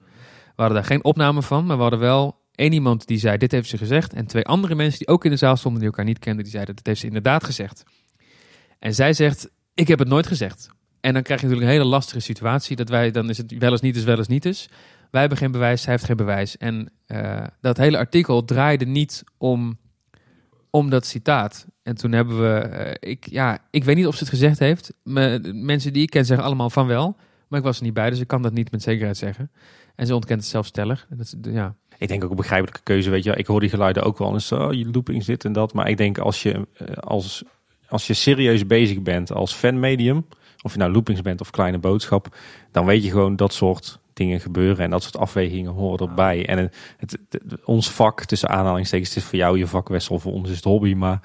We 0.56 0.62
hadden 0.62 0.78
daar 0.78 0.88
geen 0.88 1.04
opname 1.04 1.42
van, 1.42 1.66
maar 1.66 1.76
we 1.76 1.82
hadden 1.82 2.00
wel 2.00 2.43
één 2.56 2.74
iemand 2.74 3.08
die 3.08 3.18
zei, 3.18 3.38
dit 3.38 3.52
heeft 3.52 3.70
ze 3.70 3.78
gezegd. 3.78 4.14
En 4.14 4.26
twee 4.26 4.46
andere 4.46 4.76
mensen 4.76 5.00
die 5.00 5.08
ook 5.08 5.26
in 5.26 5.32
de 5.32 5.38
zaal 5.38 5.56
stonden, 5.56 5.80
die 5.80 5.90
elkaar 5.90 6.06
niet 6.06 6.20
kenden, 6.20 6.44
die 6.44 6.54
zeiden, 6.54 6.76
dit 6.76 6.88
heeft 6.88 7.00
ze 7.00 7.08
inderdaad 7.08 7.44
gezegd. 7.44 7.84
En 8.80 8.94
zij 8.94 9.14
zegt, 9.14 9.50
ik 9.74 9.88
heb 9.88 10.00
het 10.00 10.08
nooit 10.08 10.28
gezegd. 10.28 10.70
En 11.00 11.14
dan 11.14 11.24
krijg 11.24 11.42
je 11.42 11.46
natuurlijk 11.46 11.72
een 11.74 11.80
hele 11.80 11.92
lastige 11.92 12.20
situatie, 12.20 12.76
dat 12.76 12.90
wij, 12.90 13.12
dan 13.12 13.30
is 13.30 13.38
het 13.38 13.58
wel 13.58 13.72
eens 13.72 13.82
niet 13.82 13.96
is, 13.96 14.04
wel 14.04 14.18
eens 14.18 14.28
niet 14.28 14.46
is. 14.46 14.70
Wij 15.12 15.22
hebben 15.22 15.40
geen 15.40 15.52
bewijs, 15.52 15.82
zij 15.82 15.92
heeft 15.92 16.06
geen 16.06 16.16
bewijs. 16.18 16.58
En 16.58 16.92
eh, 17.06 17.44
dat 17.62 17.78
hele 17.78 17.98
artikel 17.98 18.46
draaide 18.46 18.86
niet 18.86 19.24
om, 19.38 19.80
om 20.70 20.90
dat 20.90 21.06
citaat. 21.06 21.68
En 21.84 21.96
toen 21.96 22.12
hebben 22.12 22.42
we, 22.42 22.60
eh, 22.60 23.12
ik, 23.12 23.30
ja, 23.30 23.58
ik 23.70 23.84
weet 23.84 23.96
niet 23.96 24.08
of 24.08 24.14
ze 24.14 24.20
het 24.20 24.30
gezegd 24.30 24.60
heeft. 24.60 24.94
Me- 25.04 25.40
mensen 25.54 25.94
die 25.94 26.04
ik 26.04 26.10
ken 26.10 26.26
zeggen 26.26 26.46
allemaal 26.46 26.70
van 26.70 26.88
wel. 26.88 27.16
Maar 27.48 27.60
ik 27.60 27.66
was 27.66 27.78
er 27.78 27.84
niet 27.84 27.94
bij, 27.94 28.10
dus 28.10 28.20
ik 28.20 28.28
kan 28.28 28.42
dat 28.42 28.54
niet 28.54 28.72
met 28.72 28.82
zekerheid 28.82 29.18
zeggen. 29.18 29.52
En 29.96 30.08
ze 30.08 30.16
ontkent 30.16 30.40
het 30.40 30.50
zelf 30.50 30.66
stellig. 30.66 31.08
Dat 31.10 31.36
ja. 31.42 31.76
Ik 31.98 32.08
denk 32.08 32.24
ook 32.24 32.30
een 32.30 32.36
begrijpelijke 32.36 32.84
keuze, 32.84 33.10
weet 33.10 33.24
je 33.24 33.30
wel. 33.30 33.40
Ik 33.40 33.46
hoor 33.48 33.60
die 33.60 33.70
geluiden 33.70 34.04
ook 34.04 34.18
wel 34.18 34.34
eens, 34.34 34.52
oh, 34.52 34.74
je 34.74 34.90
loopings 34.92 35.26
dit 35.26 35.46
en 35.46 35.54
dat. 35.54 35.74
Maar 35.74 35.90
ik 35.90 35.98
denk 35.98 36.18
als 36.18 36.44
je, 36.44 36.68
eh, 36.78 36.88
als, 36.98 37.44
als 37.88 38.08
je 38.08 38.14
serieus 38.14 38.68
bezig 38.68 39.02
bent 39.02 39.32
als 39.32 39.54
fanmedium, 39.54 40.26
of 40.62 40.72
je 40.72 40.78
nou 40.80 40.92
loopings 40.92 41.22
bent 41.22 41.42
of 41.42 41.50
kleine 41.50 41.78
boodschap, 41.78 42.36
dan 42.72 42.86
weet 42.86 43.04
je 43.04 43.10
gewoon 43.10 43.36
dat 43.36 43.54
soort 43.54 44.00
dingen 44.14 44.40
gebeuren 44.40 44.84
en 44.84 44.90
dat 44.90 45.04
soort 45.04 45.18
afwegingen 45.18 45.72
horen 45.72 46.08
erbij. 46.08 46.46
En 46.48 46.58
het, 46.58 46.76
het, 46.98 47.18
het- 47.30 47.64
ons 47.66 47.92
vak, 47.92 48.26
tussen 48.26 48.50
aanhalingstekens, 48.50 49.10
het 49.10 49.18
is 49.18 49.24
voor 49.24 49.38
jou 49.40 49.58
je 49.58 49.68
vakwessel, 49.68 50.20
voor 50.20 50.34
ons 50.34 50.50
is 50.50 50.56
het 50.56 50.64
hobby, 50.66 50.94
maar 50.94 51.20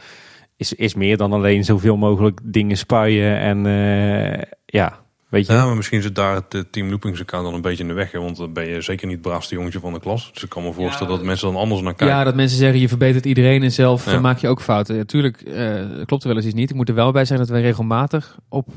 is, 0.56 0.72
is 0.72 0.94
meer 0.94 1.16
dan 1.16 1.32
alleen 1.32 1.64
zoveel 1.64 1.96
mogelijk 1.96 2.40
dingen 2.44 2.76
spuien 2.76 3.38
en 3.38 3.66
eh, 3.66 4.42
ja, 4.66 5.00
weet 5.28 5.46
je. 5.46 5.52
Ja, 5.52 5.64
maar 5.66 5.76
misschien 5.76 6.02
zit 6.02 6.14
daar 6.14 6.34
het 6.34 6.54
eh, 6.54 6.60
Team 6.70 6.88
Loopings 6.88 7.20
account 7.20 7.44
dan 7.44 7.54
een 7.54 7.60
beetje 7.60 7.82
in 7.82 7.88
de 7.88 7.94
weg. 7.94 8.12
Hè? 8.12 8.20
Want 8.20 8.36
dan 8.36 8.52
ben 8.52 8.66
je 8.66 8.80
zeker 8.80 9.06
niet 9.06 9.16
het 9.18 9.26
braafste 9.26 9.54
jongetje 9.54 9.80
van 9.80 9.92
de 9.92 10.00
klas. 10.00 10.30
Dus 10.32 10.42
ik 10.42 10.48
kan 10.48 10.62
me 10.62 10.72
voorstellen 10.72 11.12
dat 11.16 11.22
mensen 11.24 11.46
dan 11.52 11.60
anders 11.60 11.80
naar 11.80 11.94
kijken. 11.94 12.16
Ja, 12.16 12.24
dat 12.24 12.34
mensen 12.34 12.58
zeggen 12.58 12.80
je 12.80 12.88
verbetert 12.88 13.24
iedereen 13.26 13.62
en 13.62 13.72
zelf 13.72 14.04
Ja. 14.06 14.12
eh, 14.12 14.20
maak 14.20 14.38
je 14.38 14.48
ook 14.48 14.60
fouten. 14.62 14.96
Natuurlijk 14.96 15.36
klopt 16.04 16.22
er 16.22 16.28
wel 16.28 16.36
eens 16.36 16.46
iets 16.46 16.54
niet. 16.54 16.70
Ik 16.70 16.76
moet 16.76 16.88
er 16.88 16.94
wel 16.94 17.12
bij 17.12 17.24
zeggen 17.24 17.46
dat 17.46 17.56
wij 17.56 17.64
regelmatig 17.64 18.38
op 18.48 18.68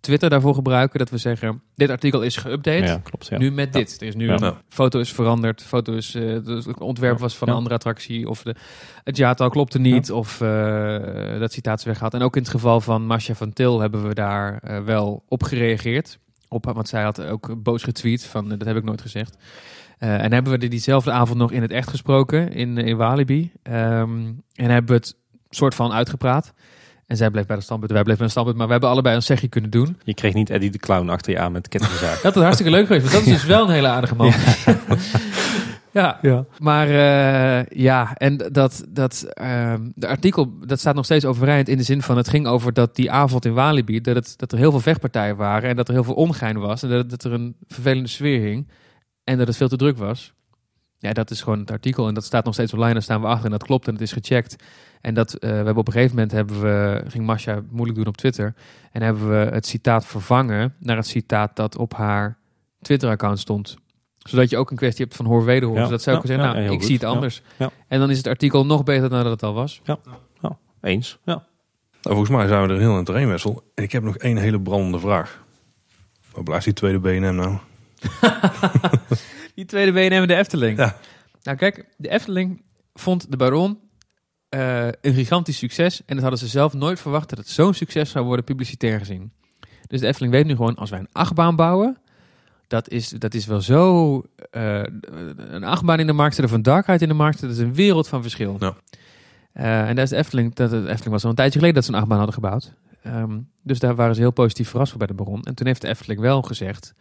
Twitter 0.00 0.30
daarvoor 0.30 0.54
gebruiken. 0.54 0.98
Dat 0.98 1.10
we 1.10 1.18
zeggen, 1.18 1.62
dit 1.74 1.90
artikel 1.90 2.22
is 2.22 2.36
geüpdate. 2.46 2.84
ja, 2.84 3.00
klopt. 3.02 3.26
Ja. 3.26 3.38
Nu 3.38 3.50
met 3.50 3.72
dit. 3.72 4.00
Er 4.00 4.06
is 4.06 4.14
nu 4.14 4.26
Ja. 4.26 4.40
een 4.40 4.54
foto 4.68 5.00
is 5.00 5.12
veranderd. 5.12 5.62
Foto 5.62 5.92
is, 5.92 6.14
eh, 6.14 6.32
het 6.44 6.80
ontwerp 6.80 7.18
was 7.18 7.36
van 7.36 7.46
Ja. 7.46 7.52
een 7.52 7.58
andere 7.58 7.74
attractie. 7.76 8.28
Of 8.28 8.42
de, 8.42 8.54
het 9.04 9.16
jaartal 9.16 9.48
klopte 9.50 9.78
niet. 9.78 10.10
Of 10.12 10.40
eh, 10.40 11.38
dat 11.38 11.52
citaat 11.52 11.78
is 11.78 11.84
weggehaald. 11.84 12.14
En 12.14 12.22
ook 12.22 12.36
in 12.36 12.42
het 12.42 12.50
geval 12.50 12.80
van 12.80 13.06
Masha 13.06 13.34
van 13.34 13.52
Til 13.52 13.80
hebben 13.80 14.08
we 14.08 14.14
daar 14.14 14.58
eh, 14.62 14.80
wel 14.84 15.24
op 15.28 15.42
gereageerd. 15.42 16.18
Op, 16.48 16.64
want 16.64 16.88
zij 16.88 17.02
had 17.02 17.22
ook 17.24 17.62
boos 17.62 17.82
getweet 17.82 18.24
van 18.24 18.48
dat 18.48 18.64
heb 18.64 18.76
ik 18.76 18.84
nooit 18.84 19.00
gezegd. 19.00 19.36
Eh, 19.98 20.22
en 20.24 20.32
hebben 20.32 20.52
we 20.52 20.58
er 20.58 20.68
diezelfde 20.68 21.10
avond 21.10 21.38
nog 21.38 21.52
in 21.52 21.62
het 21.62 21.70
echt 21.72 21.88
gesproken 21.90 22.52
in, 22.52 22.78
in 22.78 22.96
Walibi. 22.96 23.52
Ehm, 23.62 24.26
en 24.54 24.70
hebben 24.70 24.86
we 24.90 24.94
het 24.94 25.16
soort 25.50 25.74
van 25.74 25.92
uitgepraat. 25.92 26.52
En 27.08 27.16
zij 27.16 27.30
bleef 27.30 27.46
bij 27.46 27.56
de 27.56 27.62
standpunt, 27.62 27.92
wij 27.92 28.02
bleven 28.02 28.18
bij 28.18 28.26
de 28.26 28.32
standpunt. 28.32 28.58
Maar 28.58 28.66
we 28.66 28.72
hebben 28.72 28.90
allebei 28.90 29.16
een 29.16 29.22
zegje 29.22 29.48
kunnen 29.48 29.70
doen. 29.70 29.96
Je 30.04 30.14
kreeg 30.14 30.34
niet 30.34 30.50
Eddie 30.50 30.70
de 30.70 30.78
Clown 30.78 31.08
achter 31.08 31.32
je 31.32 31.38
aan 31.38 31.52
met 31.52 31.68
kettingzaag. 31.68 32.20
Dat 32.20 32.36
is 32.36 32.42
hartstikke 32.42 32.72
leuk 32.72 32.86
geweest. 32.86 33.02
Want 33.02 33.16
dat 33.16 33.34
is 33.34 33.40
dus 33.40 33.48
wel 33.48 33.64
een 33.64 33.74
hele 33.74 33.88
aardige 33.88 34.14
man. 34.14 34.32
Ja, 35.90 36.18
ja. 36.22 36.44
maar 36.58 36.88
eh, 36.88 37.66
ja, 37.66 38.14
en 38.16 38.36
dat, 38.36 38.84
dat 38.88 39.22
ehm, 39.22 39.88
de 39.94 40.06
artikel 40.06 40.58
dat 40.66 40.78
staat 40.78 40.94
nog 40.94 41.04
steeds 41.04 41.24
overeind 41.24 41.68
in 41.68 41.76
de 41.76 41.82
zin 41.82 42.02
van 42.02 42.16
het 42.16 42.28
ging 42.28 42.46
over 42.46 42.72
dat 42.72 42.96
die 42.96 43.10
avond 43.10 43.44
in 43.44 43.54
Walibi 43.54 44.00
dat, 44.00 44.14
het, 44.14 44.34
dat 44.36 44.52
er 44.52 44.58
heel 44.58 44.70
veel 44.70 44.80
vechtpartijen 44.80 45.36
waren 45.36 45.70
en 45.70 45.76
dat 45.76 45.88
er 45.88 45.94
heel 45.94 46.04
veel 46.04 46.14
ongein 46.14 46.58
was 46.58 46.82
en 46.82 46.88
dat, 46.88 47.10
dat 47.10 47.24
er 47.24 47.32
een 47.32 47.56
vervelende 47.66 48.08
sfeer 48.08 48.40
hing 48.40 48.68
en 49.24 49.38
dat 49.38 49.46
het 49.46 49.56
veel 49.56 49.68
te 49.68 49.76
druk 49.76 49.96
was. 49.96 50.32
Ja, 50.98 51.12
dat 51.12 51.30
is 51.30 51.42
gewoon 51.42 51.58
het 51.58 51.70
artikel 51.70 52.08
en 52.08 52.14
dat 52.14 52.24
staat 52.24 52.44
nog 52.44 52.54
steeds 52.54 52.72
online. 52.72 52.92
Daar 52.92 53.02
staan 53.02 53.20
we 53.20 53.26
achter 53.26 53.44
en 53.44 53.50
dat 53.50 53.64
klopt 53.64 53.86
en 53.86 53.92
het 53.92 54.02
is 54.02 54.12
gecheckt. 54.12 54.56
En 55.00 55.14
dat 55.14 55.34
eh, 55.34 55.50
we 55.50 55.54
hebben 55.56 55.76
op 55.76 55.86
een 55.86 55.92
gegeven 55.92 56.14
moment 56.14 56.32
hebben 56.32 56.60
we 56.62 57.02
ging 57.08 57.26
Masha 57.26 57.62
moeilijk 57.70 57.98
doen 57.98 58.06
op 58.06 58.16
Twitter 58.16 58.54
en 58.92 59.02
hebben 59.02 59.28
we 59.30 59.36
het 59.54 59.66
citaat 59.66 60.06
vervangen 60.06 60.74
naar 60.78 60.96
het 60.96 61.06
citaat 61.06 61.56
dat 61.56 61.76
op 61.76 61.94
haar 61.94 62.38
Twitter-account 62.82 63.38
stond 63.38 63.76
zodat 64.18 64.50
je 64.50 64.56
ook 64.56 64.70
een 64.70 64.76
kwestie 64.76 65.04
hebt 65.04 65.16
van 65.16 65.26
hoor 65.26 65.44
wederhoor. 65.44 65.78
Ja. 65.78 65.84
Zodat 65.84 66.02
zij 66.02 66.14
ook 66.14 66.22
Ja, 66.22 66.26
zeggen, 66.28 66.46
ja, 66.46 66.52
nou, 66.52 66.64
ik 66.64 66.70
goed. 66.70 66.84
zie 66.84 66.92
het 66.94 67.02
Ja. 67.02 67.08
anders. 67.08 67.42
Ja. 67.56 67.70
En 67.88 67.98
dan 68.00 68.10
is 68.10 68.16
het 68.16 68.26
artikel 68.26 68.66
nog 68.66 68.82
beter 68.84 69.08
dan 69.08 69.22
dat 69.22 69.32
het 69.32 69.42
al 69.42 69.54
was. 69.54 69.80
Eens. 70.80 71.18
Ja. 71.24 71.32
Nou, 72.02 72.16
volgens 72.16 72.28
mij 72.30 72.46
zijn 72.46 72.66
we 72.66 72.72
er 72.74 72.80
heel 72.80 72.90
aan 72.92 72.98
het. 72.98 73.54
En 73.74 73.82
ik 73.84 73.92
heb 73.92 74.02
nog 74.02 74.16
één 74.16 74.36
hele 74.36 74.60
brandende 74.60 74.98
vraag. 74.98 75.44
Waar 76.32 76.42
blijft 76.42 76.64
die 76.64 76.74
tweede 76.74 76.98
BNM 76.98 77.34
nou? 77.34 77.56
Die 79.54 79.64
tweede 79.64 79.92
BNM 79.92 80.26
de 80.26 80.34
Efteling. 80.34 80.78
Ja. 80.78 80.96
Nou 81.42 81.56
kijk, 81.56 81.84
de 81.96 82.08
Efteling 82.08 82.62
vond 82.94 83.30
de 83.30 83.36
Baron 83.36 83.78
eh, 84.48 84.86
een 84.86 85.14
gigantisch 85.14 85.58
succes. 85.58 86.02
En 86.06 86.14
dat 86.14 86.20
hadden 86.20 86.38
ze 86.38 86.46
zelf 86.46 86.72
nooit 86.72 87.00
verwacht 87.00 87.28
dat 87.28 87.38
het 87.38 87.48
zo'n 87.48 87.74
succes 87.74 88.10
zou 88.10 88.24
worden 88.24 88.44
publicitair 88.44 88.98
gezien. 88.98 89.32
Dus 89.86 90.00
de 90.00 90.06
Efteling 90.06 90.32
weet 90.32 90.46
nu 90.46 90.56
gewoon, 90.56 90.74
als 90.74 90.90
wij 90.90 90.98
een 90.98 91.08
achtbaan 91.12 91.56
bouwen... 91.56 91.98
Dat 92.66 92.88
is, 92.88 93.08
dat 93.08 93.34
is 93.34 93.46
wel 93.46 93.60
zo... 93.60 94.22
eh, 94.50 94.82
een 95.36 95.64
achtbaan 95.64 96.00
in 96.00 96.06
de 96.06 96.12
markt 96.12 96.34
zetten 96.34 96.52
of 96.52 96.58
een 96.58 96.72
dark 96.72 96.86
ride 96.86 97.02
in 97.02 97.08
de 97.08 97.14
markt. 97.14 97.40
Dat 97.40 97.50
is 97.50 97.58
een 97.58 97.74
wereld 97.74 98.08
van 98.08 98.22
verschil. 98.22 98.56
Ja. 98.58 98.74
Eh, 99.52 99.88
en 99.88 99.94
daar 99.94 100.04
is 100.04 100.10
de 100.10 100.16
Efteling... 100.16 100.54
Dat, 100.54 100.70
de 100.70 100.76
Efteling 100.76 101.10
was 101.10 101.24
al 101.24 101.30
een 101.30 101.36
tijdje 101.36 101.58
geleden 101.58 101.76
dat 101.76 101.84
ze 101.84 101.92
een 101.92 101.98
achtbaan 101.98 102.16
hadden 102.16 102.34
gebouwd. 102.34 102.72
Ehm, 103.02 103.38
dus 103.62 103.78
daar 103.78 103.94
waren 103.94 104.14
ze 104.14 104.20
heel 104.20 104.30
positief 104.30 104.68
verrast 104.68 104.90
voor 104.90 104.98
bij 104.98 105.08
de 105.08 105.14
Baron. 105.14 105.42
En 105.42 105.54
toen 105.54 105.66
heeft 105.66 105.80
de 105.80 105.88
Efteling 105.88 106.20
wel 106.20 106.42
gezegd... 106.42 106.94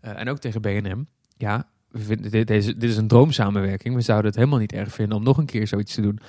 en 0.00 0.28
ook 0.28 0.38
tegen 0.38 0.60
BNM... 0.60 1.06
Ja, 1.36 1.68
we 1.94 2.00
vinden 2.00 2.30
dit, 2.30 2.46
deze, 2.46 2.76
dit 2.76 2.90
is 2.90 2.96
een 2.96 3.08
droomsamenwerking. 3.08 3.94
We 3.94 4.00
zouden 4.00 4.26
het 4.26 4.36
helemaal 4.36 4.58
niet 4.58 4.72
erg 4.72 4.92
vinden 4.92 5.16
om 5.16 5.24
nog 5.24 5.38
een 5.38 5.46
keer 5.46 5.66
zoiets 5.66 5.94
te 5.94 6.00
doen. 6.00 6.20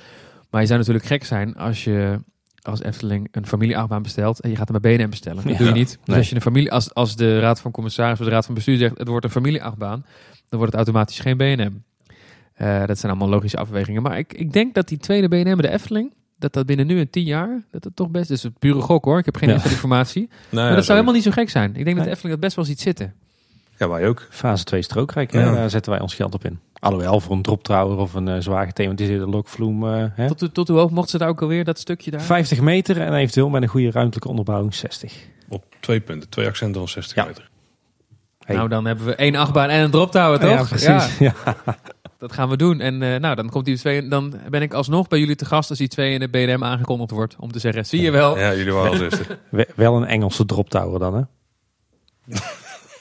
Maar 0.55 0.63
je 0.63 0.69
zou 0.69 0.79
natuurlijk 0.79 1.05
gek 1.07 1.23
zijn 1.23 1.55
als 1.55 1.83
je 1.83 2.19
als 2.61 2.81
Efteling 2.81 3.27
een 3.31 3.45
familieachtbaan 3.47 4.01
bestelt 4.01 4.39
en 4.39 4.49
je 4.49 4.55
gaat 4.55 4.67
hem 4.69 4.81
bij 4.81 4.97
BNM 4.97 5.09
bestellen. 5.09 5.43
Dat 5.43 5.51
Ja. 5.51 5.57
doe 5.57 5.67
je 5.67 5.73
niet. 5.73 5.87
Dus 5.89 5.97
Nee. 6.05 6.17
als, 6.17 6.29
je 6.29 6.35
een 6.35 6.41
familie, 6.41 6.71
als, 6.71 6.93
als 6.93 7.15
de 7.15 7.39
raad 7.39 7.59
van 7.61 7.71
commissaris 7.71 8.19
of 8.19 8.25
de 8.25 8.31
raad 8.31 8.45
van 8.45 8.55
bestuur 8.55 8.77
zegt 8.77 8.97
het 8.97 9.07
wordt 9.07 9.25
een 9.25 9.31
familieachtbaan, 9.31 10.05
dan 10.49 10.59
wordt 10.59 10.65
het 10.65 10.75
automatisch 10.75 11.19
geen 11.19 11.37
BNM. 11.37 11.83
Eh, 12.53 12.85
dat 12.85 12.99
zijn 12.99 13.11
allemaal 13.11 13.29
logische 13.29 13.57
afwegingen. 13.57 14.01
Maar 14.01 14.17
ik, 14.17 14.33
ik 14.33 14.53
denk 14.53 14.73
dat 14.73 14.87
die 14.87 14.97
tweede 14.97 15.27
BNM 15.27 15.61
de 15.61 15.69
Efteling, 15.69 16.13
dat 16.37 16.53
dat 16.53 16.65
binnen 16.65 16.87
nu 16.87 16.99
en 16.99 17.09
tien 17.09 17.23
jaar, 17.25 17.63
dat 17.71 17.83
het 17.83 17.95
toch 17.95 18.09
best 18.09 18.29
is. 18.29 18.43
Het 18.43 18.59
pure 18.59 18.81
gok 18.81 19.05
hoor. 19.05 19.17
Ik 19.19 19.25
heb 19.25 19.37
geen 19.37 19.49
Ja. 19.49 19.55
informatie. 19.63 20.29
Nou, 20.49 20.65
maar 20.67 20.75
dat 20.75 20.83
zou 20.85 20.93
helemaal 20.97 21.13
niet 21.15 21.23
zo 21.25 21.31
gek 21.31 21.49
zijn. 21.49 21.75
Ik 21.75 21.83
denk 21.85 21.95
dat 21.95 22.05
de 22.05 22.11
Efteling 22.11 22.33
dat 22.35 22.43
best 22.43 22.55
wel 22.55 22.65
ziet 22.65 22.79
zitten. 22.81 23.13
Ja, 23.77 23.89
wij 23.89 24.07
ook. 24.07 24.27
Fase 24.29 24.63
2 24.63 24.81
strookrijk, 24.81 25.31
hè? 25.31 25.43
Ja. 25.43 25.51
daar 25.53 25.69
zetten 25.69 25.91
wij 25.91 26.01
ons 26.01 26.13
geld 26.15 26.33
op 26.33 26.45
in. 26.45 26.59
Alhoewel, 26.79 27.19
voor 27.19 27.35
een 27.35 27.41
droptrouwer 27.41 27.97
of 27.97 28.13
een 28.13 28.27
eh, 28.27 28.35
zwaar 28.39 28.65
gethematiseerde 28.65 29.27
lokvloem. 29.27 29.87
eh, 29.93 30.05
hè? 30.13 30.35
Tot, 30.35 30.53
tot 30.53 30.67
hoe 30.67 30.77
hoog 30.77 30.89
mocht 30.91 31.09
ze 31.09 31.17
daar 31.17 31.29
ook 31.29 31.41
alweer, 31.41 31.63
dat 31.63 31.79
stukje 31.79 32.11
daar? 32.11 32.21
50 32.21 32.61
meter 32.61 33.01
en 33.01 33.13
eventueel 33.13 33.49
met 33.49 33.61
een 33.61 33.67
goede 33.67 33.91
ruimtelijke 33.91 34.29
onderbouwing 34.29 34.73
60. 34.75 35.13
Op 35.49 35.63
twee 35.79 35.99
punten. 35.99 36.29
Twee 36.29 36.47
accenten 36.47 36.79
van 36.79 36.89
60 36.89 37.15
Ja. 37.15 37.25
meter. 37.25 37.49
Hey. 38.39 38.55
Nou, 38.55 38.69
dan 38.69 38.85
hebben 38.85 39.05
we 39.05 39.15
één 39.15 39.35
achtbaan 39.35 39.69
en 39.69 39.81
een 39.83 39.91
drop 39.91 40.11
tower, 40.11 40.39
toch? 40.39 40.49
Ja, 40.49 40.63
precies. 40.63 41.17
Ja. 41.17 41.33
dat 42.19 42.31
gaan 42.33 42.49
we 42.49 42.57
doen. 42.57 42.79
En 42.79 43.01
eh, 43.01 43.19
nou, 43.19 43.35
dan, 43.35 43.49
komt 43.49 43.65
die 43.65 43.77
twee, 43.77 44.07
dan 44.07 44.33
ben 44.49 44.61
ik 44.61 44.73
alsnog 44.73 45.07
bij 45.07 45.19
jullie 45.19 45.35
te 45.35 45.45
gast 45.45 45.69
als 45.69 45.79
die 45.79 45.87
twee 45.87 46.13
in 46.13 46.19
de 46.19 46.29
BNM 46.29 46.63
aangekondigd 46.63 47.11
wordt. 47.11 47.35
Om 47.39 47.51
te 47.51 47.59
zeggen, 47.59 47.85
zie 47.85 48.01
je 48.01 48.11
wel. 48.11 48.37
Ja, 48.39 48.53
jullie 48.55 48.73
waren. 48.73 49.09
We- 49.51 49.67
Wel 49.75 49.95
een 49.95 50.05
Engelse 50.05 50.45
droptower 50.45 50.99
dan, 50.99 51.15
hè? 51.15 51.21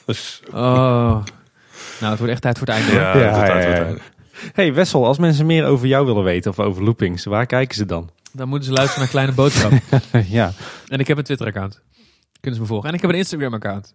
Dus, 0.05 0.41
Oh. 0.47 1.23
Nou, 1.99 2.09
het 2.09 2.17
wordt 2.17 2.33
echt 2.33 2.41
tijd 2.41 2.57
voor 2.57 2.67
het 2.67 2.75
einde. 2.75 2.91
hoor. 2.91 2.99
ja, 3.01 3.17
Ja, 3.17 3.23
ja, 3.45 3.51
uiteindelijk. 3.51 4.01
Hey 4.53 4.73
Wessel, 4.73 5.05
als 5.05 5.17
mensen 5.17 5.45
meer 5.45 5.65
over 5.65 5.87
jou 5.87 6.05
willen 6.05 6.23
weten 6.23 6.51
of 6.51 6.59
over 6.59 6.83
loopings, 6.83 7.25
waar 7.25 7.45
kijken 7.45 7.75
ze 7.75 7.85
dan? 7.85 8.09
Dan 8.31 8.47
moeten 8.47 8.67
ze 8.67 8.73
luisteren 8.73 8.99
naar 9.01 9.09
Kleine 9.11 9.31
Boodschap. 9.31 9.71
ja, 10.27 10.51
en 10.87 10.99
ik 10.99 11.07
heb 11.07 11.17
een 11.17 11.23
Twitter-account. 11.23 11.81
Kunnen 12.41 12.53
ze 12.55 12.61
me 12.61 12.65
volgen. 12.65 12.89
En 12.89 12.95
ik 12.95 13.01
heb 13.01 13.09
een 13.09 13.17
Instagram-account. 13.17 13.93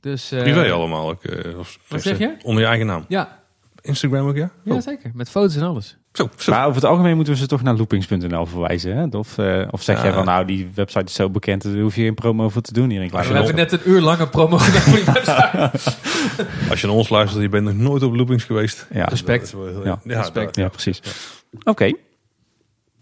Dus, 0.00 0.32
eh, 0.32 0.42
Privé 0.42 0.72
allemaal. 0.72 1.14
eh, 1.22 1.58
of, 1.58 1.78
Wat 1.88 2.02
zeg 2.02 2.18
je? 2.18 2.36
Onder 2.42 2.62
je 2.62 2.68
eigen 2.68 2.86
naam. 2.86 3.04
Ja, 3.08 3.39
Instagram 3.82 4.28
ook, 4.28 4.36
ja? 4.36 4.50
ja, 4.64 4.74
Oh, 4.74 4.80
zeker. 4.80 5.10
Met 5.14 5.30
foto's 5.30 5.56
en 5.56 5.62
alles. 5.62 5.98
Zo, 6.12 6.28
zo. 6.36 6.52
maar 6.52 6.62
over 6.66 6.74
het 6.74 6.90
algemeen 6.90 7.14
moeten 7.16 7.32
we 7.32 7.38
ze 7.38 7.46
toch 7.46 7.62
naar 7.62 7.74
loopings.nl 7.74 8.46
verwijzen, 8.46 8.96
hè? 8.96 9.18
Of, 9.18 9.38
eh, 9.38 9.68
of 9.70 9.82
zeg 9.82 9.96
Ja. 9.96 10.02
jij 10.02 10.12
van, 10.12 10.24
nou, 10.24 10.44
die 10.44 10.68
website 10.74 11.04
is 11.04 11.12
zo 11.14 11.30
bekend, 11.30 11.62
daar 11.62 11.72
hoef 11.78 11.96
je 11.96 12.02
geen 12.02 12.14
promo 12.14 12.48
voor 12.48 12.62
te 12.62 12.72
doen 12.72 12.90
hier 12.90 13.02
in 13.02 13.10
We 13.10 13.16
hebben 13.16 13.54
net 13.54 13.72
een 13.72 13.80
uur 13.84 14.00
lange 14.00 14.28
promo 14.28 14.58
gedaan 14.58 14.80
voor 14.82 14.94
die 14.96 15.04
website. 15.04 15.70
Als 16.70 16.80
je 16.80 16.86
naar 16.86 16.96
ons 16.96 17.08
luistert, 17.08 17.42
je 17.42 17.48
bent 17.48 17.64
nog 17.64 17.74
nooit 17.74 18.02
op 18.02 18.14
loopings 18.14 18.44
geweest. 18.44 18.86
Ja, 18.92 19.04
Respect. 19.04 19.38
Dat 19.52 19.60
is 19.60 19.72
wel 19.72 19.82
heel- 19.82 19.84
Ja, 19.84 20.00
ja, 20.04 20.18
respect. 20.18 20.56
ja 20.56 20.68
precies. 20.68 21.00
Oké, 21.64 21.92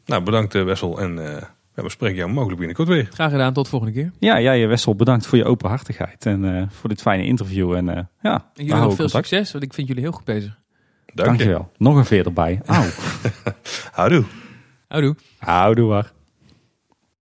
Nou, 0.06 0.22
bedankt 0.22 0.54
eh, 0.54 0.64
Wessel. 0.64 1.00
En 1.00 1.26
eh, 1.34 1.42
ja, 1.76 1.82
we 1.82 1.90
spreken 1.90 2.16
jou 2.16 2.30
mogelijk 2.30 2.58
binnenkort 2.58 2.88
weer. 2.88 3.08
Graag 3.12 3.30
gedaan. 3.30 3.52
Tot 3.52 3.68
volgende 3.68 3.94
keer. 3.94 4.10
ja, 4.18 4.40
jij 4.40 4.68
Wessel, 4.68 4.94
bedankt 4.94 5.26
voor 5.26 5.38
je 5.38 5.44
openhartigheid 5.44 6.26
en 6.26 6.56
eh, 6.56 6.62
voor 6.70 6.88
dit 6.88 7.00
fijne 7.00 7.24
interview. 7.24 7.72
En 7.72 7.88
eh, 7.88 8.02
ja, 8.22 8.32
En 8.54 8.64
jullie 8.64 8.72
nog 8.74 8.94
veel 8.94 8.96
contact. 8.96 9.26
succes, 9.26 9.52
want 9.52 9.64
ik 9.64 9.74
vind 9.74 9.88
jullie 9.88 10.02
heel 10.02 10.12
goed 10.12 10.24
bezig. 10.24 10.58
Dank 11.24 11.38
je. 11.38 11.44
Dankjewel. 11.44 11.72
Nog 11.76 11.96
een 11.96 12.04
veer 12.04 12.26
erbij. 12.26 12.60
Auw. 12.66 12.84
Houdoe. 13.92 14.24
Houdoe. 14.88 15.16
Houdoe 15.38 15.88
waar. 15.88 16.12